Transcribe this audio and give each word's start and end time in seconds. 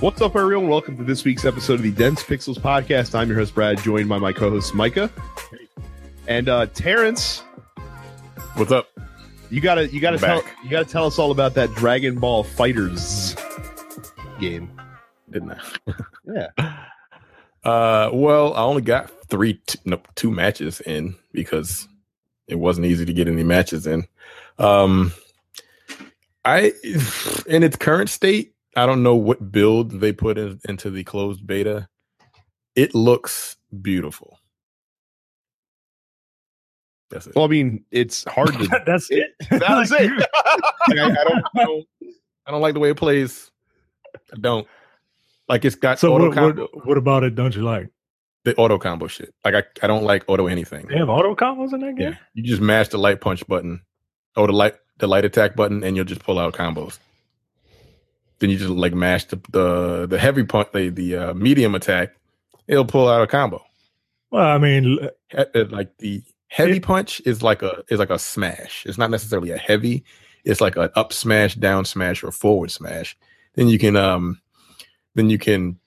What's 0.00 0.20
up, 0.20 0.36
everyone? 0.36 0.68
Welcome 0.68 0.96
to 0.98 1.02
this 1.04 1.24
week's 1.24 1.44
episode 1.44 1.74
of 1.74 1.82
the 1.82 1.90
Dense 1.90 2.22
Pixels 2.22 2.56
podcast. 2.58 3.16
I'm 3.16 3.28
your 3.28 3.36
host, 3.38 3.52
Brad, 3.54 3.78
joined 3.82 4.08
by 4.08 4.18
my 4.18 4.32
co 4.32 4.48
host, 4.50 4.72
Micah. 4.74 5.10
And 6.28 6.48
uh 6.48 6.66
Terrence, 6.66 7.40
What's 8.54 8.70
up? 8.70 8.88
you 9.50 9.60
gotta 9.60 9.88
you 9.88 10.00
gotta 10.00 10.16
I'm 10.16 10.20
tell 10.20 10.42
back. 10.42 10.56
you 10.62 10.70
gotta 10.70 10.84
tell 10.88 11.06
us 11.06 11.18
all 11.18 11.32
about 11.32 11.54
that 11.54 11.74
Dragon 11.74 12.18
Ball 12.20 12.44
FighterZ 12.44 14.40
game. 14.40 14.70
Didn't 15.30 15.52
I? 15.52 15.92
Yeah. 16.58 16.84
Uh, 17.64 18.08
well, 18.14 18.54
I 18.54 18.60
only 18.60 18.80
got 18.82 19.10
three, 19.28 19.54
t- 19.66 19.80
no, 19.84 20.00
two 20.14 20.30
matches 20.30 20.80
in 20.80 21.16
because 21.32 21.86
it 22.46 22.54
wasn't 22.54 22.86
easy 22.86 23.04
to 23.04 23.12
get 23.12 23.26
any 23.28 23.42
matches 23.42 23.86
in. 23.86 24.06
Um, 24.58 25.12
I, 26.44 26.72
in 27.46 27.64
its 27.64 27.76
current 27.76 28.08
state, 28.08 28.54
I 28.78 28.86
don't 28.86 29.02
know 29.02 29.14
what 29.14 29.52
build 29.52 30.00
they 30.00 30.12
put 30.12 30.38
in, 30.38 30.60
into 30.68 30.90
the 30.90 31.04
closed 31.04 31.46
beta. 31.46 31.88
It 32.74 32.94
looks 32.94 33.56
beautiful. 33.82 34.38
That's 37.10 37.26
it. 37.26 37.34
Well, 37.34 37.46
I 37.46 37.48
mean, 37.48 37.84
it's 37.90 38.24
hard 38.24 38.52
to 38.52 38.82
That's 38.86 39.10
it. 39.10 39.30
That's 39.50 39.90
it. 39.92 40.10
Like, 40.10 40.28
I, 40.34 40.56
I 40.90 40.96
don't, 40.96 41.44
I 41.56 41.64
don't, 41.64 41.86
I 42.46 42.50
don't 42.50 42.60
like 42.60 42.74
the 42.74 42.80
way 42.80 42.90
it 42.90 42.96
plays. 42.96 43.50
I 44.32 44.38
don't 44.40 44.66
like. 45.48 45.64
It's 45.64 45.76
got 45.76 45.98
So 45.98 46.14
auto 46.14 46.28
what, 46.28 46.34
combo, 46.34 46.68
what, 46.72 46.86
what 46.86 46.98
about 46.98 47.24
it? 47.24 47.34
Don't 47.34 47.54
you 47.54 47.62
like? 47.62 47.90
the 48.44 48.56
auto 48.56 48.78
combo 48.78 49.06
shit. 49.06 49.34
Like 49.44 49.54
I, 49.54 49.62
I 49.82 49.86
don't 49.86 50.04
like 50.04 50.24
auto 50.26 50.46
anything. 50.46 50.86
They 50.86 50.96
have 50.96 51.08
auto 51.08 51.34
combos 51.34 51.72
in 51.72 51.80
that 51.80 51.96
game. 51.96 52.12
Yeah, 52.12 52.18
you 52.34 52.42
just 52.42 52.62
mash 52.62 52.88
the 52.88 52.98
light 52.98 53.20
punch 53.20 53.46
button, 53.46 53.82
or 54.36 54.46
the 54.46 54.52
light 54.52 54.74
the 54.98 55.06
light 55.06 55.24
attack 55.24 55.54
button, 55.54 55.84
and 55.84 55.96
you'll 55.96 56.04
just 56.04 56.22
pull 56.22 56.38
out 56.38 56.54
combos. 56.54 56.98
Then 58.38 58.50
you 58.50 58.56
just 58.58 58.70
like 58.70 58.94
mash 58.94 59.24
the 59.26 59.40
the, 59.50 60.06
the 60.06 60.18
heavy 60.18 60.44
punch, 60.44 60.68
the 60.72 60.90
the 60.90 61.16
uh, 61.16 61.34
medium 61.34 61.74
attack. 61.74 62.14
It'll 62.66 62.84
pull 62.84 63.08
out 63.08 63.22
a 63.22 63.26
combo. 63.26 63.64
Well, 64.30 64.46
I 64.46 64.58
mean, 64.58 64.98
uh, 65.36 65.44
like 65.70 65.96
the 65.98 66.22
heavy 66.48 66.76
It- 66.76 66.82
punch 66.82 67.20
is 67.24 67.42
like 67.42 67.62
a 67.62 67.82
is 67.88 67.98
like 67.98 68.10
a 68.10 68.18
smash. 68.18 68.84
It's 68.86 68.98
not 68.98 69.10
necessarily 69.10 69.50
a 69.50 69.58
heavy. 69.58 70.04
It's 70.44 70.60
like 70.60 70.76
an 70.76 70.90
up 70.94 71.12
smash, 71.12 71.54
down 71.56 71.84
smash, 71.84 72.22
or 72.22 72.30
forward 72.30 72.70
smash. 72.70 73.16
Then 73.54 73.68
you 73.68 73.78
can 73.78 73.96
um, 73.96 74.40
then 75.14 75.30
you 75.30 75.38
can 75.38 75.78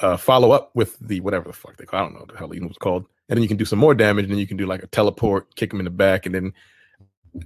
uh, 0.00 0.16
follow 0.16 0.52
up 0.52 0.70
with 0.74 0.98
the 0.98 1.20
whatever 1.20 1.48
the 1.48 1.52
fuck 1.52 1.76
they 1.76 1.84
call. 1.84 2.00
I 2.00 2.02
don't 2.04 2.14
know 2.14 2.20
what 2.20 2.32
the 2.32 2.38
hell 2.38 2.54
even 2.54 2.68
was 2.68 2.78
called. 2.78 3.04
And 3.28 3.36
then 3.36 3.42
you 3.42 3.48
can 3.48 3.56
do 3.56 3.64
some 3.64 3.78
more 3.78 3.94
damage. 3.94 4.24
And 4.24 4.32
then 4.32 4.38
you 4.38 4.46
can 4.46 4.56
do 4.56 4.66
like 4.66 4.82
a 4.82 4.86
teleport, 4.86 5.54
kick 5.56 5.72
him 5.72 5.80
in 5.80 5.84
the 5.84 5.90
back, 5.90 6.26
and 6.26 6.34
then. 6.34 6.52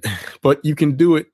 But 0.43 0.65
you 0.65 0.75
can 0.75 0.97
do 0.97 1.17
it. 1.17 1.27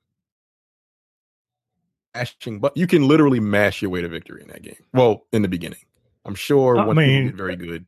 Mashing, 2.15 2.59
but 2.59 2.75
you 2.77 2.85
can 2.87 3.07
literally 3.07 3.39
mash 3.39 3.81
your 3.81 3.89
way 3.91 4.01
to 4.01 4.07
victory 4.07 4.41
in 4.41 4.47
that 4.49 4.61
game. 4.61 4.75
Well, 4.93 5.25
in 5.31 5.41
the 5.41 5.47
beginning, 5.47 5.79
I'm 6.25 6.35
sure 6.35 6.77
I 6.77 6.85
once 6.85 6.97
mean, 6.97 7.25
get 7.27 7.35
very 7.35 7.55
good. 7.55 7.85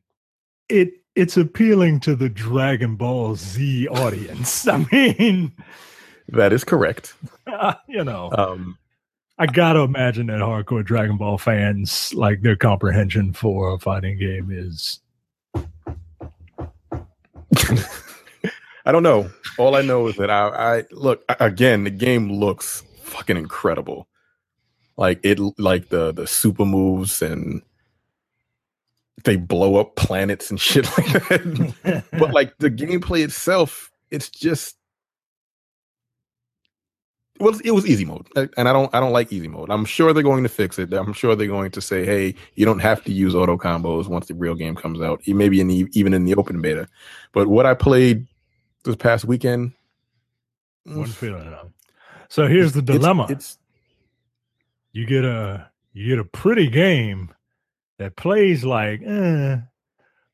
it 0.68 0.90
it's 1.14 1.36
appealing 1.36 2.00
to 2.00 2.14
the 2.16 2.28
Dragon 2.28 2.96
Ball 2.96 3.36
Z 3.36 3.88
audience. 3.88 4.66
I 4.68 4.84
mean, 4.92 5.52
That 6.28 6.52
is 6.52 6.64
correct. 6.64 7.14
you 7.88 8.04
know, 8.04 8.30
Um, 8.36 8.76
I 9.38 9.46
gotta 9.46 9.80
imagine 9.80 10.26
that 10.26 10.40
hardcore 10.40 10.84
Dragon 10.84 11.16
Ball 11.16 11.38
fans 11.38 12.12
like 12.14 12.42
their 12.42 12.56
comprehension 12.56 13.32
for 13.32 13.72
a 13.74 13.78
fighting 13.78 14.18
game 14.18 14.48
is 14.50 15.00
I 18.84 18.92
don't 18.92 19.02
know. 19.02 19.30
All 19.58 19.74
I 19.74 19.82
know 19.82 20.06
is 20.08 20.16
that 20.16 20.30
I, 20.30 20.78
I 20.78 20.84
look 20.90 21.22
again. 21.40 21.84
The 21.84 21.90
game 21.90 22.32
looks 22.32 22.82
fucking 23.02 23.36
incredible. 23.36 24.08
Like 24.96 25.20
it, 25.22 25.38
like 25.58 25.90
the 25.90 26.12
the 26.12 26.26
super 26.26 26.64
moves 26.64 27.20
and 27.20 27.62
they 29.24 29.36
blow 29.36 29.76
up 29.76 29.96
planets 29.96 30.50
and 30.50 30.60
shit 30.68 30.86
like 30.96 31.28
that. 31.28 32.04
but 32.18 32.32
like 32.32 32.56
the 32.58 32.70
gameplay 32.70 33.22
itself, 33.24 33.90
it's 34.10 34.28
just 34.28 34.76
well, 37.38 37.58
it 37.64 37.72
was 37.72 37.86
easy 37.86 38.06
mode, 38.06 38.26
and 38.56 38.66
I 38.68 38.72
don't 38.72 38.94
I 38.94 39.00
don't 39.00 39.12
like 39.12 39.30
easy 39.30 39.48
mode. 39.48 39.68
I'm 39.70 39.84
sure 39.84 40.14
they're 40.14 40.22
going 40.22 40.42
to 40.42 40.48
fix 40.48 40.78
it. 40.78 40.92
I'm 40.94 41.12
sure 41.12 41.36
they're 41.36 41.46
going 41.46 41.70
to 41.72 41.82
say, 41.82 42.04
hey, 42.06 42.34
you 42.54 42.64
don't 42.64 42.78
have 42.78 43.04
to 43.04 43.12
use 43.12 43.34
auto 43.34 43.58
combos 43.58 44.08
once 44.08 44.28
the 44.28 44.34
real 44.34 44.54
game 44.54 44.74
comes 44.74 45.02
out. 45.02 45.20
Maybe 45.26 45.60
in 45.60 45.68
the 45.68 45.86
even 45.92 46.14
in 46.14 46.24
the 46.24 46.34
open 46.36 46.62
beta. 46.62 46.88
But 47.32 47.48
what 47.48 47.66
I 47.66 47.74
played 47.74 48.26
this 48.84 48.96
past 48.96 49.26
weekend, 49.26 49.72
one 50.84 51.06
feeling 51.06 51.46
of. 51.48 51.70
So 52.30 52.46
here's 52.48 52.72
the 52.72 52.80
it's- 52.80 52.96
dilemma: 52.98 53.26
It's, 53.28 53.58
you 54.96 55.04
get 55.04 55.26
a 55.26 55.70
you 55.92 56.08
get 56.08 56.18
a 56.18 56.24
pretty 56.24 56.68
game 56.68 57.30
that 57.98 58.16
plays 58.16 58.64
like, 58.64 59.02
eh, 59.02 59.56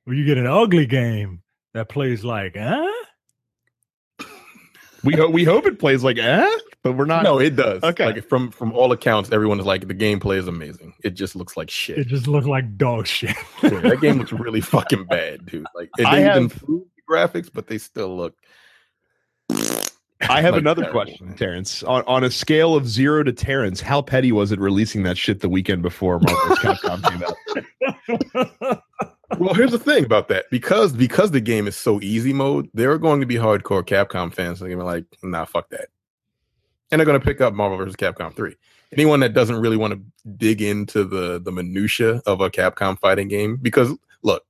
or 0.06 0.14
you 0.14 0.24
get 0.24 0.38
an 0.38 0.46
ugly 0.46 0.86
game 0.86 1.42
that 1.74 1.88
plays 1.88 2.24
like, 2.24 2.56
huh? 2.56 2.88
we 5.04 5.14
hope 5.14 5.32
we 5.32 5.42
hope 5.42 5.66
it 5.66 5.80
plays 5.80 6.04
like 6.04 6.16
eh, 6.18 6.48
but 6.84 6.92
we're 6.92 7.06
not 7.06 7.24
no, 7.24 7.40
it 7.40 7.56
does. 7.56 7.82
Okay. 7.82 8.06
like 8.06 8.28
from 8.28 8.52
from 8.52 8.72
all 8.72 8.92
accounts, 8.92 9.32
everyone 9.32 9.58
is 9.58 9.66
like 9.66 9.88
the 9.88 9.94
gameplay 9.94 10.36
is 10.36 10.46
amazing. 10.46 10.94
It 11.02 11.14
just 11.14 11.34
looks 11.34 11.56
like 11.56 11.68
shit. 11.68 11.98
It 11.98 12.06
just 12.06 12.28
looks 12.28 12.46
like 12.46 12.76
dog 12.76 13.08
shit. 13.08 13.34
Yeah, 13.64 13.80
that 13.80 14.00
game 14.00 14.18
looks 14.18 14.32
really 14.32 14.60
fucking 14.60 15.06
bad, 15.06 15.44
dude. 15.46 15.66
Like 15.74 15.90
they 15.96 16.04
I 16.04 16.14
didn't 16.14 16.26
have- 16.28 16.36
improve 16.42 16.84
the 16.94 17.02
graphics, 17.12 17.50
but 17.52 17.66
they 17.66 17.78
still 17.78 18.16
look. 18.16 18.36
I 20.28 20.40
have 20.40 20.54
like 20.54 20.60
another 20.60 20.82
terrible, 20.82 21.04
question. 21.04 21.34
Terrence. 21.34 21.82
On, 21.82 22.02
on 22.06 22.24
a 22.24 22.30
scale 22.30 22.74
of 22.74 22.88
zero 22.88 23.22
to 23.22 23.32
Terrence, 23.32 23.80
how 23.80 24.02
petty 24.02 24.32
was 24.32 24.52
it 24.52 24.60
releasing 24.60 25.02
that 25.04 25.18
shit 25.18 25.40
the 25.40 25.48
weekend 25.48 25.82
before 25.82 26.20
Marvel's 26.20 26.58
Capcom 26.58 27.02
came 27.10 28.72
out? 28.72 28.82
Well, 29.38 29.54
here's 29.54 29.72
the 29.72 29.78
thing 29.78 30.04
about 30.04 30.28
that 30.28 30.44
because 30.50 30.92
because 30.92 31.30
the 31.30 31.40
game 31.40 31.66
is 31.66 31.76
so 31.76 32.00
easy 32.02 32.32
mode, 32.32 32.68
there 32.74 32.92
are 32.92 32.98
going 32.98 33.20
to 33.20 33.26
be 33.26 33.36
hardcore 33.36 33.82
Capcom 33.82 34.32
fans 34.32 34.58
that 34.58 34.66
are 34.66 34.68
gonna 34.68 34.82
be 34.82 34.84
like, 34.84 35.04
nah, 35.22 35.44
fuck 35.44 35.70
that, 35.70 35.88
and 36.90 36.98
they're 36.98 37.06
gonna 37.06 37.20
pick 37.20 37.40
up 37.40 37.54
Marvel 37.54 37.78
vs. 37.78 37.96
Capcom 37.96 38.34
three. 38.34 38.56
Anyone 38.92 39.20
that 39.20 39.32
doesn't 39.32 39.56
really 39.56 39.78
want 39.78 39.94
to 39.94 40.30
dig 40.36 40.60
into 40.60 41.04
the 41.04 41.40
the 41.40 41.50
minutia 41.50 42.22
of 42.26 42.40
a 42.40 42.50
Capcom 42.50 42.98
fighting 42.98 43.28
game, 43.28 43.56
because 43.56 43.90
look, 44.22 44.44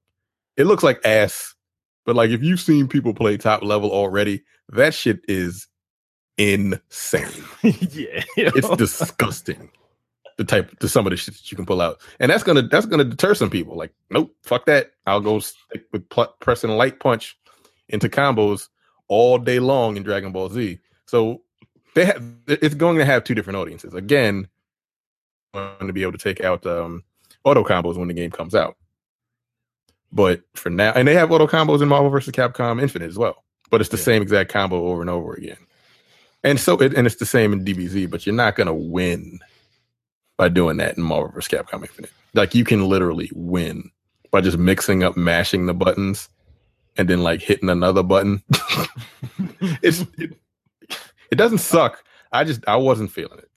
it 0.57 0.65
looks 0.65 0.83
like 0.83 1.01
ass, 1.05 1.52
but 2.05 2.17
like 2.17 2.31
if 2.31 2.43
you've 2.43 2.61
seen 2.61 2.89
people 2.89 3.15
play 3.15 3.37
top 3.37 3.63
level 3.63 3.91
already, 3.91 4.43
that 4.71 4.95
shit 4.95 5.21
is 5.29 5.67
insane. 6.39 7.45
yeah. 7.63 8.23
It's 8.37 8.69
disgusting. 8.77 9.71
The 10.39 10.45
type 10.45 10.79
to 10.79 10.89
some 10.89 11.07
of 11.07 11.11
the 11.11 11.17
shit 11.17 11.35
that 11.35 11.51
you 11.51 11.57
can 11.57 11.67
pull 11.67 11.83
out, 11.83 12.01
and 12.19 12.31
that's 12.31 12.43
gonna 12.43 12.63
that's 12.63 12.87
gonna 12.87 13.05
deter 13.05 13.35
some 13.35 13.51
people. 13.51 13.77
Like, 13.77 13.93
nope, 14.11 14.35
fuck 14.43 14.65
that. 14.65 14.93
I'll 15.07 15.21
go 15.21 15.41
stick 15.41 15.85
with 15.93 16.09
pl- 16.09 16.35
pressing 16.41 16.71
light 16.71 17.01
punch 17.01 17.37
into 17.91 18.09
combos 18.09 18.69
all 19.09 19.37
day 19.37 19.59
long 19.59 19.99
in 19.99 20.03
Dragon 20.03 20.33
Ball 20.33 20.49
Z. 20.49 20.79
So 21.05 21.43
they 21.95 22.07
have 22.07 22.25
it's 22.47 22.75
going 22.75 22.97
to 22.97 23.05
have 23.05 23.25
two 23.25 23.35
different 23.35 23.59
audiences. 23.59 23.93
Again, 23.93 24.49
going 25.53 25.87
to 25.87 25.93
be 25.93 26.03
able 26.03 26.13
to 26.13 26.19
take 26.19 26.43
out 26.43 26.67
um, 26.67 27.05
auto 27.45 27.63
combos 27.63 27.97
when 27.97 28.09
the 28.09 28.15
game 28.15 28.31
comes 28.31 28.55
out. 28.55 28.77
But 30.13 30.43
for 30.55 30.69
now, 30.71 30.93
and 30.95 31.09
they 31.09 31.15
have 31.15 31.33
auto 31.33 31.47
combos 31.47 31.81
in 31.83 31.89
Marvel 31.89 32.11
vs. 32.11 32.35
Capcom 32.35 32.81
Infinite 32.83 33.09
as 33.09 33.17
well. 33.19 33.43
But 33.71 33.81
it's 33.81 33.91
the 33.91 33.97
Yeah. 33.97 34.03
same 34.03 34.23
exact 34.23 34.51
combo 34.51 34.89
over 34.89 35.01
and 35.01 35.09
over 35.11 35.33
again. 35.35 35.57
And 36.45 36.61
so, 36.61 36.77
it, 36.79 36.93
and 36.95 37.07
it's 37.07 37.17
the 37.17 37.25
same 37.27 37.53
in 37.53 37.65
DBZ, 37.65 38.11
but 38.11 38.27
you're 38.27 38.35
not 38.35 38.57
going 38.57 38.67
to 38.67 38.75
win 38.75 39.39
by 40.37 40.49
doing 40.49 40.77
that 40.79 40.97
in 40.99 41.03
Marvel 41.03 41.31
vs. 41.33 41.49
Capcom 41.49 41.81
Infinite. 41.83 42.11
Like 42.35 42.55
you 42.55 42.65
can 42.65 42.89
literally 42.89 43.31
win 43.35 43.91
by 44.31 44.41
just 44.41 44.59
mixing 44.59 45.03
up, 45.03 45.17
mashing 45.17 45.67
the 45.67 45.75
buttons, 45.75 46.29
and 46.97 47.09
then 47.09 47.23
like 47.23 47.41
hitting 47.41 47.69
another 47.71 48.03
button. 48.03 48.43
it's 49.83 50.01
it, 50.19 50.33
it 51.31 51.37
doesn't 51.37 51.59
uh, 51.61 51.63
suck. 51.63 52.05
I 52.33 52.45
just 52.45 52.67
I 52.67 52.77
wasn't 52.77 53.11
feeling 53.13 53.39
it. 53.39 53.49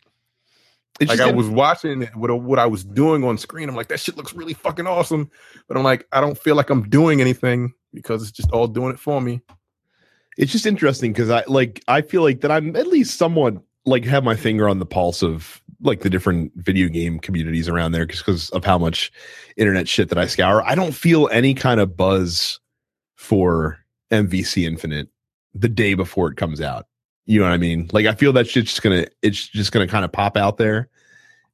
Like 1.01 1.19
I 1.19 1.31
was 1.31 1.49
watching 1.49 2.03
it, 2.03 2.15
what 2.15 2.33
what 2.41 2.59
I 2.59 2.65
was 2.65 2.83
doing 2.85 3.23
on 3.23 3.37
screen. 3.37 3.67
I'm 3.67 3.75
like, 3.75 3.89
that 3.89 3.99
shit 3.99 4.15
looks 4.15 4.33
really 4.33 4.53
fucking 4.53 4.87
awesome. 4.87 5.29
But 5.67 5.77
I'm 5.77 5.83
like, 5.83 6.07
I 6.11 6.21
don't 6.21 6.37
feel 6.37 6.55
like 6.55 6.69
I'm 6.69 6.89
doing 6.89 7.19
anything 7.19 7.73
because 7.93 8.21
it's 8.21 8.31
just 8.31 8.51
all 8.51 8.67
doing 8.67 8.93
it 8.93 8.99
for 8.99 9.19
me. 9.21 9.41
it's 10.37 10.51
just 10.51 10.65
interesting 10.65 11.11
because 11.13 11.29
I 11.29 11.43
like 11.47 11.83
I 11.87 12.01
feel 12.01 12.21
like 12.21 12.41
that 12.41 12.51
I'm 12.51 12.75
at 12.75 12.87
least 12.87 13.17
somewhat 13.17 13.55
like 13.85 14.03
have 14.05 14.23
my 14.23 14.35
finger 14.35 14.67
on 14.67 14.79
the 14.79 14.85
pulse 14.85 15.21
of 15.21 15.61
like 15.81 16.01
the 16.01 16.09
different 16.09 16.51
video 16.55 16.87
game 16.87 17.19
communities 17.19 17.69
around 17.69 17.91
there 17.91 18.05
because 18.05 18.49
of 18.51 18.63
how 18.63 18.77
much 18.77 19.11
internet 19.57 19.87
shit 19.87 20.09
that 20.09 20.17
I 20.17 20.27
scour. 20.27 20.63
I 20.63 20.75
don't 20.75 20.93
feel 20.93 21.29
any 21.31 21.53
kind 21.53 21.79
of 21.79 21.95
buzz 21.95 22.59
for 23.15 23.77
MVC 24.11 24.65
Infinite 24.65 25.09
the 25.53 25.69
day 25.69 25.93
before 25.93 26.31
it 26.31 26.37
comes 26.37 26.61
out. 26.61 26.87
You 27.25 27.39
know 27.39 27.45
what 27.45 27.53
I 27.53 27.57
mean? 27.57 27.89
Like 27.91 28.05
I 28.05 28.13
feel 28.13 28.33
that 28.33 28.47
shit's 28.47 28.71
just 28.71 28.81
gonna 28.81 29.07
it's 29.21 29.47
just 29.47 29.71
gonna 29.71 29.87
kind 29.87 30.05
of 30.05 30.11
pop 30.11 30.37
out 30.37 30.57
there, 30.57 30.89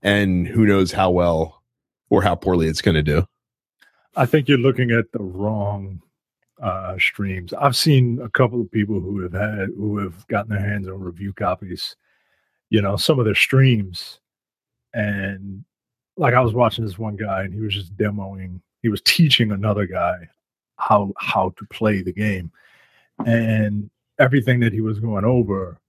and 0.01 0.47
who 0.47 0.65
knows 0.65 0.91
how 0.91 1.11
well 1.11 1.63
or 2.09 2.21
how 2.21 2.35
poorly 2.35 2.67
it's 2.67 2.81
gonna 2.81 3.03
do. 3.03 3.25
I 4.15 4.25
think 4.25 4.47
you're 4.47 4.57
looking 4.57 4.91
at 4.91 5.11
the 5.13 5.23
wrong 5.23 6.01
uh, 6.61 6.97
streams. 6.99 7.53
I've 7.53 7.75
seen 7.75 8.19
a 8.21 8.29
couple 8.29 8.59
of 8.61 8.71
people 8.71 8.99
who 8.99 9.21
have 9.21 9.33
had 9.33 9.69
who 9.77 9.97
have 9.99 10.27
gotten 10.27 10.51
their 10.51 10.59
hands 10.59 10.87
on 10.87 10.99
review 10.99 11.33
copies. 11.33 11.95
You 12.69 12.81
know, 12.81 12.95
some 12.95 13.19
of 13.19 13.25
their 13.25 13.35
streams, 13.35 14.19
and 14.93 15.63
like 16.17 16.33
I 16.33 16.41
was 16.41 16.53
watching 16.53 16.85
this 16.85 16.99
one 16.99 17.15
guy 17.15 17.43
and 17.43 17.53
he 17.53 17.59
was 17.59 17.73
just 17.73 17.95
demoing, 17.97 18.61
he 18.81 18.89
was 18.89 19.01
teaching 19.01 19.51
another 19.51 19.85
guy 19.85 20.29
how 20.77 21.13
how 21.17 21.53
to 21.57 21.65
play 21.65 22.01
the 22.01 22.13
game. 22.13 22.51
And 23.25 23.89
everything 24.21 24.59
that 24.61 24.71
he 24.71 24.81
was 24.81 24.99
going 24.99 25.25
over, 25.25 25.79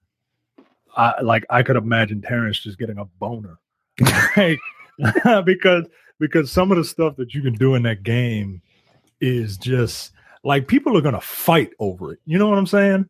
I 0.96 1.20
like 1.20 1.44
I 1.50 1.62
could 1.62 1.76
imagine 1.76 2.22
Terrence 2.22 2.58
just 2.58 2.78
getting 2.78 2.98
a 2.98 3.04
boner. 3.04 3.58
because 5.44 5.86
because 6.18 6.50
some 6.50 6.70
of 6.70 6.78
the 6.78 6.84
stuff 6.84 7.16
that 7.16 7.34
you 7.34 7.42
can 7.42 7.54
do 7.54 7.74
in 7.74 7.82
that 7.82 8.02
game 8.02 8.62
is 9.20 9.56
just 9.56 10.12
like 10.44 10.66
people 10.66 10.96
are 10.96 11.02
gonna 11.02 11.20
fight 11.20 11.70
over 11.78 12.12
it. 12.12 12.20
You 12.24 12.38
know 12.38 12.48
what 12.48 12.58
I'm 12.58 12.66
saying? 12.66 13.08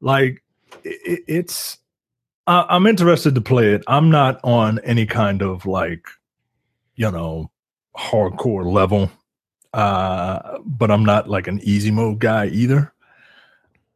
Like 0.00 0.42
it, 0.84 1.20
it's 1.26 1.78
I, 2.46 2.66
I'm 2.68 2.86
interested 2.86 3.34
to 3.34 3.40
play 3.40 3.74
it. 3.74 3.82
I'm 3.86 4.10
not 4.10 4.40
on 4.44 4.78
any 4.80 5.06
kind 5.06 5.42
of 5.42 5.66
like 5.66 6.06
you 6.96 7.10
know 7.10 7.50
hardcore 7.96 8.70
level, 8.70 9.10
uh, 9.72 10.58
but 10.64 10.90
I'm 10.90 11.04
not 11.04 11.28
like 11.28 11.46
an 11.46 11.60
easy 11.62 11.90
mode 11.90 12.18
guy 12.18 12.46
either. 12.46 12.92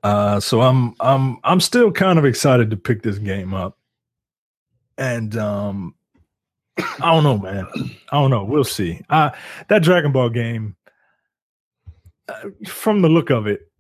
Uh, 0.04 0.38
so 0.38 0.60
I'm 0.60 0.94
I'm 1.00 1.38
I'm 1.42 1.60
still 1.60 1.90
kind 1.90 2.18
of 2.18 2.26
excited 2.26 2.70
to 2.70 2.76
pick 2.76 3.02
this 3.02 3.16
game 3.16 3.54
up, 3.54 3.78
and 4.98 5.34
um, 5.38 5.94
I 6.78 7.14
don't 7.14 7.24
know, 7.24 7.38
man. 7.38 7.66
I 8.12 8.20
don't 8.20 8.30
know. 8.30 8.44
We'll 8.44 8.64
see. 8.64 9.00
Uh, 9.08 9.30
that 9.68 9.82
Dragon 9.82 10.12
Ball 10.12 10.28
game, 10.28 10.76
uh, 12.28 12.50
from 12.66 13.00
the 13.00 13.08
look 13.08 13.30
of 13.30 13.46
it, 13.46 13.70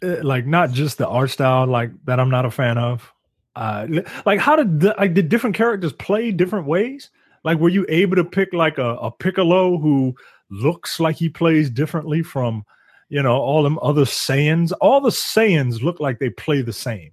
uh, 0.00 0.22
like 0.22 0.46
not 0.46 0.70
just 0.70 0.96
the 0.96 1.08
art 1.08 1.30
style, 1.30 1.66
like 1.66 1.90
that 2.04 2.20
I'm 2.20 2.30
not 2.30 2.46
a 2.46 2.52
fan 2.52 2.78
of. 2.78 3.12
Uh, 3.56 3.88
like 4.24 4.38
how 4.38 4.54
did 4.54 4.78
the, 4.78 4.94
like 4.96 5.12
did 5.12 5.28
different 5.28 5.56
characters 5.56 5.92
play 5.92 6.30
different 6.30 6.68
ways? 6.68 7.10
Like 7.42 7.58
were 7.58 7.68
you 7.68 7.84
able 7.88 8.14
to 8.14 8.24
pick 8.24 8.52
like 8.52 8.78
a, 8.78 8.94
a 8.96 9.10
Piccolo 9.10 9.76
who 9.76 10.14
looks 10.50 11.00
like 11.00 11.16
he 11.16 11.28
plays 11.28 11.68
differently 11.68 12.22
from 12.22 12.64
you 13.08 13.22
know 13.22 13.36
all 13.36 13.62
them 13.62 13.78
other 13.82 14.04
Saiyans. 14.04 14.72
All 14.80 15.00
the 15.00 15.10
Saiyans 15.10 15.82
look 15.82 16.00
like 16.00 16.18
they 16.18 16.30
play 16.30 16.62
the 16.62 16.72
same. 16.72 17.12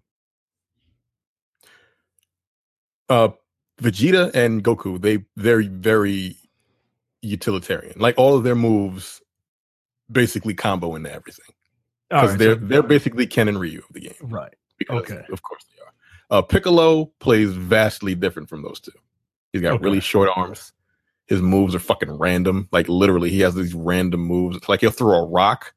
Uh, 3.10 3.30
Vegeta 3.82 4.34
and 4.34 4.64
Goku, 4.64 5.00
they 5.02 5.26
very 5.36 5.68
very 5.68 6.38
utilitarian. 7.22 7.94
Like 7.98 8.16
all 8.18 8.36
of 8.36 8.44
their 8.44 8.56
moves 8.56 9.22
basically 10.12 10.54
combo 10.54 10.96
into 10.96 11.12
everything 11.12 11.46
because 12.10 12.32
right, 12.32 12.40
they're 12.40 12.56
so- 12.56 12.62
they're 12.66 12.84
basically 12.84 13.28
Ken 13.28 13.48
and 13.48 13.60
Ryu 13.60 13.80
of 13.80 13.94
the 13.94 14.02
game. 14.02 14.14
right. 14.24 14.54
Because 14.78 15.04
Okay. 15.04 15.22
of 15.32 15.42
course 15.42 15.64
they 15.76 15.82
are. 15.82 16.38
Uh, 16.38 16.42
Piccolo 16.42 17.06
plays 17.20 17.52
vastly 17.52 18.14
different 18.16 18.50
from 18.50 18.62
those 18.62 18.80
two. 18.80 18.92
He's 19.54 19.62
got 19.62 19.74
Okay. 19.76 19.84
really 19.84 20.00
short 20.02 20.30
arms. 20.36 20.74
His 21.28 21.42
moves 21.42 21.74
are 21.76 21.80
fucking 21.80 22.12
random. 22.12 22.68
Like 22.72 22.88
literally, 22.90 23.30
he 23.30 23.40
has 23.42 23.56
these 23.56 23.74
random 23.74 24.22
moves. 24.22 24.68
Like 24.70 24.82
he'll 24.82 24.92
throw 24.92 25.18
a 25.24 25.26
rock, 25.28 25.74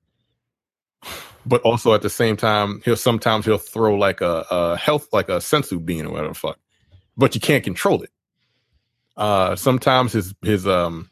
but 1.47 1.63
also 1.63 1.95
at 1.95 2.03
the 2.03 2.11
same 2.11 2.37
time, 2.37 2.83
he'll 2.85 2.97
sometimes 2.97 3.45
he'll 3.45 3.59
throw 3.59 3.95
like 3.95 4.21
a, 4.21 4.45
a 4.51 4.77
health, 4.77 5.09
like 5.13 5.29
a 5.29 5.37
senzu 5.37 5.85
bean 5.85 6.07
or 6.07 6.11
whatever 6.11 6.29
the 6.29 6.35
fuck. 6.35 6.59
But 7.17 7.35
you 7.35 7.41
can't 7.41 7.65
control 7.65 8.03
it. 8.03 8.11
Uh, 9.17 9.57
sometimes 9.57 10.13
his 10.13 10.35
his 10.43 10.67
um, 10.67 11.11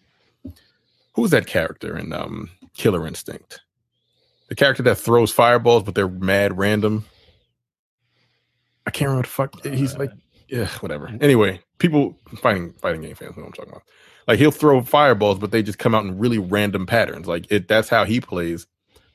who's 1.14 1.30
that 1.30 1.46
character 1.46 1.96
in 1.96 2.12
um 2.12 2.50
Killer 2.74 3.06
Instinct? 3.06 3.60
The 4.48 4.54
character 4.54 4.82
that 4.84 4.96
throws 4.96 5.32
fireballs, 5.32 5.82
but 5.82 5.94
they're 5.94 6.08
mad 6.08 6.56
random. 6.56 7.04
I 8.86 8.90
can't 8.90 9.08
remember 9.08 9.26
the 9.26 9.32
fuck 9.32 9.64
he's 9.64 9.96
like. 9.96 10.12
Yeah, 10.48 10.68
whatever. 10.78 11.10
Anyway, 11.20 11.60
people 11.78 12.16
fighting 12.36 12.72
fighting 12.74 13.00
game 13.00 13.16
fans 13.16 13.36
know 13.36 13.42
what 13.42 13.48
I'm 13.48 13.52
talking 13.54 13.72
about. 13.72 13.82
Like 14.28 14.38
he'll 14.38 14.52
throw 14.52 14.80
fireballs, 14.82 15.40
but 15.40 15.50
they 15.50 15.62
just 15.62 15.78
come 15.78 15.94
out 15.94 16.04
in 16.04 16.18
really 16.18 16.38
random 16.38 16.86
patterns. 16.86 17.26
Like 17.26 17.50
it, 17.50 17.66
that's 17.66 17.88
how 17.88 18.04
he 18.04 18.20
plays. 18.20 18.66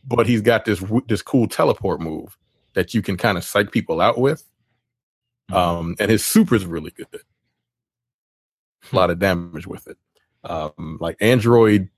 But 0.05 0.27
he's 0.27 0.41
got 0.41 0.65
this 0.65 0.83
this 1.07 1.21
cool 1.21 1.47
teleport 1.47 2.01
move 2.01 2.37
that 2.73 2.93
you 2.93 3.01
can 3.01 3.17
kind 3.17 3.37
of 3.37 3.43
psych 3.43 3.71
people 3.71 4.01
out 4.01 4.17
with. 4.17 4.43
Um, 5.51 5.95
and 5.99 6.09
his 6.09 6.23
super 6.25 6.55
is 6.55 6.65
really 6.65 6.91
good. 6.91 7.07
A 8.91 8.95
lot 8.95 9.09
of 9.09 9.19
damage 9.19 9.67
with 9.67 9.87
it. 9.87 9.97
Um, 10.43 10.97
like 10.99 11.17
Android 11.19 11.89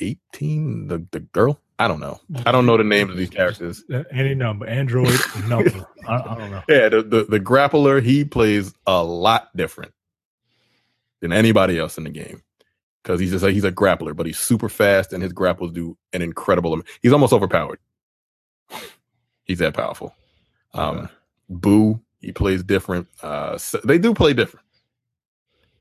18, 0.00 0.88
the 0.88 1.06
the 1.10 1.20
girl. 1.20 1.60
I 1.78 1.88
don't 1.88 2.00
know. 2.00 2.20
I 2.46 2.52
don't 2.52 2.64
know 2.64 2.76
the 2.76 2.84
names 2.84 3.10
of 3.10 3.16
these 3.16 3.30
characters. 3.30 3.82
Uh, 3.92 4.04
Any 4.12 4.34
number, 4.34 4.66
Android 4.66 5.18
number. 5.48 5.84
I, 6.06 6.14
I 6.14 6.38
don't 6.38 6.50
know. 6.50 6.62
Yeah, 6.68 6.88
the, 6.88 7.02
the 7.02 7.24
the 7.24 7.40
grappler 7.40 8.02
he 8.02 8.24
plays 8.24 8.72
a 8.86 9.02
lot 9.02 9.54
different 9.56 9.92
than 11.20 11.32
anybody 11.32 11.78
else 11.78 11.98
in 11.98 12.04
the 12.04 12.10
game 12.10 12.42
because 13.02 13.18
he's 13.20 13.30
just 13.32 13.44
a, 13.44 13.50
he's 13.50 13.64
a 13.64 13.72
grappler, 13.72 14.14
but 14.14 14.26
he's 14.26 14.38
super 14.38 14.68
fast 14.68 15.12
and 15.12 15.22
his 15.22 15.32
grapples 15.32 15.72
do 15.72 15.96
an 16.12 16.22
incredible. 16.22 16.72
am- 16.72 16.84
He's 17.02 17.12
almost 17.12 17.32
overpowered. 17.32 17.78
He's 19.44 19.58
that 19.58 19.74
powerful. 19.74 20.14
Um, 20.74 20.98
Okay. 20.98 21.12
Boo, 21.50 22.00
he 22.20 22.32
plays 22.32 22.62
different. 22.62 23.08
Uh, 23.22 23.58
so 23.58 23.78
they 23.84 23.98
do 23.98 24.14
play 24.14 24.32
different, 24.32 24.64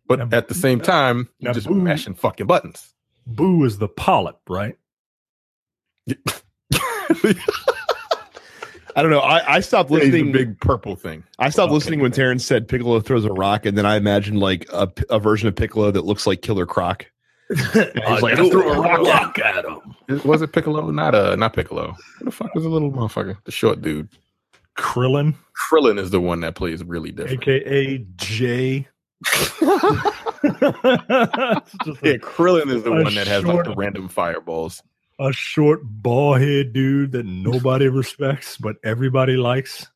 but 0.07 0.19
Now, 0.19 0.29
at 0.31 0.47
the 0.49 0.53
same 0.55 0.81
time, 0.81 1.29
you're 1.39 1.53
just 1.53 1.67
Boo- 1.67 1.75
mashing 1.75 2.15
fucking 2.15 2.47
buttons. 2.47 2.93
Boo 3.25 3.63
is 3.63 3.77
the 3.77 3.87
polyp, 3.87 4.39
right? 4.49 4.77
I 8.95 9.01
don't 9.01 9.11
know. 9.11 9.19
I, 9.19 9.55
I 9.55 9.59
stopped 9.61 9.89
He's 9.89 9.99
the 9.99 10.05
listening. 10.11 10.31
big 10.31 10.59
purple 10.59 10.95
thing. 10.95 11.23
I 11.39 11.49
stopped 11.49 11.67
Okay. 11.69 11.75
listening 11.75 11.99
when 12.01 12.11
Terrence 12.11 12.45
said 12.45 12.67
Piccolo 12.67 12.99
throws 12.99 13.25
a 13.25 13.31
rock, 13.33 13.65
and 13.65 13.77
then 13.77 13.85
I 13.85 13.95
imagined 13.95 14.39
like 14.39 14.65
a, 14.73 14.91
a 15.09 15.19
version 15.19 15.47
of 15.47 15.55
Piccolo 15.55 15.91
that 15.91 16.05
looks 16.05 16.25
like 16.27 16.41
Killer 16.41 16.65
Croc. 16.65 17.05
he's 17.49 17.75
like, 17.75 18.39
"I 18.39 18.49
threw 18.49 18.71
a 18.71 18.79
rock 19.01 19.37
at 19.39 19.65
him. 19.65 19.95
Was 20.23 20.41
it 20.41 20.53
Piccolo? 20.53 20.89
Not 20.91 21.13
uh, 21.15 21.35
not 21.35 21.53
Piccolo. 21.53 21.95
Who 22.19 22.25
the 22.25 22.31
fuck 22.31 22.53
was 22.55 22.63
the 22.63 22.69
little 22.69 22.91
motherfucker? 22.91 23.37
The 23.43 23.51
short 23.51 23.81
dude. 23.81 24.07
Krillin, 24.77 25.35
Krillin 25.69 25.99
is 25.99 26.11
the 26.11 26.21
one 26.21 26.39
that 26.41 26.55
plays 26.55 26.81
really 26.83 27.11
different. 27.11 27.43
aka 27.43 27.97
Jay. 28.15 28.87
Yeah, 32.03 32.17
Krillin 32.17 32.73
is 32.73 32.83
the 32.83 32.91
one 32.91 33.13
that 33.15 33.27
has 33.27 33.43
like 33.45 33.63
the 33.65 33.73
random 33.75 34.07
fireballs. 34.07 34.81
A 35.21 35.31
short 35.31 35.81
bald 35.83 36.41
head 36.41 36.73
dude 36.73 37.11
that 37.11 37.25
nobody 37.25 37.87
respects, 37.89 38.57
but 38.57 38.77
everybody 38.83 39.37
likes. 39.37 39.87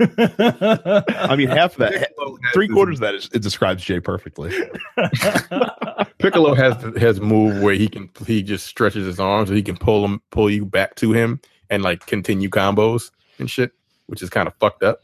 I 0.00 1.34
mean, 1.36 1.48
half 1.48 1.72
of 1.72 1.78
that, 1.78 1.92
Piccolo 1.92 2.38
three 2.52 2.68
quarters 2.68 2.96
of 2.96 3.00
that 3.00 3.14
is, 3.14 3.30
it 3.32 3.42
describes 3.42 3.82
Jay 3.84 4.00
perfectly. 4.00 4.52
Piccolo 6.18 6.54
has 6.54 6.82
has 6.96 7.20
move 7.20 7.62
where 7.62 7.74
he 7.74 7.88
can 7.88 8.10
he 8.26 8.42
just 8.42 8.66
stretches 8.66 9.06
his 9.06 9.20
arms 9.20 9.48
and 9.48 9.56
he 9.56 9.62
can 9.62 9.76
pull 9.76 10.04
him 10.04 10.20
pull 10.30 10.50
you 10.50 10.66
back 10.66 10.96
to 10.96 11.12
him 11.12 11.40
and 11.70 11.82
like 11.82 12.04
continue 12.06 12.50
combos 12.50 13.10
and 13.38 13.50
shit, 13.50 13.72
which 14.06 14.22
is 14.22 14.28
kind 14.28 14.48
of 14.48 14.54
fucked 14.56 14.82
up. 14.82 15.00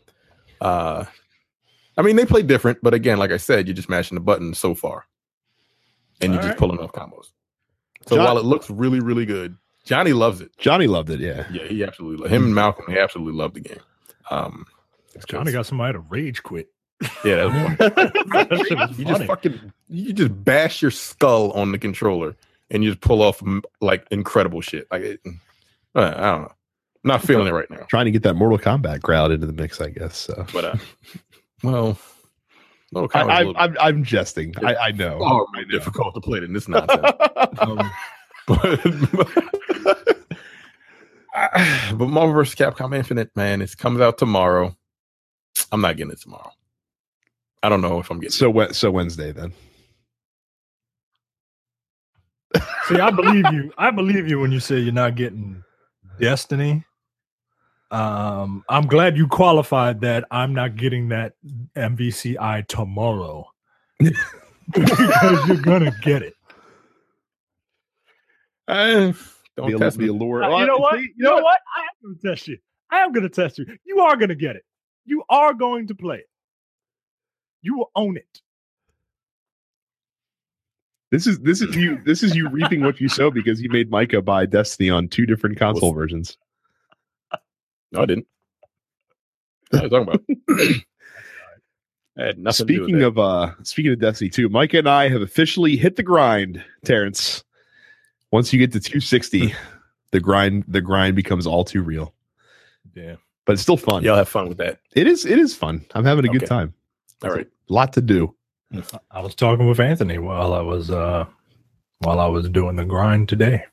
Uh, 0.60 1.04
I 1.96 2.02
mean, 2.02 2.16
they 2.16 2.26
play 2.26 2.42
different, 2.42 2.78
but 2.82 2.94
again, 2.94 3.18
like 3.18 3.32
I 3.32 3.36
said, 3.36 3.66
you're 3.66 3.74
just 3.74 3.88
mashing 3.88 4.14
the 4.14 4.20
button 4.20 4.54
so 4.54 4.74
far, 4.74 5.06
and 6.20 6.32
you're 6.32 6.42
All 6.42 6.48
just 6.48 6.60
right. 6.60 6.70
pulling 6.70 6.80
off 6.80 6.92
combos. 6.92 7.32
So 8.06 8.16
John- 8.16 8.24
while 8.24 8.38
it 8.38 8.44
looks 8.44 8.68
really 8.70 9.00
really 9.00 9.26
good, 9.26 9.56
Johnny 9.84 10.12
loves 10.12 10.40
it. 10.40 10.56
Johnny 10.58 10.86
loved 10.86 11.10
it. 11.10 11.20
Yeah. 11.20 11.46
Yeah, 11.50 11.66
he 11.66 11.84
absolutely 11.84 12.28
him 12.28 12.44
and 12.44 12.54
Malcolm. 12.54 12.92
He 12.92 12.98
absolutely 12.98 13.34
loved 13.34 13.54
the 13.54 13.60
game. 13.60 13.80
Um, 14.30 14.66
Johnny 15.28 15.52
got 15.52 15.66
somebody 15.66 15.94
to 15.94 16.00
rage 16.00 16.42
quit. 16.42 16.68
yeah, 17.24 17.36
that 17.36 17.46
was 17.46 17.54
fun. 17.54 17.78
That 18.48 18.66
shit 18.68 18.78
was 18.78 18.98
you 18.98 19.04
just 19.04 19.24
fucking 19.24 19.72
you 19.88 20.12
just 20.12 20.44
bash 20.44 20.82
your 20.82 20.90
skull 20.90 21.50
on 21.52 21.72
the 21.72 21.78
controller 21.78 22.36
and 22.70 22.84
you 22.84 22.90
just 22.90 23.00
pull 23.00 23.22
off 23.22 23.42
like 23.80 24.06
incredible 24.10 24.60
shit. 24.60 24.86
Like 24.90 25.02
it, 25.02 25.20
uh, 25.94 26.14
I 26.16 26.30
don't 26.30 26.42
know, 26.42 26.52
not 27.02 27.22
feeling 27.22 27.48
it 27.48 27.52
right 27.52 27.70
now. 27.70 27.84
Trying 27.88 28.04
to 28.04 28.12
get 28.12 28.22
that 28.22 28.34
Mortal 28.34 28.58
Kombat 28.58 29.02
crowd 29.02 29.32
into 29.32 29.46
the 29.46 29.52
mix, 29.52 29.80
I 29.80 29.90
guess. 29.90 30.16
So. 30.16 30.46
But 30.52 30.64
uh, 30.64 30.76
well, 31.64 31.98
Mortal 32.92 33.10
I, 33.14 33.24
Kombat's 33.24 33.28
a 33.28 33.32
I, 33.32 33.38
little 33.44 33.56
I'm, 33.56 33.76
I'm 33.80 34.04
jesting. 34.04 34.54
I, 34.64 34.74
I 34.76 34.92
know. 34.92 35.18
far 35.18 35.46
more 35.54 35.64
difficult 35.64 36.14
to 36.14 36.20
play 36.20 36.40
than 36.40 36.52
this 36.52 36.68
nonsense. 36.68 37.10
um, 37.58 37.90
but 38.46 38.80
but 41.98 42.06
Marvel 42.08 42.34
vs. 42.34 42.54
Capcom 42.54 42.94
Infinite, 42.94 43.30
man, 43.34 43.62
it 43.62 43.76
comes 43.78 44.00
out 44.00 44.18
tomorrow. 44.18 44.76
I'm 45.70 45.80
not 45.80 45.96
getting 45.96 46.12
it 46.12 46.20
tomorrow. 46.20 46.50
I 47.62 47.68
don't 47.68 47.80
know 47.80 47.98
if 48.00 48.10
I'm 48.10 48.18
getting. 48.18 48.32
so 48.32 48.50
Wed- 48.50 48.74
so 48.74 48.90
Wednesday 48.90 49.32
then. 49.32 49.52
See, 52.88 52.98
I 53.00 53.10
believe 53.10 53.46
you. 53.52 53.72
I 53.78 53.90
believe 53.90 54.28
you 54.28 54.40
when 54.40 54.52
you 54.52 54.60
say 54.60 54.78
you're 54.78 54.92
not 54.92 55.14
getting 55.14 55.62
Destiny. 56.20 56.84
Um, 57.92 58.64
I'm 58.70 58.86
glad 58.86 59.18
you 59.18 59.28
qualified 59.28 60.00
that 60.00 60.24
I'm 60.30 60.54
not 60.54 60.76
getting 60.76 61.10
that 61.10 61.34
MVCI 61.76 62.66
tomorrow 62.66 63.46
because 64.00 65.46
you're 65.46 65.58
gonna 65.58 65.92
get 66.00 66.22
it. 66.22 66.34
I, 68.66 69.14
don't 69.56 69.70
The, 69.72 69.78
test 69.78 69.98
the 69.98 70.04
me. 70.04 70.08
allure. 70.08 70.42
Uh, 70.42 70.60
you 70.60 70.66
know 70.66 70.78
what? 70.78 70.98
You 71.00 71.12
know 71.18 71.36
what? 71.36 71.60
I 71.76 71.82
am 71.82 72.16
gonna 72.16 72.34
test 72.34 72.48
you. 72.48 72.56
I 72.90 73.00
am 73.00 73.12
gonna 73.12 73.28
test 73.28 73.58
you. 73.58 73.66
You 73.84 74.00
are 74.00 74.16
gonna 74.16 74.34
get 74.34 74.56
it. 74.56 74.64
You 75.04 75.22
are 75.28 75.52
going 75.52 75.88
to 75.88 75.94
play 75.94 76.16
it. 76.16 76.28
You 77.60 77.76
will 77.76 77.90
own 77.94 78.16
it. 78.16 78.40
This 81.10 81.26
is 81.26 81.40
this 81.40 81.60
is 81.60 81.76
you 81.76 82.00
this 82.06 82.22
is 82.22 82.34
you 82.34 82.48
reaping 82.48 82.82
what 82.82 83.02
you 83.02 83.08
sow 83.10 83.30
because 83.30 83.60
you 83.60 83.68
made 83.68 83.90
Micah 83.90 84.22
buy 84.22 84.46
Destiny 84.46 84.88
on 84.88 85.08
two 85.08 85.26
different 85.26 85.58
console 85.58 85.92
versions. 85.92 86.38
No, 87.92 88.02
I 88.02 88.06
didn't. 88.06 88.26
What 89.70 89.80
are 89.80 89.84
you 89.84 89.90
talking 89.90 90.08
about? 90.08 90.22
I 92.18 92.22
had 92.26 92.38
nothing 92.38 92.66
to 92.66 92.72
do 92.72 92.84
Speaking 92.84 92.96
with 92.96 93.04
of 93.04 93.18
uh 93.18 93.50
speaking 93.62 93.92
of 93.92 94.00
Destiny 94.00 94.30
2, 94.30 94.48
Micah 94.48 94.78
and 94.78 94.88
I 94.88 95.08
have 95.08 95.22
officially 95.22 95.76
hit 95.76 95.96
the 95.96 96.02
grind, 96.02 96.62
Terrence. 96.84 97.44
Once 98.30 98.52
you 98.52 98.58
get 98.58 98.72
to 98.72 98.80
260, 98.80 99.54
the 100.10 100.20
grind 100.20 100.64
the 100.68 100.80
grind 100.80 101.16
becomes 101.16 101.46
all 101.46 101.64
too 101.64 101.82
real. 101.82 102.14
Yeah. 102.94 103.16
But 103.44 103.54
it's 103.54 103.62
still 103.62 103.76
fun. 103.76 104.02
Y'all 104.04 104.16
have 104.16 104.28
fun 104.28 104.48
with 104.48 104.58
that. 104.58 104.80
It 104.94 105.06
is 105.06 105.24
it 105.26 105.38
is 105.38 105.54
fun. 105.54 105.84
I'm 105.94 106.04
having 106.04 106.24
a 106.24 106.28
good 106.28 106.42
Okay. 106.42 106.46
time. 106.46 106.74
All 107.22 107.30
right. 107.30 107.46
A 107.68 107.72
lot 107.72 107.92
to 107.94 108.00
do. 108.00 108.34
I 109.10 109.20
was 109.20 109.34
talking 109.34 109.68
with 109.68 109.80
Anthony 109.80 110.16
while 110.18 110.54
I 110.54 110.60
was 110.60 110.90
uh 110.90 111.26
while 111.98 112.20
I 112.20 112.26
was 112.26 112.48
doing 112.48 112.76
the 112.76 112.84
grind 112.84 113.28
today. 113.28 113.64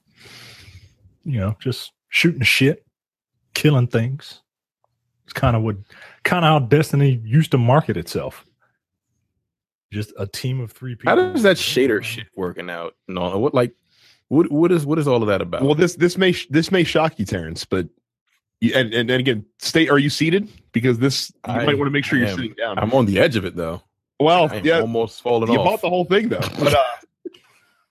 You 1.23 1.39
know, 1.39 1.55
just 1.59 1.93
shooting 2.09 2.41
shit, 2.43 2.85
killing 3.53 3.88
things. 3.88 4.41
It's 5.25 5.34
kind 5.34 5.56
of 5.56 5.62
what 5.63 5.77
kind 6.24 6.44
of 6.46 6.50
how 6.50 6.60
Destiny 6.60 7.22
used 7.24 7.51
to 7.51 7.58
market 7.58 7.98
itself. 7.98 8.46
Just 9.91 10.13
a 10.18 10.27
team 10.27 10.60
of 10.60 10.72
three 10.72 10.96
people. 10.96 11.10
How 11.10 11.15
does 11.34 11.44
that 11.44 11.58
shader 11.58 12.03
shit 12.03 12.27
working 12.36 12.70
out? 12.70 12.96
No, 13.08 13.38
what 13.39 13.53
like 13.53 13.74
what 14.27 14.51
what 14.51 14.72
is 14.72 14.86
what 14.86 15.00
is 15.00 15.08
all 15.08 15.22
of 15.22 15.27
that 15.27 15.41
about? 15.41 15.63
Well, 15.63 15.75
this 15.75 15.96
this 15.96 16.18
may 16.18 16.34
this 16.50 16.72
may 16.72 16.84
shock 16.84 17.18
you, 17.18 17.25
Terrence, 17.25 17.65
but 17.65 17.88
you, 18.62 18.72
and, 18.75 18.94
and 18.94 19.10
and 19.10 19.20
again, 19.20 19.46
stay. 19.60 19.88
Are 19.89 19.98
you 19.98 20.10
seated? 20.10 20.48
Because 20.72 21.00
this 21.00 21.32
you 21.48 21.53
I 21.53 21.65
might 21.65 21.77
want 21.77 21.88
to 21.88 21.91
make 21.91 22.06
sure 22.06 22.20
you're 22.20 22.27
am. 22.27 22.36
sitting 22.36 22.53
down. 22.53 22.77
I'm 22.77 22.94
on 22.94 23.06
the 23.08 23.20
edge 23.20 23.36
of 23.36 23.46
it 23.46 23.56
though. 23.56 23.82
well, 24.20 24.48
I'm 24.51 24.63
yeah, 24.63 24.79
almost 24.82 25.22
falling 25.22 25.51
you 25.51 25.60
off. 25.60 25.65
You 25.65 25.72
bought 25.72 25.82
the 25.82 25.89
whole 25.89 26.06
thing 26.06 26.29
though. 26.29 26.39
But 26.60 26.75
uh, 26.75 26.84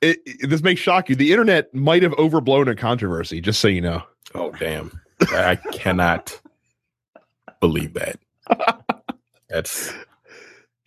it, 0.01 0.21
it- 0.25 0.49
this 0.51 0.63
may 0.63 0.77
shock 0.77 1.09
you. 1.09 1.17
The 1.17 1.33
internet 1.33 1.75
might 1.75 2.05
have 2.05 2.15
overblown 2.15 2.69
a 2.69 2.77
controversy. 2.77 3.41
Just 3.41 3.61
so 3.61 3.67
you 3.69 3.81
know. 3.81 4.03
oh 4.37 4.53
damn! 4.53 4.93
I 5.33 5.57
cannot 5.73 6.41
believe 7.61 7.95
that. 7.95 8.19
That's 9.51 9.89
that 9.89 9.95
is 9.95 10.05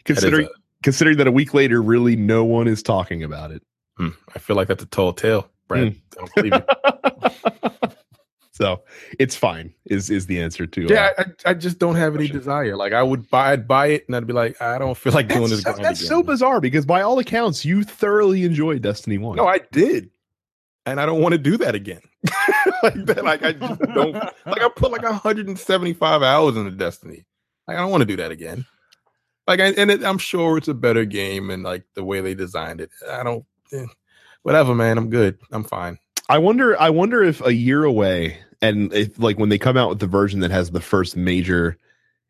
Considering 0.05 0.45
a- 0.45 0.49
considering 0.83 1.17
that 1.17 1.27
a 1.27 1.31
week 1.31 1.53
later, 1.53 1.81
really 1.81 2.15
no 2.15 2.43
one 2.43 2.67
is 2.67 2.81
talking 2.83 3.23
about 3.23 3.51
it. 3.51 3.61
hmm, 3.97 4.09
I 4.35 4.39
feel 4.39 4.55
like 4.55 4.67
that's 4.67 4.83
a 4.83 4.87
tall 4.87 5.13
tale, 5.13 5.47
Brad. 5.67 5.95
I 5.95 5.95
don't 6.15 6.35
believe 6.35 6.53
it. 6.53 7.97
so 8.51 8.81
it's 9.19 9.35
fine. 9.35 9.73
Is 9.85 10.09
is 10.09 10.25
the 10.27 10.41
answer 10.41 10.65
to? 10.67 10.85
uh, 10.85 10.89
Yeah, 10.89 11.09
I, 11.17 11.25
I 11.51 11.53
just 11.53 11.77
don't 11.79 11.95
have 11.95 12.15
any 12.15 12.27
desire. 12.27 12.75
Like 12.75 12.93
I 12.93 13.03
would 13.03 13.29
buy, 13.29 13.51
I'd 13.51 13.67
buy 13.67 13.87
it, 13.87 14.05
and 14.07 14.15
I'd 14.15 14.25
be 14.27 14.33
like, 14.33 14.59
I 14.61 14.77
don't 14.79 14.97
feel 14.97 15.13
like 15.13 15.27
doing 15.27 15.49
this. 15.49 15.61
so, 15.61 15.71
grind 15.71 15.85
that's 15.85 16.05
so 16.07 16.23
bizarre 16.23 16.59
because 16.61 16.85
by 16.85 17.01
all 17.01 17.19
accounts, 17.19 17.63
you 17.65 17.83
thoroughly 17.83 18.43
enjoyed 18.43 18.81
Destiny 18.81 19.17
One. 19.17 19.35
No, 19.37 19.47
I 19.47 19.59
did, 19.71 20.09
and 20.85 20.99
I 20.99 21.05
don't 21.05 21.21
want 21.21 21.33
to 21.33 21.37
do 21.39 21.57
that 21.57 21.75
again. 21.75 22.01
like 22.83 23.05
that, 23.05 23.23
like 23.23 23.43
I 23.43 23.53
just 23.53 23.79
don't. 23.81 24.13
Like 24.13 24.61
I 24.61 24.69
put 24.75 24.91
like 24.91 25.03
175 25.03 26.21
hours 26.23 26.55
into 26.55 26.71
Destiny. 26.71 27.25
Like 27.67 27.77
I 27.77 27.81
don't 27.81 27.91
want 27.91 28.01
to 28.01 28.05
do 28.05 28.17
that 28.17 28.31
again. 28.31 28.65
Like 29.47 29.59
I, 29.59 29.67
and 29.69 29.89
it, 29.89 30.03
I'm 30.03 30.17
sure 30.19 30.57
it's 30.57 30.67
a 30.67 30.73
better 30.73 31.05
game, 31.05 31.49
and 31.49 31.63
like 31.63 31.83
the 31.95 32.03
way 32.03 32.21
they 32.21 32.35
designed 32.35 32.79
it, 32.81 32.91
I 33.09 33.23
don't. 33.23 33.43
eh, 33.73 33.85
whatever, 34.43 34.75
man. 34.75 34.97
I'm 34.97 35.09
good. 35.09 35.37
I'm 35.51 35.63
fine. 35.63 35.97
I 36.29 36.37
wonder. 36.37 36.79
I 36.79 36.89
wonder 36.91 37.23
if 37.23 37.43
a 37.45 37.53
year 37.53 37.83
away, 37.83 38.37
and 38.61 38.93
if 38.93 39.17
like 39.17 39.39
when 39.39 39.49
they 39.49 39.57
come 39.57 39.77
out 39.77 39.89
with 39.89 39.99
the 39.99 40.07
version 40.07 40.41
that 40.41 40.51
has 40.51 40.69
the 40.69 40.79
first 40.81 41.17
major 41.17 41.77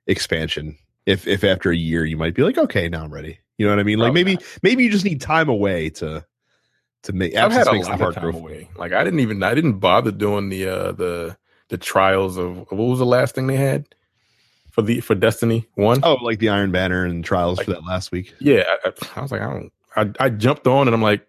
expansion, 0.08 0.78
if 1.06 1.28
if 1.28 1.44
after 1.44 1.70
a 1.72 1.76
year 1.76 2.06
you 2.06 2.18
might 2.18 2.34
be 2.34 2.44
like, 2.44 2.58
okay, 2.58 2.88
now 2.88 3.04
I'm 3.04 3.14
ready. 3.14 3.40
You 3.58 3.66
know 3.68 3.74
what 3.74 3.80
I 3.80 3.84
mean? 3.84 4.00
Like 4.00 4.08
Probably 4.14 4.24
maybe 4.24 4.44
maybe 4.64 4.84
you 4.86 4.90
just 4.90 5.06
need 5.06 5.22
time 5.22 5.50
away 5.50 5.90
to 5.92 6.26
to 7.04 7.14
me. 7.14 7.36
I've 7.36 7.52
had 7.52 7.68
a 7.68 7.74
lot 7.74 8.02
of 8.02 8.16
time 8.16 8.36
away. 8.36 8.70
Like 8.78 8.94
I 8.94 9.04
didn't 9.04 9.20
even. 9.20 9.42
I 9.44 9.54
didn't 9.54 9.80
bother 9.80 10.12
doing 10.12 10.50
the 10.50 10.68
uh 10.68 10.92
the 10.94 11.38
the 11.70 11.78
trials 11.78 12.38
of 12.38 12.58
what 12.72 12.78
was 12.78 13.00
the 13.00 13.06
last 13.06 13.36
thing 13.36 13.48
they 13.48 13.56
had 13.58 13.88
for 14.72 14.82
the 14.82 15.02
for 15.02 15.16
Destiny 15.16 15.68
One. 15.76 16.00
Oh, 16.04 16.16
like 16.16 16.40
the 16.40 16.50
Iron 16.50 16.72
Banner 16.72 17.06
and 17.06 17.24
trials 17.24 17.58
Like- 17.58 17.66
for 17.66 17.72
that 17.74 17.84
last 17.86 18.12
week. 18.12 18.34
Yeah, 18.40 18.64
I, 18.86 18.90
I, 18.90 18.92
I 19.16 19.22
was 19.22 19.32
like, 19.32 19.42
I 19.42 19.46
don't. 19.54 19.72
I, 19.96 20.26
I 20.26 20.30
jumped 20.30 20.68
on 20.68 20.88
and 20.88 20.96
I'm 20.96 21.02
like, 21.02 21.28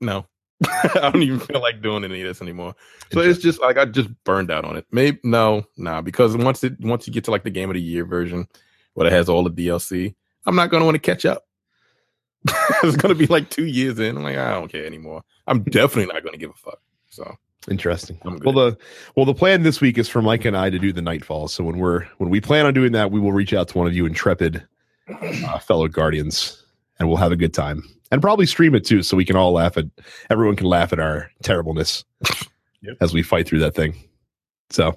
no, 0.00 0.26
I 0.66 1.10
don't 1.12 1.22
even 1.22 1.38
feel 1.38 1.60
like 1.60 1.82
doing 1.82 2.02
any 2.04 2.22
of 2.22 2.28
this 2.28 2.40
anymore. 2.40 2.74
So 3.12 3.20
it's 3.20 3.38
just 3.40 3.60
like 3.60 3.76
I 3.76 3.84
just 3.84 4.08
burned 4.24 4.50
out 4.50 4.64
on 4.64 4.76
it. 4.76 4.86
Maybe 4.90 5.18
no, 5.22 5.64
nah, 5.76 6.00
because 6.00 6.36
once 6.36 6.64
it 6.64 6.80
once 6.80 7.06
you 7.06 7.12
get 7.12 7.24
to 7.24 7.30
like 7.30 7.44
the 7.44 7.50
game 7.50 7.68
of 7.68 7.74
the 7.74 7.82
year 7.82 8.04
version, 8.06 8.48
where 8.94 9.06
it 9.06 9.12
has 9.12 9.28
all 9.28 9.44
the 9.44 9.50
DLC, 9.50 10.14
I'm 10.46 10.56
not 10.56 10.70
gonna 10.70 10.84
want 10.84 10.94
to 10.94 10.98
catch 11.00 11.26
up. 11.26 11.44
it's 12.82 12.96
gonna 12.96 13.14
be 13.14 13.26
like 13.26 13.50
two 13.50 13.66
years 13.66 13.98
in. 13.98 14.16
I'm 14.16 14.22
like, 14.22 14.36
I 14.36 14.52
don't 14.52 14.70
care 14.70 14.84
anymore. 14.86 15.22
I'm 15.46 15.62
definitely 15.62 16.12
not 16.12 16.24
gonna 16.24 16.36
give 16.36 16.50
a 16.50 16.54
fuck. 16.54 16.80
So 17.08 17.36
Interesting. 17.70 18.18
Well, 18.24 18.52
the 18.52 18.76
well, 19.16 19.24
the 19.24 19.34
plan 19.34 19.62
this 19.62 19.80
week 19.80 19.96
is 19.96 20.08
for 20.08 20.20
Mike 20.20 20.44
and 20.44 20.56
I 20.56 20.68
to 20.68 20.78
do 20.78 20.92
the 20.92 21.00
Nightfall. 21.00 21.48
So 21.48 21.64
when 21.64 21.78
we're 21.78 22.04
when 22.18 22.28
we 22.28 22.40
plan 22.40 22.66
on 22.66 22.74
doing 22.74 22.92
that, 22.92 23.10
we 23.10 23.20
will 23.20 23.32
reach 23.32 23.54
out 23.54 23.68
to 23.68 23.78
one 23.78 23.86
of 23.86 23.94
you 23.94 24.04
intrepid 24.04 24.62
uh, 25.08 25.58
fellow 25.60 25.88
guardians, 25.88 26.62
and 26.98 27.08
we'll 27.08 27.16
have 27.16 27.32
a 27.32 27.36
good 27.36 27.54
time, 27.54 27.82
and 28.10 28.20
probably 28.20 28.44
stream 28.44 28.74
it 28.74 28.84
too, 28.84 29.02
so 29.02 29.16
we 29.16 29.24
can 29.24 29.36
all 29.36 29.52
laugh 29.52 29.78
at 29.78 29.86
everyone 30.28 30.56
can 30.56 30.66
laugh 30.66 30.92
at 30.92 31.00
our 31.00 31.30
terribleness 31.42 32.04
Yep. 32.82 32.98
as 33.00 33.14
we 33.14 33.22
fight 33.22 33.48
through 33.48 33.60
that 33.60 33.74
thing. 33.74 33.94
So, 34.68 34.94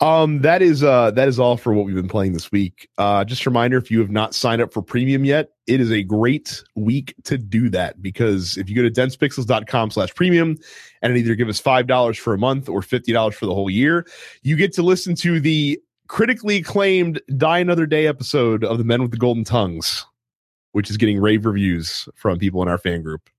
um, 0.00 0.40
that 0.40 0.62
is 0.62 0.82
uh 0.82 1.10
that 1.12 1.28
is 1.28 1.38
all 1.38 1.56
for 1.56 1.72
what 1.72 1.86
we've 1.86 1.94
been 1.94 2.08
playing 2.08 2.32
this 2.32 2.50
week. 2.50 2.88
Uh, 2.98 3.24
just 3.24 3.44
a 3.46 3.50
reminder, 3.50 3.76
if 3.76 3.90
you 3.90 4.00
have 4.00 4.10
not 4.10 4.34
signed 4.34 4.60
up 4.60 4.72
for 4.72 4.82
premium 4.82 5.24
yet, 5.24 5.50
it 5.66 5.80
is 5.80 5.90
a 5.90 6.02
great 6.02 6.62
week 6.74 7.14
to 7.24 7.38
do 7.38 7.70
that 7.70 8.02
because 8.02 8.56
if 8.56 8.68
you 8.68 8.76
go 8.76 8.82
to 8.82 8.90
densepixels.com 8.90 9.90
slash 9.90 10.14
premium 10.14 10.56
and 11.02 11.16
either 11.16 11.34
give 11.34 11.48
us 11.48 11.60
$5 11.60 12.18
for 12.18 12.34
a 12.34 12.38
month 12.38 12.68
or 12.68 12.80
$50 12.80 13.34
for 13.34 13.46
the 13.46 13.54
whole 13.54 13.70
year, 13.70 14.06
you 14.42 14.56
get 14.56 14.72
to 14.74 14.82
listen 14.82 15.14
to 15.16 15.40
the 15.40 15.80
critically 16.08 16.56
acclaimed 16.56 17.20
Die 17.36 17.58
Another 17.58 17.86
Day 17.86 18.06
episode 18.06 18.64
of 18.64 18.78
The 18.78 18.84
Men 18.84 19.02
with 19.02 19.10
the 19.10 19.16
Golden 19.16 19.44
Tongues, 19.44 20.04
which 20.72 20.90
is 20.90 20.96
getting 20.96 21.20
rave 21.20 21.46
reviews 21.46 22.08
from 22.14 22.38
people 22.38 22.62
in 22.62 22.68
our 22.68 22.78
fan 22.78 23.02
group. 23.02 23.30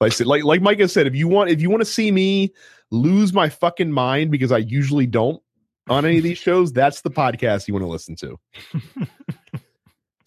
Like 0.00 0.12
I 0.12 0.14
said, 0.14 0.26
like 0.26 0.44
like 0.44 0.62
Micah 0.62 0.88
said, 0.88 1.06
if 1.06 1.14
you 1.14 1.28
want 1.28 1.50
if 1.50 1.60
you 1.60 1.68
want 1.68 1.82
to 1.82 1.86
see 1.86 2.10
me 2.10 2.52
lose 2.90 3.32
my 3.32 3.50
fucking 3.50 3.92
mind 3.92 4.30
because 4.30 4.50
I 4.50 4.58
usually 4.58 5.06
don't 5.06 5.42
on 5.90 6.04
any 6.04 6.18
of 6.18 6.24
these 6.24 6.38
shows, 6.38 6.72
that's 6.72 7.02
the 7.02 7.10
podcast 7.10 7.68
you 7.68 7.74
want 7.74 7.84
to 7.84 7.88
listen 7.88 8.16
to. 8.16 8.38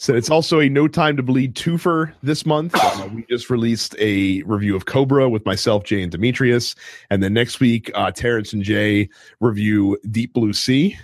So 0.03 0.13
it's 0.13 0.29
also 0.29 0.59
a 0.59 0.67
No 0.67 0.89
Time 0.89 1.15
to 1.15 1.23
Bleed 1.23 1.55
twofer 1.55 2.13
this 2.21 2.45
month. 2.45 2.75
Uh, 2.75 3.07
we 3.13 3.23
just 3.29 3.49
released 3.49 3.95
a 3.99 4.41
review 4.41 4.75
of 4.75 4.85
Cobra 4.85 5.29
with 5.29 5.45
myself, 5.45 5.85
Jay, 5.85 6.01
and 6.01 6.11
Demetrius. 6.11 6.75
And 7.09 7.23
then 7.23 7.33
next 7.33 7.61
week, 7.61 7.89
uh, 7.95 8.11
Terrence 8.11 8.51
and 8.51 8.63
Jay 8.63 9.07
review 9.39 9.97
Deep 10.11 10.33
Blue 10.33 10.51
Sea. 10.51 10.97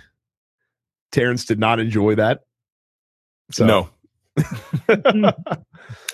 Terrence 1.12 1.46
did 1.46 1.58
not 1.58 1.80
enjoy 1.80 2.16
that. 2.16 2.42
So 3.52 3.64
no, 3.64 3.88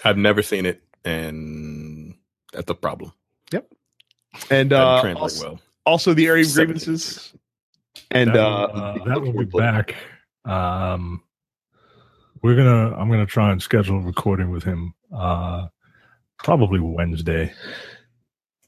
I've 0.04 0.16
never 0.16 0.42
seen 0.42 0.64
it, 0.64 0.80
and 1.04 2.14
that's 2.52 2.70
a 2.70 2.74
problem. 2.74 3.12
Yep. 3.50 3.66
And 4.48 4.72
uh, 4.72 5.14
also, 5.16 5.48
well. 5.48 5.60
also 5.86 6.14
the 6.14 6.28
area 6.28 6.44
of 6.44 6.50
Seven 6.50 6.66
grievances. 6.66 7.34
And 8.10 8.30
that, 8.30 8.36
uh, 8.36 8.68
will, 8.72 8.82
uh, 8.82 9.04
that 9.04 9.20
will 9.20 9.32
be 9.32 9.44
back. 9.44 9.94
Um, 10.44 11.22
we're 12.42 12.56
gonna. 12.56 12.96
I'm 12.96 13.10
gonna 13.10 13.26
try 13.26 13.50
and 13.50 13.62
schedule 13.62 13.98
a 13.98 14.02
recording 14.02 14.50
with 14.50 14.62
him. 14.62 14.94
Uh, 15.14 15.68
probably 16.38 16.80
Wednesday. 16.80 17.52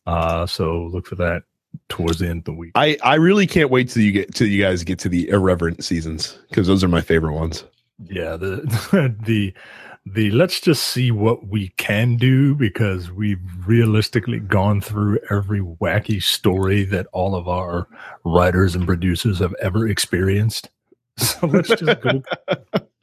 Uh, 0.06 0.46
so 0.46 0.84
look 0.92 1.06
for 1.06 1.16
that 1.16 1.42
towards 1.88 2.18
the 2.18 2.28
end 2.28 2.38
of 2.40 2.44
the 2.46 2.52
week. 2.54 2.72
I 2.74 2.96
I 3.02 3.16
really 3.16 3.46
can't 3.46 3.70
wait 3.70 3.88
till 3.90 4.02
you 4.02 4.12
get 4.12 4.34
till 4.34 4.46
you 4.46 4.62
guys 4.62 4.84
get 4.84 4.98
to 5.00 5.08
the 5.08 5.28
irreverent 5.28 5.84
seasons 5.84 6.38
because 6.48 6.66
those 6.66 6.82
are 6.82 6.88
my 6.88 7.00
favorite 7.00 7.34
ones. 7.34 7.64
yeah 8.08 8.36
the 8.36 9.14
the 9.26 9.52
the 10.14 10.30
let's 10.30 10.60
just 10.60 10.82
see 10.84 11.10
what 11.10 11.48
we 11.48 11.68
can 11.76 12.16
do 12.16 12.54
because 12.54 13.10
we've 13.10 13.40
realistically 13.66 14.40
gone 14.40 14.80
through 14.80 15.18
every 15.30 15.60
wacky 15.60 16.22
story 16.22 16.84
that 16.84 17.06
all 17.12 17.34
of 17.34 17.48
our 17.48 17.88
writers 18.24 18.74
and 18.74 18.86
producers 18.86 19.38
have 19.38 19.54
ever 19.60 19.88
experienced. 19.88 20.70
So 21.18 21.48
let's 21.48 21.68
just 21.68 22.00
go 22.00 22.22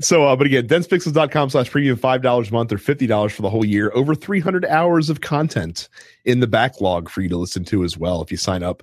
So, 0.00 0.24
uh, 0.24 0.34
but 0.34 0.46
again, 0.46 0.66
densepixels.com 0.66 1.50
slash 1.50 1.70
premium, 1.70 1.96
$5 1.96 2.48
a 2.48 2.52
month 2.52 2.72
or 2.72 2.78
$50 2.78 3.30
for 3.30 3.42
the 3.42 3.50
whole 3.50 3.64
year. 3.64 3.92
Over 3.94 4.14
300 4.14 4.64
hours 4.64 5.10
of 5.10 5.20
content 5.20 5.88
in 6.24 6.40
the 6.40 6.46
backlog 6.46 7.08
for 7.08 7.20
you 7.20 7.28
to 7.28 7.36
listen 7.36 7.64
to 7.66 7.84
as 7.84 7.96
well 7.96 8.22
if 8.22 8.30
you 8.30 8.36
sign 8.36 8.62
up. 8.62 8.82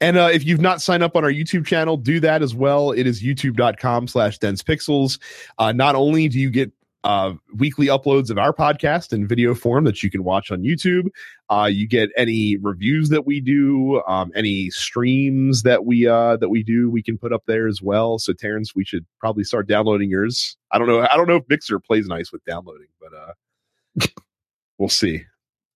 And 0.00 0.16
uh, 0.16 0.28
if 0.32 0.44
you've 0.44 0.60
not 0.60 0.82
signed 0.82 1.02
up 1.02 1.16
on 1.16 1.24
our 1.24 1.30
YouTube 1.30 1.64
channel, 1.64 1.96
do 1.96 2.20
that 2.20 2.42
as 2.42 2.54
well. 2.54 2.90
It 2.92 3.06
is 3.06 3.22
youtube.com 3.22 4.08
slash 4.08 4.38
densepixels. 4.38 5.18
Uh, 5.58 5.72
not 5.72 5.94
only 5.94 6.28
do 6.28 6.38
you 6.38 6.50
get 6.50 6.72
uh, 7.04 7.32
weekly 7.56 7.86
uploads 7.86 8.28
of 8.28 8.38
our 8.38 8.52
podcast 8.52 9.12
in 9.12 9.26
video 9.26 9.54
form 9.54 9.84
that 9.84 10.02
you 10.02 10.10
can 10.10 10.24
watch 10.24 10.50
on 10.50 10.62
YouTube. 10.62 11.08
Uh, 11.48 11.68
you 11.70 11.86
get 11.86 12.10
any 12.16 12.56
reviews 12.56 13.08
that 13.08 13.24
we 13.24 13.40
do, 13.40 14.02
um, 14.08 14.32
any 14.34 14.68
streams 14.70 15.62
that 15.62 15.84
we 15.86 16.06
uh, 16.06 16.36
that 16.38 16.48
we 16.48 16.62
do, 16.62 16.90
we 16.90 17.02
can 17.02 17.16
put 17.16 17.32
up 17.32 17.42
there 17.46 17.68
as 17.68 17.80
well. 17.80 18.18
So 18.18 18.32
Terrence, 18.32 18.74
we 18.74 18.84
should 18.84 19.06
probably 19.20 19.44
start 19.44 19.68
downloading 19.68 20.10
yours. 20.10 20.56
I 20.72 20.78
don't 20.78 20.88
know. 20.88 21.00
I 21.00 21.16
don't 21.16 21.28
know 21.28 21.36
if 21.36 21.44
Mixer 21.48 21.78
plays 21.78 22.06
nice 22.08 22.32
with 22.32 22.44
downloading, 22.44 22.88
but 23.00 23.12
uh, 23.14 24.06
we'll 24.78 24.88
see. 24.88 25.24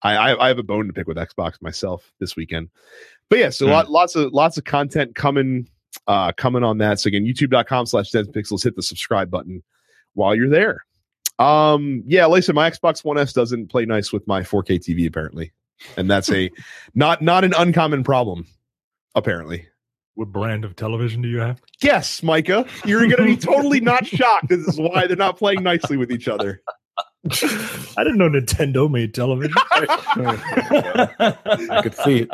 I, 0.03 0.17
I 0.17 0.45
I 0.45 0.49
have 0.49 0.59
a 0.59 0.63
bone 0.65 0.89
to 0.89 0.93
pick 0.93 1.07
with 1.07 1.17
Xbox 1.17 1.63
myself 1.63 2.13
this 2.19 2.35
weekend. 2.37 2.69
But 3.29 3.39
yeah, 3.39 3.51
so 3.51 3.67
Hmm. 3.67 3.73
lot, 3.73 3.91
lots 3.91 4.17
of 4.17 4.33
lots 4.33 4.59
of 4.59 4.65
content 4.65 5.15
coming 5.15 5.69
uh 6.09 6.33
coming 6.33 6.65
on 6.65 6.79
that. 6.79 6.99
So 7.01 7.09
again, 7.09 7.25
youtube.com 7.25 7.87
slash 7.87 8.11
Dead 8.11 8.27
Pixels, 8.33 8.65
hit 8.65 8.75
the 8.77 8.83
subscribe 8.83 9.31
button 9.31 9.63
while 10.15 10.35
you're 10.35 10.49
there. 10.51 10.85
Um, 11.39 12.03
yeah, 12.07 12.27
like 12.27 12.39
I 12.39 12.41
said, 12.41 12.55
my 12.55 12.71
Xbox 12.71 13.05
One 13.05 13.19
S 13.19 13.33
doesn't 13.33 13.69
play 13.69 13.85
nice 13.85 14.13
with 14.13 14.27
my 14.27 14.43
4K 14.43 14.79
TV, 14.79 15.07
apparently. 15.07 15.53
And 15.97 16.11
that's 16.11 16.31
a 16.31 16.51
not 16.95 17.23
not 17.23 17.45
an 17.45 17.55
uncommon 17.57 18.05
problem, 18.05 18.47
apparently. 19.15 19.67
What 20.15 20.29
brand 20.29 20.65
of 20.65 20.77
television 20.77 21.23
do 21.23 21.29
you 21.29 21.39
have? 21.39 21.61
Yes, 21.83 22.23
Micah, 22.23 22.67
you're 22.85 23.09
gonna 23.09 23.25
be 23.25 23.37
totally 23.37 23.81
not 23.81 24.07
shocked. 24.07 24.49
This 24.49 24.67
is 24.67 24.79
why 24.79 25.07
they're 25.07 25.17
not 25.17 25.39
playing 25.39 25.63
nicely 25.63 25.97
with 25.97 26.13
each 26.13 26.29
other. 26.29 26.63
I 27.25 28.05
didn't 28.05 28.19
know 28.19 28.29
Nintendo 28.29 28.91
made 28.91 29.15
television. 29.15 29.55
I 29.71 31.81
could 31.83 31.95
see 31.95 32.29
it. 32.29 32.31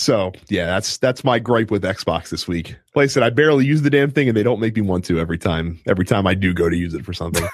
So 0.00 0.32
yeah, 0.48 0.64
that's 0.64 0.96
that's 0.96 1.24
my 1.24 1.38
gripe 1.38 1.70
with 1.70 1.82
Xbox 1.82 2.30
this 2.30 2.48
week. 2.48 2.74
Like 2.94 3.04
I 3.04 3.06
said, 3.08 3.22
I 3.22 3.28
barely 3.28 3.66
use 3.66 3.82
the 3.82 3.90
damn 3.90 4.10
thing, 4.10 4.28
and 4.28 4.36
they 4.36 4.42
don't 4.42 4.58
make 4.58 4.74
me 4.74 4.80
want 4.80 5.04
to 5.04 5.20
every 5.20 5.36
time. 5.36 5.78
Every 5.86 6.06
time 6.06 6.26
I 6.26 6.32
do 6.32 6.54
go 6.54 6.70
to 6.70 6.76
use 6.76 6.94
it 6.94 7.04
for 7.04 7.12
something, 7.12 7.46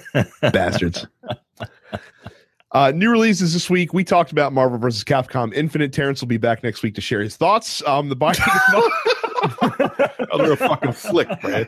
bastards. 0.42 1.06
Uh, 2.72 2.92
new 2.94 3.10
releases 3.10 3.54
this 3.54 3.70
week. 3.70 3.94
We 3.94 4.04
talked 4.04 4.30
about 4.30 4.52
Marvel 4.52 4.76
vs. 4.76 5.04
Capcom 5.04 5.54
Infinite. 5.54 5.94
Terrence 5.94 6.20
will 6.20 6.28
be 6.28 6.36
back 6.36 6.62
next 6.62 6.82
week 6.82 6.94
to 6.96 7.00
share 7.00 7.22
his 7.22 7.34
thoughts. 7.34 7.82
Um, 7.86 8.10
the 8.10 8.16
binding, 8.16 8.44
Oh, 8.72 10.36
they're 10.38 10.56
fucking 10.56 10.92
flick, 10.92 11.28
man. 11.42 11.66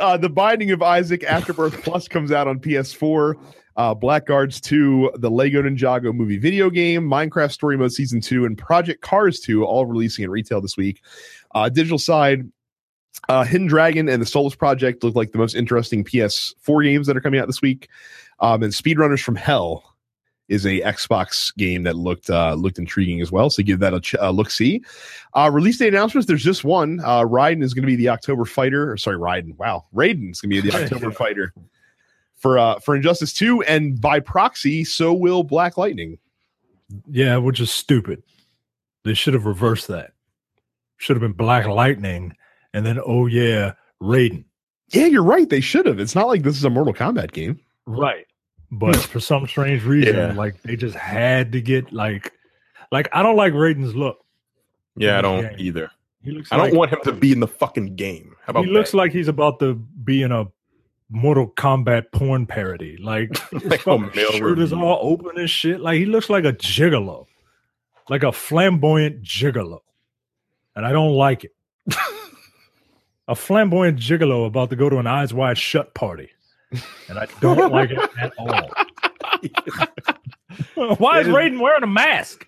uh, 0.00 0.16
the 0.16 0.28
Binding 0.28 0.72
of 0.72 0.82
Isaac 0.82 1.22
Afterbirth 1.22 1.80
Plus 1.84 2.08
comes 2.08 2.32
out 2.32 2.48
on 2.48 2.58
PS4. 2.58 3.36
Uh, 3.76 3.94
Blackguards 3.94 4.60
2, 4.60 5.12
the 5.16 5.30
Lego 5.30 5.62
Ninjago 5.62 6.14
movie 6.14 6.38
video 6.38 6.70
game, 6.70 7.08
Minecraft 7.08 7.52
Story 7.52 7.76
Mode 7.76 7.92
Season 7.92 8.20
2, 8.20 8.44
and 8.44 8.58
Project 8.58 9.00
Cars 9.00 9.40
2, 9.40 9.64
all 9.64 9.86
releasing 9.86 10.24
in 10.24 10.30
retail 10.30 10.60
this 10.60 10.76
week. 10.76 11.02
Uh, 11.54 11.68
digital 11.68 11.98
side, 11.98 12.50
uh, 13.28 13.44
Hidden 13.44 13.66
Dragon 13.66 14.08
and 14.08 14.20
the 14.20 14.26
Solus 14.26 14.54
Project 14.54 15.04
look 15.04 15.14
like 15.14 15.32
the 15.32 15.38
most 15.38 15.54
interesting 15.54 16.04
PS4 16.04 16.84
games 16.84 17.06
that 17.06 17.16
are 17.16 17.20
coming 17.20 17.40
out 17.40 17.46
this 17.46 17.62
week. 17.62 17.88
Um, 18.40 18.62
and 18.62 18.72
Speedrunners 18.72 19.22
from 19.22 19.36
Hell 19.36 19.84
is 20.48 20.66
a 20.66 20.80
Xbox 20.80 21.56
game 21.56 21.84
that 21.84 21.96
looked 21.96 22.28
uh, 22.28 22.54
looked 22.54 22.78
intriguing 22.78 23.20
as 23.20 23.30
well. 23.30 23.48
So 23.48 23.62
give 23.62 23.78
that 23.78 23.94
a 23.94 24.00
ch- 24.00 24.16
uh, 24.16 24.30
look. 24.30 24.50
See, 24.50 24.82
uh, 25.34 25.50
release 25.52 25.78
date 25.78 25.94
announcements. 25.94 26.26
There's 26.26 26.42
just 26.42 26.64
one. 26.64 27.00
Uh, 27.00 27.22
Raiden 27.22 27.62
is 27.62 27.72
going 27.74 27.82
to 27.82 27.86
be 27.86 27.96
the 27.96 28.08
October 28.08 28.44
fighter. 28.44 28.90
Or 28.92 28.96
sorry, 28.96 29.18
Raiden. 29.18 29.56
Wow, 29.56 29.86
Raiden 29.94 30.32
is 30.32 30.40
going 30.40 30.50
to 30.50 30.62
be 30.62 30.70
the 30.70 30.76
October 30.82 31.12
fighter 31.12 31.54
for 32.42 32.58
uh, 32.58 32.78
for 32.80 32.94
Injustice 32.94 33.32
Two, 33.32 33.62
and 33.62 33.98
by 34.00 34.20
proxy, 34.20 34.84
so 34.84 35.12
will 35.14 35.44
Black 35.44 35.78
Lightning. 35.78 36.18
yeah, 37.08 37.36
which 37.38 37.60
is 37.60 37.70
stupid. 37.70 38.22
They 39.04 39.14
should 39.14 39.32
have 39.34 39.46
reversed 39.46 39.88
that. 39.88 40.12
Should 40.98 41.16
have 41.16 41.22
been 41.22 41.32
Black 41.32 41.66
Lightning, 41.66 42.34
and 42.74 42.84
then 42.84 43.00
oh 43.04 43.26
yeah, 43.26 43.72
Raiden. 44.02 44.44
Yeah, 44.90 45.06
you're 45.06 45.24
right. 45.24 45.48
They 45.48 45.60
should 45.60 45.86
have. 45.86 45.98
It's 45.98 46.14
not 46.14 46.26
like 46.28 46.42
this 46.42 46.56
is 46.56 46.64
a 46.64 46.70
Mortal 46.70 46.92
Kombat 46.92 47.32
game. 47.32 47.58
Right. 47.86 48.26
But 48.70 48.96
for 48.96 49.20
some 49.20 49.46
strange 49.46 49.84
reason, 49.84 50.16
Yeah. 50.16 50.32
like 50.32 50.60
they 50.62 50.76
just 50.76 50.94
had 50.96 51.52
to 51.52 51.60
get 51.60 51.92
like 51.92 52.32
like 52.90 53.08
I 53.12 53.22
don't 53.22 53.36
like 53.36 53.52
Raiden's 53.54 53.94
look. 53.94 54.18
Yeah, 54.96 55.18
I 55.18 55.22
don't 55.22 55.58
either. 55.58 55.90
He 56.22 56.30
looks 56.32 56.52
I 56.52 56.56
don't 56.56 56.66
like, 56.66 56.74
want 56.74 56.90
him 56.92 56.98
to 57.04 57.12
be 57.12 57.32
in 57.32 57.40
the 57.40 57.48
fucking 57.48 57.96
game. 57.96 58.34
How 58.44 58.50
about 58.50 58.64
he 58.66 58.70
looks 58.70 58.90
that? 58.92 58.96
like 58.98 59.12
he's 59.12 59.28
about 59.28 59.58
to 59.60 59.74
be 59.74 60.22
in 60.22 60.30
a 60.32 60.46
Mortal 61.12 61.46
Kombat 61.56 62.10
porn 62.10 62.46
parody. 62.46 62.96
Like 62.96 63.36
his 63.50 63.64
Like 63.86 64.14
male 64.14 64.32
shirt 64.32 64.58
is 64.58 64.72
all 64.72 64.98
open 65.02 65.38
and 65.38 65.48
shit. 65.48 65.80
Like 65.80 65.98
he 65.98 66.06
looks 66.06 66.30
like 66.30 66.44
a 66.44 66.52
gigolo. 66.52 67.26
Like 68.08 68.22
a 68.22 68.32
flamboyant 68.32 69.22
gigolo. 69.22 69.80
And 70.74 70.86
I 70.86 70.92
don't 70.92 71.12
like 71.12 71.44
it. 71.44 71.52
a 73.28 73.34
flamboyant 73.34 73.98
gigolo 73.98 74.46
about 74.46 74.70
to 74.70 74.76
go 74.76 74.88
to 74.88 74.96
an 74.98 75.06
eyes 75.06 75.34
wide 75.34 75.58
shut 75.58 75.94
party. 75.94 76.30
And 77.08 77.18
I 77.18 77.26
don't 77.40 77.70
like 77.70 77.90
it 77.90 77.98
at 78.18 78.32
all. 78.38 78.70
Why 80.96 81.20
is- 81.20 81.26
Raiden 81.28 81.60
wearing 81.60 81.82
a 81.82 81.86
mask? 81.86 82.46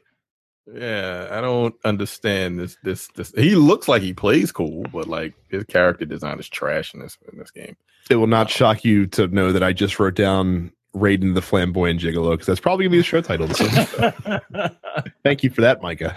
Yeah, 0.73 1.29
I 1.31 1.41
don't 1.41 1.75
understand 1.85 2.59
this. 2.59 2.77
This 2.83 3.09
this. 3.09 3.33
He 3.37 3.55
looks 3.55 3.87
like 3.87 4.01
he 4.03 4.15
plays 4.15 4.51
cool, 4.51 4.85
but 4.93 5.07
like 5.09 5.35
his 5.51 5.65
character 5.65 6.05
design 6.07 6.39
is 6.41 6.49
trash 6.49 6.95
in 6.95 7.01
this 7.01 7.19
in 7.31 7.39
this 7.39 7.51
game. 7.51 7.77
It 8.09 8.17
will 8.17 8.27
not 8.27 8.49
shock 8.51 8.85
you 8.85 9.07
to 9.09 9.27
know 9.29 9.53
that 9.53 9.63
I 9.63 9.73
just 9.73 9.99
wrote 10.01 10.15
down 10.15 10.73
Raiden 10.97 11.35
the 11.35 11.43
Flamboyant 11.43 12.01
Gigolo 12.01 12.31
because 12.33 12.47
that's 12.47 12.61
probably 12.61 12.85
gonna 12.87 12.93
be 12.93 12.99
the 12.99 13.05
show 13.05 13.21
title. 13.21 13.47
This 13.47 13.61
week. 13.61 14.73
Thank 15.23 15.43
you 15.43 15.51
for 15.51 15.61
that, 15.61 15.83
Micah. 15.83 16.17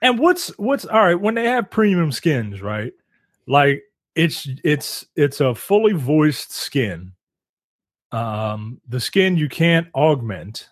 and 0.00 0.18
what's 0.18 0.48
what's 0.58 0.84
all 0.84 1.00
right 1.04 1.20
when 1.20 1.34
they 1.34 1.46
have 1.46 1.68
premium 1.70 2.12
skins, 2.12 2.62
right? 2.62 2.92
Like 3.48 3.82
it's 4.14 4.48
it's 4.62 5.06
it's 5.16 5.40
a 5.40 5.54
fully 5.56 5.92
voiced 5.92 6.52
skin. 6.52 7.12
Um, 8.12 8.80
the 8.88 9.00
skin 9.00 9.36
you 9.36 9.48
can't 9.48 9.88
augment, 9.94 10.68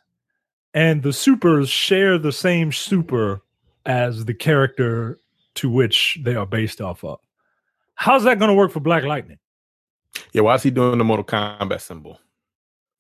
and 0.77 1.03
the 1.03 1.13
supers 1.13 1.71
share 1.71 2.19
the 2.19 2.31
same 2.31 2.71
super 2.71 3.41
as 3.87 4.27
the 4.27 4.35
character 4.35 5.19
to 5.55 5.71
which 5.71 6.19
they 6.23 6.37
are 6.37 6.45
based 6.45 6.83
off 6.83 7.03
of. 7.03 7.19
How's 7.95 8.25
that 8.25 8.39
going 8.39 8.51
to 8.51 8.55
work 8.55 8.73
for 8.73 8.81
Black 8.81 9.03
Lightning? 9.03 9.39
Yeah, 10.33 10.43
why 10.43 10.55
is 10.55 10.63
he 10.63 10.71
doing 10.71 10.99
the 10.99 11.05
Mortal 11.05 11.25
Kombat 11.25 11.81
symbol? 11.81 12.21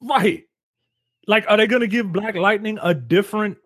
Right. 0.00 0.44
Like, 1.26 1.44
are 1.48 1.58
they 1.58 1.66
going 1.66 1.80
to 1.80 1.86
give 1.86 2.12
Black 2.12 2.34
Lightning 2.34 2.78
a 2.82 2.94
different 2.94 3.58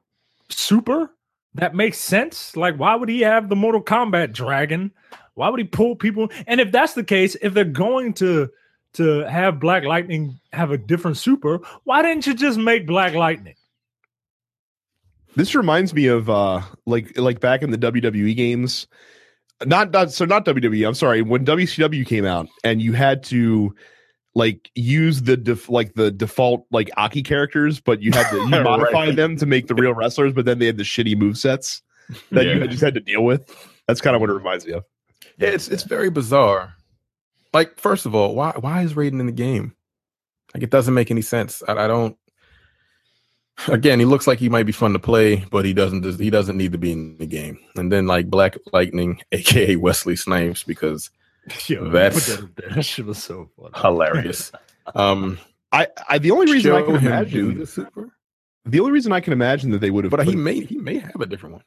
super 0.48 1.14
that 1.54 1.76
makes 1.76 1.98
sense? 1.98 2.56
Like, 2.56 2.76
why 2.76 2.96
would 2.96 3.08
he 3.08 3.20
have 3.20 3.48
the 3.48 3.56
Mortal 3.56 3.82
Kombat 3.82 4.32
dragon? 4.32 4.90
Why 5.34 5.50
would 5.50 5.60
he 5.60 5.66
pull 5.66 5.94
people? 5.94 6.30
And 6.48 6.60
if 6.60 6.72
that's 6.72 6.94
the 6.94 7.04
case, 7.04 7.36
if 7.42 7.54
they're 7.54 7.64
going 7.64 8.14
to 8.14 8.50
to 8.94 9.20
have 9.26 9.60
Black 9.60 9.84
Lightning 9.84 10.40
have 10.52 10.72
a 10.72 10.78
different 10.78 11.16
super, 11.16 11.60
why 11.84 12.02
didn't 12.02 12.26
you 12.26 12.34
just 12.34 12.58
make 12.58 12.88
Black 12.88 13.14
Lightning? 13.14 13.54
This 15.36 15.54
reminds 15.54 15.94
me 15.94 16.06
of 16.06 16.28
uh 16.28 16.62
like 16.86 17.16
like 17.18 17.40
back 17.40 17.62
in 17.62 17.70
the 17.70 17.78
WWE 17.78 18.34
games. 18.36 18.86
Not 19.64 19.90
not 19.92 20.10
so 20.12 20.24
not 20.24 20.44
WWE. 20.44 20.86
I'm 20.86 20.94
sorry. 20.94 21.22
When 21.22 21.44
WCW 21.44 22.06
came 22.06 22.24
out 22.24 22.48
and 22.64 22.80
you 22.82 22.92
had 22.92 23.22
to 23.24 23.74
like 24.34 24.70
use 24.74 25.22
the 25.22 25.36
def, 25.36 25.68
like 25.68 25.94
the 25.94 26.10
default 26.10 26.64
like 26.70 26.90
Aki 26.96 27.22
characters, 27.22 27.80
but 27.80 28.00
you 28.02 28.12
had 28.12 28.28
to 28.30 28.36
you 28.36 28.42
Right. 28.50 28.62
modify 28.62 29.10
them 29.12 29.36
to 29.36 29.46
make 29.46 29.66
the 29.66 29.74
real 29.74 29.92
wrestlers, 29.92 30.32
but 30.32 30.44
then 30.46 30.58
they 30.58 30.66
had 30.66 30.76
the 30.78 30.82
shitty 30.84 31.16
move 31.16 31.36
sets 31.36 31.82
that 32.32 32.44
you 32.46 32.52
Yeah. 32.52 32.66
just 32.66 32.82
had 32.82 32.94
to 32.94 33.00
deal 33.00 33.24
with. 33.24 33.42
That's 33.86 34.00
kind 34.00 34.14
of 34.16 34.20
what 34.20 34.30
it 34.30 34.34
reminds 34.34 34.66
me 34.66 34.72
of. 34.72 34.84
Yeah, 35.38 35.48
it's 35.48 35.68
it's 35.68 35.82
very 35.84 36.10
bizarre. 36.10 36.74
Like, 37.52 37.78
first 37.78 38.06
of 38.06 38.14
all, 38.14 38.34
why 38.34 38.52
why 38.58 38.82
is 38.82 38.94
Raiden 38.94 39.20
in 39.20 39.26
the 39.26 39.32
game? 39.32 39.74
Like, 40.54 40.62
it 40.62 40.70
doesn't 40.70 40.94
make 40.94 41.10
any 41.10 41.22
sense. 41.22 41.62
I, 41.68 41.72
I 41.72 41.86
don't. 41.88 42.16
Again, 43.68 43.98
he 43.98 44.04
looks 44.04 44.26
like 44.26 44.38
he 44.38 44.48
might 44.48 44.64
be 44.66 44.72
fun 44.72 44.92
to 44.92 44.98
play, 44.98 45.44
but 45.50 45.64
he 45.64 45.72
doesn't. 45.74 46.18
He 46.20 46.30
doesn't 46.30 46.56
need 46.56 46.72
to 46.72 46.78
be 46.78 46.92
in 46.92 47.16
the 47.18 47.26
game. 47.26 47.58
And 47.76 47.90
then 47.92 48.06
like 48.06 48.28
Black 48.28 48.56
Lightning, 48.72 49.20
aka 49.32 49.76
Wesley 49.76 50.16
Snipes, 50.16 50.62
because 50.62 51.10
Yo, 51.66 51.88
That's- 51.90 52.26
that. 52.56 52.84
Shit 52.84 53.06
was 53.06 53.22
so 53.22 53.50
funny. 53.56 53.72
hilarious. 53.76 54.52
um, 54.94 55.38
I, 55.72 55.88
I 56.08 56.18
the 56.18 56.30
only 56.32 56.52
reason 56.52 56.72
I 56.72 56.82
can 56.82 56.96
imagine 56.96 57.58
the 57.58 57.66
super, 57.66 58.10
the 58.64 58.80
only 58.80 58.92
reason 58.92 59.12
I 59.12 59.20
can 59.20 59.32
imagine 59.32 59.70
that 59.70 59.78
they 59.80 59.90
would 59.90 60.04
have 60.04 60.10
but 60.10 60.26
he 60.26 60.34
may 60.34 60.60
he 60.60 60.78
may 60.78 60.98
have 60.98 61.20
a 61.20 61.26
different 61.26 61.54
one. 61.54 61.64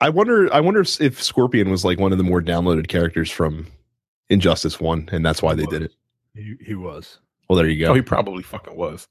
I 0.00 0.10
wonder 0.10 0.52
I 0.52 0.60
wonder 0.60 0.80
if, 0.80 1.00
if 1.00 1.22
Scorpion 1.22 1.70
was 1.70 1.84
like 1.84 1.98
one 1.98 2.12
of 2.12 2.18
the 2.18 2.24
more 2.24 2.40
downloaded 2.40 2.88
characters 2.88 3.30
from 3.30 3.66
Injustice 4.28 4.78
1 4.78 5.08
and 5.12 5.24
that's 5.24 5.42
why 5.42 5.54
they 5.54 5.64
did 5.66 5.82
it. 5.82 5.92
He, 6.34 6.56
he 6.64 6.74
was. 6.74 7.18
Well, 7.48 7.56
there 7.56 7.66
you 7.66 7.84
go. 7.84 7.92
Oh, 7.92 7.94
he 7.94 8.02
probably 8.02 8.42
fucking 8.42 8.76
was. 8.76 9.08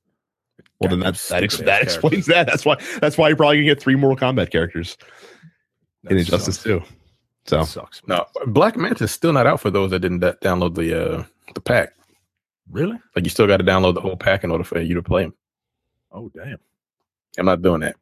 Well, 0.79 0.89
then 0.89 0.99
Goddamn 0.99 1.13
that 1.13 1.27
that, 1.29 1.43
ex- 1.43 1.57
that 1.57 1.65
character. 1.65 1.83
explains 1.85 2.25
that. 2.27 2.45
That's 2.47 2.63
why 2.65 2.75
that's 2.99 3.17
why 3.17 3.27
you're 3.29 3.37
probably 3.37 3.57
gonna 3.57 3.65
get 3.65 3.81
three 3.81 3.95
Mortal 3.95 4.17
Kombat 4.29 4.51
characters 4.51 4.97
in 6.03 6.09
That 6.09 6.17
Injustice 6.19 6.55
sucks. 6.55 6.63
too. 6.63 6.83
So 7.45 7.57
That 7.59 7.65
sucks. 7.67 8.01
man. 8.07 8.19
No, 8.19 8.45
Black 8.51 8.77
Manta 8.77 9.05
is 9.05 9.11
still 9.11 9.33
not 9.33 9.47
out 9.47 9.59
for 9.59 9.71
those 9.71 9.89
that 9.91 9.99
didn't 9.99 10.19
da- 10.19 10.33
download 10.43 10.75
the 10.75 11.17
uh 11.19 11.23
the 11.55 11.61
pack. 11.61 11.93
Really? 12.69 12.97
Like 13.15 13.23
you 13.25 13.29
still 13.29 13.47
got 13.47 13.57
to 13.57 13.63
download 13.63 13.93
the 13.95 14.01
whole 14.01 14.17
pack 14.17 14.43
in 14.43 14.51
order 14.51 14.63
for 14.65 14.79
you 14.81 14.93
to 14.95 15.01
play 15.01 15.23
him. 15.23 15.33
Oh, 16.11 16.29
damn. 16.35 16.57
I'm 17.39 17.45
not 17.45 17.61
doing 17.61 17.79
that. 17.81 17.95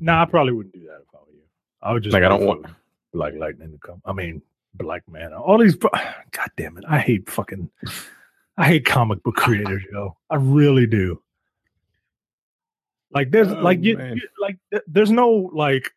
Nah, 0.00 0.22
I 0.22 0.24
probably 0.24 0.52
wouldn't 0.54 0.74
do 0.74 0.80
that 0.86 1.00
if 1.02 1.14
I 1.14 1.18
were 1.18 1.32
you. 1.32 1.42
I 1.82 1.92
would 1.92 2.02
just 2.02 2.14
Like 2.14 2.22
I 2.24 2.28
don't 2.28 2.46
want. 2.46 2.66
Black 3.12 3.34
Lightning 3.36 3.70
to 3.72 3.78
come. 3.78 4.00
I 4.06 4.12
mean, 4.14 4.40
Black 4.74 5.02
Man. 5.08 5.34
All 5.34 5.58
these. 5.58 5.74
God 5.76 6.50
damn 6.56 6.78
it! 6.78 6.84
I 6.88 6.98
hate 6.98 7.28
fucking. 7.28 7.68
I 8.56 8.66
hate 8.66 8.86
comic 8.86 9.22
book 9.22 9.36
creators, 9.36 9.82
yo. 9.92 10.16
I 10.30 10.36
really 10.36 10.86
do. 10.86 11.20
Like 13.14 13.30
there's 13.30 13.48
Oh, 13.48 13.60
like 13.60 13.82
you, 13.82 13.98
you- 14.00 14.28
like 14.40 14.56
there's 14.86 15.10
no 15.10 15.50
like 15.54 15.90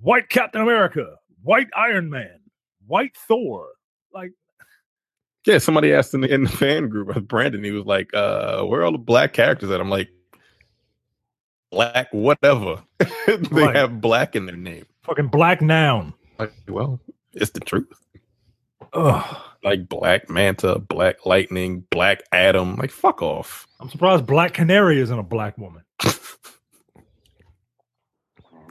white 0.00 0.28
Captain 0.28 0.60
America, 0.62 1.16
white 1.42 1.68
Iron 1.76 2.08
Man, 2.10 2.40
white 2.86 3.16
Thor. 3.28 3.68
Like 4.12 4.32
Yeah, 5.46 5.58
somebody 5.58 5.92
asked 5.92 6.14
in 6.14 6.22
the, 6.22 6.32
in 6.32 6.44
the 6.44 6.48
fan 6.50 6.88
group, 6.88 7.26
Brandon, 7.28 7.62
he 7.64 7.70
was 7.70 7.84
like, 7.86 8.12
uh, 8.14 8.62
where 8.64 8.80
are 8.80 8.84
all 8.84 8.92
the 8.92 8.98
black 8.98 9.32
characters 9.32 9.70
at? 9.70 9.80
I'm 9.80 9.90
like, 9.90 10.08
black 11.70 12.08
whatever. 12.12 12.82
they 13.26 13.36
Right. 13.50 13.76
have 13.76 14.00
black 14.00 14.36
in 14.36 14.46
their 14.46 14.56
name. 14.56 14.86
Fucking 15.04 15.28
black 15.28 15.60
noun. 15.60 16.14
Like, 16.38 16.52
well, 16.68 17.00
it's 17.32 17.50
the 17.50 17.60
truth. 17.60 17.88
Ugh. 18.92 19.36
Like 19.64 19.88
Black 19.88 20.28
Manta, 20.28 20.80
Black 20.80 21.24
Lightning, 21.24 21.84
Black 21.90 22.24
Adam. 22.32 22.74
Like, 22.76 22.90
fuck 22.90 23.22
off. 23.22 23.66
I'm 23.80 23.88
surprised 23.88 24.26
Black 24.26 24.54
Canary 24.54 25.00
isn't 25.00 25.16
a 25.18 25.22
black 25.22 25.56
woman. 25.56 25.82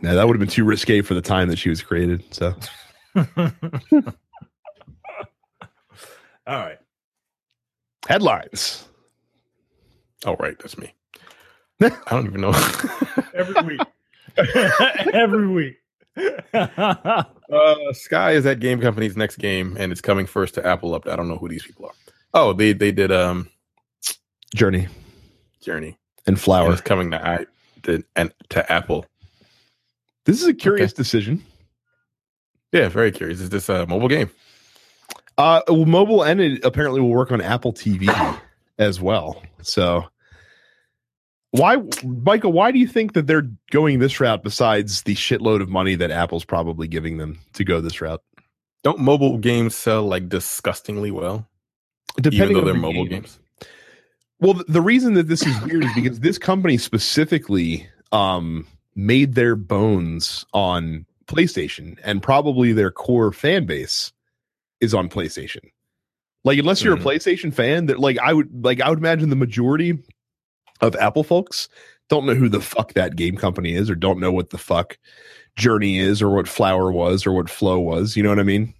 Now 0.01 0.15
that 0.15 0.25
would 0.25 0.35
have 0.35 0.39
been 0.39 0.49
too 0.49 0.63
risque 0.63 1.01
for 1.01 1.13
the 1.13 1.21
time 1.21 1.47
that 1.49 1.57
she 1.59 1.69
was 1.69 1.81
created. 1.81 2.23
So 2.33 2.55
All 6.47 6.57
right. 6.57 6.79
headlines. 8.07 8.85
Oh, 10.25 10.35
right. 10.39 10.57
That's 10.59 10.77
me. 10.77 10.93
I 11.81 11.89
don't 12.09 12.25
even 12.25 12.41
know. 12.41 12.53
Every 13.33 13.61
week. 13.63 13.81
Every 15.13 15.47
week. 15.47 15.77
uh, 16.53 17.23
Sky 17.93 18.31
is 18.31 18.43
that 18.43 18.59
game 18.59 18.81
company's 18.81 19.15
next 19.15 19.37
game, 19.37 19.77
and 19.79 19.91
it's 19.91 20.01
coming 20.01 20.25
first 20.25 20.53
to 20.55 20.65
Apple 20.65 20.93
up. 20.93 21.07
I 21.07 21.15
don't 21.15 21.27
know 21.27 21.37
who 21.37 21.47
these 21.47 21.63
people 21.63 21.85
are. 21.85 21.93
Oh, 22.33 22.53
they 22.53 22.73
they 22.73 22.91
did 22.91 23.11
um 23.11 23.49
Journey 24.53 24.87
Journey. 25.61 25.97
And 26.27 26.39
And 26.65 26.73
it's 26.73 26.81
coming 26.81 27.11
to 27.11 27.27
I 27.27 27.45
to, 27.83 28.03
and 28.15 28.33
to 28.49 28.71
Apple. 28.71 29.05
This 30.25 30.41
is 30.41 30.47
a 30.47 30.53
curious 30.53 30.93
decision. 30.93 31.43
Yeah, 32.71 32.87
very 32.89 33.11
curious. 33.11 33.39
Is 33.41 33.49
this 33.49 33.69
a 33.69 33.85
mobile 33.87 34.07
game? 34.07 34.29
Uh, 35.37 35.61
well, 35.67 35.85
mobile 35.85 36.23
and 36.23 36.39
it 36.39 36.63
apparently 36.63 37.01
will 37.01 37.09
work 37.09 37.31
on 37.31 37.41
Apple 37.41 37.73
TV 37.73 38.39
as 38.77 39.01
well. 39.01 39.41
So, 39.61 40.05
why, 41.51 41.77
Micah? 42.03 42.49
Why 42.49 42.71
do 42.71 42.79
you 42.79 42.87
think 42.87 43.13
that 43.13 43.27
they're 43.27 43.49
going 43.71 43.99
this 43.99 44.19
route? 44.19 44.43
Besides 44.43 45.01
the 45.03 45.15
shitload 45.15 45.61
of 45.61 45.69
money 45.69 45.95
that 45.95 46.11
Apple's 46.11 46.45
probably 46.45 46.87
giving 46.87 47.17
them 47.17 47.39
to 47.53 47.63
go 47.63 47.81
this 47.81 47.99
route, 47.99 48.21
Don't 48.83 48.99
mobile 48.99 49.37
games 49.37 49.75
sell 49.75 50.03
like 50.03 50.29
disgustingly 50.29 51.11
well, 51.11 51.47
even 52.31 52.31
depending 52.31 52.53
though 52.53 52.59
on 52.61 52.65
they're 52.65 52.73
the 52.73 52.79
mobile 52.79 53.05
game. 53.05 53.21
games? 53.21 53.39
Well, 54.41 54.61
the 54.67 54.81
reason 54.81 55.13
that 55.13 55.27
this 55.27 55.45
is 55.45 55.61
weird 55.61 55.83
is 55.85 55.93
because 55.93 56.19
this 56.19 56.37
company 56.37 56.77
specifically 56.77 57.87
um, 58.11 58.65
made 58.95 59.35
their 59.35 59.55
bones 59.55 60.45
on 60.53 61.05
PlayStation, 61.27 61.97
and 62.03 62.21
probably 62.21 62.73
their 62.73 62.91
core 62.91 63.31
fan 63.31 63.65
base 63.65 64.11
is 64.81 64.93
on 64.93 65.07
PlayStation. 65.09 65.59
Like, 66.43 66.57
unless 66.57 66.83
you're 66.83 66.97
Mhm. 66.97 67.01
a 67.01 67.03
PlayStation 67.03 67.53
fan, 67.53 67.85
that 67.85 67.99
like 67.99 68.17
I 68.17 68.33
would 68.33 68.65
like 68.65 68.81
I 68.81 68.89
would 68.89 68.97
imagine 68.99 69.29
the 69.29 69.35
majority 69.35 69.99
of 70.81 70.95
Apple 70.95 71.23
folks 71.23 71.69
don't 72.09 72.25
know 72.25 72.33
who 72.33 72.49
the 72.49 72.59
fuck 72.59 72.93
that 72.93 73.15
game 73.15 73.37
company 73.37 73.75
is, 73.75 73.89
or 73.89 73.95
don't 73.95 74.19
know 74.19 74.31
what 74.31 74.49
the 74.49 74.57
fuck 74.57 74.97
Journey 75.55 75.99
is, 75.99 76.21
or 76.21 76.29
what 76.31 76.47
Flower 76.47 76.91
was, 76.91 77.25
or 77.27 77.31
what 77.31 77.49
Flow 77.49 77.79
was. 77.79 78.17
You 78.17 78.23
know 78.23 78.29
what 78.29 78.39
I 78.39 78.43
mean? 78.43 78.73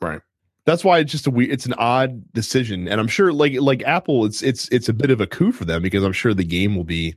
Right. 0.00 0.20
That's 0.64 0.84
why 0.84 0.98
it's 0.98 1.12
just 1.12 1.26
a 1.26 1.30
weird 1.30 1.50
it's 1.50 1.66
an 1.66 1.74
odd 1.74 2.22
decision 2.32 2.88
and 2.88 3.00
i'm 3.00 3.08
sure 3.08 3.32
like 3.32 3.54
like 3.60 3.82
apple 3.84 4.24
it's 4.24 4.42
it's 4.42 4.68
it's 4.68 4.88
a 4.88 4.92
bit 4.92 5.10
of 5.10 5.20
a 5.20 5.26
coup 5.26 5.52
for 5.52 5.64
them 5.64 5.82
because 5.82 6.04
i'm 6.04 6.12
sure 6.12 6.34
the 6.34 6.44
game 6.44 6.76
will 6.76 6.84
be 6.84 7.14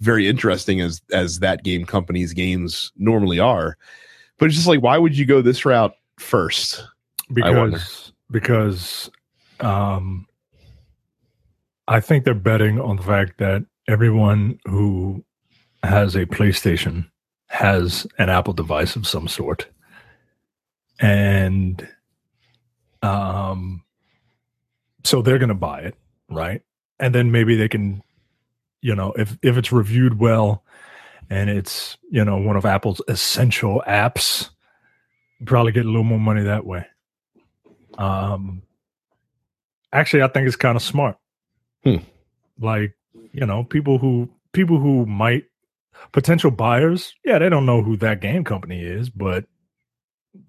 very 0.00 0.28
interesting 0.28 0.80
as 0.80 1.00
as 1.12 1.38
that 1.38 1.62
game 1.62 1.84
company's 1.84 2.32
games 2.32 2.92
normally 2.96 3.38
are 3.38 3.76
but 4.38 4.46
it's 4.46 4.56
just 4.56 4.68
like 4.68 4.82
why 4.82 4.98
would 4.98 5.16
you 5.16 5.24
go 5.24 5.40
this 5.40 5.64
route 5.64 5.94
first 6.18 6.84
because 7.32 8.12
because 8.30 9.10
um 9.60 10.26
I 11.86 12.00
think 12.00 12.24
they're 12.24 12.34
betting 12.34 12.80
on 12.80 12.96
the 12.96 13.02
fact 13.02 13.38
that 13.38 13.64
everyone 13.88 14.58
who 14.64 15.24
has 15.82 16.14
a 16.14 16.24
PlayStation 16.26 17.06
has 17.48 18.06
an 18.18 18.30
Apple 18.30 18.54
device 18.54 18.96
of 18.96 19.06
some 19.06 19.28
sort. 19.28 19.66
And 21.00 21.86
um 23.04 23.82
so 25.04 25.20
they're 25.20 25.38
going 25.38 25.50
to 25.50 25.54
buy 25.54 25.80
it, 25.80 25.96
right? 26.30 26.62
And 26.98 27.14
then 27.14 27.30
maybe 27.30 27.56
they 27.56 27.68
can 27.68 28.02
you 28.84 28.94
know, 28.94 29.12
if 29.16 29.38
if 29.42 29.56
it's 29.56 29.72
reviewed 29.72 30.18
well 30.18 30.62
and 31.30 31.48
it's, 31.48 31.96
you 32.10 32.22
know, 32.22 32.36
one 32.36 32.54
of 32.54 32.66
Apple's 32.66 33.00
essential 33.08 33.82
apps, 33.88 34.50
probably 35.46 35.72
get 35.72 35.86
a 35.86 35.88
little 35.88 36.04
more 36.04 36.20
money 36.20 36.42
that 36.42 36.66
way. 36.66 36.84
Um, 37.96 38.60
actually, 39.90 40.22
I 40.22 40.28
think 40.28 40.46
it's 40.46 40.56
kind 40.56 40.76
of 40.76 40.82
smart. 40.82 41.16
Hmm. 41.82 41.96
Like, 42.60 42.94
you 43.32 43.46
know, 43.46 43.64
people 43.64 43.96
who 43.96 44.28
people 44.52 44.78
who 44.78 45.06
might 45.06 45.44
potential 46.12 46.50
buyers, 46.50 47.14
yeah, 47.24 47.38
they 47.38 47.48
don't 47.48 47.64
know 47.64 47.82
who 47.82 47.96
that 47.96 48.20
game 48.20 48.44
company 48.44 48.82
is, 48.82 49.08
but 49.08 49.46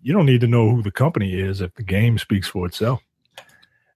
you 0.01 0.13
don't 0.13 0.25
need 0.25 0.41
to 0.41 0.47
know 0.47 0.69
who 0.69 0.81
the 0.83 0.91
company 0.91 1.33
is 1.39 1.61
if 1.61 1.73
the 1.75 1.83
game 1.83 2.17
speaks 2.17 2.47
for 2.47 2.65
itself. 2.65 3.01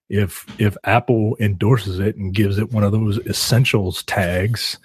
If 0.08 0.44
if 0.58 0.76
Apple 0.84 1.36
endorses 1.40 1.98
it 2.00 2.16
and 2.16 2.34
gives 2.34 2.58
it 2.58 2.72
one 2.72 2.82
of 2.84 2.92
those 2.92 3.18
essentials 3.26 4.02
tags, 4.04 4.78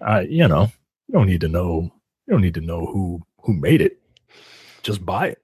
uh, 0.00 0.20
you 0.28 0.48
know, 0.48 0.70
you 1.08 1.12
don't 1.12 1.26
need 1.26 1.42
to 1.42 1.48
know 1.48 1.82
you 2.26 2.32
don't 2.32 2.40
need 2.40 2.54
to 2.54 2.60
know 2.62 2.86
who 2.86 3.20
who 3.42 3.52
made 3.52 3.80
it. 3.82 4.00
Just 4.82 5.04
buy 5.04 5.28
it. 5.28 5.38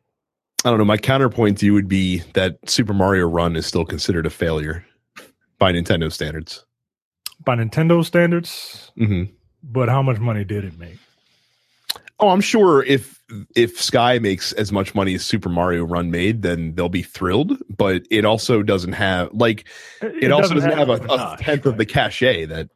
i 0.65 0.69
don't 0.71 0.79
know 0.79 0.85
my 0.85 0.99
counterpoint 0.99 1.57
to 1.59 1.67
you 1.67 1.73
would 1.73 1.89
be 1.89 2.19
that 2.35 2.59
super 2.69 2.93
mario 2.93 3.27
run 3.27 3.57
is 3.57 3.65
still 3.67 3.85
considered 3.87 4.27
a 4.27 4.31
failure 4.31 4.85
by 5.59 5.73
nintendo 5.73 6.13
standards 6.13 6.65
By 7.45 7.57
Nintendo 7.57 8.05
standards, 8.05 8.93
hmm 8.97 9.25
but 9.63 9.89
how 9.89 10.03
much 10.03 10.19
money 10.19 10.45
did 10.45 10.65
it 10.65 10.79
make? 10.79 10.99
Oh, 12.21 12.29
I'm 12.29 12.41
sure 12.43 12.83
if 12.85 13.23
if 13.57 13.81
Sky 13.81 14.19
makes 14.19 14.53
as 14.53 14.73
much 14.73 14.95
money 14.95 15.15
as 15.15 15.25
Super 15.25 15.49
Mario 15.49 15.85
Run 15.85 16.11
made, 16.11 16.43
then 16.43 16.75
they'll 16.75 16.89
be 16.89 17.03
thrilled. 17.03 17.57
But 17.75 18.03
it 18.11 18.25
also 18.25 18.63
doesn't 18.63 18.93
have 18.93 19.33
like 19.33 19.67
it, 20.03 20.31
also 20.31 20.55
doesn't 20.55 20.73
have, 20.73 20.91
a, 20.91 20.95
a 20.95 21.01
panache, 21.01 21.41
tenth 21.41 21.67
of 21.67 21.79
the 21.79 21.87
cachet 21.87 22.45
that 22.47 22.69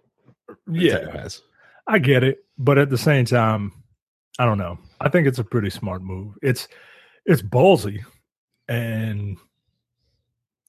Nintendo 0.68 1.14
Yeah, 1.14 1.22
has. 1.22 1.42
I 1.86 1.98
get 1.98 2.24
it, 2.24 2.38
but 2.56 2.78
at 2.78 2.88
the 2.88 2.96
same 2.98 3.26
time, 3.26 3.72
I 4.38 4.46
don't 4.46 4.58
know. 4.58 4.78
I 5.00 5.10
think 5.10 5.26
it's 5.26 5.38
a 5.38 5.44
pretty 5.44 5.70
smart 5.70 6.02
move. 6.02 6.34
It's 6.42 6.66
it's 7.26 7.42
ballsy, 7.42 8.04
and 8.68 9.36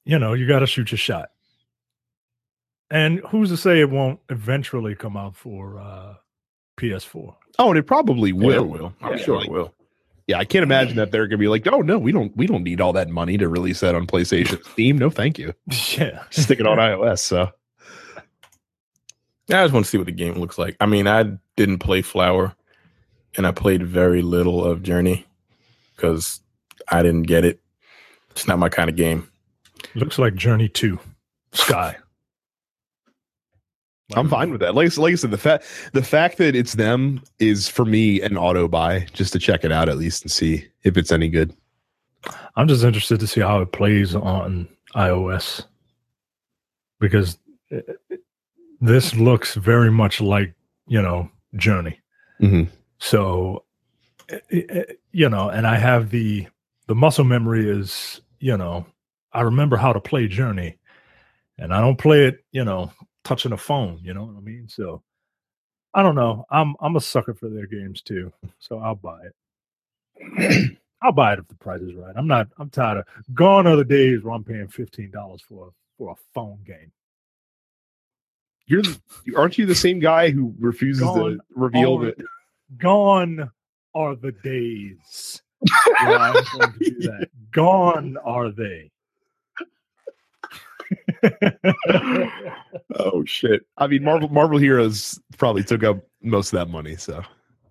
you 0.03 0.19
know 0.19 0.33
you 0.33 0.47
got 0.47 0.59
to 0.59 0.67
shoot 0.67 0.91
your 0.91 0.97
shot. 0.97 1.29
And 2.91 3.19
who's 3.29 3.49
to 3.49 3.57
say 3.57 3.79
it 3.79 3.89
won't 3.89 4.19
eventually 4.29 4.95
come 4.95 5.17
out 5.17 5.35
for 5.35 5.79
uh, 5.79 6.15
PS4? 6.77 7.35
Oh, 7.59 7.69
and 7.69 7.77
it 7.77 7.83
probably 7.83 8.29
Yeah, 8.31 8.35
will. 8.35 8.63
it 8.63 8.67
will. 8.67 8.93
I'm 9.01 9.17
Yeah, 9.17 9.23
sure 9.23 9.37
like- 9.37 9.47
it 9.47 9.51
will. 9.51 9.73
Yeah, 10.27 10.39
I 10.39 10.45
can't 10.45 10.63
imagine 10.63 10.95
that 10.97 11.11
they're 11.11 11.27
gonna 11.27 11.37
be 11.37 11.47
like, 11.47 11.67
oh 11.67 11.81
no, 11.81 11.99
we 11.99 12.11
don't 12.11 12.35
we 12.35 12.47
don't 12.47 12.63
need 12.63 12.81
all 12.81 12.93
that 12.93 13.09
money 13.09 13.37
to 13.37 13.47
release 13.47 13.81
that 13.81 13.93
on 13.93 14.07
PlayStation 14.07 14.63
Steam. 14.71 14.97
No, 14.97 15.09
thank 15.11 15.37
you. 15.37 15.53
Yeah, 15.97 16.23
Stick 16.31 16.59
it 16.59 16.65
on 16.65 16.79
iOS. 16.79 17.19
So 17.19 17.51
Yeah, 19.47 19.61
I 19.61 19.63
just 19.65 19.73
want 19.73 19.85
to 19.85 19.89
see 19.89 19.97
what 19.99 20.07
the 20.07 20.11
game 20.11 20.33
looks 20.35 20.57
like. 20.57 20.75
I 20.81 20.87
mean, 20.87 21.07
I 21.07 21.37
didn't 21.55 21.77
play 21.77 22.01
Flower, 22.01 22.55
and 23.37 23.45
I 23.45 23.51
played 23.51 23.83
very 23.85 24.23
little 24.23 24.65
of 24.65 24.81
Journey 24.81 25.27
because 25.95 26.39
I 26.89 27.03
didn't 27.03 27.23
get 27.23 27.45
it. 27.45 27.59
It's 28.31 28.47
not 28.47 28.57
my 28.57 28.69
kind 28.69 28.89
of 28.89 28.95
game. 28.95 29.29
Looks 29.93 30.17
like 30.17 30.33
Journey 30.33 30.67
Two, 30.69 30.99
Sky. 31.53 31.97
I'm 34.13 34.29
fine 34.29 34.51
with 34.51 34.61
that. 34.61 34.75
Like, 34.75 34.95
like 34.97 35.13
I 35.13 35.15
said, 35.15 35.31
the 35.31 35.37
fact 35.37 35.65
the 35.93 36.03
fact 36.03 36.37
that 36.37 36.55
it's 36.55 36.73
them 36.73 37.21
is 37.39 37.67
for 37.67 37.85
me 37.85 38.21
an 38.21 38.37
auto 38.37 38.67
buy 38.67 39.07
just 39.13 39.33
to 39.33 39.39
check 39.39 39.63
it 39.63 39.71
out 39.71 39.89
at 39.89 39.97
least 39.97 40.21
and 40.21 40.31
see 40.31 40.67
if 40.83 40.95
it's 40.95 41.11
any 41.11 41.27
good. 41.27 41.55
I'm 42.55 42.67
just 42.67 42.83
interested 42.83 43.19
to 43.19 43.27
see 43.27 43.41
how 43.41 43.61
it 43.61 43.71
plays 43.71 44.13
on 44.15 44.67
iOS 44.95 45.65
because 46.99 47.37
this 48.79 49.15
looks 49.15 49.55
very 49.55 49.91
much 49.91 50.21
like 50.21 50.53
you 50.87 51.01
know 51.01 51.29
Journey. 51.55 51.99
Mhm. 52.41 52.67
So 52.99 53.63
you 55.11 55.29
know, 55.29 55.49
and 55.49 55.65
I 55.65 55.77
have 55.77 56.11
the 56.11 56.47
the 56.87 56.95
muscle 56.95 57.25
memory 57.25 57.67
is 57.67 58.21
you 58.39 58.55
know 58.55 58.85
I 59.33 59.41
remember 59.41 59.77
how 59.77 59.93
to 59.93 59.99
play 59.99 60.27
Journey, 60.27 60.77
and 61.57 61.73
I 61.73 61.81
don't 61.81 61.97
play 61.97 62.27
it 62.27 62.45
you 62.51 62.63
know 62.63 62.91
touching 63.25 63.51
a 63.51 63.57
phone. 63.57 63.99
You 64.01 64.13
know 64.13 64.23
what 64.23 64.37
I 64.37 64.41
mean? 64.41 64.69
So 64.69 65.03
I 65.93 66.01
don't 66.03 66.15
know. 66.15 66.45
I'm 66.49 66.75
I'm 66.79 66.95
a 66.95 67.01
sucker 67.01 67.33
for 67.33 67.49
their 67.49 67.67
games 67.67 68.01
too, 68.01 68.31
so 68.59 68.79
I'll 68.79 68.95
buy 68.95 69.19
it. 70.17 70.71
I'll 71.01 71.11
buy 71.11 71.33
it 71.33 71.39
if 71.39 71.47
the 71.49 71.55
price 71.55 71.81
is 71.81 71.93
right. 71.95 72.15
I'm 72.15 72.27
not. 72.27 72.47
I'm 72.57 72.69
tired 72.69 72.99
of. 72.99 73.05
Gone 73.33 73.67
are 73.67 73.75
the 73.75 73.83
days 73.83 74.23
where 74.23 74.33
I'm 74.33 74.45
paying 74.45 74.69
fifteen 74.69 75.11
dollars 75.11 75.41
for 75.41 75.67
a, 75.67 75.71
for 75.97 76.11
a 76.13 76.15
phone 76.33 76.59
game. 76.65 76.91
You're 78.67 78.83
aren't 79.37 79.57
you 79.57 79.65
the 79.65 79.75
same 79.75 79.99
guy 79.99 80.31
who 80.31 80.53
refuses 80.59 81.03
Gone 81.03 81.31
to 81.33 81.39
reveal 81.55 82.01
are- 82.01 82.05
that? 82.05 82.25
Gone 82.77 83.51
are 83.93 84.15
the 84.15 84.31
days 84.31 85.41
where 86.01 86.17
I'm 86.19 86.33
going 86.33 86.73
to 86.73 86.79
do 86.79 86.99
that. 87.01 87.29
Gone 87.51 88.17
are 88.25 88.49
they? 88.51 88.91
Oh 92.95 93.23
shit! 93.25 93.65
I 93.77 93.87
mean, 93.87 94.03
Marvel 94.03 94.29
Marvel 94.29 94.57
Heroes 94.57 95.19
probably 95.37 95.63
took 95.63 95.83
up 95.83 95.97
most 96.21 96.53
of 96.53 96.59
that 96.59 96.69
money, 96.69 96.95
so 96.95 97.23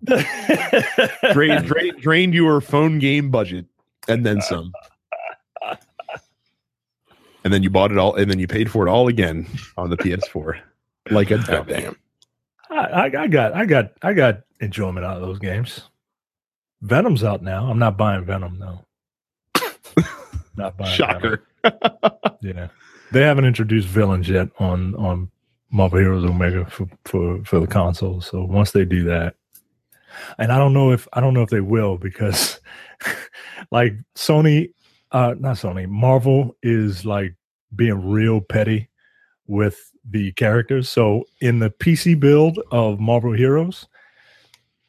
drained 1.33 1.65
drained 1.65 2.01
drained 2.01 2.33
your 2.33 2.61
phone 2.61 2.99
game 2.99 3.29
budget 3.31 3.65
and 4.07 4.25
then 4.25 4.41
some. 4.41 4.71
And 7.43 7.53
then 7.53 7.61
you 7.61 7.69
bought 7.69 7.91
it 7.91 7.99
all, 7.99 8.15
and 8.15 8.29
then 8.29 8.39
you 8.39 8.47
paid 8.47 8.71
for 8.71 8.87
it 8.87 8.89
all 8.89 9.07
again 9.07 9.45
on 9.77 9.91
the 9.91 9.97
PS4, 9.97 10.59
like 11.11 11.29
a 11.29 11.37
God 11.37 11.45
dummy. 11.45 11.73
damn. 11.73 11.95
I, 12.71 12.75
I, 12.75 13.21
I 13.21 13.27
got 13.27 13.53
I 13.53 13.65
got 13.65 13.91
I 14.01 14.13
got 14.13 14.41
enjoyment 14.59 15.05
out 15.05 15.17
of 15.17 15.21
those 15.21 15.37
games. 15.37 15.81
Venom's 16.81 17.23
out 17.23 17.43
now. 17.43 17.69
I'm 17.69 17.77
not 17.77 17.97
buying 17.97 18.25
Venom 18.25 18.57
though. 18.57 18.83
not 20.57 20.75
buying 20.77 20.95
Shocker. 20.95 21.43
Venom. 21.63 21.81
Yeah, 22.41 22.67
they 23.15 23.21
haven't 23.21 23.45
introduced 23.45 23.87
villains 23.87 24.27
yet 24.27 24.49
on 24.59 24.93
on 24.95 25.31
Marvel 25.71 25.99
Heroes 25.99 26.25
Omega 26.25 26.65
for 26.65 26.85
for 27.05 27.41
for 27.45 27.61
the 27.61 27.67
console. 27.67 28.19
So 28.19 28.43
once 28.43 28.71
they 28.71 28.83
do 28.83 29.05
that, 29.05 29.35
and 30.37 30.51
I 30.51 30.57
don't 30.57 30.73
know 30.73 30.91
if 30.91 31.07
I 31.13 31.21
don't 31.21 31.33
know 31.33 31.41
if 31.41 31.49
they 31.49 31.61
will 31.61 31.97
because 31.97 32.59
like 33.71 33.93
Sony, 34.15 34.73
uh, 35.13 35.33
not 35.39 35.55
Sony, 35.55 35.87
Marvel 35.87 36.57
is 36.61 37.05
like 37.05 37.35
being 37.73 38.05
real 38.05 38.41
petty 38.41 38.89
with 39.47 39.93
the 40.09 40.33
characters. 40.33 40.89
So 40.89 41.23
in 41.39 41.59
the 41.59 41.69
PC 41.69 42.19
build 42.19 42.59
of 42.69 42.99
Marvel 42.99 43.31
Heroes, 43.31 43.87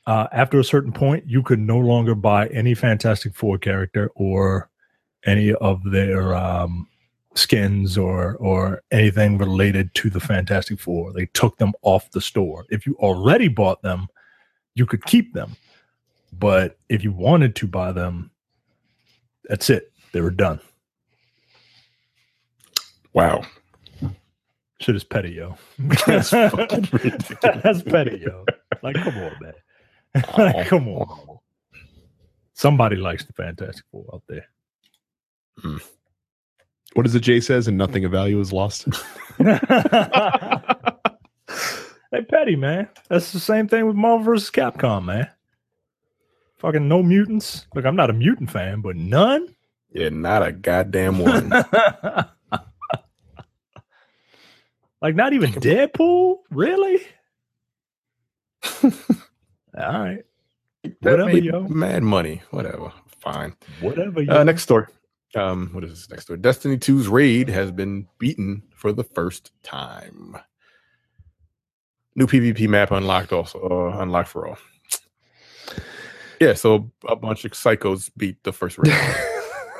uh, 0.08 0.26
after 0.32 0.58
a 0.58 0.64
certain 0.64 0.92
point, 0.92 1.22
you 1.28 1.44
could 1.44 1.60
no 1.60 1.78
longer 1.78 2.16
buy 2.16 2.48
any 2.48 2.74
Fantastic 2.74 3.36
Four 3.36 3.58
character 3.58 4.10
or 4.16 4.68
any 5.24 5.54
of 5.54 5.80
their 5.84 6.34
um, 6.34 6.88
skins 7.36 7.96
or 7.96 8.36
or 8.36 8.82
anything 8.90 9.38
related 9.38 9.94
to 9.94 10.10
the 10.10 10.20
Fantastic 10.20 10.80
Four. 10.80 11.12
They 11.12 11.26
took 11.26 11.58
them 11.58 11.72
off 11.82 12.10
the 12.10 12.20
store. 12.20 12.64
If 12.70 12.86
you 12.86 12.96
already 12.98 13.48
bought 13.48 13.82
them, 13.82 14.08
you 14.74 14.86
could 14.86 15.04
keep 15.04 15.32
them, 15.32 15.56
but 16.32 16.78
if 16.88 17.04
you 17.04 17.12
wanted 17.12 17.54
to 17.56 17.66
buy 17.66 17.92
them, 17.92 18.30
that's 19.44 19.70
it. 19.70 19.92
They 20.12 20.20
were 20.20 20.30
done. 20.30 20.60
Wow. 23.12 23.42
Shit 24.78 24.94
is 24.94 25.04
petty, 25.04 25.30
yo. 25.30 25.56
That's 26.06 26.30
fucking 26.30 26.88
ridiculous. 26.92 27.62
That's 27.62 27.82
petty, 27.82 28.22
yo. 28.26 28.44
Like, 28.82 28.96
come 28.96 29.16
on, 29.16 29.32
man. 29.40 29.54
Like, 30.38 30.66
come 30.66 30.88
on. 30.88 31.38
Somebody 32.52 32.96
likes 32.96 33.24
the 33.24 33.32
Fantastic 33.34 33.84
Four 33.90 34.06
out 34.12 34.22
there. 34.28 34.46
Hmm. 35.58 35.76
What 36.96 37.04
is 37.06 37.14
it 37.14 37.20
Jay 37.20 37.40
says? 37.40 37.68
And 37.68 37.76
nothing 37.76 38.06
of 38.06 38.12
value 38.12 38.40
is 38.40 38.54
lost. 38.54 38.88
hey, 39.38 39.58
petty, 42.30 42.56
man. 42.56 42.88
That's 43.10 43.32
the 43.32 43.38
same 43.38 43.68
thing 43.68 43.86
with 43.86 43.96
Marvel 43.96 44.24
vs. 44.24 44.50
Capcom, 44.50 45.04
man. 45.04 45.28
Fucking 46.56 46.88
no 46.88 47.02
mutants. 47.02 47.66
Look, 47.74 47.84
I'm 47.84 47.96
not 47.96 48.08
a 48.08 48.14
mutant 48.14 48.50
fan, 48.50 48.80
but 48.80 48.96
none. 48.96 49.54
Yeah, 49.92 50.08
not 50.08 50.42
a 50.42 50.52
goddamn 50.52 51.18
one. 51.18 51.50
like, 55.02 55.14
not 55.14 55.34
even 55.34 55.52
Deadpool? 55.52 56.36
Really? 56.50 57.02
All 58.82 58.90
right. 59.74 60.24
That 60.82 60.94
Whatever, 61.02 61.26
made 61.26 61.44
yo. 61.44 61.68
Mad 61.68 62.02
money. 62.02 62.40
Whatever. 62.52 62.90
Fine. 63.20 63.54
Whatever. 63.80 64.22
You 64.22 64.30
Uh, 64.32 64.44
next 64.44 64.62
story. 64.62 64.86
Um, 65.36 65.68
what 65.72 65.84
is 65.84 65.90
this 65.90 66.10
next 66.10 66.22
story? 66.24 66.38
Destiny 66.38 66.78
2's 66.78 67.08
raid 67.08 67.48
has 67.48 67.70
been 67.70 68.08
beaten 68.18 68.62
for 68.74 68.92
the 68.92 69.04
first 69.04 69.52
time. 69.62 70.36
New 72.14 72.26
PvP 72.26 72.66
map 72.68 72.90
unlocked 72.90 73.32
also 73.32 73.58
uh, 73.60 73.98
unlocked 74.00 74.28
for 74.28 74.48
all. 74.48 74.58
Yeah, 76.40 76.54
so 76.54 76.90
a 77.06 77.16
bunch 77.16 77.44
of 77.44 77.52
psychos 77.52 78.10
beat 78.16 78.42
the 78.44 78.52
first 78.52 78.78
raid 78.78 78.92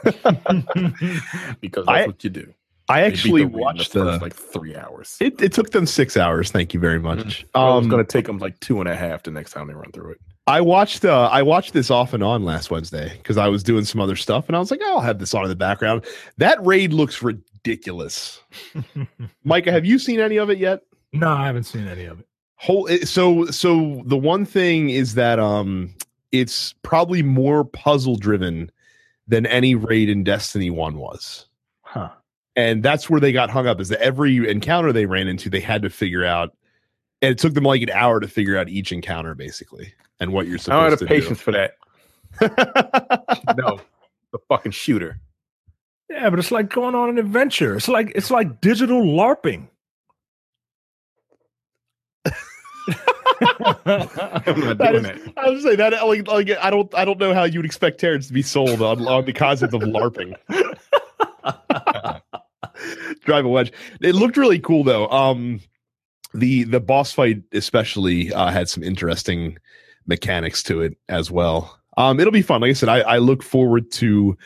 because 1.61 1.87
that's 1.87 1.89
I 1.89 2.07
what 2.07 2.23
you 2.25 2.31
do. 2.31 2.55
I 2.89 3.01
They 3.01 3.07
actually 3.07 3.43
the 3.45 3.49
watched 3.59 3.93
the 3.93 4.05
first 4.05 4.23
like 4.23 4.35
three 4.35 4.77
hours. 4.77 5.17
it, 5.21 5.41
it 5.41 5.53
took 5.53 5.71
them 5.71 5.87
six 5.87 6.17
hours. 6.17 6.51
Thank 6.51 6.75
you 6.75 6.81
very 6.81 7.01
much. 7.01 7.45
Um, 7.55 7.79
it's 7.79 7.87
going 7.89 8.05
to 8.05 8.11
take 8.11 8.27
them 8.27 8.39
like 8.39 8.61
two 8.61 8.81
and 8.81 8.89
a 8.89 8.95
half 8.97 9.23
the 9.23 9.31
next 9.31 9.53
time 9.53 9.67
they 9.67 9.75
run 9.75 9.91
through 9.93 10.13
it. 10.13 10.21
I 10.47 10.61
watched 10.61 11.05
uh 11.05 11.29
I 11.33 11.43
watched 11.43 11.73
this 11.73 11.91
off 11.91 12.13
and 12.13 12.23
on 12.23 12.45
last 12.45 12.71
Wednesday 12.71 13.17
because 13.17 13.37
I 13.37 13.49
was 13.49 13.63
doing 13.63 13.85
some 13.85 14.01
other 14.01 14.17
stuff 14.17 14.47
and 14.47 14.57
I 14.57 14.61
was 14.61 14.71
like, 14.71 14.81
oh, 14.83 14.97
I'll 14.97 15.01
have 15.01 15.19
this 15.19 15.35
on 15.35 15.43
in 15.43 15.49
the 15.49 15.57
background. 15.57 16.05
That 16.39 16.65
raid 16.65 16.93
looks 16.93 17.23
ridiculous. 17.23 18.41
Micah, 19.45 19.73
have 19.73 19.85
you 19.85 19.99
seen 19.99 20.21
any 20.21 20.37
of 20.37 20.51
it 20.51 20.59
yet? 20.59 20.83
no, 21.13 21.31
I 21.31 21.47
haven't 21.47 21.65
seen 21.65 21.89
any 21.89 22.05
of 22.05 22.21
it. 22.21 22.29
Whole 22.57 22.89
so 23.05 23.47
so 23.47 24.03
the 24.07 24.17
one 24.17 24.45
thing 24.45 24.91
is 24.91 25.15
that 25.15 25.39
um 25.39 25.95
it's 26.31 26.75
probably 26.83 27.23
more 27.23 27.65
puzzle 27.65 28.17
driven 28.17 28.71
than 29.27 29.47
any 29.47 29.75
raid 29.75 30.09
in 30.09 30.23
Destiny 30.23 30.71
1 30.71 30.97
was. 30.97 31.47
Huh. 31.83 32.11
And 32.55 32.83
that's 32.83 33.11
where 33.11 33.21
they 33.21 33.33
got 33.33 33.51
hung 33.51 33.67
up 33.67 33.81
is 33.81 33.89
that 33.89 34.01
every 34.01 34.49
encounter 34.49 34.93
they 34.93 35.07
ran 35.07 35.29
into, 35.29 35.51
they 35.51 35.61
had 35.61 35.83
to 35.83 35.91
figure 35.91 36.25
out 36.25 36.57
and 37.23 37.33
it 37.33 37.39
took 37.39 37.55
them 37.55 37.65
like 37.65 37.83
an 37.83 37.91
hour 37.91 38.21
to 38.21 38.29
figure 38.29 38.57
out 38.57 38.69
each 38.69 38.93
encounter 38.93 39.35
basically 39.35 39.93
and 40.21 40.33
what 40.33 40.47
you're 40.47 40.59
supposed 40.59 40.79
I 40.79 40.89
don't 40.91 41.01
have 41.01 41.09
patience 41.09 41.41
for 41.41 41.53
that. 41.53 41.77
No, 43.57 43.81
the 44.33 44.39
fucking 44.49 44.73
shooter. 44.73 45.19
Yeah, 46.11 46.29
but 46.31 46.39
it's 46.39 46.51
like 46.51 46.69
going 46.71 46.95
on 46.95 47.09
an 47.09 47.19
adventure. 47.19 47.77
It's 47.77 47.89
like 47.89 48.13
it's 48.15 48.31
like 48.31 48.61
digital 48.61 49.03
LARPing. 49.03 49.69
I'm 52.27 52.33
not 53.87 54.79
That 54.79 54.89
doing 54.93 55.05
is- 55.07 55.25
that. 55.25 55.33
I 55.37 55.51
was 55.51 55.63
saying 55.63 55.77
that 55.79 55.93
like, 56.07 56.27
like 56.29 56.51
I 56.61 56.71
don't 56.71 56.93
I 56.95 57.05
don't 57.05 57.19
know 57.19 57.35
how 57.35 57.45
you 57.45 57.59
would 57.59 57.67
expect 57.67 57.99
Terrence 58.01 58.27
to 58.29 58.33
be 58.33 58.43
sold 58.43 58.81
on, 58.83 59.07
on 59.07 59.25
the 59.25 59.33
concept 59.33 59.75
of 59.75 59.83
LARPing. 59.83 60.35
Drive 63.25 63.45
a 63.45 63.49
wedge. 63.49 63.73
It 64.01 64.15
looked 64.15 64.37
really 64.37 64.59
cool 64.59 64.85
though. 64.85 65.09
Um 65.09 65.61
the 66.35 66.65
the 66.65 66.81
boss 66.81 67.13
fight 67.13 67.43
especially 67.53 68.33
uh, 68.33 68.51
had 68.51 68.69
some 68.69 68.83
interesting 68.83 69.59
mechanics 70.07 70.63
to 70.65 70.83
it 70.83 70.97
as 71.09 71.31
well. 71.31 71.79
Um 71.97 72.21
it'll 72.21 72.33
be 72.33 72.43
fun. 72.43 72.61
Like 72.61 72.71
I 72.71 72.75
said, 72.75 72.89
I, 72.89 73.01
I 73.01 73.19
look 73.19 73.43
forward 73.43 73.91
to 73.93 74.37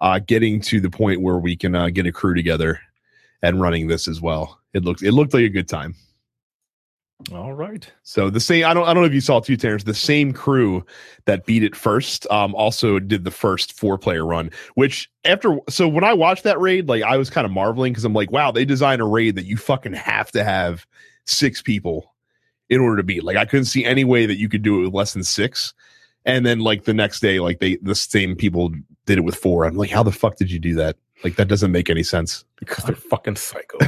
uh 0.00 0.18
getting 0.18 0.60
to 0.62 0.80
the 0.80 0.90
point 0.90 1.22
where 1.22 1.38
we 1.38 1.56
can 1.56 1.74
uh, 1.74 1.90
get 1.90 2.06
a 2.06 2.12
crew 2.12 2.34
together 2.34 2.80
and 3.42 3.60
running 3.60 3.88
this 3.88 4.08
as 4.08 4.20
well. 4.20 4.60
It 4.72 4.84
looked 4.84 5.02
it 5.02 5.12
looked 5.12 5.34
like 5.34 5.44
a 5.44 5.48
good 5.48 5.68
time. 5.68 5.94
All 7.34 7.52
right. 7.52 7.90
So 8.02 8.30
the 8.30 8.40
same 8.40 8.64
I 8.64 8.72
don't 8.72 8.88
I 8.88 8.94
don't 8.94 9.02
know 9.02 9.06
if 9.06 9.14
you 9.14 9.20
saw 9.20 9.40
too, 9.40 9.56
Terrence. 9.56 9.84
The 9.84 9.94
same 9.94 10.32
crew 10.32 10.84
that 11.26 11.44
beat 11.44 11.62
it 11.62 11.76
first 11.76 12.26
um 12.30 12.54
also 12.54 12.98
did 12.98 13.24
the 13.24 13.30
first 13.30 13.74
four 13.74 13.98
player 13.98 14.24
run, 14.24 14.50
which 14.74 15.10
after 15.24 15.58
so 15.68 15.86
when 15.86 16.04
I 16.04 16.14
watched 16.14 16.44
that 16.44 16.58
raid, 16.58 16.88
like 16.88 17.02
I 17.02 17.16
was 17.16 17.28
kind 17.28 17.44
of 17.44 17.50
marveling 17.50 17.92
because 17.92 18.04
I'm 18.04 18.14
like, 18.14 18.32
wow, 18.32 18.50
they 18.50 18.64
designed 18.64 19.02
a 19.02 19.04
raid 19.04 19.36
that 19.36 19.44
you 19.44 19.56
fucking 19.58 19.92
have 19.92 20.32
to 20.32 20.42
have 20.42 20.86
six 21.26 21.60
people 21.60 22.09
in 22.70 22.80
order 22.80 22.96
to 22.96 23.02
beat. 23.02 23.24
Like 23.24 23.36
I 23.36 23.44
couldn't 23.44 23.66
see 23.66 23.84
any 23.84 24.04
way 24.04 24.24
that 24.26 24.38
you 24.38 24.48
could 24.48 24.62
do 24.62 24.78
it 24.78 24.84
with 24.84 24.94
less 24.94 25.12
than 25.12 25.24
six. 25.24 25.74
And 26.24 26.46
then 26.46 26.60
like 26.60 26.84
the 26.84 26.94
next 26.94 27.20
day, 27.20 27.40
like 27.40 27.58
they 27.58 27.76
the 27.76 27.94
same 27.94 28.36
people 28.36 28.72
did 29.06 29.18
it 29.18 29.22
with 29.22 29.34
four. 29.34 29.64
I'm 29.64 29.76
like, 29.76 29.90
how 29.90 30.02
the 30.02 30.12
fuck 30.12 30.36
did 30.36 30.50
you 30.50 30.58
do 30.58 30.74
that? 30.76 30.96
Like 31.24 31.36
that 31.36 31.48
doesn't 31.48 31.72
make 31.72 31.90
any 31.90 32.02
sense. 32.02 32.44
Because 32.58 32.84
they're 32.84 32.94
fucking 32.94 33.34
psychos. 33.34 33.86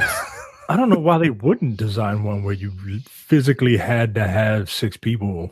I 0.69 0.77
don't 0.77 0.89
know 0.89 0.99
why 0.99 1.17
they 1.17 1.29
wouldn't 1.29 1.77
design 1.77 2.23
one 2.23 2.43
where 2.43 2.53
you 2.53 2.71
physically 3.07 3.77
had 3.77 4.15
to 4.15 4.27
have 4.27 4.71
six 4.71 4.97
people 4.97 5.51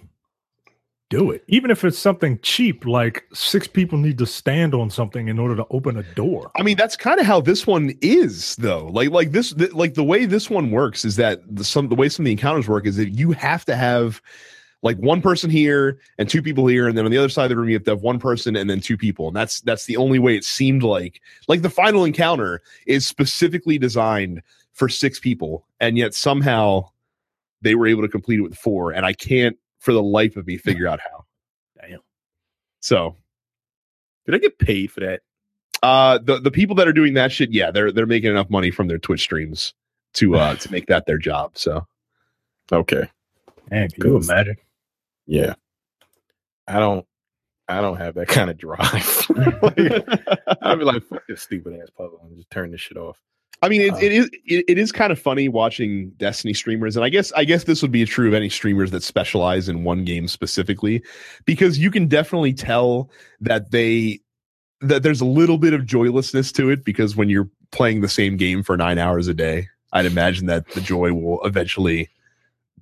do 1.12 1.30
it. 1.30 1.44
Even 1.48 1.70
if 1.70 1.84
it's 1.84 2.00
something 2.00 2.40
cheap, 2.42 2.86
like 2.86 3.26
six 3.34 3.68
people 3.68 4.00
need 4.00 4.18
to 4.18 4.26
stand 4.26 4.74
on 4.74 4.90
something 4.90 5.28
in 5.28 5.38
order 5.38 5.56
to 5.56 5.66
open 5.70 5.98
a 5.98 6.04
door. 6.16 6.50
I 6.56 6.64
mean, 6.64 6.78
that's 6.78 6.96
kind 6.96 7.20
of 7.20 7.26
how 7.28 7.42
this 7.42 7.68
one 7.68 7.96
is, 8.02 8.56
though. 8.56 8.88
Like, 8.88 9.12
like 9.12 9.32
this, 9.32 9.54
th- 9.54 9.74
like 9.74 9.94
the 9.94 10.04
way 10.04 10.26
this 10.26 10.50
one 10.50 10.72
works 10.72 11.06
is 11.06 11.18
that 11.18 11.42
the 11.48 11.64
some 11.64 11.90
the 11.90 11.96
way 11.96 12.10
some 12.10 12.24
of 12.24 12.26
the 12.26 12.32
encounters 12.32 12.68
work 12.68 12.88
is 12.88 12.96
that 12.96 13.10
you 13.10 13.34
have 13.34 13.66
to 13.66 13.76
have 13.76 14.22
like 14.84 14.98
one 14.98 15.22
person 15.22 15.50
here 15.50 16.00
and 16.18 16.28
two 16.28 16.42
people 16.42 16.66
here, 16.66 16.88
and 16.88 16.98
then 16.98 17.06
on 17.06 17.12
the 17.12 17.18
other 17.18 17.30
side 17.30 17.44
of 17.44 17.50
the 17.50 17.58
room 17.58 17.70
you 17.70 17.76
have 17.76 17.84
to 17.84 17.92
have 17.92 18.02
one 18.02 18.18
person 18.18 18.56
and 18.56 18.70
then 18.70 18.80
two 18.80 18.98
people, 18.98 19.28
and 19.28 19.36
that's 19.36 19.62
that's 19.62 19.86
the 19.86 19.98
only 19.98 20.18
way 20.18 20.36
it 20.36 20.46
seemed 20.46 20.82
like. 20.82 21.22
Like 21.48 21.62
the 21.62 21.70
final 21.70 22.06
encounter 22.06 22.62
is 22.88 23.06
specifically 23.06 23.78
designed 23.78 24.42
for 24.74 24.88
six 24.88 25.20
people, 25.20 25.68
and 25.82 25.98
yet 25.98 26.16
somehow 26.16 26.90
they 27.62 27.76
were 27.76 27.86
able 27.86 28.02
to 28.02 28.08
complete 28.08 28.40
it 28.40 28.44
with 28.44 28.58
four, 28.58 28.92
and 28.92 29.06
I 29.06 29.14
can't 29.14 29.58
for 29.82 29.92
the 29.92 30.02
life 30.02 30.38
of 30.38 30.48
me 30.48 30.56
figure 30.58 30.88
out 30.88 31.00
how. 31.02 31.26
Damn. 31.82 32.00
So 32.80 33.18
Did 34.26 34.36
I 34.36 34.38
get 34.38 34.58
paid 34.58 34.92
for 34.92 35.02
that? 35.02 35.22
uh 35.84 36.20
the 36.20 36.40
the 36.40 36.52
people 36.52 36.76
that 36.78 36.88
are 36.88 36.94
doing 36.94 37.16
that 37.16 37.32
shit, 37.32 37.52
yeah, 37.52 37.72
they're 37.72 37.92
they're 37.92 38.06
making 38.06 38.30
enough 38.32 38.50
money 38.50 38.72
from 38.72 38.88
their 38.88 39.00
Twitch 39.00 39.22
streams 39.22 39.74
to 40.14 40.36
uh 40.36 40.56
to 40.56 40.72
make 40.72 40.86
that 40.88 41.06
their 41.08 41.18
job. 41.18 41.58
So 41.58 41.86
Okay. 42.72 43.10
Man, 43.70 43.90
can 43.90 44.06
you 44.08 44.18
imagine? 44.18 44.56
Yeah. 45.26 45.56
I 46.68 46.80
don't 46.80 47.06
I 47.68 47.82
don't 47.82 47.98
have 47.98 48.16
that 48.16 48.28
kind 48.30 48.50
of 48.50 48.58
drive. 48.58 49.28
Like, 49.62 49.78
I'd 50.62 50.78
be 50.80 50.84
like, 50.86 51.04
fuck 51.04 51.24
this 51.28 51.42
stupid 51.42 51.80
ass 51.82 51.90
puzzle 51.96 52.20
and 52.24 52.36
just 52.36 52.50
turn 52.52 52.72
this 52.72 52.82
shit 52.82 52.98
off. 52.98 53.18
I 53.64 53.70
mean, 53.70 53.82
it, 53.82 53.94
Uh, 53.94 53.98
it 53.98 54.12
is 54.12 54.30
it, 54.46 54.66
it 54.68 54.78
is 54.78 54.92
kind 54.92 55.12
of 55.12 55.20
funny 55.20 55.48
watching 55.48 56.10
Destiny 56.18 56.54
streamers, 56.54 56.96
and 56.96 57.06
I 57.06 57.10
guess 57.10 57.32
I 57.34 57.44
guess 57.44 57.66
this 57.66 57.82
would 57.82 57.92
be 57.92 58.04
true 58.06 58.28
of 58.28 58.34
any 58.34 58.50
streamers 58.50 58.92
that 58.92 59.04
specialize 59.04 59.70
in 59.70 59.84
one 59.84 60.04
game 60.04 60.28
specifically, 60.28 61.04
because 61.46 61.78
you 61.78 61.92
can 61.92 62.08
definitely 62.08 62.54
tell 62.54 63.10
that 63.40 63.72
they 63.72 64.20
that 64.82 65.04
there's 65.04 65.22
a 65.22 65.26
little 65.26 65.60
bit 65.60 65.74
of 65.74 65.86
joylessness 65.86 66.52
to 66.54 66.70
it 66.72 66.84
because 66.84 67.16
when 67.16 67.30
you're 67.30 67.50
playing 67.72 68.02
the 68.02 68.10
same 68.10 68.36
game 68.36 68.64
for 68.64 68.76
nine 68.76 68.98
hours 68.98 69.28
a 69.28 69.34
day, 69.34 69.68
I'd 69.94 70.08
imagine 70.08 70.48
that 70.48 70.68
the 70.72 70.82
joy 70.82 71.14
will 71.14 71.44
eventually 71.46 72.10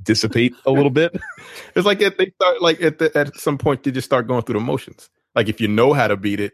dissipate 0.03 0.53
a 0.65 0.71
little 0.71 0.91
bit. 0.91 1.19
It's 1.75 1.85
like 1.85 2.01
at, 2.01 2.17
they 2.17 2.31
start 2.31 2.61
like 2.61 2.81
at 2.81 2.99
the, 2.99 3.15
at 3.17 3.35
some 3.35 3.57
point 3.57 3.83
they 3.83 3.91
just 3.91 4.05
start 4.05 4.27
going 4.27 4.43
through 4.43 4.53
the 4.53 4.65
motions. 4.65 5.09
Like 5.35 5.49
if 5.49 5.59
you 5.59 5.67
know 5.67 5.93
how 5.93 6.07
to 6.07 6.15
beat 6.15 6.39
it, 6.39 6.53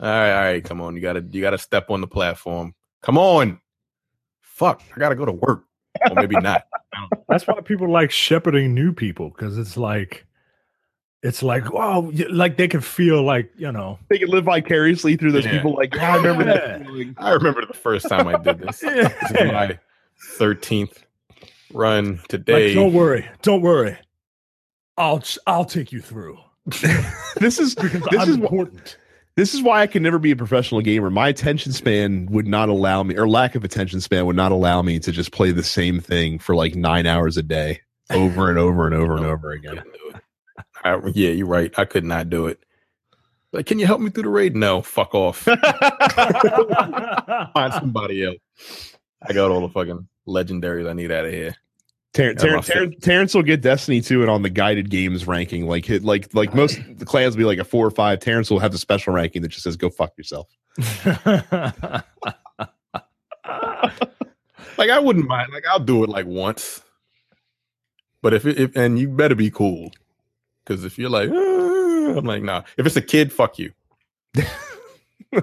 all 0.00 0.08
right, 0.08 0.32
all 0.32 0.44
right, 0.44 0.64
come 0.64 0.80
on, 0.80 0.94
you 0.96 1.02
gotta 1.02 1.24
you 1.30 1.40
gotta 1.42 1.58
step 1.58 1.90
on 1.90 2.00
the 2.00 2.06
platform. 2.06 2.74
Come 3.02 3.18
on, 3.18 3.60
fuck, 4.56 4.82
I 4.94 4.98
gotta 4.98 5.14
go 5.14 5.24
to 5.26 5.32
work, 5.32 5.64
or 6.10 6.14
maybe 6.14 6.36
not. 6.36 6.66
That's 7.28 7.46
why 7.46 7.60
people 7.60 7.90
like 7.90 8.10
shepherding 8.10 8.74
new 8.74 8.92
people 8.92 9.28
because 9.30 9.58
it's 9.58 9.76
like, 9.76 10.26
it's 11.22 11.42
like, 11.42 11.72
wow, 11.72 12.10
like 12.30 12.56
they 12.56 12.68
can 12.68 12.80
feel 12.80 13.22
like 13.22 13.50
you 13.56 13.70
know. 13.70 13.98
They 14.08 14.18
can 14.18 14.28
live 14.28 14.44
vicariously 14.44 15.16
through 15.16 15.32
those 15.32 15.44
Yeah. 15.44 15.52
people. 15.52 15.74
Like, 15.74 15.94
yeah, 15.94 16.14
I 16.14 16.16
remember 16.16 16.44
Yeah. 16.44 16.54
that 16.54 16.82
feeling. 16.86 17.14
I 17.18 17.30
remember 17.32 17.66
the 17.66 17.74
first 17.74 18.08
time 18.08 18.28
I 18.28 18.36
did 18.38 18.58
this. 18.60 18.80
This 18.80 19.12
is 19.30 19.52
my 19.52 19.78
thirteenth 20.38 21.04
run 21.72 22.16
Like, 22.16 22.28
today. 22.28 22.74
don't 22.74 22.92
worry, 22.92 23.28
don't 23.42 23.60
worry. 23.60 23.96
I'll 24.96 25.22
I'll 25.46 25.64
take 25.66 25.92
you 25.92 26.00
through 26.00 26.38
This 27.38 27.58
is 27.58 27.74
because 27.74 28.02
this 28.10 28.20
I'm 28.22 28.28
is 28.30 28.36
wh- 28.36 28.40
important. 28.40 28.96
This 29.36 29.52
is 29.52 29.62
why 29.62 29.82
I 29.82 29.86
can 29.86 30.02
never 30.02 30.18
be 30.18 30.30
a 30.30 30.36
professional 30.36 30.80
gamer. 30.80 31.10
My 31.10 31.28
attention 31.28 31.72
span 31.72 32.26
would 32.30 32.46
not 32.46 32.70
allow 32.70 33.02
me, 33.02 33.16
or 33.16 33.28
lack 33.28 33.54
of 33.54 33.64
attention 33.64 34.00
span 34.00 34.24
would 34.26 34.36
not 34.36 34.50
allow 34.50 34.80
me 34.80 34.98
to 35.00 35.12
just 35.12 35.30
play 35.30 35.50
the 35.52 35.62
same 35.62 36.00
thing 36.00 36.38
for 36.38 36.54
like 36.54 36.74
nine 36.74 37.04
hours 37.06 37.36
a 37.36 37.42
day, 37.42 37.80
over 38.10 38.48
and 38.48 38.58
over 38.58 38.86
and 38.86 38.94
over 38.94 39.16
and 39.16 39.26
over 39.32 39.50
again. 39.52 39.76
Couldn't 39.76 39.92
do 39.92 40.16
it. 40.16 40.22
I- 40.84 41.00
yeah, 41.14 41.30
you're 41.30 41.46
right. 41.46 41.70
I 41.78 41.84
could 41.84 42.04
not 42.04 42.30
do 42.30 42.46
it. 42.46 42.60
Like, 43.52 43.66
can 43.66 43.78
you 43.78 43.86
help 43.86 44.00
me 44.00 44.08
through 44.10 44.22
the 44.24 44.28
raid? 44.30 44.56
No, 44.56 44.80
fuck 44.82 45.14
off. 45.14 45.38
Find 47.54 47.72
somebody 47.74 48.24
else. 48.24 48.96
I 49.22 49.32
got 49.32 49.50
all 49.50 49.60
the 49.60 49.68
fucking 49.68 50.08
legendaries 50.26 50.88
I 50.88 50.92
need 50.94 51.12
out 51.12 51.24
of 51.26 51.32
here. 51.32 51.54
Ter- 52.16 52.34
Ter- 52.34 52.60
Ter- 52.60 52.90
Terrence 53.00 53.34
will 53.34 53.42
get 53.42 53.60
Destiny 53.60 54.00
2 54.00 54.22
and 54.22 54.30
on 54.30 54.42
the 54.42 54.50
guided 54.50 54.90
games 54.90 55.26
ranking. 55.26 55.66
Like 55.66 55.84
hit 55.84 56.02
like 56.04 56.32
like 56.34 56.54
most 56.54 56.78
the 56.96 57.04
clans 57.06 57.36
will 57.36 57.40
be 57.40 57.44
like 57.44 57.58
a 57.58 57.64
four 57.64 57.86
or 57.86 57.90
five. 57.90 58.20
Terrence 58.20 58.50
will 58.50 58.58
have 58.58 58.72
the 58.72 58.78
special 58.78 59.12
ranking 59.12 59.42
that 59.42 59.48
just 59.48 59.64
says 59.64 59.76
go 59.76 59.90
fuck 59.90 60.12
yourself. 60.16 60.48
Like, 64.78 64.90
I 64.90 64.98
wouldn't 64.98 65.26
mind. 65.26 65.52
Like, 65.52 65.66
I'll 65.66 65.80
do 65.80 66.04
it 66.04 66.10
like 66.10 66.26
once. 66.26 66.82
But 68.22 68.34
if 68.34 68.46
it, 68.46 68.58
if 68.58 68.76
and 68.76 68.98
you 68.98 69.08
better 69.08 69.34
be 69.34 69.50
cool, 69.50 69.92
because 70.64 70.84
if 70.84 70.98
you're 70.98 71.10
like, 71.10 71.30
"Ah," 71.30 72.18
I'm 72.18 72.24
like, 72.24 72.42
nah. 72.42 72.62
If 72.76 72.86
it's 72.86 72.96
a 72.96 73.02
kid, 73.02 73.32
fuck 73.32 73.58
you. 73.58 73.72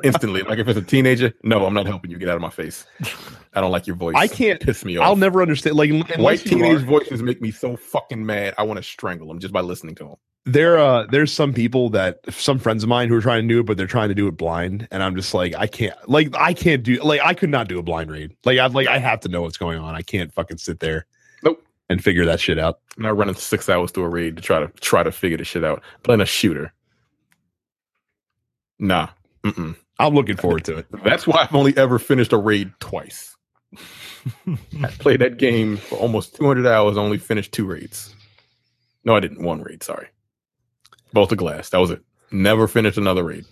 Instantly. 0.03 0.41
Like 0.43 0.59
if 0.59 0.67
it's 0.67 0.79
a 0.79 0.81
teenager, 0.81 1.33
no, 1.43 1.65
I'm 1.65 1.73
not 1.73 1.85
helping 1.85 2.11
you. 2.11 2.17
Get 2.17 2.29
out 2.29 2.35
of 2.35 2.41
my 2.41 2.49
face. 2.49 2.85
I 3.53 3.61
don't 3.61 3.71
like 3.71 3.85
your 3.87 3.95
voice. 3.95 4.15
I 4.17 4.27
can't- 4.27 4.59
piss 4.61 4.83
me 4.85 4.97
off. 4.97 5.05
I'll 5.05 5.15
never 5.15 5.41
understand 5.41 5.75
like 5.75 5.91
White 6.17 6.39
teenage 6.41 6.81
are- 6.81 6.85
voices 6.85 7.21
make 7.21 7.41
me 7.41 7.51
so 7.51 7.75
fucking 7.75 8.25
mad. 8.25 8.53
I 8.57 8.63
want 8.63 8.77
to 8.77 8.83
strangle 8.83 9.27
them 9.27 9.39
just 9.39 9.53
by 9.53 9.61
listening 9.61 9.95
to 9.95 10.03
them. 10.05 10.15
there 10.45 10.77
uh 10.77 11.05
there's 11.11 11.31
some 11.31 11.53
people 11.53 11.89
that 11.91 12.19
some 12.29 12.59
friends 12.59 12.83
of 12.83 12.89
mine 12.89 13.07
who 13.09 13.15
are 13.15 13.21
trying 13.21 13.47
to 13.47 13.53
do 13.53 13.59
it 13.61 13.65
but 13.65 13.77
they're 13.77 13.87
trying 13.87 14.09
to 14.09 14.15
do 14.15 14.27
it 14.27 14.35
blind 14.35 14.85
and 14.91 15.01
i'm 15.01 15.15
just 15.15 15.33
like 15.33 15.55
i 15.55 15.65
can't 15.65 15.95
like 16.09 16.35
i 16.35 16.53
can't 16.53 16.83
do 16.83 16.95
like 17.01 17.21
i 17.23 17.33
could 17.33 17.49
not 17.49 17.69
do 17.69 17.79
a 17.79 17.81
blind 17.81 18.11
read 18.11 18.35
like 18.43 18.59
i 18.59 18.65
like 18.67 18.87
i 18.89 18.97
have 18.97 19.21
to 19.21 19.29
know 19.29 19.41
what's 19.43 19.55
going 19.55 19.79
on 19.79 19.95
i 19.95 20.01
can't 20.01 20.33
fucking 20.33 20.57
sit 20.57 20.81
there 20.81 21.05
Nope. 21.43 21.63
and 21.87 22.03
figure 22.03 22.25
that 22.25 22.41
shit 22.41 22.59
out 22.59 22.79
I'm 22.97 23.03
not 23.03 23.15
running 23.15 23.35
six 23.35 23.69
hours 23.69 23.91
through 23.91 24.03
a 24.03 24.09
raid 24.09 24.35
to 24.35 24.41
try 24.41 24.59
to 24.59 24.67
try 24.81 25.01
to 25.01 25.13
figure 25.13 25.37
this 25.37 25.47
shit 25.47 25.63
out. 25.63 25.81
Playing 26.03 26.19
a 26.21 26.25
shooter. 26.25 26.73
Nah. 28.79 29.07
Mm-mm. 29.43 29.75
I'm 29.99 30.13
looking 30.15 30.37
forward 30.37 30.65
to 30.65 30.77
it 30.77 30.87
That's 31.03 31.27
why 31.27 31.43
I've 31.43 31.53
only 31.55 31.75
ever 31.77 31.99
finished 31.99 32.33
a 32.33 32.37
raid 32.37 32.71
twice. 32.79 33.35
I 34.47 34.87
played 34.99 35.21
that 35.21 35.37
game 35.37 35.77
for 35.77 35.95
almost 35.97 36.35
200 36.35 36.65
hours, 36.65 36.97
only 36.97 37.17
finished 37.17 37.51
two 37.51 37.65
raids. 37.65 38.15
No, 39.03 39.15
I 39.15 39.19
didn't. 39.19 39.43
One 39.43 39.61
raid, 39.61 39.83
sorry. 39.83 40.07
Vault 41.13 41.31
of 41.31 41.37
Glass. 41.37 41.69
That 41.69 41.79
was 41.79 41.91
it. 41.91 42.01
Never 42.31 42.67
finished 42.67 42.97
another 42.97 43.23
raid. 43.23 43.45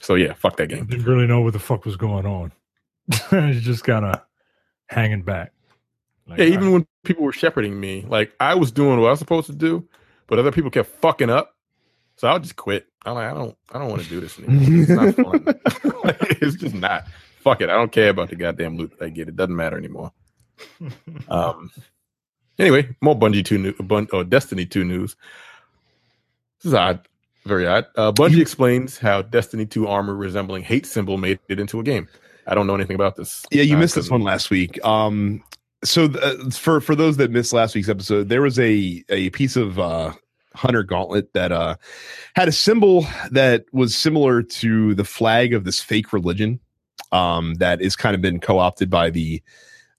So 0.00 0.14
yeah, 0.14 0.32
fuck 0.32 0.56
that 0.56 0.68
game. 0.68 0.86
Didn't 0.86 1.04
really 1.06 1.26
know 1.26 1.40
what 1.42 1.52
the 1.52 1.58
fuck 1.58 1.84
was 1.84 1.96
going 1.96 2.26
on. 2.26 2.52
It's 3.32 3.64
just 3.64 3.84
kind 3.84 4.04
of 4.04 4.20
hanging 4.86 5.22
back. 5.22 5.52
Like, 6.26 6.38
Yeah, 6.38 6.46
even 6.46 6.72
when 6.72 6.86
people 7.04 7.24
were 7.24 7.32
shepherding 7.32 7.78
me, 7.78 8.04
like 8.08 8.32
I 8.40 8.54
was 8.54 8.72
doing 8.72 8.98
what 9.00 9.06
I 9.06 9.10
was 9.10 9.18
supposed 9.18 9.46
to 9.46 9.54
do, 9.54 9.86
but 10.26 10.38
other 10.38 10.52
people 10.52 10.70
kept 10.70 10.90
fucking 11.00 11.30
up. 11.30 11.54
So 12.16 12.28
I'll 12.28 12.38
just 12.38 12.56
quit. 12.56 12.86
I'm 13.04 13.14
like, 13.14 13.30
I 13.30 13.34
don't, 13.34 13.56
I 13.72 13.78
don't 13.78 13.88
want 13.90 14.02
to 14.02 14.08
do 14.08 14.20
this 14.20 14.38
anymore. 14.38 14.82
It's 14.82 14.88
not 14.90 15.14
fun. 15.16 15.44
it's 16.40 16.56
just 16.56 16.74
not. 16.74 17.04
Fuck 17.40 17.60
it. 17.60 17.68
I 17.70 17.74
don't 17.74 17.90
care 17.90 18.10
about 18.10 18.30
the 18.30 18.36
goddamn 18.36 18.76
loot 18.76 18.92
that 18.98 19.04
I 19.06 19.08
get. 19.08 19.28
It 19.28 19.36
doesn't 19.36 19.56
matter 19.56 19.76
anymore. 19.76 20.12
Um. 21.28 21.70
Anyway, 22.58 22.94
more 23.00 23.18
Bungie 23.18 23.44
two 23.44 23.58
new, 23.58 23.72
Bun, 23.74 24.06
or 24.12 24.22
Destiny 24.22 24.66
two 24.66 24.84
news. 24.84 25.16
This 26.58 26.66
is 26.66 26.74
odd, 26.74 27.08
very 27.46 27.66
odd. 27.66 27.86
Uh, 27.96 28.12
Bungie 28.12 28.40
explains 28.40 28.98
how 28.98 29.22
Destiny 29.22 29.66
two 29.66 29.88
armor 29.88 30.14
resembling 30.14 30.62
hate 30.62 30.86
symbol 30.86 31.16
made 31.16 31.40
it 31.48 31.58
into 31.58 31.80
a 31.80 31.82
game. 31.82 32.06
I 32.46 32.54
don't 32.54 32.66
know 32.66 32.74
anything 32.74 32.94
about 32.94 33.16
this. 33.16 33.44
yeah 33.50 33.62
you 33.62 33.76
Uh, 33.76 33.80
missed 33.80 33.94
this 33.96 34.10
one 34.10 34.22
last 34.22 34.50
week 34.50 34.84
um 34.84 35.42
so 35.84 36.06
uh, 36.06 36.50
for 36.50 36.80
for 36.80 36.94
those 36.96 37.16
that 37.18 37.30
missed 37.30 37.52
last 37.52 37.74
week's 37.76 37.88
episode 37.88 38.28
there 38.28 38.42
was 38.42 38.58
a 38.58 39.04
a 39.10 39.30
piece 39.30 39.54
of 39.56 39.78
uh 39.78 40.12
hunter 40.54 40.82
gauntlet 40.82 41.32
that 41.32 41.52
uh 41.52 41.76
had 42.34 42.48
a 42.48 42.52
symbol 42.52 43.06
that 43.30 43.64
was 43.72 43.94
similar 43.94 44.42
to 44.42 44.94
the 44.94 45.04
flag 45.04 45.52
of 45.52 45.64
this 45.64 45.80
fake 45.80 46.12
religion 46.12 46.60
um 47.12 47.54
that 47.54 47.80
is 47.80 47.96
kind 47.96 48.14
of 48.14 48.20
been 48.20 48.40
co-opted 48.40 48.90
by 48.90 49.10
the 49.10 49.42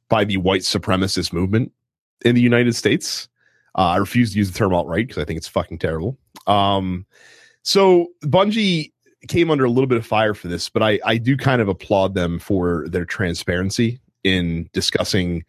by 0.09 0.23
the 0.23 0.37
white 0.37 0.61
supremacist 0.61 1.33
movement 1.33 1.71
in 2.25 2.35
the 2.35 2.41
united 2.41 2.75
states. 2.75 3.27
Uh, 3.75 3.87
i 3.87 3.97
refuse 3.97 4.31
to 4.31 4.37
use 4.37 4.51
the 4.51 4.57
term 4.57 4.73
alt-right 4.73 5.07
because 5.07 5.21
i 5.21 5.25
think 5.25 5.37
it's 5.37 5.47
fucking 5.47 5.79
terrible. 5.79 6.17
Um 6.47 7.05
so 7.63 8.07
bungie 8.23 8.91
came 9.27 9.49
under 9.49 9.63
a 9.63 9.69
little 9.69 9.87
bit 9.87 9.97
of 9.97 10.05
fire 10.05 10.33
for 10.33 10.47
this 10.47 10.69
but 10.69 10.83
i 10.83 10.99
i 11.05 11.17
do 11.17 11.37
kind 11.37 11.61
of 11.61 11.67
applaud 11.67 12.13
them 12.13 12.39
for 12.39 12.87
their 12.89 13.05
transparency 13.05 13.99
in 14.23 14.69
discussing 14.73 15.43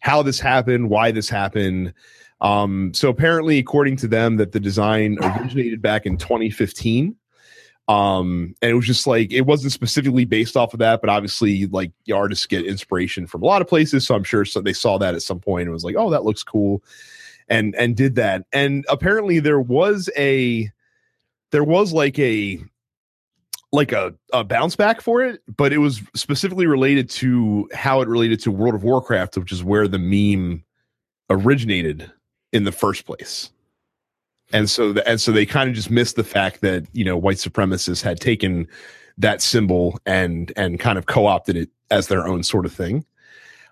how 0.00 0.22
this 0.22 0.40
happened 0.40 0.90
why 0.90 1.10
this 1.10 1.28
happened 1.28 1.94
um, 2.40 2.92
so 2.94 3.08
apparently, 3.08 3.58
according 3.58 3.96
to 3.96 4.08
them, 4.08 4.36
that 4.36 4.52
the 4.52 4.60
design 4.60 5.18
originated 5.22 5.82
back 5.82 6.06
in 6.06 6.16
2015. 6.16 7.16
Um, 7.88 8.54
and 8.62 8.70
it 8.70 8.74
was 8.74 8.86
just 8.86 9.06
like 9.06 9.32
it 9.32 9.42
wasn't 9.42 9.72
specifically 9.72 10.24
based 10.24 10.56
off 10.56 10.72
of 10.72 10.78
that, 10.78 11.00
but 11.00 11.10
obviously, 11.10 11.66
like 11.66 11.92
the 12.06 12.12
artists 12.12 12.46
get 12.46 12.64
inspiration 12.64 13.26
from 13.26 13.42
a 13.42 13.46
lot 13.46 13.62
of 13.62 13.68
places. 13.68 14.06
So 14.06 14.14
I'm 14.14 14.24
sure 14.24 14.44
so 14.44 14.60
they 14.60 14.72
saw 14.72 14.96
that 14.98 15.14
at 15.14 15.22
some 15.22 15.40
point 15.40 15.62
and 15.62 15.72
was 15.72 15.84
like, 15.84 15.96
"Oh, 15.98 16.10
that 16.10 16.24
looks 16.24 16.44
cool," 16.44 16.84
and 17.48 17.74
and 17.74 17.96
did 17.96 18.14
that. 18.14 18.46
And 18.52 18.86
apparently, 18.88 19.40
there 19.40 19.60
was 19.60 20.08
a 20.16 20.70
there 21.50 21.64
was 21.64 21.92
like 21.92 22.16
a 22.20 22.62
like 23.72 23.90
a, 23.92 24.14
a 24.32 24.44
bounce 24.44 24.76
back 24.76 25.00
for 25.00 25.22
it, 25.22 25.42
but 25.56 25.72
it 25.72 25.78
was 25.78 26.00
specifically 26.14 26.66
related 26.66 27.10
to 27.10 27.68
how 27.72 28.02
it 28.02 28.08
related 28.08 28.40
to 28.40 28.52
World 28.52 28.74
of 28.74 28.84
Warcraft, 28.84 29.36
which 29.36 29.52
is 29.52 29.64
where 29.64 29.88
the 29.88 29.98
meme 29.98 30.64
originated 31.28 32.10
in 32.52 32.64
the 32.64 32.72
first 32.72 33.06
place. 33.06 33.50
And 34.52 34.68
so 34.68 34.92
the, 34.92 35.08
and 35.08 35.20
so 35.20 35.30
they 35.30 35.46
kind 35.46 35.68
of 35.68 35.76
just 35.76 35.90
missed 35.90 36.16
the 36.16 36.24
fact 36.24 36.60
that, 36.62 36.84
you 36.92 37.04
know, 37.04 37.16
white 37.16 37.36
supremacists 37.36 38.02
had 38.02 38.20
taken 38.20 38.66
that 39.18 39.42
symbol 39.42 39.98
and 40.06 40.52
and 40.56 40.80
kind 40.80 40.98
of 40.98 41.06
co-opted 41.06 41.56
it 41.56 41.70
as 41.90 42.08
their 42.08 42.26
own 42.26 42.42
sort 42.42 42.66
of 42.66 42.72
thing. 42.72 43.04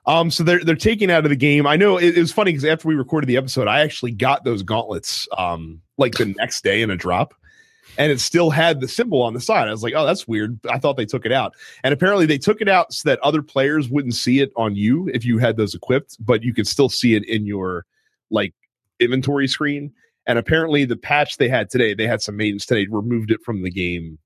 Um, 0.07 0.31
so 0.31 0.43
they're 0.45 0.65
they're 0.65 0.77
taking 0.77 1.11
out 1.11 1.25
of 1.25 1.31
the 1.31 1.37
game. 1.37 1.67
I 1.67 1.77
know 1.77 1.99
it, 1.99 2.17
it 2.17 2.21
was 2.21 2.33
funny 2.33 2.53
because 2.53 2.65
after 2.65 2.89
we 2.89 2.95
recorded 2.95 3.27
the 3.27 3.37
episode, 3.37 3.67
I 3.67 3.81
actually 3.81 4.13
got 4.13 4.45
those 4.45 4.63
gauntlets 4.63 5.27
um 5.37 5.81
like 5.97 6.15
the 6.15 6.27
next 6.27 6.63
day 6.63 6.81
in 6.81 6.91
a 6.91 6.97
drop, 6.97 7.35
and 7.99 8.13
it 8.13 8.21
still 8.21 8.51
had 8.51 8.81
the 8.81 8.89
symbol 8.89 9.21
on 9.21 9.35
the 9.35 9.41
side. 9.41 9.69
I 9.69 9.73
was 9.73 9.83
like, 9.83 9.95
oh, 9.97 10.07
that's 10.07 10.29
weird. 10.29 10.61
I 10.71 10.79
thought 10.79 10.97
they 10.97 11.07
took 11.07 11.27
it 11.27 11.33
out, 11.33 11.55
and 11.83 11.93
apparently 11.93 12.25
they 12.25 12.39
took 12.39 12.61
it 12.61 12.69
out 12.69 12.93
so 12.93 13.09
that 13.09 13.19
other 13.21 13.43
players 13.43 13.89
wouldn't 13.89 14.15
see 14.15 14.41
it 14.41 14.53
on 14.55 14.77
you 14.77 15.11
if 15.13 15.25
you 15.25 15.39
had 15.39 15.57
those 15.57 15.75
equipped, 15.75 16.17
but 16.25 16.43
you 16.43 16.55
could 16.55 16.69
still 16.69 16.89
see 16.89 17.15
it 17.15 17.25
in 17.29 17.47
your 17.47 17.85
like 18.31 18.55
inventory 19.01 19.49
screen. 19.49 19.93
And 20.27 20.39
apparently, 20.39 20.85
the 20.85 20.97
patch 20.97 21.39
they 21.39 21.49
had 21.49 21.71
today, 21.71 21.95
they 21.95 22.07
had 22.07 22.21
some 22.21 22.37
maintenance 22.37 22.67
today, 22.67 22.87
removed 22.91 23.31
it 23.31 23.41
from 23.43 23.63
the 23.63 23.71
game 23.71 24.19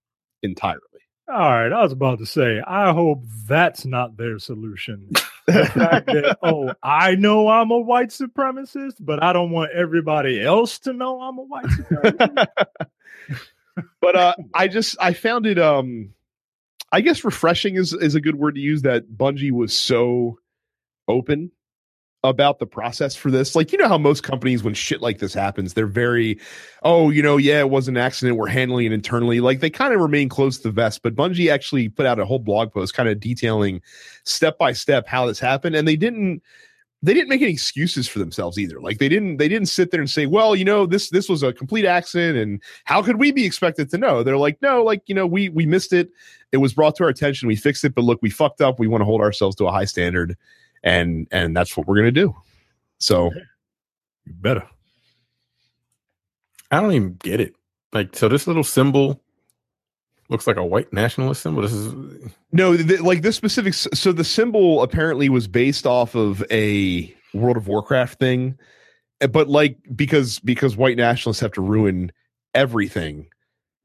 entirely. 0.43 0.81
All 1.29 1.39
right, 1.39 1.73
I 1.73 1.83
was 1.83 1.93
about 1.93 2.19
to 2.19 2.27
say, 2.27 2.61
I 2.61 2.93
hope 2.93 3.23
that's 3.47 3.87
not 3.87 4.17
their 4.17 4.39
solution. 4.39 5.11
The 5.47 5.67
fact 5.67 6.07
that, 6.07 6.39
oh, 6.43 6.75
I 6.83 7.15
know 7.15 7.49
I'm 7.49 7.71
a 7.71 7.79
white 7.79 8.09
supremacist, 8.09 8.97
but 8.99 9.23
I 9.23 9.33
don't 9.33 9.51
want 9.51 9.71
everybody 9.73 10.43
else 10.43 10.81
to 10.81 10.93
know 10.93 11.21
I'm 11.21 11.39
a 11.39 11.43
white 11.43 11.65
supremacist. 11.67 12.49
but 14.01 14.17
uh, 14.17 14.35
I 14.55 14.69
just 14.69 14.97
I 15.01 15.13
found 15.13 15.47
it 15.47 15.59
um 15.59 16.11
I 16.91 17.01
guess 17.01 17.25
refreshing 17.25 17.77
is 17.77 17.93
is 17.93 18.15
a 18.15 18.21
good 18.21 18.37
word 18.37 18.57
to 18.57 18.61
use. 18.61 18.83
That 18.83 19.09
Bungie 19.09 19.53
was 19.53 19.73
so 19.73 20.39
open 21.09 21.53
about 22.25 22.59
the 22.59 22.67
process 22.67 23.17
for 23.17 23.31
this. 23.31 23.57
Like, 23.57 23.73
you 23.73 23.79
know 23.79 23.89
how 23.89 23.99
most 23.99 24.23
companies, 24.23 24.63
when 24.63 24.75
shit 24.75 25.01
like 25.01 25.19
this 25.19 25.35
happens, 25.35 25.75
they're 25.75 25.87
very, 25.87 26.39
oh, 26.83 27.11
you 27.11 27.23
know, 27.23 27.37
yeah, 27.37 27.61
it 27.61 27.71
was 27.71 27.89
an 27.89 27.97
accident. 27.97 28.39
We're 28.39 28.49
handling 28.49 28.87
it 28.87 28.93
internally. 28.93 29.41
Like, 29.41 29.61
they 29.61 29.71
kind 29.71 29.93
of 29.93 30.01
remain 30.01 30.29
close 30.29 30.59
to 30.59 30.65
the 30.65 30.73
vest. 30.73 31.03
But 31.03 31.17
Bungie 31.17 31.51
actually 31.51 31.89
put 31.89 32.07
out 32.07 32.21
a 32.21 32.25
whole 32.25 32.39
blog 32.39 32.73
post, 32.73 32.95
kind 32.95 33.09
of 33.09 33.19
detailing 33.19 33.81
step 34.25 34.59
by 34.59 34.73
step 34.73 35.07
how 35.07 35.27
this 35.27 35.41
happened, 35.41 35.75
and 35.75 35.87
they 35.87 35.97
didn't 35.97 36.43
they 37.05 37.15
didn't 37.15 37.29
make 37.29 37.43
any 37.43 37.51
excuses 37.51 38.07
for 38.07 38.21
themselves 38.21 38.59
either. 38.59 38.81
Like 38.81 38.99
they 38.99 39.09
didn't 39.09 39.39
they 39.39 39.49
didn't 39.49 39.69
sit 39.69 39.91
there 39.91 40.01
and 40.01 40.09
say, 40.09 40.27
"Well, 40.27 40.55
you 40.55 40.65
know, 40.65 40.87
this 40.87 41.11
this 41.11 41.29
was 41.29 41.43
a 41.43 41.53
complete 41.53 41.85
accident 41.85 42.39
and 42.39 42.63
how 42.85 43.03
could 43.03 43.17
we 43.17 43.33
be 43.33 43.45
expected 43.45 43.91
to 43.91 43.99
know?" 43.99 44.23
They're 44.23 44.37
like, 44.37 44.63
"No, 44.63 44.85
like, 44.85 45.03
you 45.07 45.15
know, 45.15 45.27
we 45.27 45.49
we 45.49 45.67
missed 45.67 45.93
it. 45.93 46.11
It 46.53 46.59
was 46.59 46.75
brought 46.75 46.95
to 46.97 47.05
our 47.05 47.11
attention. 47.11 47.49
We 47.49 47.57
fixed 47.57 47.85
it, 47.85 47.95
but 47.95 48.05
look, 48.05 48.21
we 48.23 48.31
fucked 48.31 48.61
up. 48.61 48.79
We 48.79 48.87
want 48.87 49.01
to 49.01 49.07
hold 49.07 49.21
ourselves 49.21 49.57
to 49.57 49.67
a 49.67 49.73
high 49.73 49.85
standard 49.85 50.37
and 50.83 51.27
and 51.31 51.57
that's 51.57 51.77
what 51.77 51.87
we're 51.87 51.97
going 51.97 52.13
to 52.15 52.21
do." 52.21 52.35
So, 52.99 53.33
You 54.27 54.35
better. 54.35 54.67
I 56.71 56.81
don't 56.81 56.93
even 56.93 57.15
get 57.15 57.41
it. 57.41 57.55
Like, 57.93 58.17
so 58.17 58.29
this 58.29 58.47
little 58.47 58.65
symbol 58.65 59.21
looks 60.29 60.47
like 60.47 60.57
a 60.57 60.65
white 60.65 60.93
nationalist 60.93 61.43
symbol. 61.43 61.63
This 61.63 61.73
is 61.73 61.93
no, 62.53 62.77
th- 62.77 63.01
like 63.01 63.23
this 63.23 63.37
specific 63.37 63.75
so 63.75 64.13
the 64.13 64.25
symbol 64.25 64.83
apparently 64.83 65.29
was 65.29 65.47
based 65.47 65.87
off 65.87 66.15
of 66.15 66.43
a 66.51 67.15
World 67.35 67.57
of 67.57 67.69
Warcraft 67.69 68.19
thing. 68.19 68.59
Uh, 69.21 69.27
But 69.27 69.49
like 69.49 69.77
because 69.95 70.39
because 70.39 70.77
white 70.77 70.97
nationalists 70.97 71.41
have 71.41 71.53
to 71.53 71.61
ruin 71.61 72.13
everything 72.55 73.27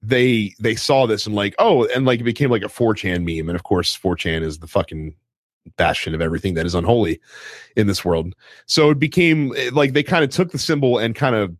they 0.01 0.53
they 0.59 0.75
saw 0.75 1.07
this 1.07 1.25
and 1.25 1.33
like 1.35 1.55
oh 1.57 1.85
and 1.95 2.05
like 2.05 2.19
it 2.19 2.23
became 2.23 2.51
like 2.51 2.61
a 2.61 2.67
4chan 2.67 3.23
meme 3.23 3.49
and 3.49 3.55
of 3.55 3.63
course 3.63 3.97
4chan 3.97 4.43
is 4.43 4.59
the 4.59 4.67
fucking 4.67 5.15
bastion 5.75 6.15
of 6.15 6.21
everything 6.21 6.53
that 6.55 6.65
is 6.65 6.75
unholy 6.75 7.19
in 7.75 7.87
this 7.87 8.05
world. 8.05 8.33
So 8.65 8.89
it 8.89 8.99
became 8.99 9.53
eh, 9.57 9.69
like 9.73 9.93
they 9.93 10.03
kind 10.03 10.23
of 10.23 10.29
took 10.29 10.51
the 10.51 10.59
symbol 10.59 10.97
and 10.97 11.15
kind 11.15 11.35
of 11.35 11.55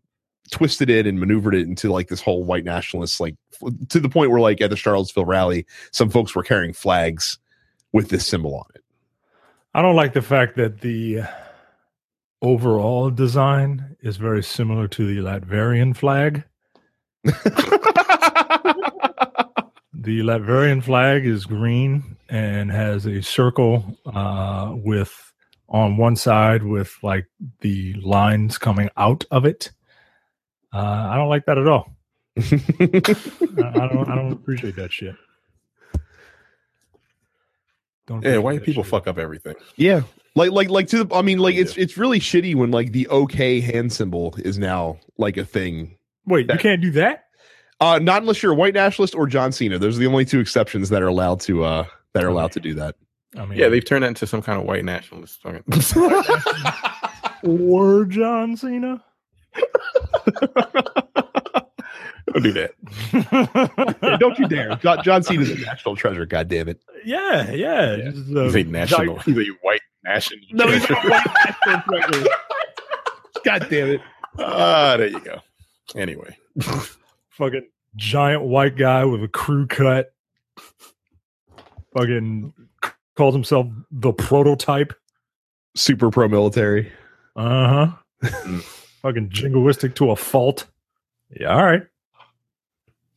twisted 0.50 0.88
it 0.88 1.06
and 1.06 1.20
maneuvered 1.20 1.54
it 1.54 1.66
into 1.66 1.90
like 1.92 2.08
this 2.08 2.22
whole 2.22 2.42
white 2.42 2.64
nationalist 2.64 3.20
like 3.20 3.36
f- 3.62 3.70
to 3.90 4.00
the 4.00 4.08
point 4.08 4.30
where 4.30 4.40
like 4.40 4.62
at 4.62 4.70
the 4.70 4.76
charlottesville 4.76 5.26
rally 5.26 5.66
some 5.92 6.08
folks 6.08 6.34
were 6.34 6.42
carrying 6.42 6.72
flags 6.72 7.38
with 7.92 8.08
this 8.08 8.26
symbol 8.26 8.54
on 8.54 8.64
it. 8.74 8.82
I 9.74 9.82
don't 9.82 9.96
like 9.96 10.14
the 10.14 10.22
fact 10.22 10.56
that 10.56 10.80
the 10.80 11.20
overall 12.40 13.10
design 13.10 13.96
is 14.00 14.16
very 14.16 14.42
similar 14.42 14.88
to 14.88 15.06
the 15.06 15.20
Latvian 15.20 15.94
flag. 15.94 16.44
The 20.00 20.20
Latvian 20.20 20.82
flag 20.82 21.26
is 21.26 21.44
green 21.44 22.16
and 22.28 22.70
has 22.70 23.06
a 23.06 23.22
circle 23.22 23.98
uh, 24.06 24.72
with 24.74 25.32
on 25.68 25.96
one 25.96 26.16
side 26.16 26.62
with 26.62 26.96
like 27.02 27.26
the 27.60 27.94
lines 27.94 28.58
coming 28.58 28.90
out 28.96 29.24
of 29.30 29.44
it. 29.44 29.70
Uh, 30.72 30.78
I 31.10 31.16
don't 31.16 31.28
like 31.28 31.46
that 31.46 31.58
at 31.58 31.66
all. 31.66 31.96
I, 32.38 32.42
I 32.42 33.88
don't. 33.88 34.08
I 34.08 34.14
don't 34.14 34.32
appreciate 34.32 34.76
that 34.76 34.92
shit. 34.92 35.14
Don't 38.06 38.22
yeah, 38.22 38.30
appreciate 38.30 38.38
white 38.38 38.62
people 38.62 38.82
shit. 38.84 38.90
fuck 38.90 39.06
up 39.06 39.18
everything. 39.18 39.54
Yeah. 39.76 40.02
Like 40.34 40.52
like 40.52 40.70
like 40.70 40.88
to 40.88 41.04
the 41.04 41.14
I 41.14 41.22
mean 41.22 41.38
like 41.38 41.56
it's 41.56 41.76
it's 41.76 41.96
really 41.96 42.20
shitty 42.20 42.54
when 42.54 42.70
like 42.70 42.92
the 42.92 43.08
okay 43.08 43.60
hand 43.60 43.92
symbol 43.92 44.34
is 44.38 44.58
now 44.58 44.98
like 45.16 45.36
a 45.36 45.44
thing. 45.44 45.98
Wait, 46.26 46.50
you 46.50 46.58
can't 46.58 46.80
do 46.80 46.92
that. 46.92 47.24
Uh 47.80 47.98
not 47.98 48.22
unless 48.22 48.42
you're 48.42 48.52
a 48.52 48.56
white 48.56 48.74
nationalist 48.74 49.14
or 49.14 49.26
John 49.26 49.52
Cena. 49.52 49.78
Those 49.78 49.96
are 49.96 50.00
the 50.00 50.06
only 50.06 50.24
two 50.24 50.38
exceptions 50.38 50.90
that 50.90 51.02
are 51.02 51.08
allowed 51.08 51.40
to 51.40 51.64
uh 51.64 51.86
that 52.14 52.24
are 52.24 52.28
allowed 52.28 52.52
to 52.52 52.60
do 52.60 52.74
that. 52.74 52.96
I 53.36 53.44
mean, 53.44 53.58
Yeah, 53.58 53.68
they've 53.68 53.84
turned 53.84 54.04
that 54.04 54.08
into 54.08 54.26
some 54.26 54.42
kind 54.42 54.58
of 54.60 54.66
white 54.66 54.84
nationalist. 54.84 55.40
or 57.44 58.04
John 58.08 58.56
Cena. 58.56 59.02
Don't 62.32 62.42
do 62.42 62.52
that. 62.52 62.72
Yeah, 64.02 64.16
don't 64.20 64.38
you 64.38 64.46
dare. 64.46 64.76
John, 64.76 65.02
John 65.02 65.22
Cena's 65.22 65.50
a 65.50 65.56
national 65.64 65.96
treasure, 65.96 66.26
god 66.26 66.48
damn 66.48 66.68
it. 66.68 66.78
yeah, 67.04 67.50
yeah. 67.52 67.96
Yeah. 67.96 68.10
just, 68.10 68.36
uh, 68.36 68.42
He's 68.44 68.54
a 68.54 68.64
national. 68.64 69.06
giant- 69.16 69.22
He's 69.22 69.38
a 69.38 69.50
white 69.62 69.80
national. 70.04 70.40
No, 70.52 70.68
he's 70.68 70.84
a 70.90 70.94
white 70.94 71.26
national 71.66 72.00
treasure. 72.00 72.28
God 73.44 73.66
damn 73.70 73.88
it. 73.88 74.00
Ah, 74.38 74.96
there 74.98 75.08
you 75.08 75.20
go. 75.20 75.40
Anyway, 75.96 76.36
fucking 77.30 77.66
giant 77.96 78.42
white 78.42 78.76
guy 78.76 79.06
with 79.06 79.22
a 79.24 79.28
crew 79.28 79.66
cut. 79.66 80.12
Fucking 81.98 82.52
calls 83.16 83.34
himself 83.34 83.66
the 83.90 84.12
prototype. 84.12 84.92
Super 85.74 86.10
pro 86.10 86.28
military. 86.28 86.92
Uh 87.36 87.90
huh. 88.22 88.30
Fucking 89.02 89.28
jingoistic 89.30 89.94
to 89.96 90.10
a 90.10 90.16
fault. 90.16 90.66
Yeah, 91.38 91.54
all 91.54 91.64
right. 91.64 91.82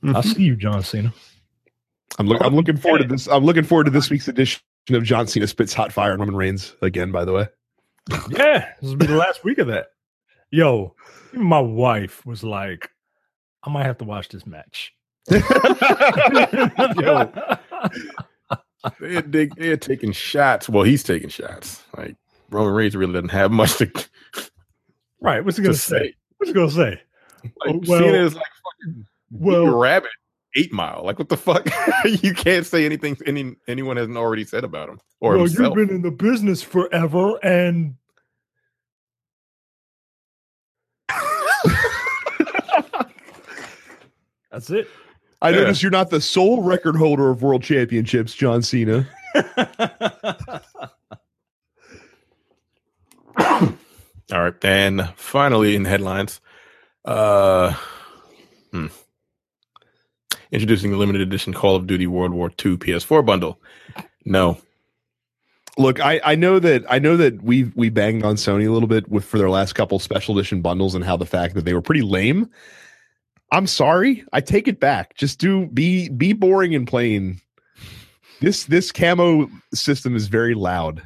I 0.04 0.22
see 0.22 0.44
you, 0.44 0.56
John 0.56 0.82
Cena. 0.84 1.14
I'm 2.18 2.28
look, 2.28 2.42
I'm 2.44 2.56
looking 2.56 2.78
forward 2.78 3.04
to 3.04 3.08
this. 3.08 3.28
I'm 3.28 3.46
looking 3.46 3.64
forward 3.64 3.86
to 3.86 3.92
this 3.92 4.10
week's 4.10 4.28
edition 4.28 4.62
of 4.90 5.04
John 5.04 5.28
Cena 5.28 5.48
spits 5.48 5.74
hot 5.74 5.94
fire 5.94 6.14
on 6.14 6.20
Roman 6.20 6.36
Reigns 6.36 6.76
again, 6.82 7.12
by 7.12 7.26
the 7.26 7.34
way. 7.34 7.48
Yeah, 8.30 8.68
this 8.82 8.90
will 8.90 8.98
be 8.98 9.06
the 9.06 9.16
last 9.16 9.44
week 9.44 9.60
of 9.60 9.68
that. 9.68 9.88
Yo, 10.50 10.96
even 11.34 11.46
my 11.46 11.60
wife 11.60 12.26
was 12.26 12.44
like, 12.44 12.90
I 13.64 13.70
might 13.70 13.86
have 13.86 14.00
to 14.00 14.06
watch 14.06 14.30
this 14.30 14.46
match. 14.46 14.92
Yo. 15.32 17.32
They're, 19.00 19.48
they're 19.58 19.78
taking 19.78 20.12
shots. 20.12 20.68
Well, 20.70 20.84
he's 20.84 21.04
taking 21.04 21.30
shots. 21.30 21.84
Like 21.96 22.16
Roman 22.50 22.74
Reigns 22.74 22.96
really 22.96 23.14
doesn't 23.14 23.30
have 23.30 23.52
much 23.52 23.78
to, 23.78 23.92
right. 25.20 25.44
What's 25.44 25.58
he 25.58 25.64
gonna 25.64 25.76
say? 25.76 26.00
say. 26.00 26.16
What's 26.38 26.50
he 26.50 26.54
gonna 26.54 26.72
say? 26.72 27.02
Like, 27.66 27.82
well- 27.88 28.00
Cena 28.00 28.26
is 28.26 28.36
like 28.36 28.44
fucking 28.44 29.06
well, 29.32 29.78
rabbit 29.78 30.10
eight 30.56 30.72
mile. 30.74 31.04
Like 31.04 31.20
what 31.20 31.30
the 31.30 31.38
fuck? 31.38 31.68
you 32.06 32.34
can't 32.34 32.66
say 32.66 32.86
anything 32.86 33.18
any 33.26 33.56
anyone 33.68 33.98
hasn't 33.98 34.18
already 34.18 34.44
said 34.44 34.64
about 34.64 34.90
him 34.90 35.00
or 35.20 35.32
well, 35.32 35.46
himself. 35.46 35.76
you've 35.78 35.88
been 35.88 35.96
in 35.96 36.02
the 36.02 36.12
business 36.12 36.62
forever, 36.62 37.38
and 37.44 37.96
that's 44.52 44.70
it. 44.70 44.88
I 45.42 45.50
Yeah. 45.50 45.58
notice 45.62 45.82
you're 45.82 45.92
not 45.92 46.10
the 46.10 46.22
sole 46.22 46.62
record 46.62 46.96
holder 46.96 47.30
of 47.30 47.42
world 47.42 47.64
championships, 47.64 48.34
John 48.34 48.62
Cena. 48.62 49.08
All 53.38 54.44
right, 54.44 54.54
and 54.64 55.10
finally 55.16 55.76
in 55.76 55.86
headlines, 55.86 56.40
uh, 57.06 57.74
hmm. 58.72 58.88
introducing 60.52 60.92
the 60.92 60.98
limited 60.98 61.22
edition 61.22 61.54
Call 61.54 61.76
of 61.76 61.88
Duty 61.88 62.08
World 62.08 62.32
War 62.32 62.50
II 62.50 62.78
PS4 62.78 63.26
bundle. 63.26 63.60
No, 64.24 64.58
Look, 65.78 66.00
I, 66.02 66.20
I 66.24 66.36
know 66.36 66.60
that 66.60 66.84
I 66.90 67.00
know 67.00 67.16
that 67.18 67.42
we 67.42 67.72
we 67.76 67.90
banged 67.90 68.24
on 68.24 68.36
Sony 68.36 68.68
a 68.68 68.72
little 68.72 68.90
bit 68.90 69.10
with 69.10 69.24
for 69.24 69.38
their 69.38 69.50
last 69.50 69.74
couple 69.74 69.98
special 70.00 70.38
edition 70.38 70.62
bundles 70.62 70.96
and 70.96 71.04
how 71.04 71.16
the 71.16 71.26
fact 71.26 71.56
that 71.56 71.64
they 71.64 71.74
were 71.74 71.82
pretty 71.82 72.02
lame. 72.02 72.50
I'm 73.52 73.68
sorry, 73.68 74.24
I 74.32 74.42
take 74.42 74.68
it 74.68 74.80
back. 74.80 75.16
Just 75.16 75.40
do 75.40 75.66
be 75.68 76.10
be 76.10 76.34
boring 76.34 76.74
and 76.76 76.88
plain. 76.88 77.42
This 78.40 78.66
this 78.66 78.92
camo 78.92 79.50
system 79.74 80.16
is 80.16 80.28
very 80.28 80.54
loud. 80.56 81.02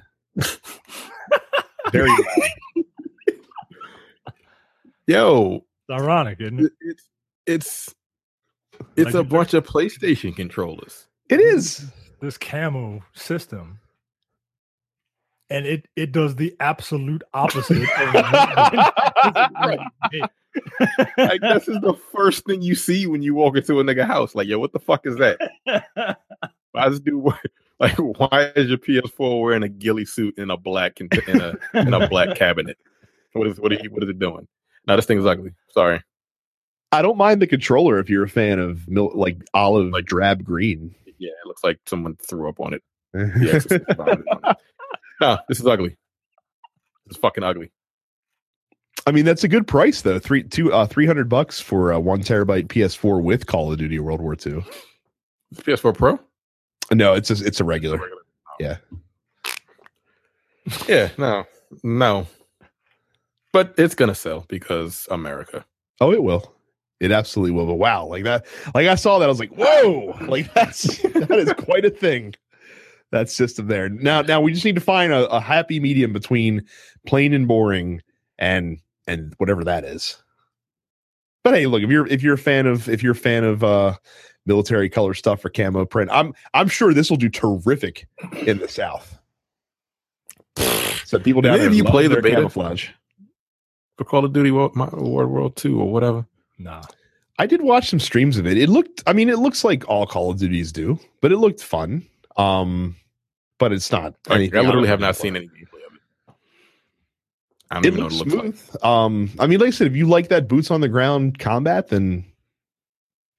very 1.92 2.10
loud. 2.10 2.50
yo, 5.08 5.66
It's 5.90 6.02
ironic, 6.02 6.40
isn't 6.40 6.60
it? 6.60 6.66
it- 6.66 6.72
it's 6.82 7.10
it's 7.48 7.96
it's 8.98 9.14
Like 9.14 9.16
a 9.16 9.24
bunch 9.24 9.54
of 9.54 9.66
PlayStation 9.66 10.36
controllers. 10.36 11.08
It 11.30 11.40
is. 11.40 11.86
This 12.22 12.38
camo 12.38 13.04
system, 13.14 13.80
and 15.50 15.66
it 15.66 15.88
it 15.96 16.12
does 16.12 16.36
the 16.36 16.56
absolute 16.60 17.24
opposite. 17.34 17.78
Like 21.18 21.42
this 21.42 21.68
is 21.68 21.80
the 21.82 21.96
first 22.12 22.46
thing 22.46 22.62
you 22.62 22.76
see 22.76 23.08
when 23.08 23.22
you 23.22 23.36
walk 23.36 23.56
into 23.58 23.80
a 23.80 23.84
nigga 23.84 24.06
house. 24.06 24.36
Like, 24.36 24.48
yo, 24.48 24.60
what 24.60 24.74
the 24.74 24.80
fuck 24.80 25.06
is 25.06 25.16
that? 25.18 25.40
Why 26.72 26.90
does 26.90 27.00
do 27.00 27.32
like 27.80 27.96
why 27.98 28.52
is 28.56 28.68
your 28.70 28.78
PS4 28.78 29.42
wearing 29.42 29.64
a 29.64 29.70
ghillie 29.70 30.06
suit 30.06 30.38
in 30.38 30.50
a 30.50 30.58
black 30.58 31.00
in 31.00 31.10
a 31.14 31.54
in 31.74 31.94
a 31.94 32.08
black 32.10 32.36
cabinet? 32.36 32.78
What 33.34 33.48
is 33.48 33.60
what 33.60 33.72
are 33.72 33.76
you 33.76 33.90
what 33.92 34.04
is 34.04 34.10
it 34.10 34.20
doing? 34.20 34.48
Now 34.88 34.96
this 34.98 35.06
thing's 35.06 35.26
ugly. 35.26 35.52
Sorry. 35.70 36.02
I 36.92 37.02
don't 37.02 37.18
mind 37.18 37.42
the 37.42 37.48
controller 37.48 38.00
if 38.00 38.10
you're 38.10 38.24
a 38.24 38.30
fan 38.30 38.60
of 38.60 38.88
mil- 38.90 39.12
like 39.16 39.38
olive 39.54 39.92
Like- 39.92 40.06
drab 40.06 40.44
green. 40.44 40.94
Yeah, 41.18 41.30
it 41.30 41.48
looks 41.48 41.64
like 41.64 41.80
someone 41.86 42.18
threw 42.18 42.50
up 42.50 42.60
on 42.60 42.74
it. 42.74 42.84
The 43.14 43.52
Exorcist 43.54 43.86
vomited 43.96 44.26
on 44.30 44.52
it. 44.52 44.58
No, 45.22 45.38
this 45.48 45.60
is 45.62 45.66
ugly. 45.66 45.96
This 47.08 47.16
is 47.16 47.22
fucking 47.22 47.44
ugly. 47.44 47.72
I 49.06 49.12
mean, 49.12 49.26
that's 49.26 49.44
a 49.44 49.48
good 49.48 49.68
price 49.68 50.02
though. 50.02 50.20
Three 50.20 50.44
two 50.44 50.74
uh 50.74 50.88
three 50.88 51.06
hundred 51.06 51.30
bucks 51.30 51.60
for 51.60 51.92
a 51.92 52.00
one 52.00 52.22
terabyte 52.22 52.68
PS4 52.68 53.22
with 53.22 53.46
Call 53.46 53.72
of 53.72 53.78
Duty 53.78 54.00
World 54.00 54.22
War 54.22 54.34
II. 54.34 54.66
PS4 55.56 55.96
Pro? 55.96 56.20
No, 56.92 57.14
it's 57.14 57.30
a, 57.30 57.46
it's 57.46 57.60
a 57.60 57.64
regular. 57.64 58.00
Yeah. 58.60 58.78
Yeah, 60.88 61.10
no, 61.18 61.46
no. 61.84 62.28
But 63.54 63.76
it's 63.78 63.96
gonna 63.96 64.16
sell 64.16 64.46
because 64.48 65.08
America. 65.12 65.66
Oh, 66.02 66.12
it 66.12 66.24
will. 66.24 66.56
It 67.00 67.12
absolutely 67.12 67.52
will. 67.52 67.68
But 67.68 67.76
wow, 67.76 68.06
like 68.06 68.24
that, 68.24 68.46
like 68.74 68.88
I 68.88 68.96
saw 68.96 69.20
that, 69.20 69.26
I 69.26 69.28
was 69.28 69.40
like, 69.40 69.54
whoa, 69.56 70.18
like 70.22 70.54
that's 70.54 71.02
that 71.04 71.32
is 71.32 71.54
quite 71.54 71.86
a 71.86 71.90
thing. 71.90 72.34
That 73.12 73.30
system 73.30 73.68
there. 73.68 73.88
Now, 73.88 74.24
now 74.24 74.42
we 74.42 74.52
just 74.52 74.66
need 74.66 74.76
to 74.76 74.82
find 74.82 75.14
a, 75.14 75.30
a 75.30 75.40
happy 75.40 75.80
medium 75.80 76.12
between 76.12 76.66
plain 77.06 77.34
and 77.34 77.48
boring 77.48 78.02
and 78.40 78.80
and 79.08 79.34
whatever 79.38 79.64
that 79.64 79.84
is. 79.84 80.22
But 81.44 81.54
hey, 81.54 81.68
look, 81.68 81.84
if 81.84 81.90
you're 81.90 82.08
if 82.08 82.24
you're 82.24 82.36
a 82.36 82.40
fan 82.40 82.66
of 82.66 82.90
if 82.90 83.04
you're 83.04 83.14
a 83.14 83.16
fan 83.16 83.44
of 83.44 83.64
uh 83.64 83.96
military 84.46 84.90
color 84.90 85.14
stuff 85.14 85.42
for 85.42 85.50
camo 85.50 85.86
print, 85.86 86.10
I'm 86.12 86.34
I'm 86.54 86.68
sure 86.68 86.94
this 86.94 87.10
will 87.10 87.18
do 87.18 87.30
terrific 87.30 88.08
in 88.46 88.60
the 88.60 88.68
South. 88.68 89.18
So 91.06 91.20
people 91.20 91.42
down 91.42 91.54
Maybe 91.54 91.66
there 91.66 91.74
you 91.74 91.84
play 91.84 92.04
the 92.08 92.16
their 92.16 92.22
beta? 92.22 92.36
camouflage. 92.38 92.90
For 93.98 94.04
Call 94.04 94.26
of 94.26 94.34
Duty 94.34 94.52
World, 94.52 94.76
my, 94.76 94.88
World 94.90 95.30
War 95.30 95.52
Two 95.52 95.80
or 95.80 95.92
whatever. 95.92 96.26
Nah. 96.58 96.82
I 97.38 97.46
did 97.46 97.62
watch 97.62 97.90
some 97.90 98.00
streams 98.00 98.38
of 98.38 98.48
it. 98.48 98.58
It 98.58 98.70
looked, 98.70 99.04
I 99.06 99.14
mean, 99.14 99.30
it 99.30 99.40
looks 99.40 99.64
like 99.64 99.88
all 99.90 100.08
Call 100.08 100.32
of 100.32 100.40
Duties 100.40 100.72
do, 100.72 100.98
but 101.22 101.32
it 101.32 101.38
looked 101.38 101.62
fun. 101.62 102.06
Um, 102.38 102.96
but 103.60 103.72
it's 103.72 103.92
not. 103.92 104.16
I, 104.30 104.50
I 104.54 104.62
literally 104.62 104.88
have 104.88 105.00
not 105.00 105.16
blue. 105.16 105.22
seen 105.22 105.36
any 105.36 105.48
gameplay 105.48 105.64
of 105.64 105.74
it. 105.74 105.75
I 107.76 107.82
don't 107.82 107.86
It 107.86 107.88
even 107.88 108.00
know 108.00 108.06
what 108.06 108.14
looks 108.14 108.34
it 108.34 108.36
looks 108.36 108.46
like. 108.46 108.56
smooth. 108.82 108.84
Um, 108.86 109.32
I 109.40 109.48
mean, 109.48 109.60
like 109.60 109.68
I 109.68 109.72
said, 109.72 109.88
if 109.88 109.96
you 109.96 110.08
like 110.08 110.30
that 110.30 110.48
boots 110.48 110.72
on 110.72 110.82
the 110.82 110.88
ground 110.88 111.40
combat, 111.40 111.90
then 111.90 112.24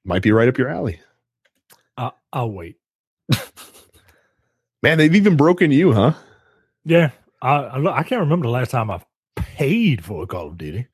might 0.05 0.23
be 0.23 0.31
right 0.31 0.49
up 0.49 0.59
your 0.59 0.69
alley. 0.69 1.01
I, 1.97 2.11
I'll 2.33 2.51
wait. 2.53 2.77
Man, 4.83 4.99
they've 4.99 5.15
even 5.15 5.37
broken 5.37 5.71
you, 5.71 5.93
huh? 5.93 6.13
Yeah. 6.85 7.11
I, 7.43 7.55
I, 7.57 7.99
I 7.99 8.03
can't 8.03 8.21
remember 8.21 8.47
the 8.47 8.53
last 8.53 8.71
time 8.71 8.91
I 8.91 9.01
paid 9.37 10.05
for 10.05 10.23
a 10.23 10.27
Call 10.27 10.49
of 10.49 10.59
Duty. 10.59 10.87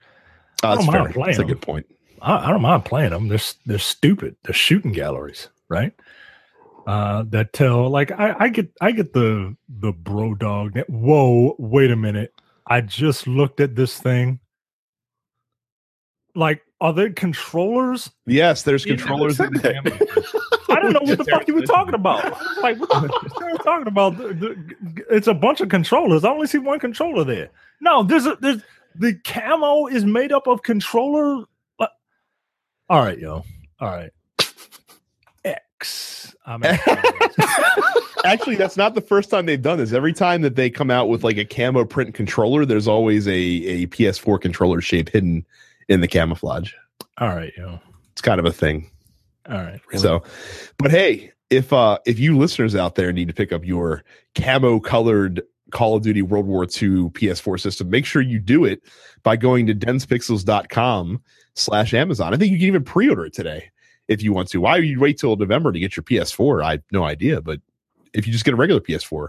Uh, 0.63 0.69
I 0.69 0.75
that's 0.75 0.85
don't 0.87 0.93
fair. 0.93 1.03
mind 1.03 1.15
playing 1.15 1.27
That's 1.37 1.39
a 1.41 1.45
good 1.45 1.61
point. 1.61 1.87
I, 2.21 2.49
I 2.49 2.51
don't 2.51 2.63
mind 2.63 2.85
playing 2.85 3.11
them. 3.11 3.29
They're 3.29 3.39
they're 3.67 3.79
stupid. 3.79 4.37
They're 4.45 4.55
shooting 4.55 4.93
galleries, 4.93 5.49
right? 5.69 5.93
Uh, 6.87 7.25
that 7.29 7.53
tell 7.53 7.91
like 7.91 8.13
I, 8.13 8.35
I 8.39 8.49
get 8.49 8.71
I 8.81 8.93
get 8.93 9.13
the 9.13 9.57
the 9.69 9.93
bro 9.93 10.35
dog. 10.35 10.75
that- 10.75 10.89
Whoa, 10.89 11.55
wait 11.59 11.91
a 11.91 11.97
minute! 11.97 12.32
I 12.73 12.81
just 12.81 13.27
looked 13.27 13.61
at 13.61 13.77
this 13.77 13.99
thing. 13.99 14.41
Like, 16.35 16.63
are 16.81 16.95
there 16.95 17.11
controllers? 17.11 18.11
Yes, 18.25 18.63
there's 18.63 18.87
controllers. 18.87 19.39
in 19.39 19.53
the 19.53 19.59
that. 19.59 19.75
camera. 19.75 19.99
I 20.71 20.81
don't 20.81 20.95
know 20.95 21.01
what 21.03 21.19
the 21.19 21.25
fuck 21.27 21.47
you 21.47 21.55
were 21.55 21.67
talking 21.67 21.93
about. 21.93 22.25
I 22.25 22.31
was 22.31 22.59
like, 22.63 22.81
what 22.81 22.89
the 22.89 23.31
Sarah 23.39 23.59
talking 23.59 23.89
about? 23.89 24.15
It's 25.11 25.27
a 25.27 25.35
bunch 25.35 25.61
of 25.61 25.69
controllers. 25.69 26.25
I 26.25 26.31
only 26.31 26.47
see 26.47 26.57
one 26.57 26.81
controller 26.81 27.25
there. 27.25 27.51
No, 27.83 28.03
there's 28.05 28.25
a 28.25 28.39
there's 28.41 28.63
the 28.95 29.17
camo 29.27 29.87
is 29.89 30.07
made 30.07 30.33
up 30.33 30.47
of 30.47 30.63
controller. 30.63 31.45
uh, 31.79 31.87
All 32.89 33.03
right, 33.03 33.19
yo. 33.19 33.45
All 33.81 33.89
right. 33.89 34.11
X. 35.83 36.37
I'm 36.47 36.63
Actually, 38.25 38.55
that's 38.55 38.77
not 38.77 38.95
the 38.95 39.01
first 39.01 39.31
time 39.31 39.47
they've 39.47 39.61
done 39.61 39.79
this. 39.79 39.93
Every 39.93 40.13
time 40.13 40.43
that 40.43 40.55
they 40.55 40.71
come 40.71 40.91
out 40.93 41.09
with 41.09 41.25
like 41.25 41.39
a 41.39 41.45
camo 41.45 41.85
print 41.85 42.15
controller, 42.15 42.65
there's 42.65 42.87
always 42.87 43.27
a, 43.27 43.33
a 43.33 43.87
PS4 43.89 44.41
controller 44.41 44.81
shape 44.81 45.09
hidden 45.09 45.45
in 45.89 46.01
the 46.01 46.09
camouflage. 46.09 46.73
All 47.19 47.29
right, 47.29 47.53
yo. 47.57 47.81
It's 48.13 48.23
kind 48.23 48.39
of 48.39 48.47
a 48.47 48.53
thing. 48.53 48.89
All 49.49 49.57
right. 49.57 49.81
So, 49.97 50.23
but 50.79 50.93
hey, 50.93 51.33
if 51.51 51.73
uh 51.73 51.99
if 52.07 52.21
you 52.21 52.39
listeners 52.39 52.77
out 52.77 52.95
there 52.95 53.13
need 53.13 53.27
to 53.27 53.35
pick 53.35 53.53
up 53.53 53.65
your 53.65 54.05
camo 54.37 54.79
colored 54.79 55.43
Call 55.73 55.97
of 55.97 56.03
Duty 56.05 56.23
World 56.23 56.47
War 56.47 56.63
II 56.63 57.11
PS4 57.11 57.59
system, 57.59 57.91
make 57.91 58.07
sure 58.07 58.23
you 58.23 58.39
do 58.39 58.65
it 58.65 58.83
by 59.25 59.37
going 59.37 59.67
to 59.67 59.75
densepixels.com 59.75 61.21
slash 61.55 61.93
Amazon. 61.93 62.33
I 62.33 62.37
think 62.37 62.53
you 62.53 62.59
can 62.59 62.67
even 62.69 62.85
pre-order 62.85 63.27
it 63.27 63.33
today 63.33 63.72
if 64.13 64.23
you 64.23 64.33
want 64.33 64.49
to. 64.49 64.61
Why 64.61 64.77
you 64.79 65.01
wait 65.01 65.19
till 65.19 65.37
November 65.37 65.73
to 65.73 65.79
get 65.79 65.97
your 65.97 66.05
PS4? 66.05 66.65
I 66.65 66.71
have 66.73 66.83
no 66.93 67.05
idea, 67.05 67.41
but 67.41 67.61
if 68.13 68.27
you 68.27 68.33
just 68.33 68.45
get 68.45 68.55
a 68.55 68.57
regular 68.57 68.81
PS4, 68.81 69.29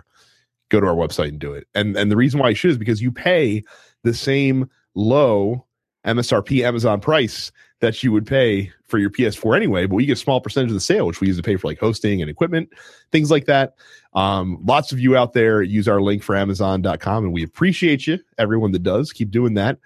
go 0.69 0.79
to 0.79 0.88
our 0.88 0.95
website 0.95 1.29
and 1.29 1.39
do 1.39 1.53
it. 1.53 1.67
And 1.73 1.95
and 1.95 2.11
the 2.11 2.17
reason 2.17 2.39
why 2.39 2.49
you 2.49 2.55
should 2.55 2.71
is 2.71 2.77
because 2.77 3.01
you 3.01 3.11
pay 3.11 3.63
the 4.03 4.13
same 4.13 4.69
low 4.95 5.65
MSRP 6.05 6.63
Amazon 6.63 6.99
price 6.99 7.51
that 7.79 8.03
you 8.03 8.11
would 8.11 8.25
pay 8.25 8.71
for 8.86 8.97
your 8.97 9.09
PS4 9.09 9.55
anyway, 9.55 9.86
but 9.86 9.95
we 9.95 10.05
get 10.05 10.13
a 10.13 10.21
small 10.21 10.39
percentage 10.39 10.69
of 10.69 10.75
the 10.75 10.79
sale, 10.79 11.05
which 11.05 11.19
we 11.19 11.27
use 11.27 11.38
to 11.38 11.43
pay 11.43 11.55
for 11.55 11.67
like 11.67 11.79
hosting 11.79 12.21
and 12.21 12.29
equipment, 12.29 12.69
things 13.11 13.31
like 13.31 13.45
that. 13.45 13.75
Um, 14.13 14.59
lots 14.63 14.91
of 14.91 14.99
you 14.99 15.17
out 15.17 15.34
there 15.34 15.61
use 15.61 15.88
our 15.88 16.01
link 16.01 16.23
for 16.23 16.36
Amazon.com, 16.36 17.25
and 17.25 17.34
we 17.34 17.43
appreciate 17.43 18.07
you, 18.07 18.19
everyone 18.38 18.71
that 18.71 18.84
does. 18.84 19.11
Keep 19.11 19.31
doing 19.31 19.53
that. 19.55 19.79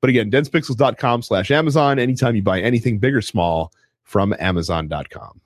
But 0.00 0.10
again, 0.10 0.30
densepixels.com 0.30 1.22
slash 1.22 1.50
Amazon, 1.50 1.98
anytime 1.98 2.36
you 2.36 2.42
buy 2.42 2.60
anything 2.60 2.98
big 2.98 3.14
or 3.14 3.22
small 3.22 3.72
from 4.04 4.34
Amazon.com. 4.38 5.40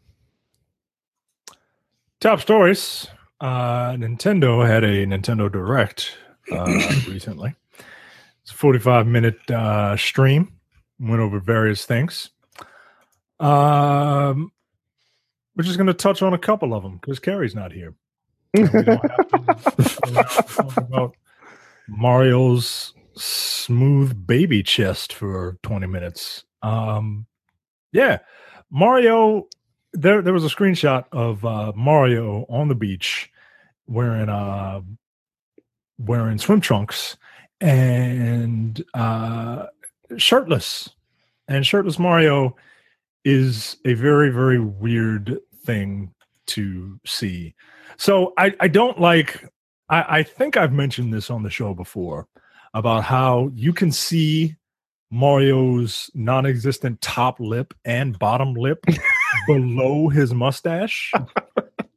Top 2.20 2.40
stories. 2.40 3.06
Uh, 3.40 3.92
Nintendo 3.92 4.66
had 4.66 4.82
a 4.84 5.06
Nintendo 5.06 5.50
Direct 5.50 6.16
uh, 6.52 6.64
recently. 7.08 7.54
It's 8.42 8.50
a 8.50 8.54
45 8.54 9.06
minute 9.06 9.50
uh, 9.50 9.96
stream. 9.96 10.52
Went 10.98 11.20
over 11.20 11.38
various 11.38 11.86
things. 11.86 12.30
Um, 13.38 14.50
we're 15.56 15.62
just 15.64 15.76
going 15.76 15.86
to 15.86 15.94
touch 15.94 16.22
on 16.22 16.34
a 16.34 16.38
couple 16.38 16.74
of 16.74 16.82
them 16.82 16.98
because 17.00 17.20
Carrie's 17.20 17.54
not 17.54 17.70
here. 17.72 17.94
We 18.54 18.64
don't 18.64 18.86
have 18.86 19.28
to- 19.28 19.38
we 20.06 20.12
don't 20.12 20.26
have 20.26 20.46
to 20.46 20.54
talk 20.54 20.76
about 20.76 21.16
Mario's 21.88 22.92
smooth 23.16 24.26
baby 24.26 24.62
chest 24.64 25.12
for 25.12 25.58
20 25.62 25.86
minutes. 25.86 26.44
Um, 26.62 27.26
yeah, 27.92 28.18
Mario. 28.70 29.48
There, 29.94 30.20
there 30.20 30.34
was 30.34 30.44
a 30.44 30.54
screenshot 30.54 31.06
of 31.12 31.44
uh, 31.44 31.72
Mario 31.74 32.44
on 32.48 32.68
the 32.68 32.74
beach 32.74 33.30
wearing 33.86 34.28
uh, 34.28 34.82
wearing 35.98 36.38
swim 36.38 36.60
trunks 36.60 37.16
and 37.60 38.84
uh, 38.94 39.66
shirtless. 40.16 40.90
And 41.48 41.66
shirtless 41.66 41.98
Mario 41.98 42.56
is 43.24 43.76
a 43.84 43.94
very, 43.94 44.30
very 44.30 44.60
weird 44.60 45.38
thing 45.64 46.12
to 46.48 47.00
see. 47.04 47.54
So 47.96 48.32
I, 48.36 48.54
I 48.60 48.68
don't 48.68 49.00
like. 49.00 49.44
I, 49.88 50.18
I 50.18 50.22
think 50.22 50.56
I've 50.56 50.72
mentioned 50.72 51.12
this 51.12 51.30
on 51.30 51.42
the 51.42 51.50
show 51.50 51.74
before 51.74 52.28
about 52.74 53.04
how 53.04 53.50
you 53.54 53.72
can 53.72 53.90
see 53.90 54.56
Mario's 55.10 56.10
non-existent 56.14 57.00
top 57.00 57.40
lip 57.40 57.74
and 57.84 58.18
bottom 58.18 58.54
lip 58.54 58.84
below 59.46 60.08
his 60.08 60.34
mustache, 60.34 61.12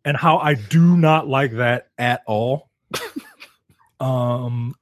and 0.06 0.16
how 0.18 0.38
I 0.38 0.54
do 0.54 0.96
not 0.98 1.28
like 1.28 1.52
that 1.54 1.90
at 1.98 2.22
all. 2.26 2.70
Um, 4.00 4.74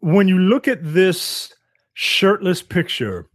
when 0.00 0.28
you 0.28 0.38
look 0.38 0.68
at 0.68 0.80
this 0.82 1.52
shirtless 1.94 2.60
picture, 2.62 3.26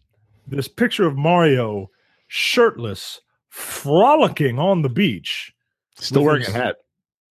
this 0.48 0.68
picture 0.68 1.06
of 1.08 1.16
Mario 1.18 1.90
shirtless, 2.28 3.22
frolicking 3.50 4.60
on 4.60 4.82
the 4.82 4.90
beach 4.90 5.54
Still 5.96 6.24
With 6.24 6.28
wearing 6.28 6.46
a 6.48 6.52
hat. 6.52 6.76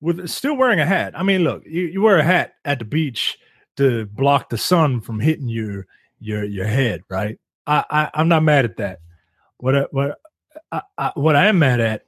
with 0.01 0.29
still 0.29 0.55
wearing 0.55 0.79
a 0.79 0.85
hat. 0.85 1.17
I 1.17 1.23
mean, 1.23 1.43
look, 1.43 1.63
you, 1.65 1.83
you 1.83 2.01
wear 2.01 2.17
a 2.17 2.23
hat 2.23 2.53
at 2.65 2.79
the 2.79 2.85
beach 2.85 3.37
to 3.77 4.05
block 4.07 4.49
the 4.49 4.57
sun 4.57 4.99
from 5.01 5.19
hitting 5.19 5.47
your 5.47 5.87
your 6.19 6.43
your 6.43 6.65
head, 6.65 7.03
right? 7.09 7.39
I, 7.67 7.83
I 7.89 8.09
I'm 8.13 8.27
not 8.27 8.43
mad 8.43 8.65
at 8.65 8.77
that. 8.77 8.99
What 9.57 9.75
I, 9.75 9.85
what 9.91 10.19
I, 10.71 10.81
I, 10.97 11.11
what 11.15 11.35
I 11.35 11.47
am 11.47 11.59
mad 11.59 11.79
at 11.79 12.05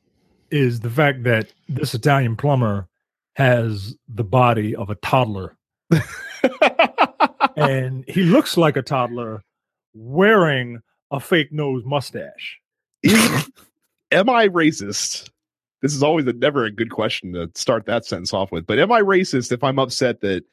is 0.49 0.79
the 0.79 0.89
fact 0.89 1.23
that 1.23 1.51
this 1.69 1.93
Italian 1.93 2.35
plumber 2.35 2.87
has 3.35 3.95
the 4.07 4.23
body 4.23 4.75
of 4.75 4.89
a 4.89 4.95
toddler, 4.95 5.55
and 7.55 8.03
he 8.07 8.23
looks 8.23 8.57
like 8.57 8.77
a 8.77 8.81
toddler 8.81 9.43
wearing 9.93 10.81
a 11.11 11.19
fake 11.19 11.51
nose 11.51 11.83
mustache. 11.85 12.59
Am 14.11 14.29
I 14.29 14.47
racist? 14.49 15.29
This 15.81 15.93
is 15.93 16.03
always 16.03 16.27
a 16.27 16.33
never 16.33 16.65
a 16.65 16.71
good 16.71 16.91
question 16.91 17.33
to 17.33 17.49
start 17.55 17.85
that 17.85 18.05
sentence 18.05 18.33
off 18.33 18.51
with. 18.51 18.67
But 18.67 18.77
am 18.77 18.91
I 18.91 19.01
racist 19.01 19.51
if 19.51 19.63
I'm 19.63 19.79
upset 19.79 20.21
that 20.21 20.43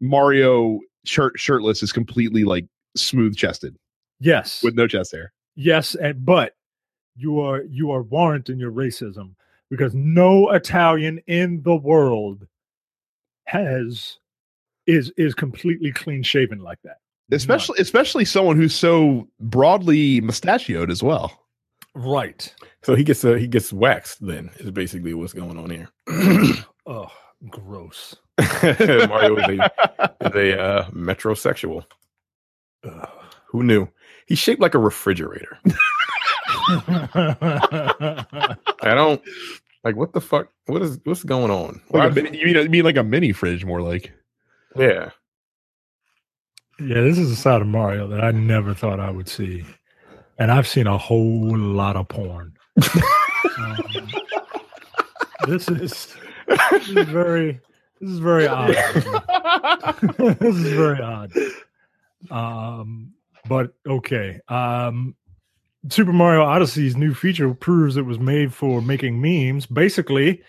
Mario 0.00 0.80
shirt 1.04 1.32
shirtless 1.36 1.82
is 1.82 1.92
completely 1.92 2.44
like 2.44 2.66
smooth 2.96 3.36
chested 3.36 3.76
Yes, 4.20 4.62
with 4.62 4.74
no 4.74 4.86
chest 4.86 5.12
hair? 5.12 5.32
Yes, 5.54 5.94
and 5.94 6.24
but 6.24 6.54
you 7.16 7.40
are 7.40 7.62
you 7.64 7.90
are 7.90 8.02
warranting 8.02 8.58
your 8.58 8.72
racism 8.72 9.34
because 9.70 9.94
no 9.94 10.50
Italian 10.50 11.20
in 11.26 11.62
the 11.62 11.76
world 11.76 12.46
has 13.44 14.18
is 14.86 15.12
is 15.16 15.34
completely 15.34 15.92
clean 15.92 16.22
shaven 16.22 16.60
like 16.60 16.78
that. 16.82 16.98
None. 17.28 17.36
Especially 17.36 17.78
especially 17.80 18.24
someone 18.24 18.56
who's 18.56 18.74
so 18.74 19.28
broadly 19.40 20.20
mustachioed 20.20 20.90
as 20.90 21.02
well. 21.02 21.42
Right. 21.94 22.54
So 22.82 22.94
he 22.94 23.02
gets 23.04 23.24
uh, 23.24 23.34
he 23.34 23.46
gets 23.46 23.72
waxed. 23.72 24.24
Then 24.24 24.50
is 24.58 24.70
basically 24.70 25.14
what's 25.14 25.32
going 25.32 25.58
on 25.58 25.70
here. 25.70 25.88
Oh, 26.88 27.10
gross. 27.50 28.14
Mario 28.38 29.36
is 29.38 29.58
a, 29.58 30.12
is 30.20 30.34
a 30.36 30.60
uh, 30.62 30.90
metrosexual. 30.90 31.84
Ugh. 32.86 33.08
Who 33.48 33.62
knew? 33.62 33.88
He's 34.26 34.38
shaped 34.38 34.60
like 34.60 34.74
a 34.74 34.78
refrigerator. 34.78 35.58
I 36.78 38.56
don't 38.82 39.22
like 39.84 39.96
what 39.96 40.12
the 40.12 40.20
fuck. 40.20 40.48
What 40.66 40.82
is 40.82 40.98
what's 41.04 41.22
going 41.22 41.50
on? 41.50 41.80
Like 41.90 42.14
Why- 42.14 42.22
mini, 42.22 42.38
you 42.38 42.46
mean 42.46 42.56
you 42.56 42.68
mean 42.68 42.84
like 42.84 42.96
a 42.96 43.04
mini 43.04 43.32
fridge, 43.32 43.64
more 43.64 43.80
like. 43.82 44.12
yeah, 44.76 45.10
yeah, 46.80 47.00
this 47.02 47.18
is 47.18 47.30
a 47.30 47.36
side 47.36 47.62
of 47.62 47.68
Mario 47.68 48.08
that 48.08 48.22
I 48.22 48.32
never 48.32 48.74
thought 48.74 48.98
I 49.00 49.10
would 49.10 49.28
see. 49.28 49.64
And 50.38 50.50
I've 50.50 50.66
seen 50.66 50.86
a 50.86 50.98
whole 50.98 51.56
lot 51.56 51.96
of 51.96 52.08
porn. 52.08 52.52
Um, 53.58 53.78
this 55.46 55.66
is 55.68 56.14
this 56.48 56.88
is 56.90 57.08
very 57.08 57.58
this 58.00 58.10
is 58.10 58.18
very 58.18 58.46
odd. 58.46 58.74
this 60.18 60.54
is 60.56 60.72
very 60.74 61.00
odd. 61.00 61.32
Um, 62.30 63.12
but 63.48 63.74
okay. 63.86 64.40
Um, 64.48 65.14
Super 65.88 66.12
Mario 66.12 66.42
Odyssey's 66.42 66.96
new 66.96 67.14
feature 67.14 67.52
proves 67.54 67.96
it 67.96 68.02
was 68.02 68.18
made 68.18 68.52
for 68.52 68.82
making 68.82 69.20
memes. 69.20 69.66
Basically, 69.66 70.42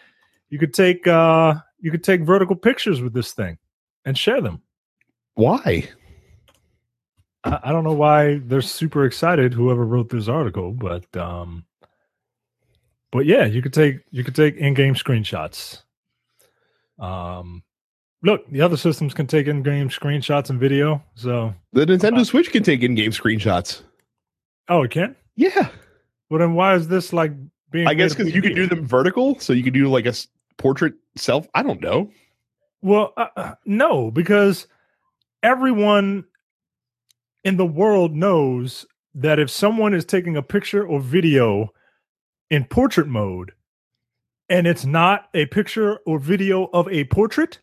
you 0.49 0.57
could 0.57 0.74
take 0.74 1.05
uh, 1.07 1.55
you 1.80 1.91
could 1.91 2.03
take 2.03 2.22
vertical 2.22 2.55
pictures 2.55 3.01
with 3.01 3.13
this 3.13 3.34
thing 3.34 3.57
and 4.05 4.18
share 4.18 4.41
them. 4.41 4.61
Why? 5.36 5.88
I, 7.43 7.59
I 7.63 7.72
don't 7.72 7.84
know 7.84 7.93
why 7.93 8.39
they're 8.45 8.61
super 8.61 9.05
excited. 9.05 9.53
Whoever 9.53 9.86
wrote 9.86 10.09
this 10.09 10.28
article, 10.28 10.72
but 10.72 11.15
um, 11.15 11.65
but 13.11 13.26
yeah, 13.26 13.45
you 13.45 13.61
could 13.61 13.74
take 13.74 13.97
you 14.11 14.24
could 14.24 14.36
take 14.36 14.55
in-game 14.55 14.95
screenshots. 14.95 15.84
Um, 16.99 17.63
look, 18.24 18.49
the 18.49 18.61
other 18.61 18.78
systems 18.78 19.13
can 19.13 19.28
take 19.28 19.47
in-game 19.47 19.89
screenshots 19.89 20.49
and 20.49 20.59
video. 20.59 21.03
So, 21.15 21.53
The 21.74 21.86
Nintendo 21.86 22.26
Switch 22.26 22.51
can 22.51 22.63
take 22.63 22.82
in-game 22.82 23.11
screenshots. 23.11 23.82
oh, 24.70 24.84
it 24.84 24.91
can. 24.91 25.15
Yeah, 25.36 25.70
Well, 26.30 26.39
then 26.39 26.55
why 26.55 26.74
is 26.76 26.88
this 26.88 27.13
like 27.13 27.32
being? 27.72 27.88
I 27.88 27.93
guess 27.93 28.15
because 28.15 28.34
you 28.34 28.41
can 28.41 28.55
do 28.55 28.65
them 28.68 28.86
vertical, 28.86 29.39
so 29.39 29.53
you 29.53 29.63
can 29.63 29.74
do 29.74 29.88
like 29.88 30.05
a 30.07 30.13
portrait 30.57 30.93
self. 31.15 31.47
I 31.53 31.61
don't 31.63 31.80
know. 31.82 32.09
Well, 32.82 33.13
uh, 33.18 33.28
uh, 33.36 33.55
no, 33.65 34.09
because 34.11 34.68
everyone 35.43 36.26
in 37.43 37.57
the 37.57 37.65
world 37.65 38.15
knows 38.15 38.86
that 39.13 39.39
if 39.39 39.49
someone 39.49 39.93
is 39.93 40.05
taking 40.05 40.36
a 40.36 40.41
picture 40.43 40.86
or 40.86 40.99
video 40.99 41.72
in 42.49 42.65
portrait 42.65 43.07
mode 43.07 43.51
and 44.49 44.65
it's 44.68 44.86
not 44.86 45.30
a 45.34 45.45
picture 45.47 45.97
or 46.05 46.20
video 46.20 46.65
of 46.74 46.88
a 46.89 47.03
portrait, 47.05 47.59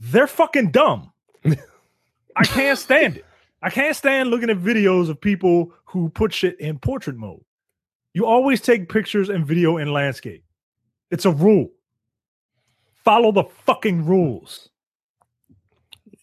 they're 0.00 0.26
fucking 0.26 0.70
dumb. 0.70 1.12
I 1.44 2.44
can't 2.44 2.78
stand 2.78 3.18
it. 3.18 3.26
I 3.62 3.70
can't 3.70 3.94
stand 3.94 4.30
looking 4.30 4.48
at 4.50 4.58
videos 4.58 5.10
of 5.10 5.20
people 5.20 5.72
who 5.84 6.08
put 6.08 6.32
shit 6.32 6.58
in 6.58 6.78
portrait 6.78 7.16
mode. 7.16 7.44
You 8.14 8.26
always 8.26 8.60
take 8.60 8.88
pictures 8.88 9.28
and 9.28 9.46
video 9.46 9.76
in 9.76 9.92
landscape. 9.92 10.44
It's 11.10 11.26
a 11.26 11.30
rule. 11.30 11.70
Follow 13.04 13.32
the 13.32 13.44
fucking 13.44 14.06
rules. 14.06 14.68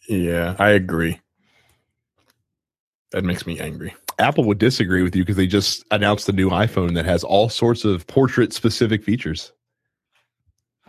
yeah, 0.09 0.55
I 0.59 0.69
agree. 0.71 1.19
That 3.11 3.23
makes 3.23 3.45
me 3.45 3.59
angry. 3.59 3.95
Apple 4.19 4.43
would 4.45 4.57
disagree 4.57 5.03
with 5.03 5.15
you 5.15 5.23
because 5.23 5.37
they 5.37 5.47
just 5.47 5.85
announced 5.91 6.25
the 6.25 6.33
new 6.33 6.49
iPhone 6.49 6.95
that 6.95 7.05
has 7.05 7.23
all 7.23 7.49
sorts 7.49 7.85
of 7.85 8.05
portrait-specific 8.07 9.03
features. 9.03 9.53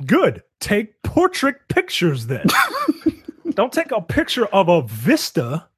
Good. 0.07 0.43
Take 0.61 1.03
portrait 1.03 1.57
pictures 1.69 2.27
then. 2.27 2.47
Don't 3.55 3.73
take 3.73 3.91
a 3.91 4.01
picture 4.01 4.47
of 4.47 4.69
a 4.69 4.83
vista 4.83 5.69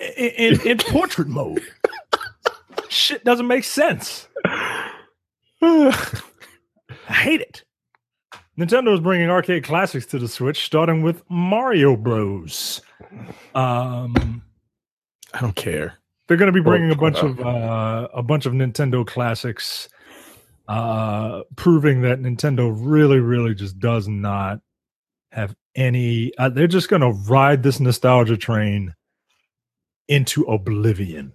in, 0.00 0.30
in, 0.56 0.60
in 0.66 0.78
portrait 0.78 1.28
mode. 1.28 1.62
Shit 2.88 3.24
doesn't 3.24 3.46
make 3.46 3.64
sense. 3.64 4.26
I 5.62 5.92
hate 7.08 7.40
it. 7.40 7.64
Nintendo 8.58 8.92
is 8.92 9.00
bringing 9.00 9.30
arcade 9.30 9.64
classics 9.64 10.04
to 10.06 10.18
the 10.18 10.28
Switch, 10.28 10.64
starting 10.64 11.02
with 11.02 11.22
Mario 11.30 11.96
Bros. 11.96 12.80
Um, 13.54 14.42
I 15.32 15.40
don't 15.40 15.56
care. 15.56 15.94
they're 16.28 16.36
going 16.36 16.52
to 16.52 16.58
be 16.58 16.60
bringing 16.62 16.90
a 16.90 16.94
Oh, 16.94 16.96
bunch 16.96 17.18
uh, 17.22 17.26
of 17.26 17.40
uh, 17.40 18.08
a 18.12 18.22
bunch 18.22 18.44
of 18.46 18.52
Nintendo 18.52 19.06
classics, 19.06 19.88
uh, 20.70 21.42
proving 21.56 22.02
that 22.02 22.20
Nintendo 22.20 22.72
really, 22.72 23.18
really 23.18 23.56
just 23.56 23.80
does 23.80 24.06
not 24.06 24.60
have 25.32 25.52
any. 25.74 26.32
Uh, 26.38 26.48
they're 26.48 26.68
just 26.68 26.88
going 26.88 27.02
to 27.02 27.10
ride 27.28 27.64
this 27.64 27.80
nostalgia 27.80 28.36
train 28.36 28.94
into 30.06 30.44
oblivion. 30.44 31.32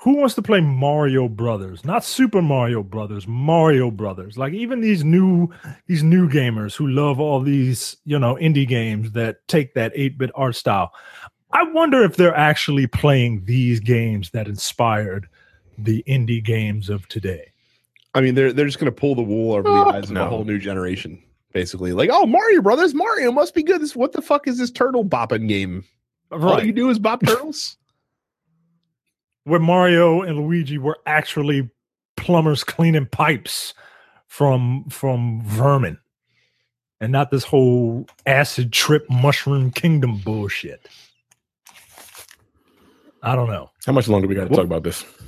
Who 0.00 0.16
wants 0.16 0.34
to 0.34 0.42
play 0.42 0.60
Mario 0.60 1.26
Brothers? 1.26 1.86
Not 1.86 2.04
Super 2.04 2.42
Mario 2.42 2.82
Brothers, 2.82 3.26
Mario 3.26 3.90
Brothers. 3.90 4.36
Like 4.36 4.52
even 4.52 4.82
these 4.82 5.02
new 5.02 5.48
these 5.86 6.02
new 6.02 6.28
gamers 6.28 6.76
who 6.76 6.88
love 6.88 7.18
all 7.18 7.40
these, 7.40 7.96
you 8.04 8.18
know, 8.18 8.34
indie 8.34 8.68
games 8.68 9.12
that 9.12 9.36
take 9.48 9.72
that 9.72 9.94
8-bit 9.94 10.32
art 10.34 10.56
style. 10.56 10.92
I 11.52 11.62
wonder 11.62 12.02
if 12.02 12.16
they're 12.16 12.36
actually 12.36 12.88
playing 12.88 13.44
these 13.46 13.80
games 13.80 14.30
that 14.30 14.48
inspired 14.48 15.28
the 15.78 16.02
indie 16.06 16.42
games 16.44 16.88
of 16.88 17.06
today. 17.08 17.52
I 18.14 18.20
mean, 18.20 18.34
they're 18.34 18.52
they're 18.52 18.66
just 18.66 18.78
going 18.78 18.92
to 18.92 19.00
pull 19.00 19.14
the 19.14 19.22
wool 19.22 19.54
over 19.54 19.68
Oh, 19.68 19.84
the 19.84 19.90
eyes 19.96 20.04
of 20.04 20.10
no. 20.12 20.26
a 20.26 20.28
whole 20.28 20.44
new 20.44 20.58
generation, 20.58 21.22
basically. 21.52 21.92
Like, 21.92 22.10
oh, 22.12 22.26
Mario 22.26 22.60
Brothers, 22.62 22.94
Mario 22.94 23.32
must 23.32 23.54
be 23.54 23.62
good. 23.62 23.80
This 23.80 23.96
what 23.96 24.12
the 24.12 24.22
fuck 24.22 24.46
is 24.46 24.58
this 24.58 24.70
turtle 24.70 25.04
bopping 25.04 25.48
game? 25.48 25.84
All 26.30 26.62
you 26.62 26.72
do 26.72 26.88
is 26.90 26.98
bop 26.98 27.24
turtles. 27.24 27.76
Where 29.44 29.60
Mario 29.60 30.22
and 30.22 30.38
Luigi 30.38 30.78
were 30.78 30.98
actually 31.06 31.68
plumbers 32.16 32.62
cleaning 32.64 33.06
pipes 33.06 33.74
from 34.28 34.84
from 34.88 35.42
vermin. 35.44 35.98
And 37.00 37.10
not 37.10 37.30
this 37.32 37.42
whole 37.42 38.06
acid 38.26 38.72
trip 38.72 39.04
mushroom 39.10 39.72
kingdom 39.72 40.18
bullshit. 40.18 40.88
I 43.22 43.34
don't 43.34 43.48
know. 43.50 43.70
How 43.86 43.92
much 43.92 44.06
longer 44.08 44.28
we 44.28 44.34
got 44.36 44.48
to 44.48 44.54
talk 44.54 44.64
about 44.64 44.82
this? 44.84 45.04
I 45.04 45.06
don't 45.06 45.08
know, 45.08 45.20
we'll- 45.20 45.22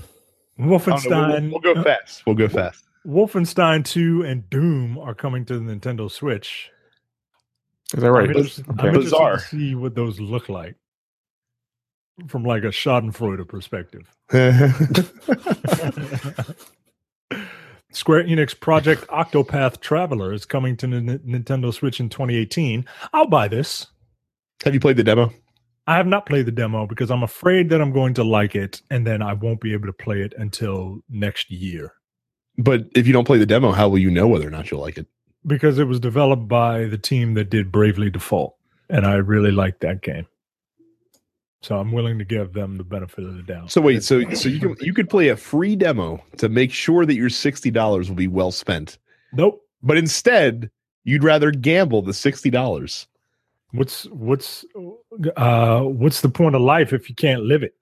Wolfenstein 0.59 1.51
we'll, 1.51 1.61
we'll 1.63 1.75
go 1.75 1.81
uh, 1.81 1.85
fast. 1.85 2.23
We'll 2.27 2.37
go 2.37 2.49
fast. 2.49 2.85
Wolfenstein 3.07 3.85
2 3.85 4.23
and 4.23 4.49
Doom 4.49 4.99
are 4.99 5.15
coming 5.15 5.45
to 5.47 5.59
the 5.59 5.61
Nintendo 5.61 6.11
Switch. 6.11 6.71
Is 7.93 8.03
that 8.03 8.11
right? 8.11 8.31
I'm 8.31 8.37
interested, 8.37 8.65
I'm 8.79 8.95
Bizarre. 8.95 9.37
To 9.37 9.43
see 9.43 9.75
what 9.75 9.95
those 9.95 10.21
look 10.21 10.49
like 10.49 10.77
from 12.29 12.45
like 12.45 12.63
a 12.63 12.69
Schadenfreude 12.69 13.47
perspective. 13.49 14.09
Square 17.93 18.25
Enix 18.25 18.59
Project 18.59 19.07
Octopath 19.09 19.81
Traveler 19.81 20.33
is 20.33 20.45
coming 20.45 20.77
to 20.79 20.87
N- 20.87 21.21
Nintendo 21.27 21.73
Switch 21.73 22.01
in 22.01 22.09
2018. 22.09 22.87
I'll 23.13 23.27
buy 23.27 23.49
this. 23.49 23.87
Have 24.65 24.75
you 24.75 24.81
played 24.81 24.97
the 24.97 25.05
demo? 25.05 25.33
I 25.87 25.97
have 25.97 26.07
not 26.07 26.27
played 26.27 26.47
the 26.47 26.53
demo 26.53 26.87
because 26.87 27.11
I'm 27.11 27.23
afraid 27.23 27.69
that 27.71 27.81
I'm 27.81 27.93
going 27.93 28.15
to 28.15 28.25
like 28.25 28.55
it 28.55 28.81
and 28.91 29.07
then 29.07 29.21
I 29.23 29.35
won't 29.35 29.61
be 29.61 29.73
able 29.75 29.87
to 29.87 29.93
play 29.93 30.23
it 30.23 30.33
until 30.39 31.01
next 31.09 31.51
year 31.51 31.93
But 32.57 32.85
if 32.95 33.07
you 33.07 33.13
don't 33.13 33.27
play 33.27 33.39
the 33.39 33.47
demo, 33.47 33.73
how 33.73 33.89
will 33.89 33.99
you 33.99 34.11
know 34.11 34.27
whether 34.29 34.47
or 34.47 34.51
not 34.51 34.71
you'll 34.71 34.81
like 34.81 34.99
it? 34.99 35.07
because 35.47 35.79
it 35.79 35.85
was 35.85 36.01
developed 36.01 36.49
by 36.49 36.85
the 36.87 36.97
team 36.97 37.35
that 37.35 37.51
did 37.51 37.71
Bravely 37.71 38.09
Default 38.09 38.57
and 38.89 39.05
I 39.05 39.15
really 39.17 39.51
like 39.51 39.81
that 39.81 40.01
game. 40.03 40.27
So 41.61 41.79
I'm 41.79 41.93
willing 41.93 42.19
to 42.19 42.25
give 42.25 42.53
them 42.55 42.77
the 42.77 42.85
benefit 42.85 43.25
of 43.25 43.37
the 43.37 43.43
doubt. 43.43 43.71
So 43.71 43.81
wait, 43.81 44.03
so 44.03 44.23
so 44.35 44.49
you 44.49 44.61
can 44.61 44.77
you 44.81 44.93
could 44.95 45.09
play 45.11 45.29
a 45.29 45.37
free 45.37 45.77
demo 45.77 46.23
to 46.39 46.49
make 46.49 46.73
sure 46.73 47.07
that 47.07 47.15
your 47.15 47.31
sixty 47.31 47.71
dollars 47.71 48.09
will 48.09 48.17
be 48.17 48.29
well 48.29 48.53
spent, 48.53 48.99
Nope. 49.33 49.61
but 49.83 49.97
instead 49.97 50.71
you'd 51.05 51.25
rather 51.25 51.51
gamble 51.51 52.03
the 52.03 52.13
sixty 52.15 52.51
dollars. 52.51 53.07
What's 53.75 54.05
what's 54.05 54.65
uh 55.37 55.81
what's 55.81 56.21
the 56.21 56.29
point 56.29 56.55
of 56.55 56.63
life 56.63 56.93
if 56.93 57.09
you 57.09 57.15
can't 57.17 57.43
live 57.43 57.65
it? 57.65 57.75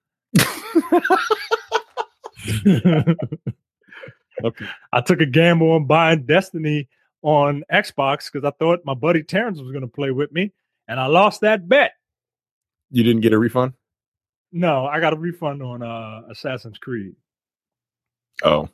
Okay. 4.45 4.67
I 4.93 5.01
took 5.01 5.21
a 5.21 5.27
gamble 5.27 5.71
on 5.73 5.87
buying 5.87 6.25
Destiny 6.27 6.89
on 7.23 7.63
Xbox 7.73 8.33
because 8.33 8.45
I 8.45 8.51
thought 8.59 8.81
my 8.85 8.95
buddy 8.95 9.23
Terrence 9.23 9.61
was 9.61 9.71
going 9.71 9.83
to 9.83 9.87
play 9.89 10.11
with 10.11 10.33
me, 10.33 10.53
and 10.89 10.99
I 10.99 11.07
lost 11.07 11.43
that 11.43 11.69
bet. 11.69 11.93
You 12.91 13.05
didn't 13.05 13.21
get 13.21 13.33
a 13.33 13.39
refund? 13.39 13.75
No, 14.51 14.87
I 14.87 14.99
got 14.99 15.13
a 15.13 15.17
refund 15.17 15.63
on 15.63 15.83
uh, 15.83 16.23
Assassin's 16.29 16.79
Creed, 16.79 17.15
Oh, 18.43 18.69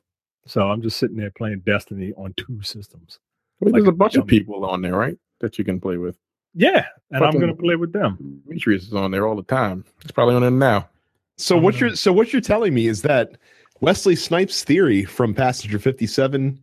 so 0.47 0.63
I'm 0.63 0.81
just 0.81 0.97
sitting 0.97 1.17
there 1.17 1.33
playing 1.33 1.61
Destiny 1.67 2.13
on 2.17 2.33
two 2.35 2.63
systems. 2.63 3.19
well, 3.61 3.73
Like 3.73 3.81
there's 3.81 3.89
a 3.89 3.91
a 3.91 3.95
bunch 3.95 4.17
of 4.17 4.27
people 4.27 4.65
on 4.65 4.81
there, 4.81 4.97
right? 4.97 5.19
That 5.41 5.59
you 5.59 5.65
can 5.65 5.81
play 5.81 5.99
with. 5.99 6.17
Yeah, 6.59 6.87
and 7.13 7.25
I'm 7.25 7.33
going 7.35 7.47
to 7.47 7.55
play 7.55 7.77
with 7.77 7.93
them. 7.93 8.43
Demetrius 8.49 8.89
is 8.89 8.93
on 8.93 9.13
there 9.13 9.29
all 9.29 9.37
the 9.37 9.45
time. 9.45 9.85
It's 10.03 10.11
probably 10.11 10.35
on 10.35 10.43
there 10.43 10.51
now. 10.51 10.89
So 11.37 11.57
I'm 11.57 11.63
what 11.63 11.75
gonna- 11.75 11.87
you're 11.91 11.97
so 11.97 12.13
what 12.13 12.33
you're 12.33 12.43
telling 12.43 12.75
me 12.75 12.89
is 12.89 13.03
that 13.03 13.37
Wesley 13.81 14.17
Snipes' 14.17 14.65
theory 14.65 15.05
from 15.05 15.35
Passenger 15.35 15.79
57 15.79 16.59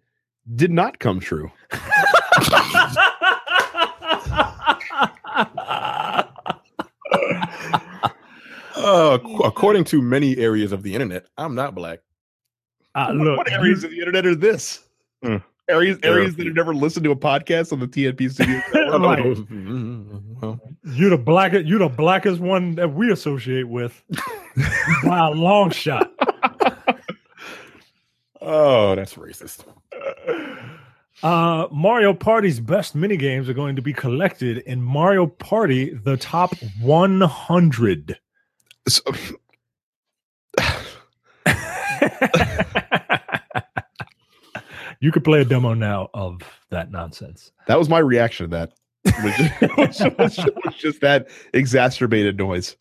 did 0.58 0.72
not 0.72 1.00
come 1.00 1.22
true. 1.22 1.50
Uh, 8.78 9.18
according 9.44 9.84
to 9.86 10.02
many 10.02 10.38
areas 10.38 10.72
of 10.72 10.84
the 10.84 10.94
internet, 10.94 11.26
I'm 11.38 11.56
not 11.56 11.74
black. 11.74 12.00
Uh, 12.94 13.12
look, 13.12 13.38
what 13.38 13.52
areas 13.52 13.84
of 13.84 13.92
the 13.92 14.00
internet 14.00 14.26
are 14.26 14.36
this? 14.36 14.84
Hmm. 15.24 15.38
Areas 15.68 15.98
There 16.00 16.14
areas 16.14 16.36
that 16.36 16.46
have 16.46 16.56
never 16.56 16.76
listened 16.76 17.04
to 17.06 17.12
a 17.12 17.16
podcast 17.16 17.74
on 17.74 17.80
the 17.80 17.88
TNP 17.88 18.32
Studios. 18.32 18.62
you, 18.74 18.82
right. 18.92 19.24
Mhm. 19.24 20.42
Well, 20.42 20.60
you're 20.84 21.10
the 21.10 21.18
blackest. 21.18 21.66
You're 21.66 21.80
the 21.80 21.90
blackest 21.90 22.40
one 22.40 22.76
that 22.76 22.94
we 22.94 23.12
associate 23.12 23.68
with 23.68 24.00
by 25.04 25.28
a 25.28 25.32
long 25.32 25.72
shot. 25.72 26.12
oh, 28.42 28.96
that's 28.96 29.16
racist. 29.16 29.66
Uh, 31.24 31.68
Mario 31.72 32.14
Party's 32.14 32.60
best 32.60 32.96
minigames 32.96 33.48
are 33.48 33.54
going 33.54 33.76
to 33.76 33.82
be 33.82 33.94
collected 33.94 34.60
in 34.60 34.84
Mario 34.84 35.26
Party: 35.26 35.96
The 35.96 36.18
Top 36.18 36.54
100. 36.82 38.20
So- 38.88 39.02
you 45.06 45.12
could 45.12 45.24
play 45.24 45.40
a 45.40 45.46
demo 45.46 45.76
now 45.76 46.10
of 46.16 46.42
that 46.72 46.90
nonsense. 46.90 47.52
that 47.68 47.78
was 47.78 47.88
my 47.90 48.00
reaction 48.00 48.50
to 48.50 48.56
that. 48.56 48.74
Was 49.24 49.36
just, 49.38 50.18
was 50.18 50.36
just- 50.36 50.56
was 50.66 50.76
just 50.76 51.02
that 51.02 51.28
exacerbated 51.54 52.38
noise. 52.40 52.76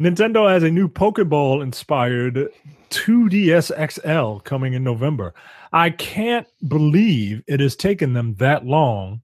Nintendo 0.00 0.48
has 0.48 0.62
a 0.62 0.70
new 0.70 0.88
Pokeball 0.88 1.64
inspired 1.64 2.48
2DS 2.90 3.72
XL 3.92 4.38
coming 4.44 4.74
in 4.74 4.84
November. 4.84 5.34
I 5.72 5.90
can't 5.90 6.46
believe 6.68 7.42
it 7.48 7.58
has 7.58 7.74
taken 7.74 8.12
them 8.12 8.34
that 8.36 8.64
long 8.64 9.20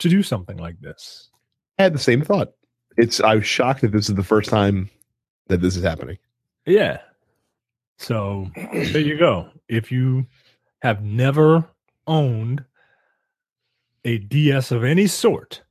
to 0.00 0.10
do 0.10 0.22
something 0.22 0.58
like 0.58 0.78
this. 0.80 1.30
I 1.78 1.84
had 1.84 1.94
the 1.94 1.98
same 1.98 2.20
thought. 2.22 2.52
It's 2.98 3.18
I 3.20 3.36
was 3.36 3.46
shocked 3.46 3.80
that 3.80 3.92
this 3.92 4.10
is 4.10 4.14
the 4.14 4.22
first 4.22 4.50
time 4.50 4.90
that 5.46 5.62
this 5.62 5.74
is 5.74 5.82
happening. 5.82 6.18
Yeah. 6.66 6.98
So 7.96 8.50
there 8.54 9.00
you 9.00 9.16
go. 9.18 9.48
If 9.68 9.90
you 9.90 10.26
have 10.82 11.02
never 11.02 11.68
owned 12.06 12.64
a 14.04 14.18
DS 14.18 14.70
of 14.70 14.84
any 14.84 15.06
sort, 15.06 15.62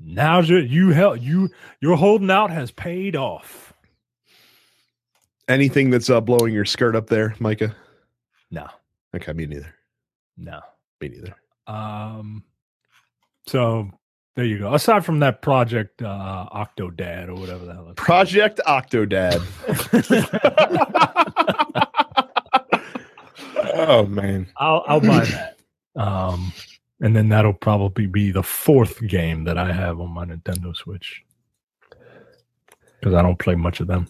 now 0.00 0.40
you 0.40 0.58
you 0.58 0.90
hel- 0.90 1.16
you 1.16 1.48
your 1.80 1.96
holding 1.96 2.30
out 2.30 2.50
has 2.50 2.70
paid 2.70 3.16
off. 3.16 3.72
Anything 5.48 5.90
that's 5.90 6.10
uh, 6.10 6.20
blowing 6.20 6.52
your 6.52 6.64
skirt 6.64 6.96
up 6.96 7.06
there, 7.08 7.34
Micah? 7.38 7.74
No, 8.50 8.66
Okay, 9.14 9.32
me 9.32 9.46
neither. 9.46 9.74
no. 10.36 10.60
Me 11.00 11.08
neither. 11.08 11.34
Um, 11.66 12.42
so 13.46 13.90
there 14.34 14.44
you 14.44 14.58
go. 14.58 14.72
Aside 14.74 15.04
from 15.04 15.18
that 15.20 15.42
project, 15.42 16.00
uh, 16.02 16.46
Octodad 16.54 17.28
or 17.28 17.34
whatever 17.34 17.64
the 17.64 17.74
hell. 17.74 17.92
Project 17.96 18.60
Octodad. 18.66 19.40
Oh 23.78 24.06
man, 24.06 24.46
I'll 24.56 24.84
I'll 24.86 25.00
buy 25.00 25.24
that. 25.24 25.58
Um, 25.96 26.52
and 27.00 27.14
then 27.14 27.28
that'll 27.28 27.52
probably 27.52 28.06
be 28.06 28.30
the 28.30 28.42
fourth 28.42 29.06
game 29.06 29.44
that 29.44 29.58
I 29.58 29.72
have 29.72 30.00
on 30.00 30.10
my 30.10 30.24
Nintendo 30.24 30.74
Switch 30.76 31.22
because 33.00 33.14
I 33.14 33.22
don't 33.22 33.38
play 33.38 33.54
much 33.54 33.80
of 33.80 33.86
them. 33.86 34.06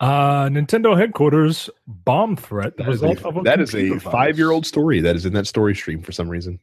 Uh, 0.00 0.46
Nintendo 0.48 0.96
headquarters 0.96 1.68
bomb 1.86 2.36
threat. 2.36 2.76
The 2.76 2.84
That 2.84 2.92
is 2.92 3.02
result 3.02 3.20
a, 3.22 3.28
of 3.28 3.36
a 3.38 3.42
that 3.42 3.60
is 3.60 3.74
a 3.74 3.98
five-year-old 4.00 4.64
story 4.66 5.00
that 5.00 5.16
is 5.16 5.26
in 5.26 5.32
that 5.34 5.46
story 5.46 5.74
stream 5.74 6.02
for 6.02 6.12
some 6.12 6.28
reason. 6.28 6.58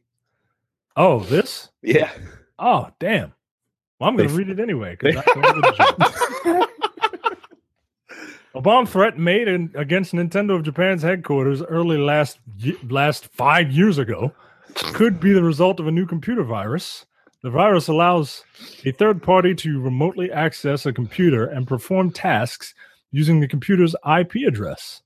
Oh, 0.95 1.20
this. 1.22 1.70
Yeah. 1.82 2.12
Oh, 2.57 2.89
damn. 2.99 3.34
Well, 3.99 4.10
I'm 4.10 4.16
going 4.18 4.28
to 4.30 4.34
They- 4.34 4.43
read 4.43 4.49
it 4.49 4.60
anyway. 4.62 4.95
'cause 4.95 5.16
I 5.18 5.22
thought 5.22 5.57
it 5.57 6.55
was 6.55 6.68
a 8.60 8.62
bomb 8.62 8.86
threat 8.86 9.18
made 9.18 9.47
in, 9.47 9.72
against 9.74 10.12
Nintendo 10.12 10.53
of 10.53 10.64
Japan's 10.64 11.01
headquarters 11.01 11.62
early 11.62 11.97
last 11.97 12.39
last 12.89 13.28
five 13.28 13.72
years 13.72 13.97
ago 13.97 14.34
could 14.76 15.18
be 15.18 15.32
the 15.32 15.41
result 15.41 15.80
of 15.80 15.88
a 15.88 15.91
new 15.91 16.05
computer 16.05 16.43
virus. 16.43 17.05
The 17.41 17.51
virus 17.51 17.88
allows 17.88 18.43
a 18.84 18.91
third 18.91 19.24
party 19.24 19.55
to 19.55 19.80
remotely 19.80 20.30
access 20.30 20.86
a 20.86 20.91
computer 20.91 21.45
and 21.45 21.66
perform 21.66 22.12
tasks 22.12 22.74
using 23.12 23.39
the 23.39 23.47
computer's 23.47 23.95
IP 24.05 24.45
address. 24.45 25.03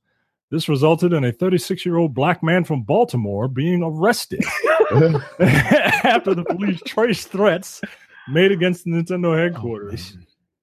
This 0.49 0.67
resulted 0.67 1.13
in 1.13 1.23
a 1.23 1.31
36 1.31 1.85
year 1.85 1.97
old 1.97 2.15
black 2.15 2.41
man 2.41 2.63
from 2.63 2.81
Baltimore 2.81 3.47
being 3.47 3.83
arrested 3.83 4.43
after 5.39 6.33
the 6.33 6.43
police 6.49 6.81
traced 6.87 7.27
threats 7.27 7.81
made 8.27 8.51
against 8.51 8.83
the 8.83 8.89
Nintendo 8.89 9.27
oh, 9.27 9.37
headquarters. 9.37 10.17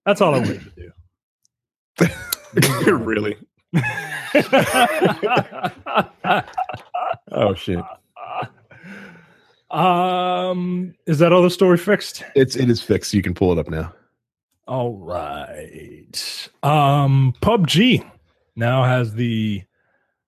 That's 0.05 0.21
all 0.21 0.35
I 0.35 0.39
wanted 0.39 0.75
to 0.75 0.91
do. 2.09 2.15
really? 2.87 3.37
Oh 7.33 7.55
shit. 7.55 7.79
um, 9.71 10.95
is 11.07 11.19
that 11.21 11.33
other 11.33 11.49
story 11.51 11.79
fixed? 11.79 12.25
It's 12.35 12.57
it 12.57 12.69
is 12.69 12.83
fixed. 12.83 13.15
You 13.15 13.23
can 13.23 13.35
pull 13.35 13.53
it 13.53 13.59
up 13.59 13.69
now. 13.69 13.93
All 14.67 14.97
right. 14.97 16.49
Um, 16.63 17.35
PUBG 17.41 18.05
now 18.57 18.83
has 18.85 19.15
the 19.15 19.63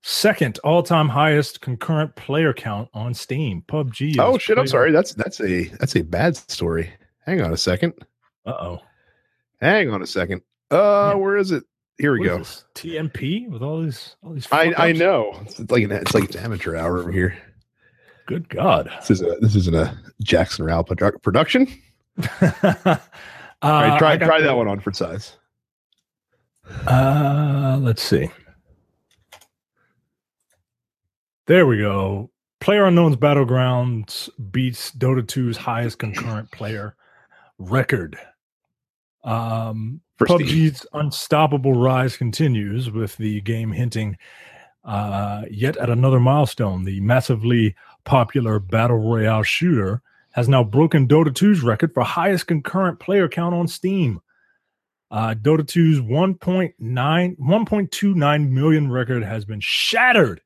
second 0.02 0.58
all-time 0.64 1.08
highest 1.08 1.60
concurrent 1.60 2.14
player 2.16 2.52
count 2.52 2.88
on 2.94 3.14
Steam. 3.14 3.62
PUBG. 3.68 4.16
Oh 4.18 4.38
shit! 4.38 4.58
I'm 4.58 4.66
sorry. 4.68 4.92
That's 4.92 5.14
that's 5.14 5.40
a 5.40 5.64
that's 5.80 5.96
a 5.96 6.02
bad 6.02 6.36
story. 6.36 6.92
Hang 7.26 7.40
on 7.40 7.52
a 7.52 7.56
second. 7.56 7.94
Uh 8.46 8.50
oh. 8.52 8.78
Hang 9.60 9.90
on 9.90 10.02
a 10.02 10.06
second. 10.06 10.42
Uh, 10.70 11.10
Yeah. 11.12 11.14
where 11.14 11.36
is 11.36 11.50
it? 11.52 11.64
Here 11.98 12.12
we 12.12 12.24
go. 12.24 12.38
TMP 12.74 13.48
with 13.48 13.62
all 13.62 13.82
these 13.82 14.16
all 14.22 14.32
these. 14.32 14.48
I 14.50 14.72
I 14.76 14.92
know. 14.92 15.38
It's 15.42 15.58
like 15.70 15.84
an 15.84 15.92
it's 15.92 16.14
like 16.14 16.34
an 16.34 16.40
amateur 16.40 16.74
hour 16.76 16.98
over 16.98 17.12
here. 17.12 17.36
Good 18.26 18.48
God. 18.48 18.90
This 19.00 19.10
is 19.10 19.22
a 19.22 19.36
this 19.40 19.54
isn't 19.56 19.74
a 19.76 19.96
Jackson 20.22 20.64
Rao 20.64 20.82
produ- 20.82 21.22
production. 21.22 21.66
uh, 22.40 22.96
All 23.62 23.82
right, 23.82 23.98
try 23.98 24.16
try 24.16 24.40
the- 24.40 24.46
that 24.46 24.56
one 24.56 24.68
on 24.68 24.80
for 24.80 24.92
size. 24.92 25.36
Uh, 26.86 27.78
let's 27.80 28.02
see. 28.02 28.30
There 31.46 31.66
we 31.66 31.78
go. 31.78 32.30
PlayerUnknown's 32.60 33.16
Battlegrounds 33.16 34.30
beats 34.52 34.92
Dota 34.92 35.22
2's 35.22 35.56
highest 35.56 35.98
concurrent 35.98 36.50
player 36.52 36.94
record. 37.58 38.16
Um, 39.24 40.00
PUBG's 40.28 40.86
unstoppable 40.92 41.74
rise 41.74 42.16
continues 42.16 42.90
with 42.90 43.16
the 43.16 43.40
game 43.42 43.72
hinting 43.72 44.16
uh, 44.84 45.42
yet 45.50 45.76
at 45.76 45.90
another 45.90 46.20
milestone. 46.20 46.84
The 46.84 47.00
massively 47.00 47.74
popular 48.04 48.58
battle 48.58 48.98
royale 48.98 49.42
shooter 49.42 50.02
has 50.32 50.48
now 50.48 50.64
broken 50.64 51.06
Dota 51.06 51.28
2's 51.28 51.62
record 51.62 51.92
for 51.94 52.02
highest 52.02 52.46
concurrent 52.46 52.98
player 52.98 53.28
count 53.28 53.54
on 53.54 53.68
Steam. 53.68 54.20
Uh, 55.10 55.34
Dota 55.34 55.60
2's 55.60 56.00
1.9 56.00 56.74
1.29 56.80 58.50
million 58.50 58.90
record 58.90 59.22
has 59.22 59.44
been 59.44 59.60
shattered, 59.60 60.40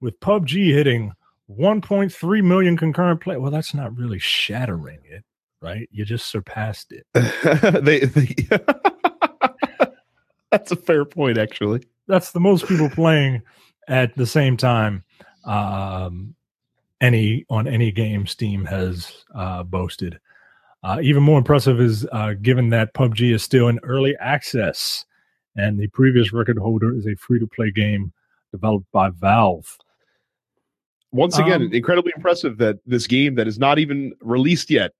with 0.00 0.20
PUBG 0.20 0.72
hitting 0.72 1.12
1.3 1.50 2.44
million 2.44 2.76
concurrent 2.76 3.20
play. 3.20 3.36
Well, 3.36 3.50
that's 3.50 3.74
not 3.74 3.96
really 3.96 4.20
shattering 4.20 5.00
it, 5.04 5.24
right? 5.60 5.88
You 5.90 6.04
just 6.04 6.28
surpassed 6.28 6.92
it. 6.92 7.06
they, 7.84 8.00
they 8.00 8.36
that's 10.54 10.70
a 10.70 10.76
fair 10.76 11.04
point, 11.04 11.36
actually. 11.36 11.82
That's 12.06 12.30
the 12.30 12.40
most 12.40 12.68
people 12.68 12.88
playing 12.88 13.42
at 13.88 14.14
the 14.16 14.26
same 14.26 14.56
time. 14.56 15.02
Um, 15.44 16.34
any 17.00 17.44
on 17.50 17.66
any 17.66 17.90
game 17.90 18.26
Steam 18.26 18.64
has 18.64 19.24
uh, 19.34 19.64
boasted. 19.64 20.18
Uh, 20.84 21.00
even 21.02 21.22
more 21.22 21.38
impressive 21.38 21.80
is 21.80 22.06
uh, 22.12 22.34
given 22.40 22.68
that 22.68 22.94
PUBG 22.94 23.34
is 23.34 23.42
still 23.42 23.68
in 23.68 23.80
early 23.82 24.14
access, 24.20 25.04
and 25.56 25.78
the 25.78 25.88
previous 25.88 26.32
record 26.32 26.58
holder 26.58 26.96
is 26.96 27.06
a 27.06 27.16
free 27.16 27.40
to 27.40 27.46
play 27.46 27.70
game 27.70 28.12
developed 28.52 28.86
by 28.92 29.10
Valve. 29.10 29.76
Once 31.10 31.38
again, 31.38 31.62
Um, 31.62 31.72
incredibly 31.72 32.12
impressive 32.14 32.58
that 32.58 32.78
this 32.86 33.06
game 33.06 33.34
that 33.36 33.48
is 33.48 33.58
not 33.58 33.78
even 33.78 34.12
released 34.20 34.70
yet 34.70 34.92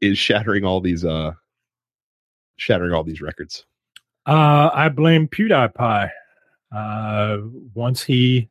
is 0.00 0.16
shattering 0.16 0.64
all 0.64 0.80
these 0.80 1.04
uh 1.04 1.32
shattering 2.56 2.92
all 2.92 3.02
these 3.02 3.20
records. 3.20 3.66
Uh, 4.26 4.70
I 4.72 4.88
blame 4.88 5.28
PewDiePie. 5.28 6.10
Uh, 6.72 7.38
once 7.74 8.02
he, 8.02 8.48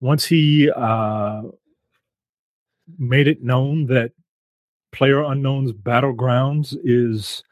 once 0.00 0.26
he 0.26 0.70
uh, 0.70 1.42
made 2.98 3.28
it 3.28 3.42
known 3.42 3.86
that 3.86 4.12
PlayerUnknown's 4.94 5.72
Battlegrounds 5.72 6.76
is 6.84 7.42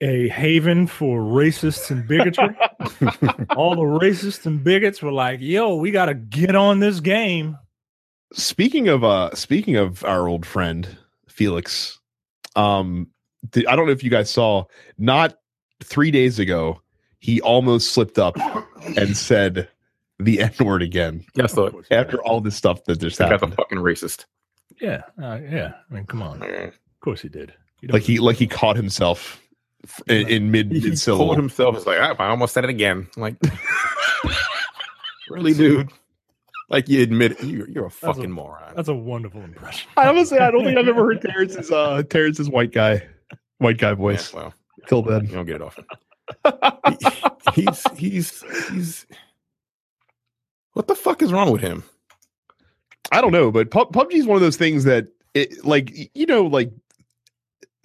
a 0.00 0.28
haven 0.28 0.86
for 0.86 1.20
racists 1.20 1.90
and 1.90 2.06
bigotry, 2.06 2.56
All 3.56 3.74
the 3.74 3.82
racists 3.82 4.46
and 4.46 4.62
bigots 4.62 5.02
were 5.02 5.12
like, 5.12 5.40
"Yo, 5.40 5.76
we 5.76 5.90
got 5.90 6.06
to 6.06 6.14
get 6.14 6.54
on 6.54 6.80
this 6.80 7.00
game." 7.00 7.58
Speaking 8.32 8.88
of 8.88 9.04
uh 9.04 9.34
speaking 9.34 9.76
of 9.76 10.04
our 10.04 10.28
old 10.28 10.46
friend 10.46 10.86
Felix, 11.28 11.98
um 12.56 13.08
I 13.54 13.76
don't 13.76 13.86
know 13.86 13.92
if 13.92 14.04
you 14.04 14.10
guys 14.10 14.30
saw 14.30 14.64
not 14.98 15.36
3 15.82 16.10
days 16.10 16.38
ago 16.38 16.80
he 17.20 17.40
almost 17.40 17.92
slipped 17.92 18.18
up 18.18 18.36
and 18.96 19.16
said 19.16 19.68
the 20.20 20.40
N 20.40 20.52
word 20.60 20.82
again 20.82 21.24
Yes, 21.34 21.56
look. 21.56 21.84
after 21.90 22.20
all 22.22 22.40
this 22.40 22.56
stuff 22.56 22.84
that 22.84 22.98
just 23.00 23.18
Got 23.18 23.26
the 23.26 23.30
happened. 23.34 23.54
fucking 23.54 23.78
racist. 23.78 24.24
Yeah, 24.80 25.02
uh, 25.20 25.38
yeah. 25.50 25.72
I 25.90 25.94
mean, 25.94 26.06
come 26.06 26.22
on. 26.22 26.42
Of 26.42 26.72
course 27.00 27.20
he 27.22 27.28
did. 27.28 27.52
Like 27.88 28.02
he 28.02 28.18
like 28.20 28.36
he 28.36 28.46
caught 28.46 28.76
himself 28.76 29.40
in, 30.08 30.28
in 30.28 30.50
mid 30.50 30.66
He 30.72 30.74
mid 30.74 30.82
told 30.84 30.98
syllable. 30.98 31.34
himself, 31.36 31.76
"It's 31.76 31.86
like 31.86 31.98
"Ah, 32.00 32.14
I 32.18 32.28
almost 32.28 32.52
said 32.54 32.64
it 32.64 32.70
again." 32.70 33.08
I'm 33.16 33.22
like, 33.22 33.36
really, 35.30 35.54
dude? 35.54 35.90
Like 36.70 36.88
you 36.88 37.02
admit 37.02 37.32
it, 37.32 37.44
you're, 37.44 37.68
you're 37.68 37.86
a 37.86 37.88
That's 37.88 38.02
a- 38.02 38.06
fucking 38.06 38.30
moron. 38.30 38.74
That's 38.76 38.88
a 38.88 38.94
wonderful 38.94 39.40
impression. 39.42 39.88
I 39.96 40.06
honestly 40.08 40.38
I 40.38 40.50
don't 40.50 40.64
think 40.64 40.76
I've 40.78 40.88
ever 40.88 41.04
heard 41.04 41.22
Terrence's 41.22 41.70
uh 41.70 42.02
Terrence's 42.10 42.48
white 42.50 42.72
guy 42.72 43.06
white 43.58 43.78
guy 43.78 43.90
Yeah, 43.90 43.94
voice 43.94 44.32
well, 44.34 44.52
till 44.86 45.02
you 45.22 45.28
don't 45.28 45.46
get 45.46 45.56
it 45.56 45.62
often. 45.62 45.84
He- 47.54 47.62
he's 47.62 47.84
he's 47.96 48.44
he's. 48.70 49.06
What 50.74 50.86
the 50.86 50.94
fuck 50.94 51.22
is 51.22 51.32
wrong 51.32 51.50
with 51.50 51.60
him? 51.60 51.82
I 53.10 53.20
don't 53.20 53.32
know, 53.32 53.50
but 53.50 53.70
PUBG 53.70 54.12
is 54.12 54.26
one 54.26 54.36
of 54.36 54.42
those 54.42 54.56
things 54.56 54.84
that 54.84 55.08
it 55.34 55.64
like 55.64 56.14
you 56.14 56.26
know 56.26 56.44
like 56.46 56.70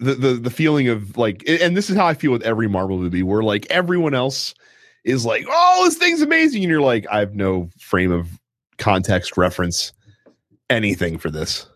the 0.00 0.14
the 0.14 0.34
the 0.34 0.50
feeling 0.50 0.88
of 0.88 1.16
like 1.16 1.42
and 1.48 1.76
this 1.76 1.88
is 1.88 1.96
how 1.96 2.06
I 2.06 2.14
feel 2.14 2.32
with 2.32 2.42
every 2.42 2.68
Marvel 2.68 2.98
movie 2.98 3.22
where 3.22 3.42
like 3.42 3.66
everyone 3.70 4.14
else 4.14 4.54
is 5.04 5.24
like 5.24 5.46
oh 5.48 5.82
this 5.84 5.96
thing's 5.96 6.22
amazing 6.22 6.62
and 6.62 6.70
you're 6.70 6.80
like 6.80 7.06
I 7.10 7.20
have 7.20 7.34
no 7.34 7.68
frame 7.78 8.12
of 8.12 8.28
context 8.78 9.36
reference 9.36 9.92
anything 10.70 11.18
for 11.18 11.30
this. 11.30 11.66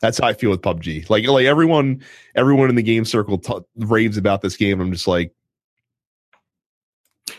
That's 0.00 0.18
how 0.18 0.26
I 0.28 0.34
feel 0.34 0.50
with 0.50 0.62
PUBG. 0.62 1.08
Like 1.08 1.26
like 1.26 1.46
everyone 1.46 2.02
everyone 2.34 2.68
in 2.68 2.74
the 2.76 2.82
game 2.82 3.04
circle 3.04 3.38
t- 3.38 3.54
raves 3.76 4.16
about 4.16 4.42
this 4.42 4.56
game. 4.56 4.80
I'm 4.80 4.92
just 4.92 5.08
like 5.08 5.32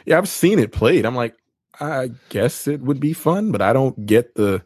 Yeah, 0.05 0.17
I've 0.17 0.29
seen 0.29 0.59
it 0.59 0.71
played. 0.71 1.05
I'm 1.05 1.15
like, 1.15 1.35
I 1.79 2.11
guess 2.29 2.67
it 2.67 2.81
would 2.81 2.99
be 2.99 3.13
fun, 3.13 3.51
but 3.51 3.61
I 3.61 3.73
don't 3.73 4.05
get 4.05 4.35
the 4.35 4.63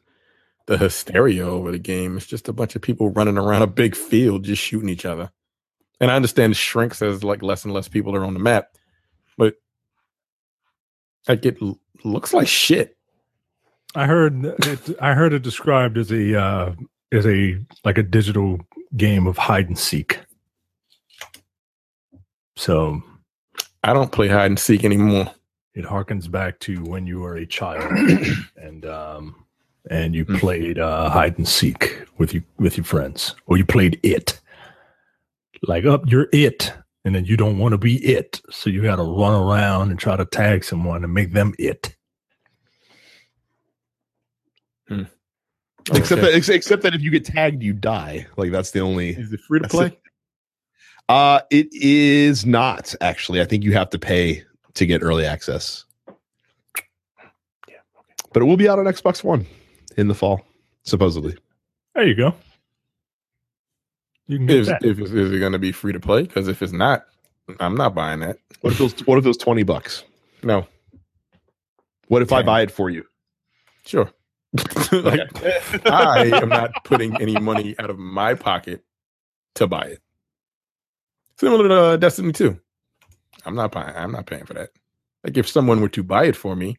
the 0.68 0.78
hysteria 0.78 1.46
over 1.46 1.72
the 1.72 1.80
game. 1.80 2.16
It's 2.16 2.26
just 2.26 2.48
a 2.48 2.54
bunch 2.54 2.76
of 2.76 2.82
people 2.82 3.10
running 3.10 3.38
around 3.38 3.64
a 3.64 3.68
big 3.68 3.96
field 3.96 4.46
just 4.46 4.62
shooting 4.62 4.90
each 4.90 5.06
other. 5.06 5.30
And 6.00 6.10
I 6.10 6.16
understand 6.16 6.52
it 6.52 6.56
shrinks 6.56 7.02
as 7.02 7.24
like 7.24 7.44
less 7.44 7.66
and 7.66 7.74
less 7.74 7.88
people 7.88 8.16
are 8.16 8.24
on 8.24 8.34
the 8.34 8.40
map, 8.40 8.70
but 9.38 9.56
like 11.28 11.46
it 11.46 11.58
l- 11.62 11.80
looks 12.04 12.34
like 12.34 12.48
shit. 12.48 12.98
I 13.94 14.06
heard 14.08 14.46
it. 14.46 14.98
I 15.02 15.14
heard 15.14 15.34
it 15.34 15.42
described 15.42 15.98
as 15.98 16.12
a 16.12 16.40
uh, 16.40 16.74
as 17.12 17.26
a 17.28 17.58
like 17.84 17.98
a 17.98 18.04
digital 18.04 18.60
game 18.98 19.28
of 19.28 19.38
hide 19.38 19.68
and 19.68 19.78
seek. 19.78 20.20
So 22.56 23.02
I 23.84 23.94
don't 23.94 24.12
play 24.12 24.28
hide 24.28 24.46
and 24.52 24.60
seek 24.60 24.84
anymore. 24.84 25.32
it 25.74 25.86
harkens 25.86 26.30
back 26.30 26.60
to 26.60 26.84
when 26.84 27.08
you 27.08 27.20
were 27.22 27.36
a 27.38 27.46
child 27.46 27.90
and 28.58 28.86
um 28.86 29.36
and 29.90 30.14
you 30.14 30.26
Hmm. 30.26 30.36
played 30.38 30.78
uh 30.80 31.10
hide 31.10 31.38
and 31.38 31.48
seek 31.48 32.04
with 32.18 32.34
you 32.34 32.44
with 32.58 32.78
your 32.78 32.84
friends 32.84 33.36
or 33.48 33.58
you 33.58 33.66
played 33.66 34.00
it 34.04 34.40
like 35.64 35.86
up 35.86 36.04
you're 36.08 36.28
it 36.34 36.74
and 37.06 37.16
then 37.16 37.26
you 37.26 37.36
don't 37.38 37.58
want 37.58 37.72
to 37.74 37.78
be 37.80 37.96
it 38.06 38.42
so 38.52 38.70
you 38.70 38.82
got 38.84 38.98
to 38.98 39.04
run 39.04 39.34
around 39.34 39.90
and 39.90 40.00
try 40.00 40.16
to 40.16 40.26
tag 40.26 40.64
someone 40.64 41.04
and 41.04 41.14
make 41.14 41.32
them 41.34 41.54
it 41.58 41.96
except 45.90 46.22
Okay. 46.22 46.32
that 46.40 46.50
except 46.50 46.84
that 46.84 46.94
if 46.94 47.02
you 47.02 47.12
get 47.12 47.26
tagged 47.26 47.62
you 47.64 47.74
die. 47.74 48.28
Like 48.38 48.52
that's 48.52 48.72
the 48.72 48.80
only 48.82 49.10
is 49.10 49.34
it 49.34 49.40
free 49.42 49.60
to 49.60 49.68
play? 49.68 49.86
it. 49.88 50.02
Uh 51.10 51.42
it 51.50 51.68
is 51.74 52.46
not 52.46 52.94
actually. 53.02 53.42
I 53.42 53.46
think 53.46 53.64
you 53.64 53.74
have 53.74 53.90
to 53.92 54.00
pay 54.00 54.44
to 54.76 54.86
get 54.86 55.02
early 55.04 55.26
access. 55.26 55.86
Yeah, 57.68 57.76
But 58.34 58.42
it 58.44 58.46
will 58.46 58.58
be 58.58 58.70
out 58.70 58.80
on 58.80 58.86
Xbox 58.86 59.24
One 59.24 59.46
in 59.98 60.08
the 60.08 60.16
fall, 60.16 60.46
supposedly. 60.84 61.36
there 61.96 62.08
you 62.08 62.16
go 62.16 62.34
you 64.28 64.38
can 64.38 64.46
get 64.46 64.58
Is, 64.60 64.68
that. 64.68 64.86
if, 64.86 64.98
is 65.00 65.12
it 65.34 65.40
going 65.40 65.52
to 65.52 65.60
be 65.60 65.74
free 65.74 65.92
to 65.92 66.00
play? 66.00 66.22
Because 66.22 66.48
if 66.48 66.62
it's 66.62 66.72
not, 66.72 67.04
I'm 67.60 67.76
not 67.76 67.94
buying 67.94 68.22
that. 68.22 68.38
What 68.62 68.72
if 68.72 68.80
those 68.80 68.94
what 69.06 69.18
if 69.18 69.26
those 69.26 69.36
20 69.36 69.64
bucks? 69.64 70.06
No, 70.42 70.66
What 72.08 72.22
if 72.22 72.32
I 72.32 72.42
buy 72.42 72.62
it 72.62 72.72
for 72.72 72.90
you? 72.90 73.04
sure. 73.86 74.10
like, 74.92 75.30
I 75.88 76.30
am 76.34 76.50
not 76.50 76.84
putting 76.84 77.20
any 77.22 77.40
money 77.40 77.76
out 77.80 77.90
of 77.90 77.98
my 77.98 78.34
pocket 78.34 78.84
to 79.56 79.68
buy 79.68 79.84
it. 79.84 80.02
Similar 81.38 81.68
to 81.70 81.76
uh, 81.76 81.98
Destiny 81.98 82.34
2. 82.34 82.60
I'm 83.46 83.56
not 83.56 83.72
buying. 83.72 83.96
I'm 83.96 84.12
not 84.12 84.26
paying 84.26 84.46
for 84.46 84.54
that. 84.54 84.70
Like 85.24 85.38
if 85.38 85.48
someone 85.48 85.82
were 85.82 85.90
to 85.90 86.04
buy 86.04 86.26
it 86.26 86.36
for 86.36 86.56
me, 86.56 86.78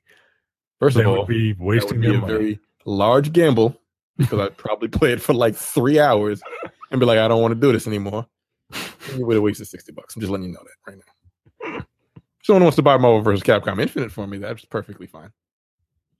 first 0.79 0.97
they 0.97 1.03
of 1.03 1.09
all, 1.09 1.19
would 1.19 1.29
be 1.29 1.53
that 1.53 1.59
would 1.61 1.67
wasting 1.67 2.01
be 2.01 2.15
a 2.15 2.19
money 2.19 2.33
very 2.33 2.61
large 2.85 3.33
gamble 3.33 3.77
because 4.19 4.39
I'd 4.39 4.57
probably 4.57 4.89
play 4.89 5.13
it 5.13 5.23
for 5.23 5.33
like 5.33 5.55
three 5.55 5.99
hours 5.99 6.43
and 6.91 7.01
be 7.01 7.07
like, 7.07 7.19
I 7.19 7.29
don't 7.29 7.41
want 7.41 7.55
to 7.55 7.61
do 7.61 7.73
this 7.73 7.87
anymore. 7.87 8.27
And 8.73 9.19
you 9.19 9.27
would 9.27 9.35
have 9.35 9.43
wasted 9.43 9.67
60 9.69 9.93
bucks. 9.93 10.15
I'm 10.15 10.21
just 10.21 10.31
letting 10.31 10.47
you 10.47 10.53
know 10.53 10.63
that 10.63 10.91
right 10.91 10.99
now. 10.99 11.79
If 11.79 12.47
someone 12.47 12.65
wants 12.65 12.77
to 12.77 12.83
buy 12.83 12.97
Marvel 12.97 13.21
vs. 13.23 13.43
Capcom 13.43 13.81
Infinite 13.81 14.13
for 14.13 14.27
me, 14.27 14.39
that's 14.39 14.65
perfectly 14.65 15.07
fine. 15.07 15.33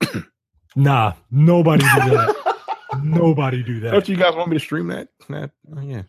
nah 0.77 1.13
nobody 1.31 1.83
do 1.83 2.11
that 2.11 2.57
nobody 3.03 3.63
do 3.63 3.81
that 3.81 3.91
Don't 3.93 4.09
you 4.09 4.17
guys 4.17 4.35
want 4.35 4.51
me 4.51 4.57
to 4.57 4.61
stream 4.65 4.89
that? 4.89 5.09
that 5.29 5.51
oh, 5.77 5.81
yeah. 5.81 6.03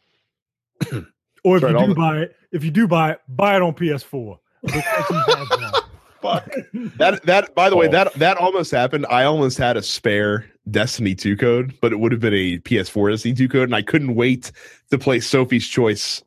or 1.44 1.58
if 1.58 1.64
Right, 1.64 1.74
you 1.74 1.80
do 1.80 1.88
the- 1.88 1.96
buy 1.96 2.18
it 2.20 2.36
if 2.52 2.64
you 2.64 2.72
do 2.72 2.88
buy 2.88 3.12
it 3.12 3.22
buy 3.28 3.56
it 3.56 3.62
on 3.62 3.74
ps4 3.74 4.38
Because 4.62 4.84
he 5.08 5.16
has 5.16 5.50
one. 5.50 5.74
Fuck. 6.22 6.54
That 6.98 7.22
that 7.26 7.54
by 7.54 7.70
the 7.70 7.76
way, 7.76 7.88
Oh. 7.88 7.92
that 7.92 8.14
that 8.14 8.38
almost 8.38 8.72
happened. 8.72 9.06
I 9.10 9.26
almost 9.26 9.58
had 9.58 9.76
a 9.76 9.82
spare 9.82 10.46
Destiny 10.72 11.16
2 11.16 11.36
code, 11.36 11.74
but 11.82 11.92
it 11.92 12.00
would 12.00 12.14
have 12.14 12.22
been 12.22 12.34
a 12.34 12.60
PS4 12.60 13.12
Destiny 13.12 13.34
2 13.34 13.50
code, 13.50 13.64
and 13.64 13.76
I 13.76 13.82
couldn't 13.82 14.16
wait 14.16 14.50
to 14.90 14.98
play 14.98 15.20
Sophie's 15.20 15.68
Choice 15.68 16.24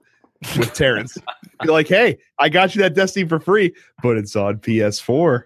with 0.58 0.74
Terrence. 0.74 1.16
Be 1.62 1.68
like, 1.70 1.88
hey, 1.88 2.18
I 2.38 2.50
got 2.50 2.74
you 2.74 2.82
that 2.82 2.92
Destiny 2.92 3.26
for 3.26 3.40
free, 3.40 3.72
but 4.02 4.18
it's 4.18 4.36
on 4.36 4.58
PS4. 4.58 5.44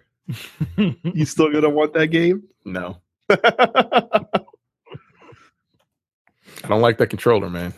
You 0.77 1.25
still 1.25 1.51
gonna 1.51 1.69
want 1.69 1.93
that 1.93 2.07
game? 2.07 2.43
No. 2.65 2.97
I 3.29 3.37
don't 6.67 6.81
like 6.81 6.97
that 6.99 7.07
controller, 7.07 7.49
man. 7.49 7.73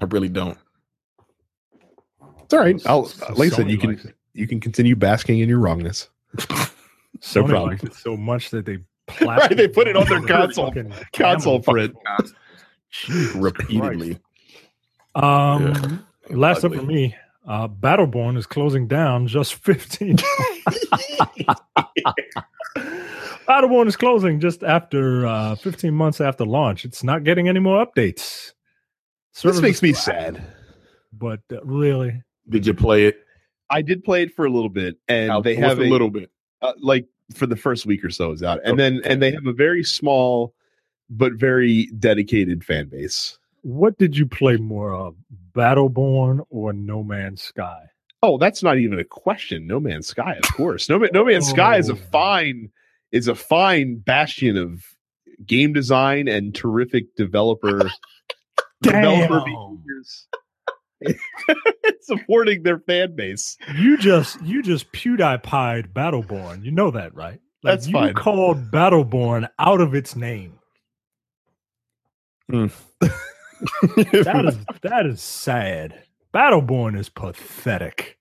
I 0.00 0.04
really 0.06 0.28
don't. 0.28 0.58
It's 2.44 2.54
all 2.54 2.60
right. 2.60 2.80
I'll 2.86 3.10
like 3.36 3.52
I 3.52 3.56
said, 3.56 3.70
you 3.70 3.78
can 3.78 3.90
it. 3.92 4.14
you 4.34 4.46
can 4.46 4.60
continue 4.60 4.96
basking 4.96 5.40
in 5.40 5.48
your 5.48 5.58
wrongness. 5.58 6.08
Sony 7.20 7.48
problem. 7.48 7.70
likes 7.70 7.82
it 7.84 7.94
so 7.94 8.16
much 8.16 8.50
that 8.50 8.64
they 8.66 8.78
Right, 9.20 9.54
they 9.56 9.68
put 9.68 9.88
it 9.88 9.96
on 9.96 10.06
their 10.08 10.22
console- 10.22 10.72
Console 11.12 11.60
camel. 11.60 11.92
print. 11.92 11.96
Repeatedly. 13.34 14.18
Christ. 15.14 15.24
Um, 15.24 16.04
Yeah. 16.30 16.36
last 16.36 16.64
up 16.64 16.74
for 16.74 16.82
me, 16.82 17.14
uh, 17.50 17.66
Battleborn 17.66 18.38
is 18.38 18.46
closing 18.46 18.86
down 18.86 19.26
just 19.26 19.54
15. 19.64 20.16
Battleborn 23.48 23.88
is 23.88 23.96
closing 23.96 24.38
just 24.38 24.62
after 24.62 25.26
uh, 25.26 25.56
15 25.56 25.92
months 25.92 26.20
after 26.20 26.44
launch. 26.46 26.84
It's 26.84 27.02
not 27.02 27.24
getting 27.24 27.48
any 27.48 27.58
more 27.58 27.84
updates. 27.84 28.52
This 29.42 29.60
makes 29.60 29.82
me 29.82 29.92
flat, 29.92 30.04
sad. 30.04 30.42
But 31.12 31.40
uh, 31.52 31.60
really, 31.64 32.22
Did 32.48 32.66
you 32.66 32.74
play 32.74 33.06
it? 33.06 33.18
I 33.68 33.82
did 33.82 34.04
play 34.04 34.22
it 34.22 34.32
for 34.34 34.44
a 34.44 34.50
little 34.50 34.68
bit, 34.68 34.96
and 35.08 35.30
How- 35.30 35.40
they 35.40 35.56
have 35.56 35.80
a 35.80 35.82
a 35.82 35.90
little 35.90 36.10
bit. 36.10 36.30
uh, 36.62 36.74
like 36.78 37.06
for 37.34 37.46
the 37.46 37.56
first 37.56 37.84
week 37.84 38.04
or 38.04 38.10
so 38.10 38.30
is 38.30 38.44
out, 38.44 38.60
and 38.64 38.78
then 38.78 39.00
and 39.04 39.20
they 39.20 39.32
have 39.32 39.46
a 39.46 39.52
very 39.52 39.82
small 39.82 40.54
but 41.08 41.32
very 41.32 41.86
dedicated 41.98 42.64
fan 42.64 42.86
base. 42.88 43.39
What 43.62 43.98
did 43.98 44.16
you 44.16 44.26
play 44.26 44.56
more 44.56 44.92
of, 44.94 45.14
Battleborn 45.52 46.44
or 46.50 46.72
No 46.72 47.02
Man's 47.02 47.42
Sky? 47.42 47.82
Oh, 48.22 48.36
that's 48.38 48.62
not 48.62 48.78
even 48.78 48.98
a 48.98 49.04
question. 49.04 49.66
No 49.66 49.80
Man's 49.80 50.06
Sky, 50.08 50.34
of 50.34 50.54
course. 50.54 50.88
No 50.88 50.98
Man, 50.98 51.10
No 51.12 51.24
Man's 51.24 51.48
Sky 51.48 51.78
is 51.78 51.88
a 51.88 51.94
Oh. 51.94 51.96
fine 52.12 52.70
is 53.12 53.26
a 53.28 53.34
fine 53.34 53.96
bastion 53.98 54.56
of 54.56 54.84
game 55.46 55.72
design 55.72 56.28
and 56.28 56.54
terrific 56.54 57.14
developer 57.16 57.90
developer 58.82 59.40
behaviors. 59.44 60.26
supporting 62.02 62.62
their 62.62 62.78
fan 62.80 63.16
base. 63.16 63.56
You 63.74 63.96
just 63.96 64.40
you 64.42 64.62
just 64.62 64.92
PewDiePied 64.92 65.92
Battleborn. 65.94 66.62
You 66.64 66.72
know 66.72 66.90
that, 66.90 67.14
right? 67.14 67.40
Like 67.62 67.72
That's 67.74 67.86
you 67.88 67.92
fine. 67.94 68.14
called 68.14 68.70
Battleborn 68.70 69.48
out 69.58 69.80
of 69.80 69.94
its 69.94 70.14
name. 70.14 70.58
Hmm. 72.50 72.66
That 74.24 74.44
is 74.46 74.58
that 74.82 75.06
is 75.06 75.20
sad. 75.22 76.02
Battleborn 76.32 76.98
is 76.98 77.08
pathetic. 77.08 78.18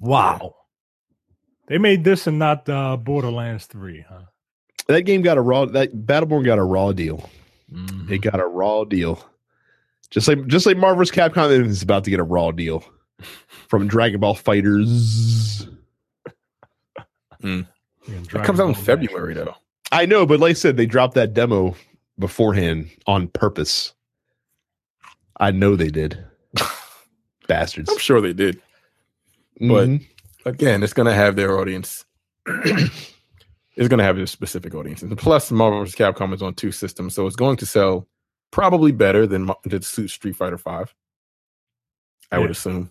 Wow. 0.00 0.54
They 1.66 1.78
made 1.78 2.02
this 2.04 2.26
and 2.26 2.38
not 2.38 2.68
uh, 2.68 2.96
Borderlands 2.96 3.66
3, 3.66 4.04
huh? 4.08 4.22
That 4.86 5.02
game 5.02 5.20
got 5.22 5.36
a 5.36 5.42
raw. 5.42 5.66
That 5.66 5.92
Battleborn 5.94 6.44
got 6.44 6.58
a 6.58 6.64
raw 6.64 6.92
deal. 6.92 7.28
Mhm. 7.72 8.10
It 8.10 8.18
got 8.18 8.40
a 8.40 8.46
raw 8.46 8.84
deal. 8.84 9.22
Just 10.10 10.26
like 10.28 10.46
just 10.46 10.64
like 10.64 10.78
Marvel's 10.78 11.10
Capcom 11.10 11.50
is 11.66 11.82
about 11.82 12.04
to 12.04 12.10
get 12.10 12.20
a 12.20 12.24
raw 12.24 12.50
deal 12.50 12.82
from 13.68 13.86
Dragon 13.86 14.20
Ball 14.20 14.34
FighterZ. 14.34 15.68
Yeah, 17.42 17.62
It 18.08 18.42
comes 18.44 18.58
out 18.58 18.68
in 18.68 18.74
February 18.74 19.34
Dash. 19.34 19.44
though. 19.44 19.54
I 19.92 20.06
know, 20.06 20.24
but 20.26 20.40
like 20.40 20.50
I 20.50 20.54
said, 20.54 20.76
they 20.76 20.86
dropped 20.86 21.14
that 21.14 21.34
demo 21.34 21.74
beforehand 22.18 22.90
on 23.06 23.28
purpose. 23.28 23.94
I 25.40 25.50
know 25.52 25.76
they 25.76 25.90
did. 25.90 26.18
Bastards. 27.48 27.88
I'm 27.90 27.98
sure 27.98 28.20
they 28.20 28.32
did. 28.32 28.60
but- 29.60 29.88
Mhm. 29.88 30.06
Again, 30.46 30.82
it's 30.82 30.92
gonna 30.94 31.12
have 31.12 31.36
their 31.36 31.58
audience. 31.58 32.04
it's 32.46 33.88
gonna 33.88 34.02
have 34.04 34.16
their 34.16 34.26
specific 34.26 34.74
audience. 34.74 35.02
And 35.02 35.16
plus, 35.18 35.50
Marvel 35.50 35.80
vs. 35.80 35.94
Capcom 35.94 36.32
is 36.32 36.42
on 36.42 36.54
two 36.54 36.72
systems, 36.72 37.14
so 37.14 37.26
it's 37.26 37.36
going 37.36 37.56
to 37.58 37.66
sell 37.66 38.06
probably 38.50 38.92
better 38.92 39.26
than 39.26 39.50
than 39.64 39.82
suit 39.82 40.08
Street 40.10 40.36
Fighter 40.36 40.56
Five. 40.56 40.94
I 42.32 42.38
would 42.38 42.50
assume. 42.50 42.90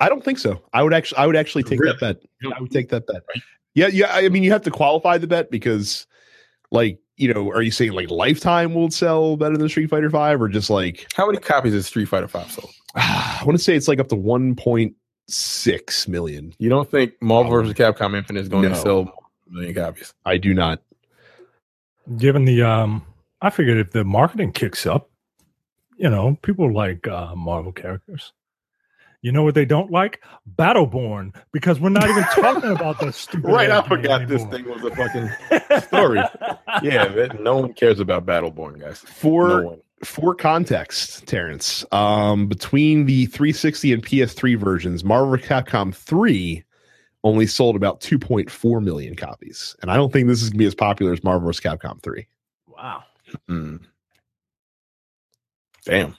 I 0.00 0.08
don't 0.08 0.22
think 0.24 0.38
so. 0.38 0.62
I 0.72 0.82
would 0.82 0.92
actually 0.92 1.18
I 1.18 1.26
would 1.26 1.36
actually 1.36 1.62
take 1.62 1.80
Really? 1.80 1.96
that 1.98 2.20
bet. 2.20 2.52
I 2.56 2.60
would 2.60 2.70
take 2.72 2.90
that 2.90 3.06
bet. 3.06 3.22
Right. 3.34 3.42
Yeah, 3.74 3.86
yeah. 3.86 4.12
I 4.12 4.28
mean, 4.28 4.42
you 4.42 4.50
have 4.52 4.62
to 4.62 4.70
qualify 4.70 5.18
the 5.18 5.26
bet 5.28 5.50
because, 5.50 6.06
like, 6.70 6.98
you 7.18 7.32
know, 7.34 7.50
are 7.50 7.62
you 7.62 7.70
saying 7.70 7.92
like 7.92 8.10
Lifetime 8.10 8.74
will 8.74 8.90
sell 8.90 9.36
better 9.36 9.56
than 9.58 9.68
Street 9.68 9.90
Fighter 9.90 10.08
Five, 10.10 10.40
or 10.40 10.48
just 10.48 10.70
like 10.70 11.06
How 11.14 11.26
many 11.26 11.38
copies 11.38 11.74
is 11.74 11.86
Street 11.86 12.06
Fighter 12.06 12.28
Five 12.28 12.50
sold? 12.50 12.72
I 12.94 13.42
want 13.44 13.58
to 13.58 13.62
say 13.62 13.76
it's 13.76 13.88
like 13.88 13.98
up 14.00 14.08
to 14.08 14.16
one 14.16 14.54
point 14.54 14.94
six 15.26 16.08
million. 16.08 16.54
You 16.58 16.70
don't 16.70 16.90
think 16.90 17.12
Marvel 17.20 17.50
vs. 17.52 17.74
Capcom 17.74 18.16
Infinite 18.16 18.40
is 18.40 18.48
going 18.48 18.62
No. 18.62 18.70
to 18.70 18.76
sell 18.76 19.00
a 19.48 19.52
million 19.52 19.74
copies? 19.74 20.14
I 20.24 20.38
do 20.38 20.54
not. 20.54 20.80
Given 22.16 22.46
the, 22.46 22.62
um, 22.62 23.04
I 23.42 23.50
figured 23.50 23.76
if 23.76 23.90
the 23.90 24.02
marketing 24.04 24.52
kicks 24.52 24.86
up, 24.86 25.10
you 25.98 26.08
know, 26.08 26.38
people 26.40 26.72
like 26.72 27.06
uh, 27.06 27.34
Marvel 27.34 27.72
characters. 27.72 28.32
You 29.20 29.32
know 29.32 29.42
what 29.42 29.54
they 29.54 29.64
don't 29.64 29.90
like? 29.90 30.22
Battleborn, 30.56 31.34
because 31.52 31.80
we're 31.80 31.88
not 31.88 32.08
even 32.08 32.22
talking 32.34 32.70
about 32.70 33.00
the 33.00 33.12
stupid. 33.12 33.50
Right, 33.50 33.68
I 33.70 33.78
ass 33.78 33.88
game 33.88 33.98
forgot 33.98 34.28
this 34.28 34.44
thing 34.44 34.64
was 34.68 34.84
a 34.84 34.94
fucking 34.94 35.80
story. 35.82 36.20
yeah. 36.82 37.08
that- 37.08 37.40
No 37.40 37.56
one 37.58 37.72
cares 37.74 37.98
about 38.00 38.26
Battleborn, 38.26 38.80
guys. 38.80 38.98
For 39.00 39.48
No 39.62 39.78
for 40.04 40.32
context, 40.32 41.26
Terrence, 41.26 41.84
um, 41.90 42.46
between 42.46 43.06
the 43.06 43.26
360 43.26 43.92
and 43.92 44.04
PS3 44.04 44.56
versions, 44.56 45.02
Marvel. 45.02 45.36
Capcom 45.36 45.92
3 45.92 46.62
only 47.24 47.46
sold 47.48 47.74
about 47.74 48.00
2.4 48.00 48.80
million 48.80 49.16
copies. 49.16 49.74
And 49.82 49.90
I 49.90 49.96
don't 49.96 50.12
think 50.12 50.28
this 50.28 50.40
is 50.40 50.50
going 50.50 50.58
to 50.58 50.58
be 50.58 50.66
as 50.66 50.74
popular 50.76 51.12
as 51.12 51.24
Marvel 51.24 51.48
vs. 51.48 51.60
Capcom 51.60 52.00
3. 52.00 52.28
Wow. 52.68 53.02
Mm. 53.48 53.80
Damn. 55.84 56.16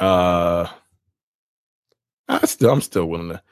Uh, 0.00 0.66
I 2.30 2.46
still, 2.46 2.70
I'm 2.70 2.80
still 2.80 3.06
willing 3.06 3.28
to 3.30 3.42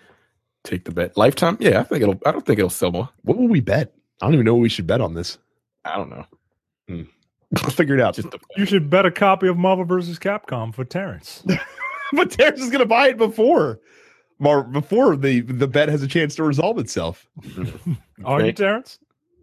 take 0.64 0.85
the 0.85 0.93
bet. 0.93 1.16
Lifetime, 1.16 1.57
yeah, 1.61 1.81
I 1.81 1.83
think 1.83 2.03
it'll. 2.03 2.20
I 2.24 2.33
don't 2.33 2.45
think 2.47 2.59
it'll 2.59 2.70
sell 2.70 2.93
more. 2.93 3.09
What 3.22 3.37
will 3.39 3.49
we 3.49 3.61
bet? 3.61 3.93
I 4.20 4.26
don't 4.26 4.35
even 4.35 4.47
know 4.47 4.55
what 4.55 4.62
we 4.62 4.68
should 4.68 4.87
bet 4.87 5.01
on 5.01 5.14
this. 5.14 5.39
I 5.85 5.97
don't 5.97 6.11
know. 6.11 6.24
Hmm. 6.89 7.03
We'll 7.53 7.70
figure 7.70 7.95
it 7.95 8.01
out. 8.01 8.14
Just 8.14 8.29
You 8.57 8.66
should 8.66 8.91
bet 8.91 9.07
a 9.07 9.11
copy 9.11 9.49
of 9.49 9.57
Marvel 9.57 9.85
vs. 9.85 10.18
Capcom 10.18 10.74
for 10.74 10.85
Terrence. 10.85 11.43
but 12.12 12.31
Terrence 12.31 12.61
is 12.61 12.68
going 12.70 12.81
to 12.81 12.87
buy 12.87 13.09
it 13.09 13.16
before. 13.16 13.81
Mar- 14.39 14.64
before 14.64 15.16
the 15.16 15.41
the 15.41 15.66
bet 15.66 15.89
has 15.89 16.03
a 16.03 16.07
chance 16.09 16.35
to 16.37 16.45
resolve 16.45 16.79
itself. 16.79 17.26
Mm-hmm. 17.41 17.93
Are 18.24 18.41
you, 18.41 18.47
Okay. 18.47 18.53
Terrence? 18.53 18.99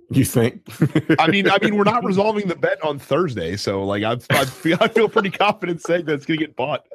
You 0.10 0.26
think? 0.26 0.62
I 1.20 1.28
mean, 1.28 1.50
I 1.50 1.58
mean, 1.62 1.76
we're 1.76 1.84
not 1.84 2.04
resolving 2.04 2.48
the 2.48 2.56
bet 2.56 2.84
on 2.84 3.00
Thursday, 3.00 3.56
so 3.58 3.84
like 3.84 4.04
I, 4.04 4.18
I 4.32 4.46
feel 4.46 4.78
I 4.82 4.88
feel 4.88 5.10
pretty 5.10 5.32
confident 5.32 5.82
saying 5.82 6.06
that 6.06 6.14
it's 6.14 6.26
going 6.26 6.40
to 6.40 6.46
get 6.46 6.56
bought 6.56 6.86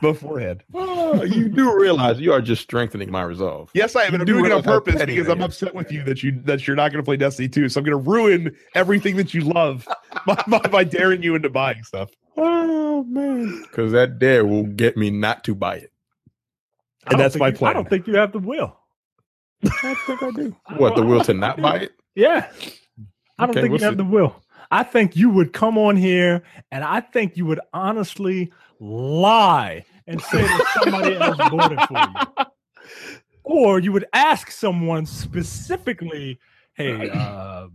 beforehand. 0.00 0.62
Oh, 0.74 1.22
you 1.22 1.48
do 1.48 1.76
realize 1.78 2.20
you 2.20 2.32
are 2.32 2.40
just 2.40 2.62
strengthening 2.62 3.10
my 3.10 3.22
resolve. 3.22 3.70
Yes, 3.74 3.96
I 3.96 4.04
am. 4.04 4.14
And 4.14 4.22
I'm 4.22 4.26
doing 4.26 4.44
it 4.44 4.52
on 4.52 4.62
purpose 4.62 5.02
because 5.04 5.28
I'm 5.28 5.42
upset 5.42 5.74
with 5.74 5.90
you 5.90 6.02
that 6.04 6.22
you 6.22 6.40
that 6.44 6.66
you're 6.66 6.76
not 6.76 6.92
going 6.92 7.02
to 7.02 7.06
play 7.06 7.16
Destiny 7.16 7.48
2. 7.48 7.68
So 7.68 7.80
I'm 7.80 7.84
going 7.84 8.02
to 8.04 8.10
ruin 8.10 8.56
everything 8.74 9.16
that 9.16 9.34
you 9.34 9.42
love 9.42 9.88
by, 10.26 10.42
by, 10.46 10.58
by 10.60 10.84
daring 10.84 11.22
you 11.22 11.34
into 11.34 11.50
buying 11.50 11.82
stuff. 11.84 12.10
Oh 12.36 13.04
man, 13.04 13.62
because 13.62 13.92
that 13.92 14.18
dare 14.18 14.44
will 14.46 14.64
get 14.64 14.96
me 14.96 15.10
not 15.10 15.44
to 15.44 15.54
buy 15.54 15.76
it. 15.76 15.92
And 17.06 17.18
that's 17.18 17.34
think 17.34 17.40
my 17.40 17.48
you- 17.48 17.66
I 17.66 17.72
don't 17.72 17.88
think 17.88 18.06
you 18.06 18.16
have 18.16 18.32
the 18.32 18.38
will. 18.38 18.76
I 19.64 19.94
think 20.06 20.22
I 20.22 20.30
do. 20.30 20.56
What 20.76 20.96
the 20.96 21.02
will 21.02 21.22
to 21.24 21.34
not 21.34 21.60
buy 21.60 21.76
it? 21.76 21.92
Yeah. 22.14 22.48
I 23.38 23.46
don't 23.46 23.50
Okay, 23.50 23.62
think 23.62 23.72
we'll 23.72 23.80
you 23.80 23.84
have 23.84 23.94
see. 23.94 23.98
the 23.98 24.04
will. 24.04 24.42
I 24.70 24.82
think 24.82 25.16
you 25.16 25.28
would 25.30 25.52
come 25.52 25.76
on 25.76 25.96
here 25.96 26.42
and 26.70 26.84
I 26.84 27.00
think 27.00 27.36
you 27.36 27.44
would 27.46 27.60
honestly 27.74 28.52
lie 28.80 29.84
and 30.06 30.20
say 30.20 30.42
that 30.42 30.80
somebody 30.82 31.14
else 31.20 31.36
bought 31.36 31.72
it 31.72 31.80
for 31.88 31.98
you. 31.98 32.46
Or 33.44 33.78
you 33.78 33.92
would 33.92 34.06
ask 34.12 34.50
someone 34.50 35.04
specifically, 35.06 36.38
hey, 36.74 37.10
uh, 37.14 37.68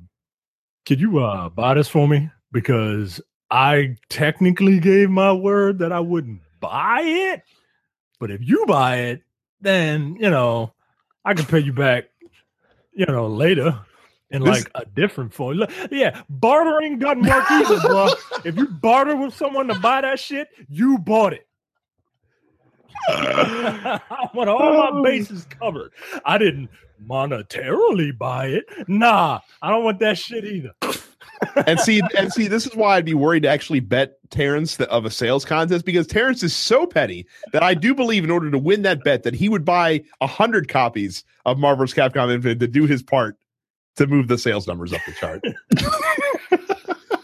could 0.86 1.00
you 1.00 1.20
uh, 1.20 1.50
buy 1.50 1.76
this 1.76 1.88
for 1.88 2.08
me? 2.08 2.30
Because 2.52 3.22
I 3.52 3.96
technically 4.10 4.80
gave 4.80 5.10
my 5.10 5.34
word 5.34 5.80
that 5.80 5.92
I 5.92 6.00
wouldn't 6.00 6.42
buy 6.60 7.02
it. 7.02 7.44
But 8.20 8.32
if 8.32 8.42
you 8.42 8.66
buy 8.66 8.98
it, 8.98 9.22
then, 9.62 10.16
you 10.20 10.30
know, 10.30 10.74
I 11.26 11.34
can 11.34 11.46
pay 11.46 11.60
you 11.60 11.74
back, 11.74 12.06
you 12.94 13.06
know, 13.06 13.28
later 13.28 13.80
in 14.32 14.44
This- 14.44 14.66
like 14.66 14.72
a 14.76 14.86
different 14.86 15.34
form. 15.34 15.64
Yeah, 15.92 16.22
bartering 16.30 17.00
doesn't 17.00 17.26
work 17.26 17.50
either, 17.52 17.80
bro. 17.88 18.10
If 18.46 18.58
you 18.58 18.68
barter 18.68 19.16
with 19.16 19.34
someone 19.34 19.68
to 19.68 19.76
buy 19.80 20.02
that 20.02 20.20
shit, 20.20 20.50
you 20.70 20.98
bought 20.98 21.34
it. 21.34 21.48
I 23.10 24.30
want 24.34 24.50
all 24.50 24.92
my 25.02 25.02
bases 25.10 25.46
covered. 25.46 25.92
I 26.26 26.38
didn't 26.38 26.70
monetarily 27.06 28.18
buy 28.18 28.48
it. 28.48 28.66
Nah, 28.88 29.40
I 29.62 29.70
don't 29.70 29.84
want 29.84 30.00
that 30.00 30.18
shit 30.18 30.44
either. 30.46 30.72
and 31.68 31.80
see, 31.80 32.02
and 32.18 32.34
see, 32.34 32.48
this 32.48 32.66
is 32.66 32.76
why 32.76 32.96
I'd 32.98 33.06
be 33.06 33.14
worried 33.14 33.44
to 33.44 33.50
actually 33.50 33.80
bet 33.82 34.14
Terrence 34.32 34.78
the, 34.78 34.90
of 34.90 35.06
a 35.06 35.12
sales 35.12 35.46
contest 35.46 35.86
because 35.86 36.08
Terrence 36.08 36.42
is 36.42 36.56
so 36.56 36.88
petty 36.88 37.28
that 37.54 37.62
I 37.62 37.76
do 37.76 37.94
believe, 37.94 38.24
in 38.24 38.32
order 38.32 38.50
to 38.50 38.58
win 38.58 38.82
that 38.82 39.04
bet, 39.04 39.24
that 39.24 39.36
he 39.36 39.48
would 39.48 39.64
buy 39.64 40.04
a 40.20 40.28
hundred 40.28 40.68
copies 40.68 41.24
of 41.46 41.60
Marvel's 41.60 41.94
Capcom 41.94 42.34
Infinite 42.34 42.60
to 42.60 42.68
do 42.68 42.86
his 42.88 43.04
part 43.04 43.38
to 43.98 44.08
move 44.08 44.28
the 44.28 44.38
sales 44.38 44.68
numbers 44.68 44.94
up 44.94 45.02
the 45.06 45.14
chart. 45.14 45.44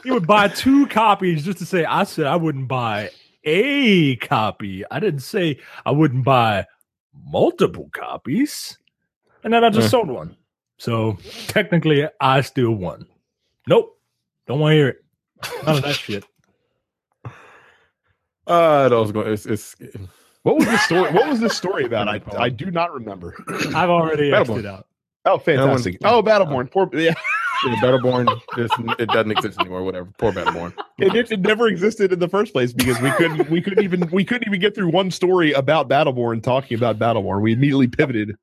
He 0.03 0.11
would 0.11 0.27
buy 0.27 0.49
two 0.49 0.85
copies 0.87 1.45
just 1.45 1.59
to 1.59 1.65
say, 1.65 1.85
I 1.85 2.03
said 2.03 2.25
I 2.25 2.35
wouldn't 2.35 2.67
buy 2.67 3.09
a 3.45 4.17
copy. 4.17 4.83
I 4.91 4.99
didn't 4.99 5.21
say 5.21 5.59
I 5.85 5.91
wouldn't 5.91 6.25
buy 6.25 6.65
multiple 7.25 7.89
copies. 7.93 8.77
And 9.45 9.53
then 9.53 9.63
I 9.63 9.69
just 9.69 9.85
Yeah. 9.85 9.89
sold 9.91 10.09
one. 10.09 10.35
So 10.77 11.17
technically, 11.47 12.05
I 12.19 12.41
still 12.41 12.71
won. 12.73 13.05
Nope. 13.65 13.97
Don't 14.45 14.59
want 14.59 14.73
to 14.73 14.75
hear 14.75 14.87
it. 14.89 15.05
None 15.65 15.77
of 15.77 15.83
that 15.83 15.95
shit. 15.95 16.25
Uh, 18.45 18.89
that 18.89 18.95
was 18.95 19.13
going. 19.13 19.31
It's, 19.31 19.45
it's 19.45 19.73
What 20.41 20.57
was 20.57 20.65
the 20.65 20.77
story? 20.79 21.11
What 21.13 21.29
was 21.29 21.39
this 21.39 21.55
story 21.55 21.85
about? 21.85 22.09
I 22.09 22.21
I 22.37 22.49
do 22.49 22.69
not 22.71 22.91
remember. 22.93 23.35
I've 23.73 23.89
already 23.89 24.31
Xed 24.31 24.59
it 24.59 24.65
out. 24.65 24.87
Oh, 25.25 25.37
fantastic! 25.37 25.99
That 25.99 26.09
Oh, 26.11 26.17
one- 26.21 26.25
Battleborn. 26.25 26.71
Poor, 26.71 26.89
yeah, 26.93 27.13
Yeah, 27.65 27.75
Battleborn, 27.81 28.27
it's, 28.57 28.99
it 28.99 29.07
doesn't 29.09 29.31
exist 29.31 29.59
anymore. 29.59 29.83
Whatever. 29.83 30.09
Poor 30.17 30.31
Battleborn. 30.33 30.73
it, 30.99 31.15
it, 31.15 31.31
it 31.31 31.39
never 31.41 31.67
existed 31.67 32.11
in 32.11 32.19
the 32.19 32.27
first 32.27 32.51
place 32.53 32.73
because 32.73 32.99
we 33.01 33.09
couldn't 33.11 33.49
we 33.49 33.61
couldn't 33.61 33.83
even 33.83 34.09
we 34.11 34.25
couldn't 34.25 34.47
even 34.47 34.59
get 34.59 34.75
through 34.75 34.89
one 34.89 35.09
story 35.11 35.53
about 35.53 35.87
Battleborn 35.89 36.43
talking 36.43 36.77
about 36.77 36.99
Battleborn. 36.99 37.41
We 37.41 37.53
immediately 37.53 37.87
pivoted 37.87 38.35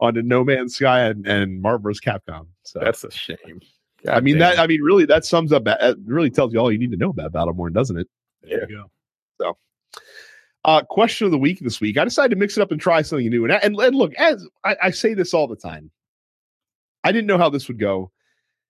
onto 0.00 0.22
No 0.22 0.44
Man's 0.44 0.76
Sky 0.76 1.00
and, 1.02 1.26
and 1.26 1.60
Marvel's 1.60 2.00
Capcom. 2.00 2.46
So 2.62 2.78
That's 2.80 3.02
a 3.04 3.10
shame. 3.10 3.60
I 4.08 4.20
mean 4.20 4.38
God 4.38 4.52
that 4.56 4.58
I 4.60 4.66
mean 4.68 4.82
really 4.82 5.06
that 5.06 5.24
sums 5.24 5.52
up 5.52 5.64
that 5.64 5.96
really 6.04 6.30
tells 6.30 6.52
you 6.52 6.60
all 6.60 6.70
you 6.70 6.78
need 6.78 6.90
to 6.92 6.96
know 6.96 7.10
about 7.10 7.32
Battleborn, 7.32 7.72
doesn't 7.72 7.98
it? 7.98 8.06
There 8.42 8.68
you 8.70 8.84
go. 9.40 9.56
Uh, 10.66 10.80
question 10.82 11.26
of 11.26 11.30
the 11.30 11.36
week 11.38 11.60
this 11.60 11.78
week. 11.78 11.98
I 11.98 12.04
decided 12.04 12.30
to 12.30 12.36
mix 12.36 12.56
it 12.56 12.62
up 12.62 12.70
and 12.70 12.80
try 12.80 13.02
something 13.02 13.28
new. 13.28 13.44
And 13.44 13.52
and, 13.52 13.76
and 13.76 13.94
look, 13.94 14.14
as 14.14 14.46
I, 14.64 14.76
I 14.84 14.90
say 14.92 15.12
this 15.12 15.34
all 15.34 15.46
the 15.46 15.56
time, 15.56 15.90
I 17.04 17.12
didn't 17.12 17.26
know 17.26 17.38
how 17.38 17.50
this 17.50 17.68
would 17.68 17.78
go, 17.78 18.10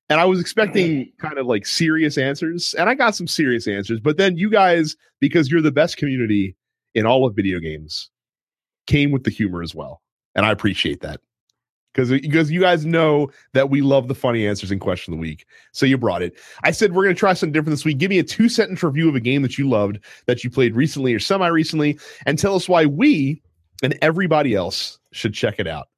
and 0.09 0.21
I 0.21 0.25
was 0.25 0.41
expecting 0.41 0.91
mm-hmm. 0.93 1.27
kind 1.27 1.39
of 1.39 1.47
like 1.47 1.67
serious 1.67 2.19
answers, 2.19 2.75
and 2.75 2.89
I 2.89 2.95
got 2.95 3.15
some 3.15 3.27
serious 3.27 3.67
answers. 3.67 4.01
But 4.01 4.17
then 4.17 4.37
you 4.37 4.51
guys, 4.51 4.97
because 5.21 5.51
you're 5.51 5.63
the 5.63 5.73
best 5.73 5.97
community 5.97 6.57
in 6.95 7.07
all 7.07 7.27
of 7.27 7.35
video 7.35 7.59
games, 7.59 8.11
came 8.87 9.11
with 9.11 9.25
the 9.25 9.31
humor 9.31 9.63
as 9.63 9.75
well, 9.75 10.03
and 10.35 10.45
I 10.45 10.51
appreciate 10.51 11.01
that. 11.01 11.21
Because, 11.93 12.11
uh, 12.11 12.19
because 12.21 12.51
you 12.51 12.61
guys 12.61 12.85
know 12.85 13.31
that 13.53 13.71
we 13.71 13.81
love 13.81 14.09
the 14.09 14.17
funny 14.17 14.47
answers 14.47 14.73
in 14.73 14.81
question 14.81 15.15
of 15.15 15.19
the 15.19 15.23
week. 15.23 15.47
So 15.73 15.87
you 15.87 15.97
brought 15.97 16.23
it. 16.23 16.37
I 16.65 16.73
said 16.73 16.93
we're 16.93 17.05
going 17.05 17.15
to 17.15 17.19
try 17.19 17.35
something 17.35 17.53
different 17.53 17.71
this 17.71 17.85
week. 17.85 17.99
Give 17.99 18.11
me 18.11 18.19
a 18.19 18.25
two 18.25 18.49
sentence 18.49 18.83
review 18.83 19.09
of 19.09 19.15
a 19.15 19.21
game 19.21 19.43
that 19.43 19.59
you 19.59 19.69
loved 19.69 20.01
that 20.27 20.43
you 20.43 20.51
played 20.51 20.75
recently 20.75 21.15
or 21.15 21.21
semi 21.21 21.47
recently, 21.47 21.99
and 22.27 22.37
tell 22.37 22.57
us 22.57 22.69
why 22.69 22.85
we 22.85 23.41
and 23.83 23.97
everybody 24.03 24.55
else 24.55 24.99
should 25.13 25.35
check 25.35 25.59
it 25.59 25.69
out. 25.69 25.89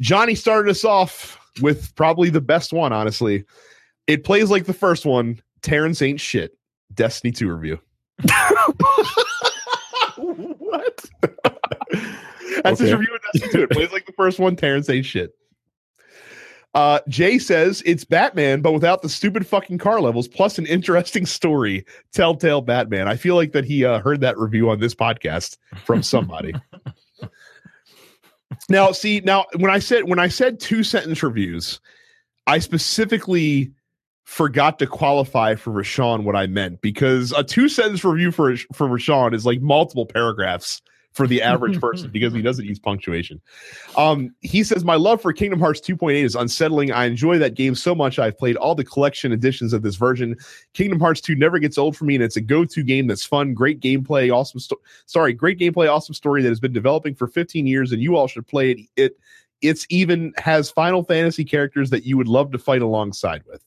Johnny 0.00 0.34
started 0.34 0.70
us 0.70 0.84
off 0.84 1.38
with 1.60 1.94
probably 1.94 2.30
the 2.30 2.40
best 2.40 2.72
one, 2.72 2.92
honestly. 2.92 3.44
It 4.06 4.24
plays 4.24 4.50
like 4.50 4.66
the 4.66 4.72
first 4.72 5.06
one. 5.06 5.40
Terrence 5.62 6.02
ain't 6.02 6.20
shit. 6.20 6.56
Destiny 6.92 7.32
2 7.32 7.52
review. 7.52 7.80
what? 10.16 11.04
That's 12.62 12.80
his 12.80 12.92
review 12.92 13.14
of 13.14 13.20
Destiny 13.32 13.52
2. 13.52 13.62
It 13.62 13.70
plays 13.70 13.92
like 13.92 14.06
the 14.06 14.12
first 14.12 14.38
one. 14.38 14.56
Terrence 14.56 14.88
ain't 14.90 15.06
shit. 15.06 15.34
Uh, 16.74 16.98
Jay 17.08 17.38
says 17.38 17.82
it's 17.86 18.04
Batman, 18.04 18.60
but 18.60 18.72
without 18.72 19.00
the 19.00 19.08
stupid 19.08 19.46
fucking 19.46 19.78
car 19.78 20.00
levels, 20.00 20.26
plus 20.26 20.58
an 20.58 20.66
interesting 20.66 21.24
story. 21.24 21.84
Telltale 22.12 22.62
Batman. 22.62 23.06
I 23.06 23.16
feel 23.16 23.36
like 23.36 23.52
that 23.52 23.64
he 23.64 23.84
uh, 23.84 24.00
heard 24.00 24.20
that 24.22 24.36
review 24.36 24.70
on 24.70 24.80
this 24.80 24.94
podcast 24.94 25.56
from 25.84 26.02
somebody. 26.02 26.52
now, 28.68 28.92
see, 28.92 29.20
now 29.24 29.46
when 29.56 29.70
I 29.70 29.78
said 29.78 30.04
when 30.04 30.18
I 30.18 30.28
said 30.28 30.60
two 30.60 30.82
sentence 30.82 31.22
reviews, 31.22 31.80
I 32.46 32.58
specifically 32.58 33.72
forgot 34.24 34.78
to 34.78 34.86
qualify 34.86 35.54
for 35.54 35.70
Rashawn 35.70 36.24
what 36.24 36.36
I 36.36 36.46
meant 36.46 36.80
because 36.80 37.32
a 37.32 37.44
two 37.44 37.68
sentence 37.68 38.04
review 38.04 38.32
for 38.32 38.56
for 38.72 38.88
Rashawn 38.88 39.34
is 39.34 39.44
like 39.44 39.60
multiple 39.60 40.06
paragraphs 40.06 40.80
for 41.14 41.26
the 41.26 41.40
average 41.40 41.80
person 41.80 42.10
because 42.12 42.34
he 42.34 42.42
doesn't 42.42 42.64
use 42.66 42.78
punctuation. 42.78 43.40
Um, 43.96 44.34
he 44.40 44.62
says, 44.64 44.84
My 44.84 44.96
love 44.96 45.22
for 45.22 45.32
Kingdom 45.32 45.60
Hearts 45.60 45.80
2.8 45.80 46.22
is 46.24 46.34
unsettling. 46.34 46.92
I 46.92 47.06
enjoy 47.06 47.38
that 47.38 47.54
game 47.54 47.74
so 47.74 47.94
much. 47.94 48.18
I've 48.18 48.36
played 48.36 48.56
all 48.56 48.74
the 48.74 48.84
collection 48.84 49.32
editions 49.32 49.72
of 49.72 49.82
this 49.82 49.94
version. 49.96 50.36
Kingdom 50.74 51.00
Hearts 51.00 51.20
2 51.20 51.36
never 51.36 51.58
gets 51.58 51.78
old 51.78 51.96
for 51.96 52.04
me, 52.04 52.16
and 52.16 52.22
it's 52.24 52.36
a 52.36 52.40
go 52.40 52.64
to 52.64 52.82
game 52.82 53.06
that's 53.06 53.24
fun, 53.24 53.54
great 53.54 53.80
gameplay, 53.80 54.34
awesome. 54.34 54.60
Sto- 54.60 54.80
sorry, 55.06 55.32
great 55.32 55.58
gameplay, 55.58 55.90
awesome 55.90 56.14
story 56.14 56.42
that 56.42 56.48
has 56.48 56.60
been 56.60 56.72
developing 56.72 57.14
for 57.14 57.28
15 57.28 57.66
years, 57.66 57.92
and 57.92 58.02
you 58.02 58.16
all 58.16 58.26
should 58.26 58.46
play 58.46 58.72
it. 58.72 58.78
It 58.96 59.18
it's 59.62 59.86
even 59.88 60.34
has 60.36 60.70
Final 60.70 61.02
Fantasy 61.04 61.44
characters 61.44 61.88
that 61.90 62.04
you 62.04 62.16
would 62.18 62.28
love 62.28 62.50
to 62.52 62.58
fight 62.58 62.82
alongside 62.82 63.42
with. 63.46 63.64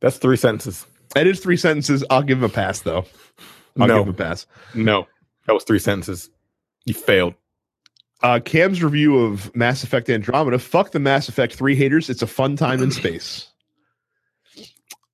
That's 0.00 0.16
three 0.16 0.36
sentences. 0.36 0.86
That 1.14 1.26
is 1.26 1.40
three 1.40 1.56
sentences. 1.58 2.02
I'll 2.10 2.22
give 2.22 2.38
him 2.38 2.44
a 2.44 2.48
pass, 2.48 2.80
though. 2.80 3.04
I'll 3.78 3.86
No. 3.88 3.98
give 3.98 4.06
him 4.08 4.14
a 4.14 4.16
pass. 4.16 4.46
No, 4.74 5.06
that 5.46 5.52
was 5.52 5.64
three 5.64 5.78
sentences. 5.78 6.30
You 6.86 6.94
failed. 6.94 7.34
Uh, 8.22 8.40
Cam's 8.40 8.82
review 8.82 9.18
of 9.18 9.54
Mass 9.54 9.82
Effect 9.84 10.08
Andromeda. 10.08 10.58
Fuck 10.58 10.92
the 10.92 10.98
Mass 10.98 11.28
Effect 11.28 11.54
3 11.54 11.74
haters. 11.76 12.08
It's 12.08 12.22
a 12.22 12.26
fun 12.26 12.56
time 12.56 12.82
in 12.82 12.90
space. 12.90 13.48